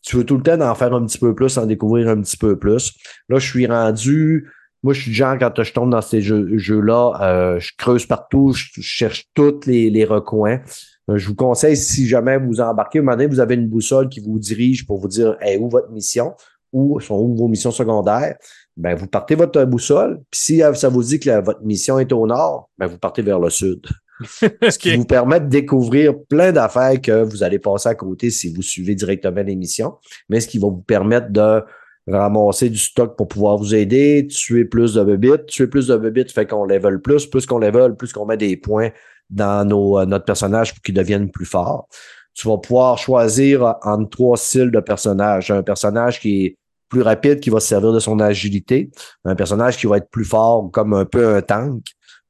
Tu 0.02 0.18
veux 0.18 0.24
tout 0.24 0.38
le 0.38 0.44
temps 0.44 0.60
en 0.62 0.76
faire 0.76 0.94
un 0.94 1.06
petit 1.06 1.20
peu 1.20 1.36
plus, 1.36 1.58
en 1.58 1.66
découvrir 1.66 2.10
un 2.10 2.22
petit 2.22 2.38
peu 2.38 2.58
plus. 2.58 2.94
Là, 3.28 3.38
je 3.38 3.48
suis 3.48 3.68
rendu. 3.68 4.52
Moi, 4.82 4.94
je 4.94 5.02
suis 5.02 5.14
genre, 5.14 5.38
quand 5.38 5.62
je 5.62 5.74
tombe 5.74 5.92
dans 5.92 6.02
ces 6.02 6.22
jeux-là, 6.22 7.20
euh, 7.22 7.60
je 7.60 7.74
creuse 7.78 8.06
partout, 8.06 8.54
je, 8.54 8.82
cherche 8.82 9.26
tous 9.34 9.66
les, 9.66 9.90
les 9.90 10.06
recoins. 10.06 10.62
Euh, 11.10 11.18
je 11.18 11.28
vous 11.28 11.36
conseille, 11.36 11.76
si 11.76 12.08
jamais 12.08 12.38
vous 12.38 12.62
embarquez, 12.62 13.00
un 13.00 13.02
moment 13.02 13.18
donné, 13.18 13.28
vous 13.28 13.42
avez 13.42 13.56
une 13.56 13.68
boussole 13.68 14.08
qui 14.08 14.22
vous 14.22 14.40
dirige 14.40 14.88
pour 14.88 15.00
vous 15.00 15.10
dire 15.10 15.36
hey, 15.42 15.58
où 15.58 15.70
votre 15.70 15.92
mission, 15.92 16.34
où 16.72 17.00
sont 17.00 17.16
où 17.16 17.36
vos 17.36 17.48
missions 17.48 17.72
secondaires. 17.72 18.38
Ben, 18.78 18.96
vous 18.96 19.08
partez 19.08 19.36
votre 19.36 19.64
boussole, 19.66 20.22
puis 20.32 20.40
si 20.40 20.62
ça 20.76 20.90
vous 20.90 21.04
dit 21.04 21.20
que 21.20 21.42
votre 21.42 21.62
mission 21.64 22.00
est 22.00 22.12
au 22.14 22.26
nord, 22.26 22.70
ben, 22.78 22.88
vous 22.88 22.98
partez 22.98 23.22
vers 23.22 23.40
le 23.40 23.50
sud. 23.50 23.86
Ce 24.70 24.78
qui 24.78 24.96
vous 24.96 25.06
permet 25.06 25.40
de 25.40 25.48
découvrir 25.48 26.14
plein 26.30 26.52
d'affaires 26.52 27.00
que 27.02 27.24
vous 27.24 27.44
allez 27.44 27.60
passer 27.60 27.90
à 27.90 27.96
côté 27.96 28.30
si 28.30 28.54
vous 28.54 28.62
suivez 28.62 28.96
directement 28.96 29.42
l'émission, 29.44 29.96
mais 30.28 30.40
ce 30.40 30.48
qui 30.48 30.60
va 30.60 30.68
vous 30.68 30.82
permettre 30.82 31.30
de 31.30 31.62
ramasser 32.08 32.70
du 32.70 32.78
stock 32.78 33.16
pour 33.16 33.28
pouvoir 33.28 33.58
vous 33.58 33.76
aider, 33.76 34.28
tuer 34.30 34.66
plus 34.66 34.96
de 34.96 35.04
bébites. 35.04 35.46
Tuer 35.48 35.68
plus 35.68 35.88
de 35.88 35.98
bébites 35.98 36.32
fait 36.32 36.46
qu'on 36.46 36.66
level 36.66 37.02
plus. 37.02 37.26
Plus 37.26 37.46
qu'on 37.46 37.60
level, 37.60 37.96
plus 37.96 38.12
qu'on 38.12 38.26
met 38.26 38.38
des 38.38 38.58
points 38.58 38.90
dans 39.30 39.68
nos, 39.68 40.00
euh, 40.00 40.06
notre 40.06 40.26
personnage 40.26 40.74
pour 40.74 40.82
qu'il 40.82 40.96
devienne 40.96 41.30
plus 41.30 41.46
fort. 41.46 41.88
Tu 42.34 42.48
vas 42.48 42.58
pouvoir 42.58 42.98
choisir 42.98 43.76
entre 43.84 44.10
trois 44.10 44.38
styles 44.38 44.72
de 44.72 44.80
personnages. 44.80 45.52
Un 45.52 45.64
personnage 45.64 46.20
qui 46.20 46.46
est 46.46 46.58
plus 46.88 47.02
rapide, 47.02 47.40
qui 47.40 47.50
va 47.50 47.60
se 47.60 47.68
servir 47.68 47.92
de 47.92 48.00
son 48.00 48.20
agilité. 48.20 48.90
Un 49.26 49.36
personnage 49.36 49.78
qui 49.78 49.88
va 49.88 49.98
être 49.98 50.10
plus 50.10 50.26
fort, 50.26 50.70
comme 50.72 50.94
un 50.94 51.06
peu 51.06 51.36
un 51.36 51.42
tank 51.42 51.84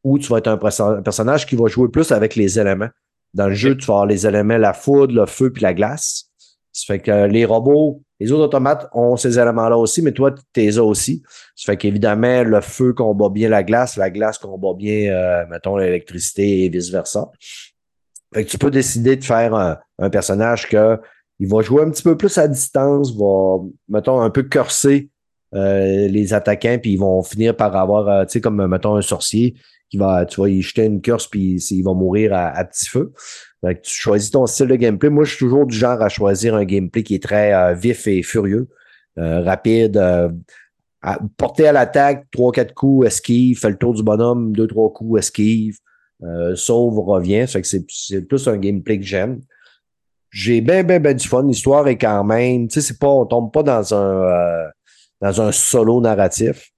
ou 0.04 0.18
tu 0.20 0.28
vas 0.28 0.38
être 0.38 0.48
un, 0.48 1.02
personnage 1.02 1.46
qui 1.46 1.56
va 1.56 1.68
jouer 1.68 1.90
plus 1.90 2.12
avec 2.12 2.36
les 2.36 2.60
éléments. 2.60 2.90
Dans 3.34 3.48
le 3.48 3.54
jeu, 3.54 3.76
tu 3.78 3.86
vas 3.86 3.96
avoir 3.96 4.06
les 4.06 4.26
éléments, 4.26 4.58
la 4.58 4.74
foudre, 4.74 5.14
le 5.14 5.26
feu 5.26 5.52
puis 5.52 5.62
la 5.62 5.74
glace. 5.74 6.26
Ça 6.72 6.86
fait 6.94 7.00
que 7.00 7.26
les 7.26 7.46
robots, 7.46 8.02
les 8.20 8.32
autres 8.32 8.46
automates 8.46 8.88
ont 8.94 9.18
ces 9.18 9.38
éléments-là 9.38 9.78
aussi, 9.78 10.02
mais 10.02 10.12
toi, 10.12 10.32
tu 10.32 10.42
les 10.56 10.78
as 10.78 10.84
aussi. 10.84 11.22
Ça 11.56 11.72
fait 11.74 11.78
qu'évidemment, 11.78 12.44
le 12.44 12.62
feu 12.62 12.94
combat 12.94 13.30
bien 13.30 13.50
la 13.50 13.64
glace, 13.64 13.98
la 13.98 14.10
glace 14.10 14.38
combat 14.38 14.74
bien, 14.76 15.12
euh, 15.12 15.46
mettons, 15.50 15.78
l'électricité 15.78 16.66
et 16.66 16.70
vice-versa. 16.70 17.30
Fait 18.34 18.46
que 18.46 18.50
tu 18.50 18.58
peux 18.58 18.72
décider 18.72 19.16
de 19.16 19.24
faire 19.24 19.54
un, 19.56 20.10
personnage 20.10 20.68
que 20.68 20.98
il 21.40 21.48
va 21.48 21.62
jouer 21.62 21.84
un 21.84 21.90
petit 21.90 22.04
peu 22.04 22.18
plus 22.18 22.38
à 22.38 22.48
distance, 22.48 23.16
va, 23.16 23.58
mettons, 23.88 24.20
un 24.20 24.30
peu 24.30 24.44
corser 24.44 25.10
euh, 25.56 26.08
les 26.08 26.34
attaquants, 26.34 26.78
puis 26.82 26.94
ils 26.94 27.00
vont 27.00 27.24
finir 27.24 27.56
par 27.56 27.76
avoir, 27.76 28.08
euh, 28.10 28.26
tu 28.26 28.34
sais, 28.34 28.42
comme, 28.42 28.68
mettons, 28.68 28.96
un 28.96 29.02
sorcier 29.02 29.56
qui 29.90 29.98
va, 29.98 30.26
tu 30.26 30.40
vas 30.40 30.50
y 30.50 30.62
jeter 30.62 30.86
une 30.86 31.02
curse 31.02 31.28
puis 31.28 31.56
il 31.56 31.84
va 31.84 31.94
mourir 31.94 32.34
à, 32.34 32.64
petit 32.66 32.88
feu. 32.88 33.14
Donc, 33.64 33.82
tu 33.82 33.94
choisis 33.94 34.32
ton 34.32 34.46
style 34.46 34.68
de 34.68 34.76
gameplay. 34.76 35.10
Moi, 35.10 35.24
je 35.24 35.32
suis 35.32 35.40
toujours 35.40 35.66
du 35.66 35.76
genre 35.76 36.02
à 36.02 36.10
choisir 36.10 36.56
un 36.56 36.66
gameplay 36.66 37.04
qui 37.04 37.16
est 37.16 37.24
très 37.24 37.54
euh, 37.54 37.74
vif 37.74 38.06
et 38.08 38.22
furieux, 38.22 38.68
euh, 39.18 39.42
rapide, 39.42 39.98
à, 41.02 41.20
porté 41.38 41.68
à 41.68 41.72
l'attaque, 41.72 42.28
trois, 42.32 42.52
quatre 42.52 42.74
coups, 42.74 43.08
esquive, 43.08 43.60
fait 43.60 43.70
le 43.70 43.78
tour 43.78 43.94
du 43.94 44.04
bonhomme, 44.04 44.52
deux, 44.52 44.68
trois 44.68 44.92
coups, 44.92 45.20
esquive, 45.20 45.78
sauve, 46.56 47.00
revient. 47.00 47.46
Que 47.52 47.64
c'est 47.64 48.22
plus 48.22 48.48
un 48.48 48.58
gameplay 48.58 49.00
que 49.00 49.06
j'aime. 49.06 49.42
J'ai 50.32 50.62
bien, 50.62 50.84
bien, 50.84 51.00
bien 51.00 51.14
du 51.14 51.28
fun. 51.28 51.44
L'histoire 51.44 51.88
est 51.88 51.98
quand 51.98 52.24
même, 52.24 52.68
tu 52.68 52.76
sais, 52.76 52.88
c'est 52.88 53.00
pas, 53.00 53.08
on 53.08 53.26
tombe 53.26 53.52
pas 53.52 53.64
dans 53.64 53.94
un, 53.94 54.70
dans 55.22 55.42
un 55.42 55.52
solo 55.52 56.02
narratif. 56.02 56.72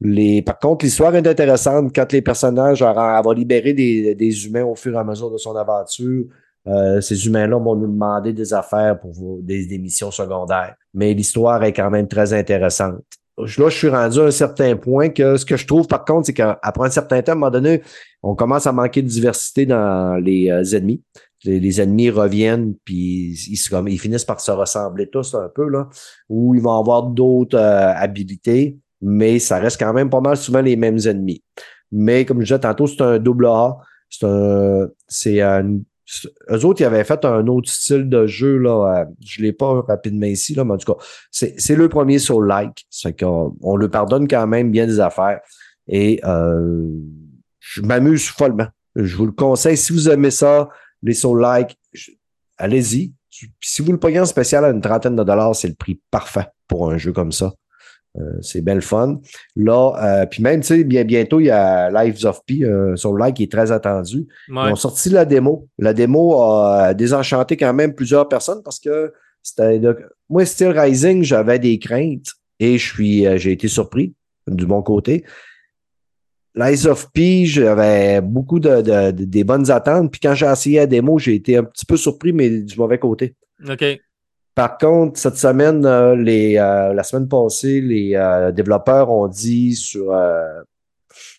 Les, 0.00 0.42
par 0.42 0.58
contre, 0.58 0.84
l'histoire 0.84 1.14
est 1.16 1.26
intéressante 1.26 1.92
quand 1.94 2.12
les 2.12 2.22
personnages, 2.22 2.82
elle 2.82 2.94
va 2.94 3.34
libérer 3.34 3.72
des, 3.72 4.14
des, 4.14 4.46
humains 4.46 4.64
au 4.64 4.76
fur 4.76 4.94
et 4.94 4.98
à 4.98 5.04
mesure 5.04 5.30
de 5.30 5.38
son 5.38 5.56
aventure. 5.56 6.26
Euh, 6.66 7.00
ces 7.00 7.26
humains-là 7.26 7.58
vont 7.58 7.74
nous 7.74 7.86
demander 7.86 8.32
des 8.32 8.52
affaires 8.52 9.00
pour 9.00 9.12
des, 9.40 9.66
des 9.66 9.78
missions 9.78 10.10
secondaires. 10.10 10.76
Mais 10.94 11.14
l'histoire 11.14 11.64
est 11.64 11.72
quand 11.72 11.90
même 11.90 12.06
très 12.06 12.32
intéressante. 12.32 13.02
Là, 13.38 13.68
je 13.68 13.76
suis 13.76 13.88
rendu 13.88 14.20
à 14.20 14.24
un 14.24 14.30
certain 14.30 14.76
point 14.76 15.10
que 15.10 15.36
ce 15.36 15.44
que 15.44 15.56
je 15.56 15.66
trouve, 15.66 15.86
par 15.86 16.04
contre, 16.04 16.26
c'est 16.26 16.34
qu'après 16.34 16.88
un 16.88 16.90
certain 16.90 17.22
temps, 17.22 17.32
à 17.32 17.34
un 17.34 17.38
moment 17.38 17.50
donné, 17.50 17.82
on 18.22 18.34
commence 18.34 18.66
à 18.66 18.72
manquer 18.72 19.02
de 19.02 19.08
diversité 19.08 19.64
dans 19.64 20.16
les 20.22 20.50
euh, 20.50 20.76
ennemis. 20.76 21.02
Les, 21.44 21.80
ennemis 21.80 22.10
reviennent, 22.10 22.74
puis 22.84 23.32
ils, 23.48 23.88
ils, 23.88 23.98
finissent 23.98 24.24
par 24.24 24.40
se 24.40 24.50
ressembler 24.50 25.08
tous 25.08 25.34
un 25.34 25.48
peu, 25.54 25.68
là, 25.68 25.88
ou 26.28 26.56
ils 26.56 26.60
vont 26.60 26.76
avoir 26.76 27.04
d'autres 27.04 27.56
euh, 27.56 27.92
habilités 27.94 28.76
mais 29.00 29.38
ça 29.38 29.58
reste 29.58 29.78
quand 29.78 29.92
même 29.92 30.10
pas 30.10 30.20
mal 30.20 30.36
souvent 30.36 30.60
les 30.60 30.76
mêmes 30.76 30.98
ennemis. 31.06 31.42
Mais 31.92 32.24
comme 32.24 32.40
je 32.40 32.46
disais 32.46 32.58
tantôt, 32.58 32.86
c'est 32.86 33.00
un 33.02 33.18
double 33.18 33.46
A. 33.46 33.76
C'est 34.10 34.26
un. 34.26 34.88
C'est 35.06 35.40
un. 35.40 35.78
Eux 36.50 36.64
autres, 36.64 36.80
ils 36.80 36.84
avaient 36.84 37.04
fait 37.04 37.24
un 37.24 37.46
autre 37.48 37.70
style 37.70 38.08
de 38.08 38.26
jeu, 38.26 38.56
là. 38.56 39.00
Euh, 39.00 39.04
je 39.24 39.42
l'ai 39.42 39.52
pas 39.52 39.82
rapidement 39.82 40.26
ici, 40.26 40.54
là, 40.54 40.64
mais 40.64 40.74
en 40.74 40.78
tout 40.78 40.94
cas, 40.94 41.00
c'est 41.30 41.76
le 41.76 41.88
premier 41.88 42.18
sur 42.18 42.40
like. 42.40 42.86
C'est 42.88 43.18
qu'on 43.18 43.56
on 43.60 43.76
le 43.76 43.90
pardonne 43.90 44.26
quand 44.26 44.46
même 44.46 44.70
bien 44.70 44.86
des 44.86 45.00
affaires. 45.00 45.40
Et 45.86 46.20
euh, 46.24 46.88
je 47.60 47.82
m'amuse 47.82 48.28
follement. 48.28 48.68
Je 48.96 49.16
vous 49.16 49.26
le 49.26 49.32
conseille. 49.32 49.76
Si 49.76 49.92
vous 49.92 50.08
aimez 50.08 50.30
ça, 50.30 50.68
les 51.02 51.14
soul 51.14 51.40
like, 51.40 51.76
allez-y. 52.56 53.12
Si 53.60 53.82
vous 53.82 53.92
le 53.92 53.98
payez 54.00 54.20
en 54.20 54.26
spécial 54.26 54.64
à 54.64 54.70
une 54.70 54.80
trentaine 54.80 55.14
de 55.14 55.22
dollars, 55.22 55.54
c'est 55.54 55.68
le 55.68 55.74
prix 55.74 56.00
parfait 56.10 56.46
pour 56.66 56.90
un 56.90 56.96
jeu 56.96 57.12
comme 57.12 57.32
ça. 57.32 57.52
Euh, 58.20 58.38
c'est 58.40 58.60
belle 58.60 58.82
fun. 58.82 59.20
Là, 59.56 59.92
euh, 60.02 60.26
puis 60.26 60.42
même, 60.42 60.60
tu 60.60 60.68
sais, 60.68 60.84
bien, 60.84 61.04
bientôt, 61.04 61.40
il 61.40 61.46
y 61.46 61.50
a 61.50 61.90
Lives 61.90 62.24
of 62.24 62.44
P 62.46 62.64
euh, 62.64 62.96
sur 62.96 63.12
le 63.12 63.24
live 63.24 63.34
qui 63.34 63.44
est 63.44 63.52
très 63.52 63.70
attendu. 63.70 64.26
Ils 64.48 64.56
ont 64.56 64.76
sorti 64.76 65.10
la 65.10 65.24
démo. 65.24 65.68
La 65.78 65.92
démo 65.92 66.40
a 66.42 66.94
désenchanté 66.94 67.56
quand 67.56 67.72
même 67.74 67.94
plusieurs 67.94 68.28
personnes 68.28 68.62
parce 68.62 68.80
que 68.80 69.12
c'était 69.42 69.80
moi, 70.28 70.44
Steel 70.44 70.78
Rising, 70.78 71.22
j'avais 71.22 71.58
des 71.58 71.78
craintes 71.78 72.32
et 72.58 72.76
je 72.76 72.92
suis 72.92 73.38
j'ai 73.38 73.52
été 73.52 73.68
surpris 73.68 74.14
du 74.46 74.66
bon 74.66 74.82
côté. 74.82 75.24
Lives 76.54 76.86
of 76.86 77.12
P, 77.12 77.46
j'avais 77.46 78.20
beaucoup 78.20 78.58
de, 78.58 79.10
des 79.12 79.44
bonnes 79.44 79.70
attentes. 79.70 80.10
Puis 80.10 80.20
quand 80.20 80.34
j'ai 80.34 80.46
essayé 80.46 80.78
la 80.78 80.86
démo, 80.86 81.18
j'ai 81.18 81.36
été 81.36 81.56
un 81.56 81.64
petit 81.64 81.86
peu 81.86 81.96
surpris, 81.96 82.32
mais 82.32 82.62
du 82.62 82.76
mauvais 82.76 82.98
côté. 82.98 83.36
OK. 83.68 83.84
Par 84.58 84.76
contre, 84.76 85.20
cette 85.20 85.36
semaine, 85.36 85.86
euh, 85.86 86.16
les, 86.16 86.56
euh, 86.58 86.92
la 86.92 87.04
semaine 87.04 87.28
passée, 87.28 87.80
les 87.80 88.16
euh, 88.16 88.50
développeurs 88.50 89.08
ont 89.08 89.28
dit 89.28 89.76
sur 89.76 90.12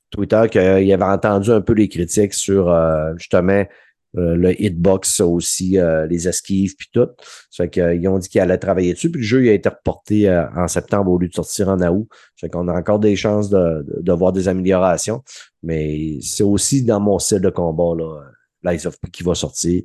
Twitter 0.10 0.44
qu'ils 0.50 0.94
avaient 0.94 1.04
entendu 1.04 1.52
un 1.52 1.60
peu 1.60 1.74
les 1.74 1.90
critiques 1.90 2.34
sur 2.34 2.74
justement 3.18 3.66
le 4.14 4.62
hitbox 4.62 5.20
aussi, 5.20 5.78
les 6.10 6.30
esquives 6.30 6.78
puis 6.78 6.88
tout. 6.94 7.10
Ça 7.52 7.66
fait 7.66 7.70
qu'ils 7.70 8.08
ont 8.08 8.20
dit 8.20 8.30
qu'ils 8.30 8.40
allaient 8.40 8.58
travailler 8.58 8.94
dessus. 8.94 9.10
Le 9.10 9.22
jeu 9.22 9.50
a 9.50 9.52
été 9.52 9.68
reporté 9.68 10.34
en 10.56 10.70
septembre 10.70 11.12
au 11.12 11.18
lieu 11.18 11.28
de 11.28 11.34
sortir 11.34 11.68
en 11.68 11.82
août. 11.82 12.08
Ça 12.38 12.48
fait 12.48 12.50
qu'on 12.50 12.70
a 12.70 12.74
encore 12.74 13.00
des 13.00 13.18
chances 13.18 13.50
de, 13.50 13.86
de, 14.00 14.14
voir 14.14 14.32
des 14.32 14.48
améliorations. 14.48 15.24
Mais 15.62 16.20
c'est 16.22 16.44
aussi 16.44 16.86
dans 16.86 17.02
mon 17.02 17.20
style 17.20 17.42
de 17.42 17.50
combat, 17.50 17.96
là, 17.98 18.22
Lies 18.64 18.88
of 18.88 18.98
P 19.02 19.10
qui 19.12 19.24
va 19.24 19.36
sortir. 19.36 19.84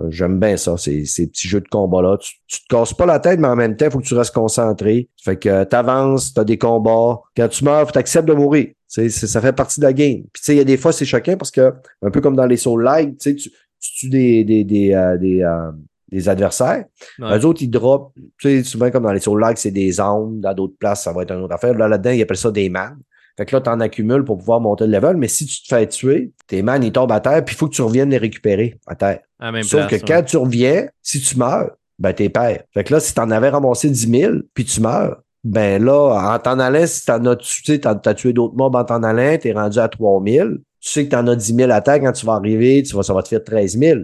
Euh, 0.00 0.10
j'aime 0.10 0.38
bien 0.38 0.56
ça, 0.56 0.76
ces, 0.76 1.04
ces 1.06 1.26
petits 1.26 1.48
jeux 1.48 1.60
de 1.60 1.68
combat-là. 1.68 2.18
Tu, 2.18 2.34
tu 2.46 2.60
te 2.62 2.74
casses 2.74 2.92
pas 2.92 3.06
la 3.06 3.18
tête, 3.18 3.40
mais 3.40 3.48
en 3.48 3.56
même 3.56 3.76
temps, 3.76 3.86
il 3.86 3.90
faut 3.90 3.98
que 3.98 4.04
tu 4.04 4.14
restes 4.14 4.34
concentré. 4.34 5.08
Fait 5.22 5.36
que 5.36 5.64
tu 5.64 5.76
avances, 5.76 6.34
tu 6.34 6.40
as 6.40 6.44
des 6.44 6.58
combats. 6.58 7.20
Quand 7.36 7.48
tu 7.48 7.64
meurs, 7.64 7.90
tu 7.90 7.98
acceptes 7.98 8.28
de 8.28 8.34
mourir. 8.34 8.68
ça 8.88 9.40
fait 9.40 9.52
partie 9.52 9.80
de 9.80 9.86
la 9.86 9.92
game. 9.92 10.22
Puis 10.32 10.40
tu 10.40 10.42
sais, 10.42 10.54
il 10.54 10.58
y 10.58 10.60
a 10.60 10.64
des 10.64 10.76
fois, 10.76 10.92
c'est 10.92 11.04
choquant 11.04 11.36
parce 11.36 11.50
que, 11.50 11.72
un 12.02 12.10
peu 12.10 12.20
comme 12.20 12.36
dans 12.36 12.46
les 12.46 12.56
Soul 12.56 12.84
Like, 12.84 13.18
tu, 13.18 13.36
tu 13.36 13.50
tues 13.80 14.10
des, 14.10 14.44
des, 14.44 14.64
des, 14.64 14.92
euh, 14.92 15.16
des, 15.16 15.42
euh, 15.42 15.72
des, 16.10 16.28
adversaires. 16.28 16.84
Les 17.18 17.44
autres, 17.44 17.62
ils 17.62 17.70
drop, 17.70 18.12
tu 18.38 18.48
sais, 18.48 18.62
souvent 18.64 18.90
comme 18.90 19.04
dans 19.04 19.12
les 19.12 19.20
Soul 19.20 19.40
Like, 19.40 19.58
c'est 19.58 19.70
des 19.70 19.98
ondes. 20.00 20.40
Dans 20.40 20.52
d'autres 20.52 20.76
places, 20.78 21.04
ça 21.04 21.12
va 21.12 21.22
être 21.22 21.32
une 21.32 21.42
autre 21.42 21.54
affaire. 21.54 21.74
Là, 21.74 21.88
là-dedans, 21.88 22.10
ils 22.10 22.22
appellent 22.22 22.36
ça 22.36 22.50
des 22.50 22.68
man. 22.68 22.98
Fait 23.36 23.44
que 23.44 23.54
là, 23.54 23.60
tu 23.60 23.68
en 23.68 23.80
accumules 23.80 24.24
pour 24.24 24.38
pouvoir 24.38 24.60
monter 24.60 24.86
le 24.86 24.92
level, 24.92 25.16
mais 25.16 25.28
si 25.28 25.44
tu 25.46 25.62
te 25.62 25.68
fais 25.68 25.86
tuer, 25.86 26.32
tes 26.46 26.62
man, 26.62 26.82
ils 26.82 26.92
tombent 26.92 27.12
à 27.12 27.20
terre, 27.20 27.44
puis 27.44 27.54
il 27.54 27.58
faut 27.58 27.68
que 27.68 27.74
tu 27.74 27.82
reviennes 27.82 28.10
les 28.10 28.18
récupérer 28.18 28.78
à 28.86 28.94
terre. 28.94 29.20
Sauf 29.62 29.88
que 29.88 29.96
quand 29.96 30.22
tu 30.22 30.36
reviens, 30.38 30.86
si 31.02 31.20
tu 31.20 31.36
meurs, 31.38 31.70
ben 31.98 32.12
t'es 32.12 32.28
père. 32.28 32.62
Fait 32.72 32.84
que 32.84 32.94
là, 32.94 33.00
si 33.00 33.14
t'en 33.14 33.30
avais 33.30 33.50
ramassé 33.50 33.90
10 33.90 34.10
000, 34.10 34.32
puis 34.54 34.64
tu 34.64 34.80
meurs, 34.80 35.18
ben 35.44 35.82
là, 35.84 36.34
en 36.34 36.38
t'en 36.38 36.58
allant, 36.58 36.86
si 36.86 37.04
t'en 37.04 37.24
as 37.26 37.36
tué, 37.36 37.80
t'as, 37.80 37.96
as 38.04 38.14
tué 38.14 38.32
d'autres 38.32 38.56
mobs 38.56 38.74
en 38.74 38.84
t'en 38.84 39.02
allant, 39.02 39.36
t'es 39.38 39.52
rendu 39.52 39.78
à 39.78 39.88
3 39.88 40.22
000, 40.26 40.48
tu 40.50 40.90
sais 40.90 41.04
que 41.04 41.10
t'en 41.10 41.26
as 41.26 41.36
10 41.36 41.54
000 41.54 41.70
à 41.70 41.80
terre, 41.80 42.00
quand 42.00 42.12
tu 42.12 42.26
vas 42.26 42.34
arriver, 42.34 42.82
tu 42.82 42.96
vas, 42.96 43.02
ça 43.02 43.14
va 43.14 43.22
te 43.22 43.28
faire 43.28 43.44
13 43.44 43.78
000. 43.78 44.00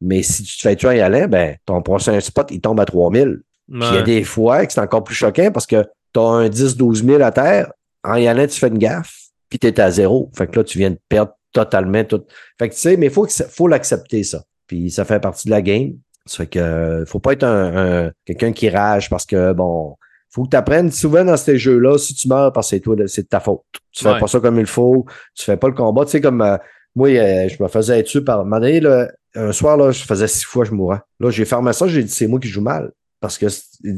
Mais 0.00 0.22
si 0.22 0.42
tu 0.42 0.56
te 0.56 0.62
fais 0.62 0.76
tuer 0.76 0.88
en 0.88 0.92
y 0.92 1.00
allant, 1.00 1.26
ben, 1.28 1.56
ton 1.64 1.80
prochain 1.82 2.18
spot, 2.20 2.50
il 2.50 2.60
tombe 2.60 2.80
à 2.80 2.84
3 2.84 3.12
000. 3.12 3.30
Puis 3.30 3.42
il 3.80 3.94
y 3.94 3.98
a 3.98 4.02
des 4.02 4.24
fois 4.24 4.66
que 4.66 4.72
c'est 4.72 4.80
encore 4.80 5.04
plus 5.04 5.14
choquant 5.14 5.50
parce 5.50 5.66
que 5.66 5.84
t'as 6.12 6.20
un 6.20 6.48
10-12 6.48 7.04
000 7.06 7.22
à 7.22 7.32
terre, 7.32 7.72
en 8.04 8.16
y 8.16 8.28
allant, 8.28 8.46
tu 8.46 8.58
fais 8.58 8.68
une 8.68 8.78
gaffe, 8.78 9.14
puis 9.48 9.58
es 9.62 9.80
à 9.80 9.90
zéro. 9.90 10.30
Fait 10.36 10.46
que 10.46 10.56
là, 10.56 10.64
tu 10.64 10.78
viens 10.78 10.90
de 10.90 10.98
perdre 11.08 11.32
totalement 11.52 12.04
tout. 12.04 12.22
Fait 12.58 12.68
que 12.68 12.74
tu 12.74 12.80
sais, 12.80 12.96
mais 12.96 13.06
il 13.06 13.12
faut, 13.12 13.26
faut 13.28 13.68
l'accepter, 13.68 14.22
ça. 14.22 14.44
puis 14.66 14.90
ça 14.90 15.04
fait 15.04 15.20
partie 15.20 15.46
de 15.46 15.50
la 15.50 15.62
game. 15.62 15.94
Ça 16.26 16.38
fait 16.38 16.46
que 16.46 16.58
euh, 16.58 17.06
faut 17.06 17.20
pas 17.20 17.32
être 17.32 17.44
un, 17.44 18.10
quelqu'un 18.24 18.52
qui 18.52 18.68
rage 18.70 19.10
parce 19.10 19.26
que 19.26 19.52
bon, 19.52 19.96
faut 20.30 20.44
que 20.44 20.50
tu 20.50 20.56
apprennes 20.56 20.90
souvent 20.90 21.24
dans 21.24 21.36
ces 21.36 21.58
jeux-là, 21.58 21.98
si 21.98 22.14
tu 22.14 22.28
meurs 22.28 22.52
parce 22.52 22.70
que 22.70 22.76
c'est 22.76 22.80
toi, 22.80 22.96
c'est 23.06 23.22
de 23.22 23.28
ta 23.28 23.40
faute. 23.40 23.62
Tu 23.92 24.04
fais 24.04 24.18
pas 24.18 24.26
ça 24.26 24.40
comme 24.40 24.58
il 24.58 24.66
faut, 24.66 25.06
tu 25.34 25.44
fais 25.44 25.56
pas 25.56 25.68
le 25.68 25.74
combat. 25.74 26.04
Tu 26.04 26.12
sais, 26.12 26.20
comme 26.20 26.42
euh, 26.42 26.56
moi, 26.96 27.08
euh, 27.08 27.48
je 27.48 27.62
me 27.62 27.68
faisais 27.68 28.02
tuer 28.02 28.22
par 28.22 28.40
un 28.40 28.60
donné, 28.60 28.80
là, 28.80 29.08
un 29.34 29.52
soir, 29.52 29.76
là, 29.76 29.90
je 29.90 30.02
faisais 30.02 30.28
six 30.28 30.44
fois, 30.44 30.64
je 30.64 30.72
mourais. 30.72 31.00
Là, 31.20 31.30
j'ai 31.30 31.44
fermé 31.44 31.72
ça, 31.72 31.86
j'ai 31.86 32.02
dit 32.02 32.10
c'est 32.10 32.26
moi 32.26 32.40
qui 32.40 32.48
joue 32.48 32.62
mal. 32.62 32.90
Parce 33.20 33.38
que 33.38 33.46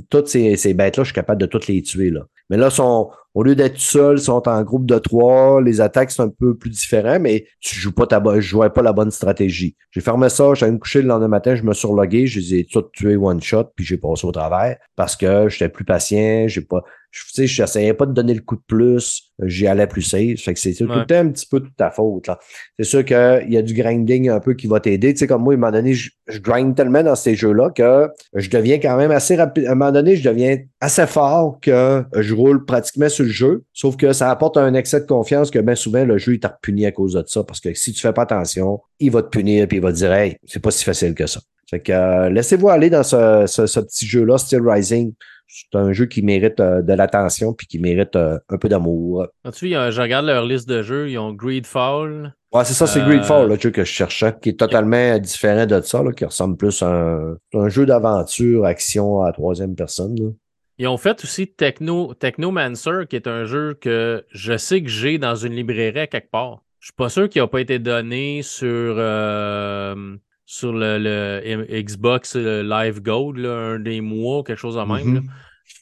toutes 0.08 0.28
ces, 0.28 0.56
ces 0.56 0.74
bêtes-là, 0.74 1.02
je 1.02 1.08
suis 1.08 1.14
capable 1.14 1.40
de 1.40 1.46
toutes 1.46 1.66
les 1.66 1.82
tuer. 1.82 2.10
Là. 2.10 2.26
Mais 2.50 2.56
là, 2.56 2.70
sont, 2.70 3.10
au 3.34 3.42
lieu 3.42 3.54
d'être 3.54 3.78
seuls, 3.78 4.18
sont 4.18 4.48
en 4.48 4.62
groupe 4.62 4.86
de 4.86 4.98
trois. 4.98 5.60
Les 5.60 5.80
attaques 5.80 6.10
sont 6.10 6.22
un 6.24 6.28
peu 6.28 6.56
plus 6.56 6.70
différentes, 6.70 7.22
mais 7.22 7.46
tu 7.60 7.76
joues 7.76 7.92
pas 7.92 8.06
ta 8.06 8.22
je 8.36 8.40
jouais 8.40 8.70
pas 8.70 8.82
la 8.82 8.92
bonne 8.92 9.10
stratégie. 9.10 9.76
J'ai 9.90 10.00
fermé 10.00 10.28
ça, 10.28 10.54
j'allais 10.54 10.72
me 10.72 10.78
coucher 10.78 11.02
le 11.02 11.08
lendemain 11.08 11.28
matin, 11.28 11.54
je 11.54 11.62
me 11.62 11.74
suis 11.74 11.88
relogué, 11.88 12.26
je 12.26 12.40
les 12.40 12.54
ai 12.54 12.64
tous 12.64 12.84
tués 12.92 13.16
one 13.16 13.42
shot, 13.42 13.64
puis 13.74 13.84
j'ai 13.84 13.96
passé 13.96 14.26
au 14.26 14.32
travers 14.32 14.76
parce 14.94 15.16
que 15.16 15.48
j'étais 15.48 15.68
plus 15.68 15.84
patient, 15.84 16.46
j'ai 16.48 16.60
pas, 16.62 16.82
je 17.16 17.32
sais, 17.32 17.46
j'essayais 17.46 17.94
pas 17.94 18.04
de 18.04 18.12
donner 18.12 18.34
le 18.34 18.40
coup 18.40 18.56
de 18.56 18.62
plus, 18.66 19.32
j'y 19.42 19.66
allais 19.66 19.86
plus 19.86 20.02
safe. 20.02 20.40
Fait 20.40 20.52
que 20.52 20.60
c'est 20.60 20.74
tout 20.74 20.86
le 20.86 21.06
temps 21.06 21.16
un 21.16 21.30
petit 21.30 21.46
peu 21.46 21.60
de 21.60 21.68
ta 21.76 21.90
faute, 21.90 22.26
là. 22.26 22.38
C'est 22.78 22.84
sûr 22.84 23.04
qu'il 23.04 23.46
y 23.48 23.56
a 23.56 23.62
du 23.62 23.72
grinding 23.72 24.28
un 24.28 24.40
peu 24.40 24.54
qui 24.54 24.66
va 24.66 24.80
t'aider. 24.80 25.14
Tu 25.14 25.20
sais, 25.20 25.26
comme 25.26 25.42
moi, 25.42 25.54
à 25.54 25.56
un 25.56 25.58
moment 25.58 25.72
donné, 25.72 25.94
je, 25.94 26.10
je 26.28 26.38
grind 26.40 26.74
tellement 26.74 27.02
dans 27.02 27.14
ces 27.14 27.34
jeux-là 27.34 27.70
que 27.70 28.08
je 28.34 28.50
deviens 28.50 28.78
quand 28.78 28.96
même 28.96 29.10
assez 29.10 29.34
rapide. 29.36 29.66
À 29.66 29.72
un 29.72 29.74
moment 29.74 29.92
donné, 29.92 30.16
je 30.16 30.28
deviens 30.28 30.58
assez 30.80 31.06
fort 31.06 31.58
que 31.60 32.04
je 32.14 32.34
roule 32.34 32.64
pratiquement 32.64 33.08
sur 33.08 33.24
le 33.24 33.30
jeu. 33.30 33.64
Sauf 33.72 33.96
que 33.96 34.12
ça 34.12 34.30
apporte 34.30 34.58
un 34.58 34.74
excès 34.74 35.00
de 35.00 35.06
confiance 35.06 35.50
que 35.50 35.58
bien 35.58 35.74
souvent, 35.74 36.04
le 36.04 36.18
jeu, 36.18 36.34
il 36.34 36.40
t'a 36.40 36.50
puni 36.60 36.84
à 36.84 36.92
cause 36.92 37.14
de 37.14 37.24
ça. 37.26 37.44
Parce 37.44 37.60
que 37.60 37.72
si 37.74 37.92
tu 37.92 38.00
fais 38.00 38.12
pas 38.12 38.22
attention, 38.22 38.80
il 39.00 39.10
va 39.10 39.22
te 39.22 39.28
punir 39.28 39.66
puis 39.68 39.78
il 39.78 39.82
va 39.82 39.92
te 39.92 39.96
dire, 39.96 40.12
hey, 40.12 40.36
c'est 40.44 40.60
pas 40.60 40.70
si 40.70 40.84
facile 40.84 41.14
que 41.14 41.26
ça. 41.26 41.40
Fait 41.68 41.80
que 41.80 41.92
euh, 41.92 42.30
laissez-vous 42.30 42.68
aller 42.68 42.90
dans 42.90 43.02
ce, 43.02 43.44
ce, 43.46 43.80
petit 43.80 44.06
jeu-là, 44.06 44.38
Still 44.38 44.60
Rising. 44.64 45.12
C'est 45.48 45.78
un 45.78 45.92
jeu 45.92 46.06
qui 46.06 46.22
mérite 46.22 46.60
euh, 46.60 46.82
de 46.82 46.92
l'attention 46.92 47.52
puis 47.52 47.66
qui 47.66 47.78
mérite 47.78 48.16
euh, 48.16 48.38
un 48.48 48.58
peu 48.58 48.68
d'amour. 48.68 49.26
Tu 49.54 49.70
je 49.70 50.00
regarde 50.00 50.26
leur 50.26 50.44
liste 50.44 50.68
de 50.68 50.82
jeux, 50.82 51.10
ils 51.10 51.18
ont 51.18 51.32
Greedfall. 51.32 52.34
Ouais, 52.52 52.64
c'est 52.64 52.74
ça, 52.74 52.86
c'est 52.86 53.00
Greedfall, 53.00 53.48
le 53.48 53.58
jeu 53.58 53.70
que 53.70 53.84
je 53.84 53.90
cherchais, 53.92 54.34
qui 54.40 54.50
est 54.50 54.58
totalement 54.58 55.18
différent 55.18 55.66
de 55.66 55.80
ça, 55.80 56.02
là, 56.02 56.12
qui 56.12 56.24
ressemble 56.24 56.56
plus 56.56 56.82
à 56.82 56.88
un, 56.88 57.36
un 57.54 57.68
jeu 57.68 57.86
d'aventure, 57.86 58.64
action 58.64 59.22
à 59.22 59.32
troisième 59.32 59.74
personne. 59.74 60.16
Là. 60.18 60.30
Ils 60.78 60.88
ont 60.88 60.98
fait 60.98 61.22
aussi 61.24 61.48
Techno, 61.48 62.12
Technomancer, 62.14 63.06
qui 63.08 63.16
est 63.16 63.26
un 63.26 63.44
jeu 63.44 63.74
que 63.80 64.26
je 64.30 64.56
sais 64.58 64.82
que 64.82 64.88
j'ai 64.88 65.18
dans 65.18 65.34
une 65.34 65.54
librairie 65.54 66.00
à 66.00 66.06
quelque 66.06 66.30
part. 66.30 66.62
Je 66.80 66.88
suis 66.88 66.94
pas 66.94 67.08
sûr 67.08 67.28
qu'il 67.28 67.40
n'a 67.40 67.48
pas 67.48 67.60
été 67.60 67.78
donné 67.78 68.42
sur, 68.42 68.68
euh, 68.98 70.16
sur 70.46 70.72
le, 70.72 71.66
Xbox 71.68 72.36
Live 72.36 73.02
Gold, 73.02 73.44
un 73.44 73.78
des 73.78 74.00
mois, 74.00 74.42
quelque 74.44 74.58
chose 74.58 74.76
de 74.76 74.80
même. 74.80 75.18
Mm-hmm. 75.18 75.30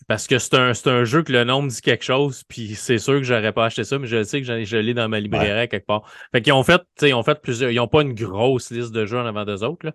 Parce 0.08 0.26
que 0.26 0.38
c'est 0.38 0.54
un, 0.54 0.72
un, 0.86 1.04
jeu 1.04 1.22
que 1.22 1.32
le 1.32 1.44
nom 1.44 1.62
me 1.62 1.68
dit 1.68 1.80
quelque 1.80 2.04
chose, 2.04 2.42
puis 2.48 2.74
c'est 2.74 2.98
sûr 2.98 3.14
que 3.14 3.22
j'aurais 3.22 3.52
pas 3.52 3.66
acheté 3.66 3.84
ça, 3.84 3.98
mais 3.98 4.06
je 4.06 4.22
sais 4.22 4.42
que 4.42 4.64
je 4.64 4.76
l'ai 4.76 4.94
dans 4.94 5.08
ma 5.08 5.20
librairie 5.20 5.68
quelque 5.68 5.86
part. 5.86 6.02
Fait 6.32 6.42
qu'ils 6.42 6.52
ont 6.52 6.62
fait, 6.62 6.82
ils 7.02 7.14
ont 7.14 7.22
fait 7.22 7.40
plusieurs. 7.40 7.70
Ils 7.70 7.76
n'ont 7.76 7.88
pas 7.88 8.02
une 8.02 8.14
grosse 8.14 8.70
liste 8.70 8.92
de 8.92 9.06
jeux 9.06 9.18
en 9.18 9.26
avant 9.26 9.44
des 9.44 9.62
autres. 9.62 9.86
Là. 9.86 9.92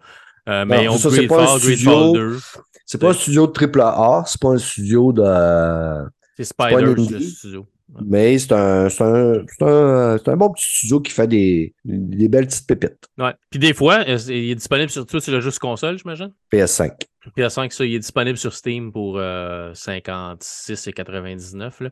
Euh, 0.48 0.66
mais 0.66 0.86
ils 0.86 0.90
ont 0.90 0.98
ça, 0.98 1.10
Greedfall 1.10 2.14
2. 2.14 2.38
C'est 2.86 2.98
pas 3.00 3.10
un 3.10 3.14
studio 3.14 3.46
de 3.46 3.52
triple 3.52 3.82
A, 3.82 4.24
c'est 4.26 4.42
pas 4.42 4.50
un 4.50 4.58
studio 4.58 5.12
de. 5.12 6.08
C'est 6.38 6.46
Spiders, 6.46 6.96
le 6.96 7.20
studio. 7.20 7.68
Mais 8.06 8.38
c'est 8.38 8.54
un, 8.54 8.88
un, 8.88 9.44
un, 9.62 10.18
un, 10.24 10.38
bon 10.38 10.52
petit 10.52 10.66
studio 10.66 11.00
qui 11.00 11.12
fait 11.12 11.28
des, 11.28 11.74
des 11.84 12.28
belles 12.28 12.48
petites 12.48 12.68
pépites. 12.68 13.08
Ouais. 13.18 13.34
Puis 13.50 13.60
des 13.60 13.74
fois, 13.74 14.04
il 14.04 14.52
est 14.52 14.56
disponible 14.56 14.90
sur 14.90 15.06
tout, 15.06 15.20
c'est 15.20 15.32
le 15.32 15.42
jeu 15.42 15.52
sur 15.52 15.60
console, 15.60 15.98
j'imagine? 15.98 16.32
PS5. 16.52 16.92
PS5, 17.36 17.72
ça, 17.72 17.86
il 17.86 17.96
est 17.96 18.00
disponible 18.00 18.38
sur 18.38 18.54
Steam 18.54 18.92
pour 18.92 19.18
euh, 19.18 19.74
56,99. 19.74 21.90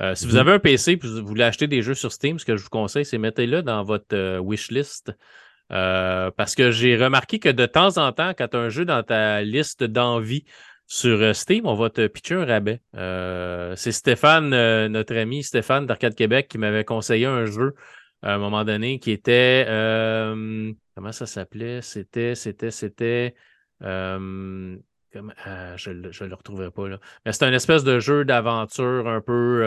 Euh, 0.00 0.14
si 0.14 0.26
vous 0.26 0.34
mhm. 0.34 0.40
avez 0.40 0.52
un 0.52 0.58
PC 0.58 0.92
et 0.92 0.98
vous 1.02 1.26
voulez 1.26 1.44
acheter 1.44 1.66
des 1.66 1.82
jeux 1.82 1.94
sur 1.94 2.12
Steam, 2.12 2.38
ce 2.38 2.44
que 2.44 2.56
je 2.56 2.62
vous 2.62 2.70
conseille, 2.70 3.04
c'est 3.04 3.18
mettez-le 3.18 3.62
dans 3.62 3.82
votre 3.82 4.14
euh, 4.14 4.40
wishlist. 4.40 5.12
Euh, 5.70 6.30
parce 6.36 6.54
que 6.54 6.70
j'ai 6.70 6.96
remarqué 6.96 7.38
que 7.38 7.48
de 7.48 7.66
temps 7.66 7.96
en 7.96 8.12
temps, 8.12 8.32
quand 8.36 8.48
tu 8.48 8.56
as 8.56 8.60
un 8.60 8.68
jeu 8.68 8.84
dans 8.84 9.02
ta 9.02 9.42
liste 9.42 9.84
d'envie 9.84 10.44
sur 10.92 11.22
euh, 11.22 11.32
Steam, 11.32 11.66
on 11.66 11.74
va 11.74 11.88
te 11.88 12.06
pitcher 12.06 12.34
un 12.34 12.44
rabais. 12.44 12.80
Euh, 12.96 13.74
c'est 13.76 13.92
Stéphane, 13.92 14.50
notre 14.88 15.16
ami 15.16 15.42
Stéphane 15.42 15.86
d'Arcade 15.86 16.14
Québec, 16.14 16.48
qui 16.48 16.58
m'avait 16.58 16.84
conseillé 16.84 17.24
un 17.26 17.46
jeu 17.46 17.74
à 18.20 18.34
un 18.34 18.38
moment 18.38 18.64
donné 18.64 18.98
qui 18.98 19.10
était. 19.10 19.64
comment 20.94 21.12
ça 21.12 21.26
s'appelait? 21.26 21.80
C'était, 21.80 22.34
c'était, 22.34 22.70
c'était. 22.70 23.34
je 23.80 23.86
ne 25.16 26.28
le 26.28 26.34
retrouverai 26.34 26.70
pas 26.70 26.88
là. 26.88 27.00
Mais 27.24 27.32
c'était 27.32 27.46
un 27.46 27.54
espèce 27.54 27.84
de 27.84 27.98
jeu 27.98 28.26
d'aventure 28.26 29.08
un 29.08 29.22
peu 29.22 29.64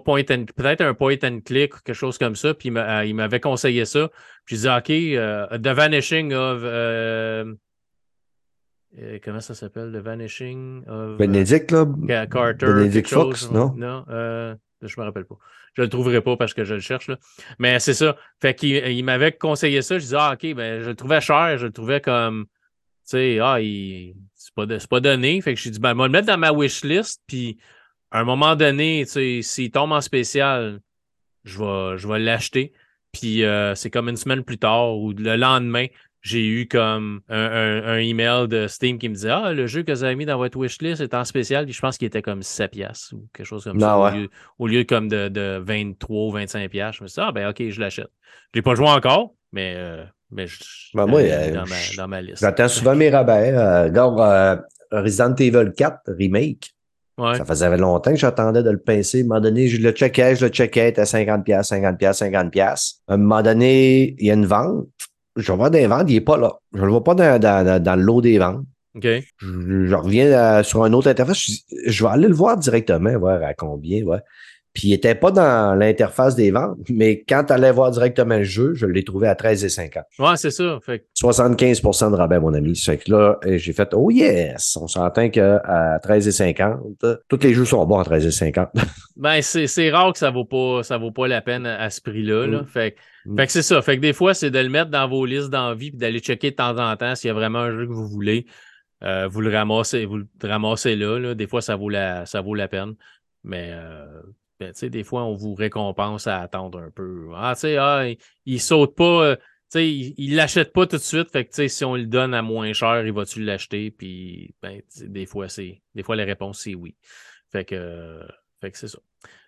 point 0.00 0.24
peut-être 0.24 0.80
un 0.80 0.94
point 0.94 1.16
and 1.22 1.40
click 1.44 1.76
ou 1.76 1.78
quelque 1.84 1.94
chose 1.94 2.18
comme 2.18 2.36
ça. 2.36 2.54
Puis 2.54 2.68
il 2.68 2.78
euh, 2.78 3.14
m'avait 3.14 3.40
conseillé 3.40 3.84
ça. 3.84 4.08
Puis 4.44 4.56
je 4.56 4.62
disais, 4.62 4.76
OK, 4.76 4.90
euh, 4.90 5.58
The 5.58 5.68
Vanishing 5.68 6.32
of. 6.32 6.64
Euh, 8.98 9.18
comment 9.22 9.40
ça 9.40 9.54
s'appelle? 9.54 9.92
The 9.92 10.02
Vanishing 10.02 10.84
of. 10.86 11.18
Benedict, 11.18 11.70
là? 11.70 11.86
Carter. 12.26 12.66
Benedict 12.66 13.08
Fox, 13.08 13.50
non? 13.50 13.74
Non, 13.76 14.04
je 14.82 15.00
me 15.00 15.04
rappelle 15.04 15.24
pas. 15.24 15.36
Je 15.74 15.82
le 15.82 15.88
trouverai 15.88 16.20
pas 16.20 16.36
parce 16.36 16.54
que 16.54 16.64
je 16.64 16.74
le 16.74 16.80
cherche, 16.80 17.08
là. 17.08 17.16
Mais 17.58 17.78
c'est 17.78 17.94
ça. 17.94 18.16
Fait 18.40 18.54
qu'il 18.54 18.74
il, 18.74 19.04
m'avait 19.04 19.32
conseillé 19.32 19.80
ça. 19.80 19.98
Je 19.98 20.04
disais, 20.04 20.16
ah, 20.18 20.32
OK, 20.34 20.54
ben, 20.54 20.82
je 20.82 20.90
le 20.90 20.96
trouvais 20.96 21.20
cher. 21.20 21.56
Je 21.56 21.66
le 21.66 21.72
trouvais 21.72 22.00
comme. 22.00 22.46
Tu 22.46 23.16
sais, 23.16 23.38
ah, 23.40 23.60
il... 23.60 24.14
c'est 24.34 24.54
pas, 24.54 24.66
pas 24.66 25.00
donné. 25.00 25.40
Fait 25.40 25.54
que 25.54 25.60
je 25.60 25.70
dit, 25.70 25.78
ben, 25.78 25.92
je 25.92 25.98
vais 25.98 26.04
le 26.04 26.08
mettre 26.10 26.26
dans 26.26 26.38
ma 26.38 26.52
wish 26.52 26.84
list. 26.84 27.22
Puis 27.26 27.58
à 28.10 28.20
un 28.20 28.24
moment 28.24 28.56
donné, 28.56 29.04
s'il 29.06 29.70
tombe 29.70 29.92
en 29.92 30.00
spécial, 30.00 30.80
je 31.44 31.58
vais, 31.58 31.98
je 31.98 32.06
vais 32.06 32.18
l'acheter. 32.18 32.72
Puis 33.12 33.44
euh, 33.44 33.74
c'est 33.74 33.90
comme 33.90 34.08
une 34.08 34.16
semaine 34.16 34.44
plus 34.44 34.58
tard 34.58 34.96
ou 34.96 35.12
le 35.12 35.36
lendemain, 35.36 35.86
j'ai 36.22 36.46
eu 36.46 36.68
comme 36.68 37.20
un, 37.28 37.96
email 37.98 38.46
de 38.48 38.68
Steam 38.68 38.98
qui 38.98 39.08
me 39.08 39.14
disait 39.14 39.30
Ah, 39.30 39.52
le 39.52 39.66
jeu 39.66 39.82
que 39.82 39.92
vous 39.92 40.04
avez 40.04 40.14
mis 40.14 40.24
dans 40.24 40.38
votre 40.38 40.56
wishlist 40.56 41.00
est 41.00 41.14
en 41.14 41.24
spécial. 41.24 41.64
Puis 41.64 41.74
je 41.74 41.80
pense 41.80 41.98
qu'il 41.98 42.06
était 42.06 42.22
comme 42.22 42.42
7 42.42 42.70
piastres 42.70 43.14
ou 43.14 43.26
quelque 43.34 43.46
chose 43.46 43.64
comme 43.64 43.80
ça. 43.80 44.14
Au, 44.58 44.66
lieu, 44.66 44.84
comme 44.84 45.08
de, 45.08 45.28
de 45.28 45.60
23 45.64 46.26
ou 46.26 46.30
25 46.30 46.70
piastres. 46.70 46.98
Je 46.98 47.02
me 47.02 47.08
suis 47.08 47.20
dit 47.20 47.26
Ah, 47.28 47.32
ben 47.32 47.48
OK, 47.48 47.68
je 47.68 47.80
l'achète. 47.80 48.10
Je 48.52 48.58
l'ai 48.58 48.62
pas 48.62 48.76
joué 48.76 48.88
encore, 48.88 49.34
mais, 49.52 49.74
euh, 49.76 50.04
mais 50.30 50.46
je, 50.46 50.58
ben 50.94 51.06
moi, 51.06 51.20
euh, 51.20 51.52
dans, 51.52 51.66
ma, 51.66 51.76
dans, 51.96 52.08
ma, 52.08 52.22
liste. 52.22 52.40
J'attends 52.40 52.68
souvent 52.68 52.94
mes 52.94 53.10
rabais. 53.10 53.52
Euh, 53.52 54.56
Resident 54.92 55.34
Evil 55.34 55.72
4 55.76 56.02
Remake. 56.18 56.72
Ça 57.18 57.44
faisait 57.44 57.76
longtemps 57.76 58.10
que 58.10 58.16
j'attendais 58.16 58.62
de 58.62 58.70
le 58.70 58.78
pincer. 58.78 59.18
À 59.18 59.20
un 59.22 59.26
moment 59.26 59.40
donné, 59.40 59.68
je 59.68 59.80
le 59.80 59.92
checkais, 59.92 60.36
je 60.36 60.46
le 60.46 60.50
checkais, 60.50 60.98
à 60.98 61.04
50$, 61.04 61.44
50$, 61.44 61.98
50$. 61.98 62.94
À 63.06 63.14
un 63.14 63.16
moment 63.16 63.42
donné, 63.42 64.16
il 64.18 64.26
y 64.26 64.30
a 64.30 64.34
une 64.34 64.46
vente. 64.46 64.88
Je 65.36 65.50
vais 65.50 65.56
voir 65.56 65.70
des 65.70 65.86
ventes, 65.86 66.04
il 66.08 66.14
n'est 66.14 66.20
pas 66.20 66.36
là. 66.36 66.52
Je 66.74 66.80
ne 66.80 66.84
le 66.84 66.90
vois 66.90 67.04
pas 67.04 67.14
dans, 67.14 67.40
dans, 67.40 67.82
dans, 67.82 67.96
le 67.96 68.02
lot 68.02 68.20
des 68.20 68.38
ventes. 68.38 68.64
Je, 69.02 69.20
je, 69.38 69.94
reviens 69.94 70.26
euh, 70.26 70.62
sur 70.62 70.84
un 70.84 70.92
autre 70.92 71.08
interface. 71.08 71.38
Je, 71.38 71.54
je, 71.86 72.04
vais 72.04 72.10
aller 72.10 72.28
le 72.28 72.34
voir 72.34 72.58
directement, 72.58 73.18
voir 73.18 73.42
à 73.42 73.54
combien. 73.54 74.02
Ouais. 74.02 74.18
Puis 74.74 74.88
il 74.88 74.90
n'était 74.92 75.14
pas 75.14 75.30
dans 75.30 75.78
l'interface 75.78 76.34
des 76.34 76.50
ventes, 76.50 76.78
mais 76.88 77.22
quand 77.28 77.44
tu 77.44 77.52
allais 77.52 77.72
voir 77.72 77.90
directement 77.90 78.38
le 78.38 78.44
jeu, 78.44 78.72
je 78.74 78.86
l'ai 78.86 79.04
trouvé 79.04 79.28
à 79.28 79.34
13,50. 79.34 80.02
Ouais, 80.18 80.36
c'est 80.36 80.50
ça. 80.50 80.78
Fait 80.82 81.04
75% 81.22 82.10
de 82.10 82.16
rabais, 82.16 82.40
mon 82.40 82.54
ami. 82.54 82.74
Fait 82.74 82.96
que 82.96 83.10
là, 83.10 83.38
j'ai 83.44 83.74
fait 83.74 83.92
Oh 83.92 84.10
yes! 84.10 84.78
On 84.80 84.88
s'entend 84.88 85.28
qu'à 85.28 85.58
13,50, 86.02 87.18
tous 87.28 87.40
les 87.42 87.52
jeux 87.52 87.66
sont 87.66 87.84
bons 87.84 87.98
à 87.98 88.04
13,50. 88.04 88.68
ben, 89.16 89.42
c'est 89.42 89.90
rare 89.90 90.14
que 90.14 90.18
ça 90.18 90.30
vaut 90.30 90.46
pas 90.46 90.82
ça 90.82 90.96
vaut 90.96 91.12
pas 91.12 91.28
la 91.28 91.42
peine 91.42 91.66
à 91.66 91.90
ce 91.90 92.00
prix-là. 92.00 92.46
Là. 92.46 92.62
Mm. 92.62 92.66
Fait, 92.66 92.96
mm. 93.26 93.36
fait 93.36 93.46
que 93.46 93.52
c'est 93.52 93.62
ça. 93.62 93.82
Fait 93.82 93.96
que 93.96 94.02
des 94.02 94.12
fois, 94.12 94.34
c'est 94.34 94.50
de 94.50 94.58
le 94.58 94.68
mettre 94.68 94.90
dans 94.90 95.08
vos 95.08 95.24
listes 95.24 95.50
d'envie 95.50 95.90
puis 95.90 95.98
d'aller 95.98 96.20
checker 96.20 96.50
de 96.50 96.56
temps 96.56 96.78
en 96.78 96.96
temps 96.96 97.14
s'il 97.14 97.28
y 97.28 97.30
a 97.30 97.34
vraiment 97.34 97.60
un 97.60 97.70
jeu 97.72 97.86
que 97.86 97.92
vous 97.92 98.08
voulez. 98.08 98.46
Euh, 99.02 99.26
vous 99.26 99.40
le 99.40 99.50
ramassez, 99.50 100.04
vous 100.04 100.18
le 100.18 100.28
ramassez 100.42 100.94
là, 100.94 101.18
là, 101.18 101.34
Des 101.34 101.46
fois, 101.46 101.60
ça 101.60 101.76
vaut 101.76 101.88
la, 101.88 102.24
ça 102.26 102.40
vaut 102.40 102.54
la 102.54 102.68
peine. 102.68 102.94
Mais 103.42 103.70
euh, 103.72 104.22
ben, 104.60 104.72
des 104.80 105.04
fois, 105.04 105.24
on 105.24 105.34
vous 105.34 105.54
récompense 105.54 106.26
à 106.26 106.40
attendre 106.40 106.78
un 106.78 106.90
peu. 106.90 107.30
Ah, 107.34 107.52
tu 107.54 107.62
sais, 107.62 107.76
ah, 107.78 108.04
il, 108.46 108.60
saute 108.60 108.94
pas, 108.94 109.24
euh, 109.24 109.36
il, 109.74 110.14
il 110.16 110.36
l'achète 110.36 110.72
pas 110.72 110.86
tout 110.86 110.96
de 110.96 111.02
suite. 111.02 111.30
Fait 111.30 111.44
que, 111.44 111.68
si 111.68 111.84
on 111.84 111.96
le 111.96 112.06
donne 112.06 112.34
à 112.34 112.42
moins 112.42 112.72
cher, 112.72 113.04
il 113.04 113.12
va-tu 113.12 113.42
l'acheter? 113.42 113.90
Puis, 113.90 114.54
ben, 114.62 114.80
des 115.00 115.26
fois, 115.26 115.48
c'est, 115.48 115.82
des 115.94 116.04
fois, 116.04 116.14
la 116.14 116.24
réponse, 116.24 116.60
c'est 116.60 116.76
oui. 116.76 116.94
Fait 117.50 117.64
que, 117.64 118.20
fait 118.60 118.70
que 118.70 118.78
c'est 118.78 118.88
ça. 118.88 118.98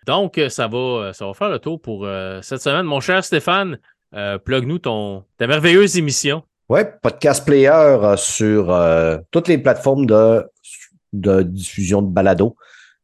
Donc, 0.05 0.39
ça 0.49 0.67
va, 0.67 1.11
ça 1.13 1.25
va 1.25 1.33
faire 1.33 1.49
le 1.49 1.59
tour 1.59 1.81
pour 1.81 2.05
euh, 2.05 2.39
cette 2.41 2.61
semaine. 2.61 2.85
Mon 2.85 2.99
cher 2.99 3.23
Stéphane, 3.23 3.79
euh, 4.13 4.37
plug-nous 4.37 4.79
ton, 4.79 5.23
ta 5.37 5.47
merveilleuse 5.47 5.97
émission. 5.97 6.43
Oui, 6.69 6.81
podcast 7.01 7.45
player 7.45 8.15
sur 8.17 8.75
toutes 9.29 9.47
les 9.47 9.57
plateformes 9.57 10.05
de, 10.05 11.41
diffusion 11.43 12.01
de 12.01 12.11
balado. 12.11 12.55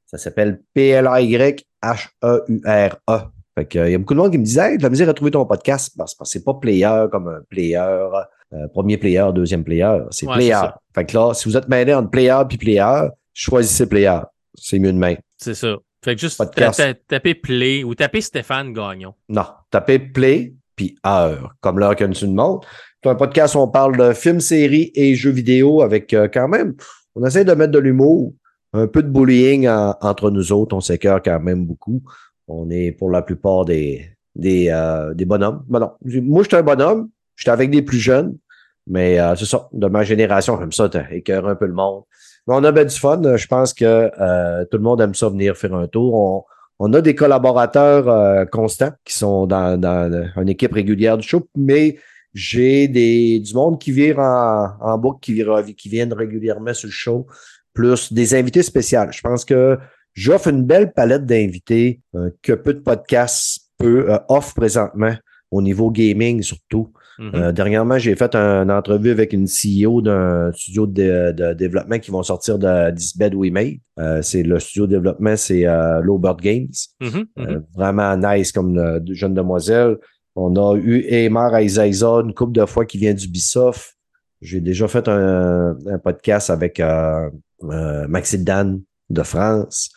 Ça 0.06 0.18
s'appelle 0.18 0.62
PLAY 0.74 1.56
H-E-U-R-E 1.84 3.18
Fait 3.56 3.66
que, 3.66 3.80
il 3.88 3.92
y 3.92 3.96
a 3.96 3.98
beaucoup 3.98 4.14
de 4.14 4.20
monde 4.20 4.32
qui 4.32 4.38
me 4.38 4.44
disait, 4.44 4.72
hey, 4.72 4.78
de 4.78 4.84
la 4.84 4.90
misère 4.90 5.10
à 5.10 5.14
trouver 5.14 5.32
ton 5.32 5.46
podcast. 5.46 5.94
Parce 5.98 6.16
que 6.16 6.26
c'est 6.26 6.44
pas 6.44 6.54
player 6.56 7.06
comme 7.12 7.28
un 7.28 7.42
player, 7.50 7.78
euh, 8.54 8.68
premier 8.70 8.98
player, 8.98 9.28
deuxième 9.34 9.64
player. 9.64 9.98
C'est 10.12 10.28
Ouais, 10.28 10.36
player. 10.36 10.62
Fait 10.94 11.06
que 11.06 11.18
là, 11.18 11.34
si 11.34 11.48
vous 11.48 11.58
êtes 11.58 11.68
mêlé 11.68 11.94
entre 11.94 12.10
player 12.10 12.40
puis 12.48 12.58
player, 12.58 13.10
choisissez 13.34 13.88
player. 13.88 14.20
C'est 14.56 14.80
mieux 14.80 14.94
de 14.94 14.98
même. 14.98 15.18
C'est 15.38 15.56
ça. 15.56 15.78
Fait 16.04 16.16
que 16.16 16.22
juste 16.22 16.42
taper 17.08 17.36
play 17.36 17.84
ou 17.84 17.94
taper 17.96 18.22
Stéphane 18.22 18.74
Gagnon. 18.74 19.14
Non, 19.30 19.46
tapez 19.70 20.00
play 20.00 20.54
puis 20.76 20.96
heure, 21.06 21.54
comme 21.62 21.78
l'heure 21.80 21.96
que 21.96 22.04
nous 22.06 22.14
demande. 22.22 22.62
C'est 23.04 23.10
un 23.10 23.16
podcast 23.16 23.56
où 23.56 23.60
on 23.60 23.68
parle 23.68 23.98
de 23.98 24.14
films, 24.14 24.40
séries 24.40 24.92
et 24.96 25.16
jeux 25.16 25.32
vidéo 25.32 25.82
avec 25.82 26.14
euh, 26.14 26.28
quand 26.32 26.48
même, 26.48 26.74
on 27.16 27.26
essaie 27.26 27.46
de 27.46 27.54
mettre 27.54 27.72
de 27.72 27.80
l'humour, 27.80 28.34
un 28.74 28.88
peu 28.88 29.04
de 29.04 29.10
bullying 29.10 29.68
en- 29.68 29.96
entre 30.02 30.32
nous 30.32 30.52
autres. 30.52 30.76
On 30.76 30.82
s'écœure 30.82 31.22
quand 31.24 31.40
même 31.40 31.66
beaucoup. 31.66 32.02
On 32.48 32.70
est 32.70 32.92
pour 32.92 33.10
la 33.12 33.22
plupart 33.22 33.66
des, 33.66 34.08
des, 34.36 34.70
euh, 34.70 35.14
des 35.14 35.26
bonhommes. 35.26 35.64
Ben 35.68 35.80
non, 35.80 35.92
moi, 36.24 36.44
j'étais 36.44 36.58
un 36.58 36.64
bonhomme. 36.64 37.10
J'étais 37.36 37.52
avec 37.52 37.70
des 37.70 37.82
plus 37.82 38.00
jeunes. 38.00 38.38
Mais 38.88 39.20
euh, 39.20 39.36
c'est 39.36 39.46
ça, 39.46 39.70
de 39.74 39.88
ma 39.88 40.04
génération, 40.04 40.58
j'aime 40.60 40.72
ça, 40.72 40.90
écœurer 41.12 41.52
un 41.52 41.56
peu 41.56 41.68
le 41.68 41.74
monde. 41.74 42.04
On 42.48 42.64
a 42.64 42.72
bien 42.72 42.86
du 42.86 42.96
fun. 42.96 43.22
Je 43.38 43.48
pense 43.48 43.74
que 43.74 43.86
euh, 43.86 44.66
tout 44.66 44.78
le 44.78 44.84
monde 44.84 45.02
aime 45.02 45.16
ça 45.16 45.30
venir 45.30 45.56
faire 45.56 45.74
un 45.74 45.88
tour. 45.88 46.46
On, 46.80 46.94
a 46.94 47.02
des 47.02 47.14
collaborateurs 47.14 48.10
euh, 48.10 48.46
constants 48.46 48.92
qui 49.06 49.14
sont 49.14 49.46
dans, 49.46 49.80
dans 49.80 50.32
une 50.38 50.50
équipe 50.50 50.74
régulière 50.74 51.18
du 51.18 51.28
show, 51.28 51.48
mais 51.56 51.98
j'ai 52.34 52.88
des 52.88 53.40
du 53.40 53.54
monde 53.54 53.80
qui 53.80 53.92
vire 53.92 54.20
en, 54.20 54.70
en 54.80 54.98
boucle, 54.98 55.20
qui, 55.22 55.34
vire, 55.34 55.64
qui 55.78 55.90
viennent 55.90 56.14
régulièrement 56.14 56.74
sur 56.74 56.88
le 56.88 56.92
show, 56.92 57.28
plus 57.74 58.12
des 58.12 58.34
invités 58.36 58.64
spéciaux. 58.64 59.12
Je 59.12 59.22
pense 59.22 59.46
que 59.46 59.78
j'offre 60.14 60.48
une 60.48 60.64
belle 60.64 60.94
palette 60.94 61.26
d'invités 61.26 62.02
euh, 62.16 62.30
que 62.42 62.54
peu 62.54 62.74
de 62.74 62.80
podcasts 62.80 63.70
euh, 63.84 64.18
offrent 64.30 64.56
présentement 64.56 65.14
au 65.50 65.62
niveau 65.62 65.92
gaming 65.92 66.42
surtout. 66.42 66.92
Mhm. 67.20 67.32
Euh, 67.36 67.52
dernièrement, 67.52 67.98
j'ai 67.98 68.16
fait 68.16 68.34
un- 68.36 68.64
une 68.64 68.72
entrevue 68.72 69.12
avec 69.12 69.34
une 69.34 69.46
CEO 69.48 70.02
d'un 70.02 70.52
studio 70.54 70.88
de, 70.88 71.32
de 71.32 71.54
développement 71.54 72.00
qui 72.00 72.10
vont 72.12 72.24
sortir 72.24 72.58
de 72.58 72.92
This 72.96 73.18
Bed 73.18 73.36
We 73.36 73.52
Made. 73.52 73.76
Euh, 74.00 74.22
c'est 74.22 74.44
le 74.44 74.60
studio 74.60 74.88
de 74.88 74.92
développement, 74.96 75.36
c'est 75.36 75.68
euh, 75.68 76.02
Lowbird 76.02 76.40
Games. 76.42 76.68
Mhm, 77.00 77.10
mhm. 77.10 77.26
Euh, 77.38 77.60
vraiment 77.76 78.16
nice 78.18 78.52
comme 78.52 79.00
jeune 79.12 79.34
demoiselle. 79.34 79.98
On 80.36 80.56
a 80.56 80.76
eu 80.78 81.02
Aymar 81.10 81.56
Aizaïza 81.56 82.08
une 82.24 82.34
couple 82.34 82.54
de 82.54 82.66
fois 82.66 82.86
qui 82.86 82.98
vient 82.98 83.14
d'Ubisoft. 83.14 83.96
J'ai 84.42 84.62
déjà 84.62 84.88
fait 84.88 85.08
un, 85.08 85.76
un 85.88 86.00
podcast 86.00 86.50
avec 86.50 86.82
Maxime 87.62 88.44
Dan 88.44 88.82
de 89.10 89.24
France. 89.24 89.90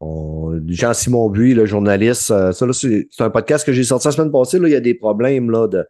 On- 0.00 0.58
Jean-Simon 0.66 1.30
Buis, 1.30 1.54
le 1.54 1.66
journaliste. 1.66 2.22
ça, 2.22 2.52
c'est 2.72 3.06
un 3.20 3.30
podcast 3.30 3.64
que 3.64 3.72
j'ai 3.72 3.84
sorti 3.84 4.08
la 4.08 4.12
semaine 4.12 4.32
passée. 4.32 4.58
Là, 4.58 4.68
il 4.68 4.72
y 4.72 4.76
a 4.76 4.80
des 4.80 4.94
problèmes 4.94 5.50
là, 5.50 5.68
de. 5.68 5.84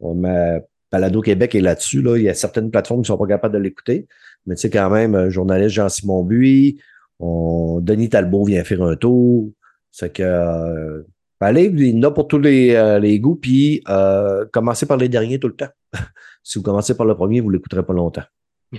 On 0.00 0.14
met 0.14 0.62
Balado 0.90 1.20
Québec 1.20 1.54
est 1.54 1.60
là-dessus. 1.60 2.02
Là. 2.02 2.16
Il 2.16 2.22
y 2.22 2.28
a 2.28 2.34
certaines 2.34 2.70
plateformes 2.70 3.02
qui 3.02 3.08
sont 3.08 3.18
pas 3.18 3.26
capables 3.26 3.54
de 3.54 3.60
l'écouter. 3.60 4.06
Mais 4.46 4.54
tu 4.54 4.62
sais, 4.62 4.70
quand 4.70 4.90
même, 4.90 5.14
euh, 5.14 5.30
journaliste 5.30 5.74
Jean-Simon 5.74 6.24
Buis. 6.24 6.80
On, 7.20 7.80
Denis 7.80 8.08
Talbot 8.08 8.44
vient 8.44 8.64
faire 8.64 8.82
un 8.82 8.96
tour. 8.96 9.50
C'est 9.90 10.12
que 10.12 10.22
euh, 10.22 11.02
allez, 11.40 11.64
il 11.64 11.88
y 11.88 11.98
en 11.98 12.02
a 12.08 12.10
pour 12.10 12.28
tous 12.28 12.38
les, 12.38 12.74
euh, 12.74 12.98
les 12.98 13.18
goûts, 13.18 13.36
puis 13.36 13.82
euh, 13.88 14.46
commencez 14.52 14.86
par 14.86 14.96
les 14.96 15.08
derniers 15.08 15.38
tout 15.38 15.48
le 15.48 15.56
temps. 15.56 15.70
si 16.42 16.58
vous 16.58 16.64
commencez 16.64 16.96
par 16.96 17.06
le 17.06 17.14
premier, 17.14 17.40
vous 17.40 17.50
l'écouterez 17.50 17.84
pas 17.84 17.92
longtemps. 17.92 18.24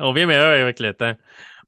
On 0.00 0.12
vient 0.12 0.26
meilleur 0.26 0.60
avec 0.60 0.80
le 0.80 0.92
temps. 0.92 1.14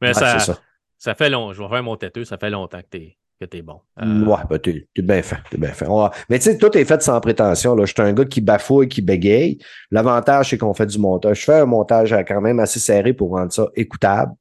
Mais 0.00 0.14
ça, 0.14 0.38
ça. 0.38 0.58
ça. 0.98 1.14
fait 1.14 1.30
long. 1.30 1.52
Je 1.52 1.62
vais 1.62 1.68
faire 1.68 1.82
mon 1.82 1.96
têteux. 1.96 2.24
Ça 2.24 2.38
fait 2.38 2.50
longtemps 2.50 2.80
que 2.80 2.88
t'es 2.90 3.16
que 3.40 3.44
t'es 3.46 3.62
bon. 3.62 3.80
Euh, 4.02 4.24
Ouais, 4.26 4.36
ben, 4.48 4.58
t'es, 4.58 4.86
t'es 4.94 5.02
bien 5.02 5.22
fait. 5.22 5.36
T'es 5.50 5.56
bien 5.56 5.70
fait. 5.70 5.86
Va- 5.86 6.10
Mais 6.28 6.38
tu 6.38 6.44
sais, 6.44 6.58
tout 6.58 6.76
est 6.76 6.84
fait 6.84 7.00
sans 7.02 7.20
prétention. 7.20 7.74
Là. 7.74 7.84
Je 7.86 7.92
suis 7.92 8.02
un 8.02 8.12
gars 8.12 8.24
qui 8.26 8.40
bafouille, 8.40 8.88
qui 8.88 9.00
bégaye. 9.02 9.58
L'avantage, 9.90 10.50
c'est 10.50 10.58
qu'on 10.58 10.74
fait 10.74 10.86
du 10.86 10.98
montage. 10.98 11.40
Je 11.40 11.44
fais 11.44 11.60
un 11.60 11.66
montage 11.66 12.14
quand 12.28 12.40
même 12.40 12.60
assez 12.60 12.78
serré 12.80 13.12
pour 13.14 13.30
rendre 13.30 13.52
ça 13.52 13.66
écoutable. 13.74 14.32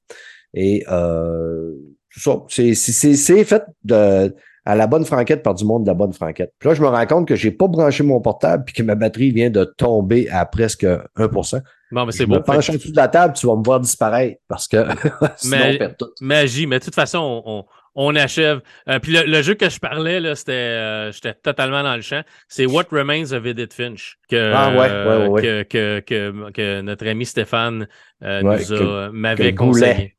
Et 0.54 0.84
euh, 0.92 1.72
c'est 2.12 2.22
ça. 2.30 2.44
C'est, 2.50 2.74
c'est, 2.74 2.92
c'est, 2.92 3.14
c'est 3.16 3.44
fait 3.46 3.64
de, 3.84 4.36
à 4.66 4.76
la 4.76 4.88
bonne 4.88 5.06
franquette 5.06 5.44
par 5.44 5.54
du 5.56 5.64
monde 5.64 5.84
de 5.84 5.88
la 5.90 5.94
bonne 5.94 6.14
franquette. 6.14 6.54
Puis 6.60 6.68
là, 6.70 6.76
je 6.76 6.82
me 6.82 6.88
rends 6.88 7.06
compte 7.06 7.28
que 7.28 7.36
j'ai 7.36 7.52
pas 7.52 7.68
branché 7.68 8.04
mon 8.04 8.20
portable 8.20 8.64
puis 8.66 8.74
que 8.74 8.84
ma 8.84 8.96
batterie 8.96 9.32
vient 9.32 9.50
de 9.50 9.64
tomber 9.64 10.28
à 10.30 10.46
presque 10.46 10.86
1%. 11.16 11.62
Bon, 11.92 12.06
mais 12.06 12.12
c'est 12.12 12.26
beau. 12.28 12.40
penche 12.42 12.70
en 12.70 12.74
dessous 12.74 12.92
de 12.92 12.98
la 12.98 13.08
table, 13.08 13.34
tu 13.34 13.48
vas 13.48 13.56
me 13.56 13.64
voir 13.64 13.80
disparaître 13.80 14.40
parce 14.48 14.68
que 14.68 14.78
sinon 15.38 15.58
on 15.74 15.78
perd 15.78 15.98
tout. 15.98 16.10
Magie, 16.22 16.68
mais 16.68 16.78
de 16.80 16.84
toute 16.86 16.94
façon, 16.96 17.18
on, 17.46 17.60
on- 17.60 17.66
on 17.96 18.16
achève. 18.16 18.62
Euh, 18.88 19.00
puis 19.00 19.12
le, 19.14 19.24
le 19.24 19.42
jeu 19.42 19.56
que 19.56 19.70
je 19.70 19.80
parlais, 19.80 20.20
là, 20.20 20.36
c'était, 20.36 20.52
euh, 20.54 21.12
j'étais 21.12 21.34
totalement 21.34 21.84
dans 21.84 21.96
le 21.96 22.02
champ. 22.02 22.24
C'est 22.48 22.66
What 22.66 22.86
Remains 22.92 23.32
of 23.34 23.46
Edith 23.46 23.74
Finch 23.74 24.18
que, 24.30 24.52
Ah 24.54 24.72
ouais, 24.72 24.88
euh, 24.90 25.28
ouais, 25.28 25.28
ouais, 25.28 25.42
que, 25.42 25.64
que, 25.64 26.00
que, 26.02 26.52
que 26.52 26.82
notre 26.82 27.08
ami 27.08 27.26
Stéphane 27.26 27.88
euh, 28.24 28.42
Ouais, 28.42 28.58
nous 28.60 28.74
a, 28.74 29.10
m'avait 29.12 29.54
conseillé. 29.56 30.16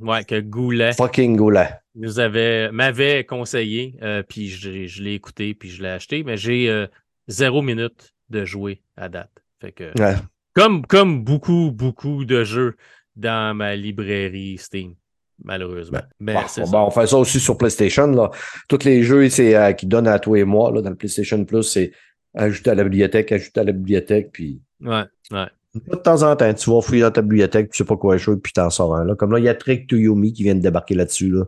Ouais, 0.00 0.24
que 0.24 0.40
Goulet 0.40 0.94
Fucking 0.94 1.36
goulet. 1.36 1.68
nous 1.94 2.18
avait, 2.18 2.72
m'avait 2.72 3.24
conseillé, 3.24 3.98
puis 4.28 4.48
je, 4.48 4.86
je 4.86 5.02
l'ai 5.02 5.12
écouté, 5.12 5.52
puis 5.54 5.68
je 5.68 5.82
l'ai 5.82 5.90
acheté, 5.90 6.22
mais 6.24 6.38
j'ai 6.38 6.86
zéro 7.28 7.60
minute 7.60 8.14
de 8.30 8.46
jouer 8.46 8.80
à 8.96 9.10
date. 9.10 9.30
Fait 9.60 9.72
que, 9.72 9.92
Ouais. 10.00 10.14
comme, 10.54 10.86
comme 10.86 11.22
beaucoup, 11.22 11.70
beaucoup 11.70 12.24
de 12.24 12.44
jeux 12.44 12.76
dans 13.16 13.54
ma 13.54 13.76
librairie 13.76 14.56
Steam, 14.56 14.94
malheureusement. 15.42 16.00
mais 16.20 16.34
Bon, 16.34 16.40
c'est 16.46 16.62
bon, 16.62 16.70
ben, 16.70 16.80
on 16.80 16.90
fait 16.90 17.06
ça 17.06 17.16
aussi 17.16 17.40
sur 17.40 17.56
PlayStation. 17.56 18.06
Là. 18.06 18.30
Tous 18.68 18.84
les 18.84 19.02
jeux 19.02 19.28
c'est, 19.28 19.56
euh, 19.56 19.72
qui 19.72 19.86
donnent 19.86 20.08
à 20.08 20.18
toi 20.18 20.38
et 20.38 20.44
moi 20.44 20.70
là, 20.70 20.82
dans 20.82 20.90
le 20.90 20.96
PlayStation 20.96 21.44
Plus, 21.44 21.62
c'est 21.62 21.92
ajouter 22.34 22.70
à 22.70 22.74
la 22.74 22.84
bibliothèque, 22.84 23.32
ajouter 23.32 23.60
à 23.60 23.64
la 23.64 23.72
bibliothèque, 23.72 24.30
puis 24.32 24.60
Ouais, 24.80 25.04
ouais. 25.30 25.46
de 25.74 25.96
temps 25.96 26.22
en 26.22 26.36
temps, 26.36 26.52
tu 26.52 26.70
vas 26.70 26.80
fouiller 26.80 27.02
dans 27.02 27.10
ta 27.10 27.22
bibliothèque, 27.22 27.70
tu 27.70 27.78
sais 27.78 27.84
pas 27.84 27.96
quoi 27.96 28.16
jouer, 28.16 28.36
puis 28.36 28.52
t'en 28.52 28.70
sors 28.70 28.94
un. 28.94 29.04
Là. 29.04 29.14
Comme 29.14 29.32
là, 29.32 29.38
il 29.38 29.44
y 29.44 29.48
a 29.48 29.54
Trick 29.54 29.86
to 29.88 29.96
Yumi 29.96 30.32
qui 30.32 30.42
vient 30.42 30.54
de 30.54 30.60
débarquer 30.60 30.94
là-dessus. 30.94 31.30
Là. 31.30 31.44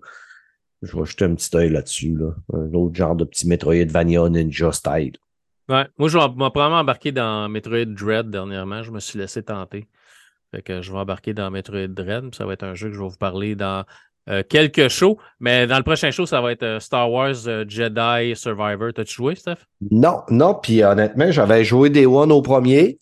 Je 0.82 0.96
vais 0.96 1.04
jeter 1.04 1.24
un 1.24 1.34
petit 1.34 1.54
œil 1.56 1.70
là-dessus. 1.70 2.16
Là. 2.16 2.30
Un 2.52 2.72
autre 2.74 2.94
genre 2.94 3.16
de 3.16 3.24
petit 3.24 3.46
Metroidvania 3.48 4.28
Ninja 4.28 4.72
style. 4.72 5.12
Ouais. 5.68 5.84
Moi, 5.98 6.08
je 6.08 6.16
vais 6.16 6.24
probablement 6.28 6.78
embarqué 6.80 7.10
dans 7.10 7.48
Metroid 7.48 7.86
Dread 7.86 8.30
dernièrement. 8.30 8.82
Je 8.82 8.90
me 8.92 9.00
suis 9.00 9.18
laissé 9.18 9.42
tenter. 9.42 9.88
Fait 10.56 10.62
que 10.62 10.80
je 10.80 10.90
vais 10.90 10.96
embarquer 10.96 11.34
dans 11.34 11.50
Metroid 11.50 11.88
Dread. 11.88 12.34
Ça 12.34 12.46
va 12.46 12.54
être 12.54 12.62
un 12.62 12.74
jeu 12.74 12.88
que 12.88 12.94
je 12.94 12.98
vais 12.98 13.08
vous 13.08 13.18
parler 13.18 13.54
dans 13.54 13.84
euh, 14.30 14.42
quelques 14.48 14.88
shows. 14.88 15.18
Mais 15.38 15.66
dans 15.66 15.76
le 15.76 15.82
prochain 15.82 16.10
show, 16.10 16.24
ça 16.24 16.40
va 16.40 16.50
être 16.52 16.62
euh, 16.62 16.80
Star 16.80 17.12
Wars 17.12 17.34
euh, 17.46 17.66
Jedi 17.68 18.34
Survivor. 18.34 18.90
T'as-tu 18.94 19.16
joué, 19.16 19.34
Steph? 19.34 19.58
Non, 19.90 20.22
non, 20.30 20.54
puis 20.54 20.82
honnêtement, 20.82 21.30
j'avais 21.30 21.62
joué 21.62 21.90
Day 21.90 22.06
One 22.06 22.32
au 22.32 22.40
premier. 22.40 22.96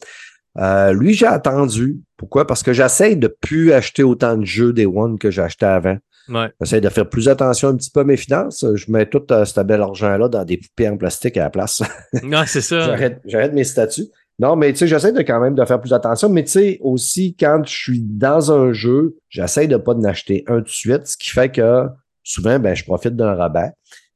Lui, 0.56 1.14
j'ai 1.14 1.26
attendu. 1.26 2.01
Pourquoi? 2.16 2.44
Parce 2.44 2.64
que 2.64 2.72
j'essaie 2.72 3.14
de 3.14 3.28
plus 3.28 3.72
acheter 3.72 4.02
autant 4.02 4.36
de 4.36 4.44
jeux 4.44 4.72
Day 4.72 4.86
One 4.86 5.16
que 5.16 5.31
j'achetais 5.31 5.66
avant. 5.66 5.98
Ouais. 6.28 6.51
J'essaie 6.60 6.81
de 6.81 6.89
faire 6.89 7.09
plus 7.09 7.28
attention 7.28 7.68
un 7.68 7.76
petit 7.76 7.90
peu 7.90 8.01
à 8.01 8.05
mes 8.05 8.16
finances. 8.16 8.66
Je 8.74 8.90
mets 8.90 9.06
tout 9.06 9.22
ce 9.28 9.60
bel 9.60 9.81
argent-là 9.81 10.28
dans 10.28 10.44
des 10.44 10.56
poupées 10.56 10.89
en 10.89 10.97
plastique 10.97 11.36
à 11.36 11.44
la 11.44 11.51
place. 11.51 11.82
Non, 12.24 12.43
c'est 12.47 12.62
ça. 12.62 12.81
j'arrête, 12.86 13.20
j'arrête 13.24 13.52
mes 13.52 13.64
statuts. 13.64 14.09
Non, 14.39 14.56
mais 14.56 14.73
tu 14.73 14.78
sais, 14.81 14.86
j'essaie 14.89 15.12
de 15.12 15.20
quand 15.23 15.40
même 15.40 15.55
de 15.55 15.65
faire 15.65 15.81
plus 15.81 15.93
attention. 15.93 16.28
Mais 16.28 16.43
tu 16.44 16.51
sais, 16.51 16.78
aussi, 16.82 17.36
quand 17.39 17.62
je 17.65 17.73
suis 17.74 18.01
dans 18.01 18.51
un 18.52 18.73
jeu, 18.73 19.16
j'essaie 19.28 19.66
de 19.69 19.77
pas 19.77 19.94
en 19.94 20.05
acheter 20.05 20.43
un 20.48 20.59
tout 20.59 20.65
de 20.65 20.69
suite, 20.70 21.06
ce 21.06 21.16
qui 21.16 21.31
fait 21.31 21.51
que 21.51 21.86
souvent, 22.23 22.59
ben, 22.59 22.74
je 22.74 22.85
profite 22.85 23.15
d'un 23.16 23.35
rabat. 23.35 23.70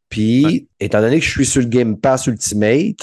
Puis, 0.08 0.44
Ouais. 0.44 0.66
étant 0.80 1.00
donné 1.00 1.18
que 1.20 1.24
je 1.24 1.30
suis 1.30 1.46
sur 1.46 1.60
le 1.60 1.68
Game 1.68 1.98
Pass 1.98 2.26
Ultimate, 2.26 2.96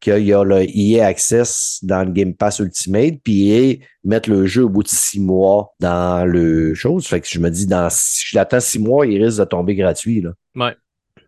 qu'il 0.00 0.24
y 0.24 0.32
a 0.32 0.44
le 0.44 0.62
EA 0.62 1.06
Access 1.06 1.78
dans 1.82 2.04
le 2.04 2.10
Game 2.12 2.34
Pass 2.34 2.58
Ultimate, 2.58 3.14
puis 3.24 3.50
EA 3.50 3.76
mettre 4.04 4.28
le 4.30 4.46
jeu 4.46 4.64
au 4.64 4.68
bout 4.68 4.82
de 4.82 4.88
six 4.88 5.20
mois 5.20 5.74
dans 5.80 6.24
le 6.24 6.74
chose. 6.74 7.06
Fait 7.06 7.20
que 7.20 7.26
je 7.28 7.38
me 7.40 7.48
dis, 7.50 7.66
dans, 7.66 7.88
si 7.90 8.26
je 8.28 8.36
l'attends 8.36 8.60
six 8.60 8.78
mois, 8.78 9.06
il 9.06 9.22
risque 9.24 9.38
de 9.38 9.44
tomber 9.44 9.74
gratuit, 9.74 10.20
là. 10.20 10.30
Ouais. 10.54 10.76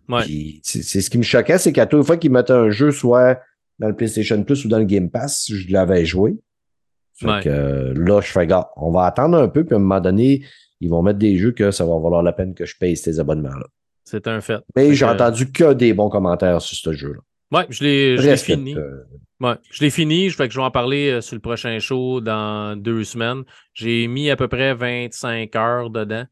Ouais. 0.08 0.24
C'est 0.64 0.82
c'est 0.82 1.00
ce 1.00 1.08
qui 1.08 1.18
me 1.18 1.22
choquait, 1.22 1.58
c'est 1.58 1.72
qu'à 1.72 1.86
toute 1.86 2.04
fois 2.04 2.16
qu'ils 2.16 2.32
mettaient 2.32 2.52
un 2.52 2.70
jeu, 2.70 2.90
soit 2.90 3.38
dans 3.80 3.88
le 3.88 3.96
PlayStation 3.96 4.42
Plus 4.44 4.64
ou 4.64 4.68
dans 4.68 4.78
le 4.78 4.84
Game 4.84 5.10
Pass, 5.10 5.50
je 5.52 5.72
l'avais 5.72 6.04
joué. 6.04 6.36
Fait 7.14 7.26
Ouais. 7.26 7.40
que 7.42 7.48
euh, 7.48 7.92
là, 7.96 8.20
je 8.20 8.30
fais, 8.30 8.46
gars, 8.46 8.70
on 8.76 8.90
va 8.92 9.04
attendre 9.06 9.36
un 9.36 9.48
peu, 9.48 9.64
puis 9.64 9.74
à 9.74 9.76
un 9.78 9.80
moment 9.80 10.00
donné, 10.00 10.44
ils 10.80 10.88
vont 10.88 11.02
mettre 11.02 11.18
des 11.18 11.36
jeux 11.36 11.50
que 11.52 11.70
ça 11.72 11.84
va 11.84 11.98
valoir 11.98 12.22
la 12.22 12.32
peine 12.32 12.54
que 12.54 12.64
je 12.64 12.76
paye 12.78 12.96
ces 12.96 13.18
abonnements-là. 13.20 13.66
C'est 14.04 14.26
un 14.28 14.40
fait. 14.40 14.60
Mais 14.76 14.94
j'ai 14.94 15.04
que- 15.04 15.10
entendu 15.10 15.50
que 15.52 15.72
des 15.74 15.92
bons 15.92 16.08
commentaires 16.08 16.62
sur 16.62 16.76
ce 16.78 16.92
jeu-là. 16.96 17.20
Ouais, 17.52 17.66
je 17.68 17.82
l'ai 17.84 18.36
fini. 18.36 18.76
euh, 18.76 19.02
Ouais, 19.40 19.54
je 19.70 19.82
l'ai 19.82 19.90
fini. 19.90 20.28
Je, 20.30 20.36
fait 20.36 20.46
que 20.48 20.54
je 20.54 20.58
vais 20.60 20.64
en 20.64 20.70
parler 20.70 21.10
euh, 21.10 21.20
sur 21.20 21.34
le 21.34 21.40
prochain 21.40 21.78
show 21.78 22.20
dans 22.20 22.76
deux 22.80 23.04
semaines. 23.04 23.42
J'ai 23.74 24.06
mis 24.06 24.30
à 24.30 24.36
peu 24.36 24.48
près 24.48 24.74
25 24.74 25.56
heures 25.56 25.90
dedans. 25.90 26.24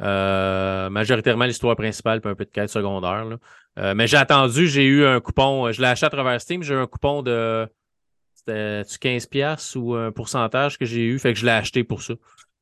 Euh, 0.00 0.90
majoritairement 0.90 1.44
l'histoire 1.44 1.76
principale 1.76 2.20
puis 2.20 2.30
un 2.30 2.34
peu 2.34 2.44
de 2.44 2.50
quête 2.50 2.68
secondaire. 2.70 3.24
là. 3.24 3.36
Euh, 3.78 3.94
mais 3.94 4.06
j'ai 4.06 4.16
attendu, 4.16 4.68
j'ai 4.68 4.84
eu 4.84 5.04
un 5.04 5.20
coupon. 5.20 5.70
Je 5.72 5.80
l'ai 5.80 5.88
acheté 5.88 6.06
à 6.06 6.10
travers 6.10 6.40
Steam. 6.40 6.62
J'ai 6.62 6.74
eu 6.74 6.78
un 6.78 6.86
coupon 6.86 7.22
de 7.22 7.66
c'était 8.34 8.82
15$ 8.82 9.76
ou 9.76 9.94
un 9.94 10.12
pourcentage 10.12 10.78
que 10.78 10.84
j'ai 10.84 11.02
eu. 11.02 11.18
Fait 11.18 11.32
que 11.32 11.38
je 11.38 11.44
l'ai 11.44 11.50
acheté 11.52 11.82
pour 11.84 12.02
ça. 12.02 12.14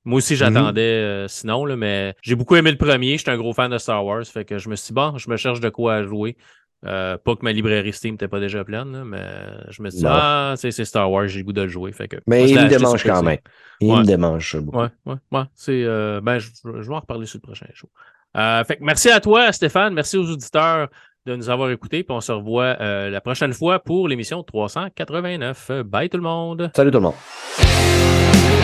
Moi 0.05 0.19
aussi, 0.19 0.35
j'attendais 0.37 0.81
euh, 0.81 1.29
sinon, 1.29 1.65
là, 1.65 1.77
mais 1.77 2.15
j'ai 2.23 2.35
beaucoup 2.35 2.57
aimé 2.57 2.71
le 2.71 2.77
premier. 2.79 3.19
J'étais 3.19 3.31
un 3.31 3.37
gros 3.37 3.53
fan 3.53 3.71
de 3.71 3.79
Star 3.79 4.05
Wars. 4.05 4.25
Fait 4.25 4.45
que 4.45 4.59
je 4.59 4.69
me 4.69 4.75
suis 4.77 4.89
dit, 4.89 4.93
bon, 4.95 5.17
je 5.19 5.29
me 5.31 5.37
cherche 5.37 5.61
de 5.61 5.69
quoi 5.69 5.95
à 5.97 6.03
jouer. 6.03 6.37
Euh, 6.85 7.17
pas 7.17 7.37
que 7.37 7.45
ma 7.45 7.53
librairie 7.53 7.93
Steam 7.93 8.15
n'était 8.15 8.27
pas 8.27 8.41
déjà 8.41 8.65
pleine, 8.65 9.05
mais 9.05 9.25
je 9.69 9.83
me 9.83 9.91
dis, 9.91 10.03
Non. 10.03 10.11
ah, 10.13 10.55
c'est 10.57 10.73
Star 10.85 11.09
Wars, 11.13 11.29
j'ai 11.29 11.39
le 11.39 11.45
goût 11.45 11.53
de 11.53 11.63
le 11.63 11.69
jouer. 11.69 11.93
Fait 11.93 12.09
que, 12.09 12.17
Mais 12.27 12.49
il 12.51 12.59
me 12.59 12.69
démange 12.69 13.05
quand 13.05 13.23
même. 13.23 13.39
Il 13.81 13.93
Ouais. 13.93 14.01
me 14.01 14.05
démange 14.05 14.57
beaucoup. 14.61 14.79
Ouais, 14.79 14.89
ouais, 15.07 15.15
ouais. 15.31 15.43
C'est, 15.55 15.85
euh, 15.85 16.21
ben, 16.21 16.39
je, 16.41 16.49
je 16.65 16.89
vais 16.89 16.95
en 16.95 17.01
reparler 17.01 17.27
sur 17.27 17.39
le 17.39 17.43
prochain 17.43 17.67
show. 17.73 17.89
Euh, 18.37 18.65
fait 18.65 18.79
merci 18.81 19.11
à 19.11 19.21
toi, 19.21 19.53
Stéphane. 19.53 19.95
Merci 19.95 20.17
aux 20.17 20.31
auditeurs 20.31 20.89
de 21.27 21.37
nous 21.37 21.51
avoir 21.51 21.71
écoutés. 21.71 22.03
Puis 22.03 22.15
on 22.15 22.21
se 22.21 22.33
revoit 22.33 22.77
euh, 22.81 23.11
la 23.11 23.21
prochaine 23.21 23.53
fois 23.53 23.79
pour 23.79 24.09
l'émission 24.09 24.43
389. 24.43 25.71
Bye 25.85 26.09
tout 26.09 26.17
le 26.17 26.23
monde. 26.23 26.71
Salut 26.75 26.91
tout 26.91 26.99
le 26.99 27.03
monde. 27.03 28.62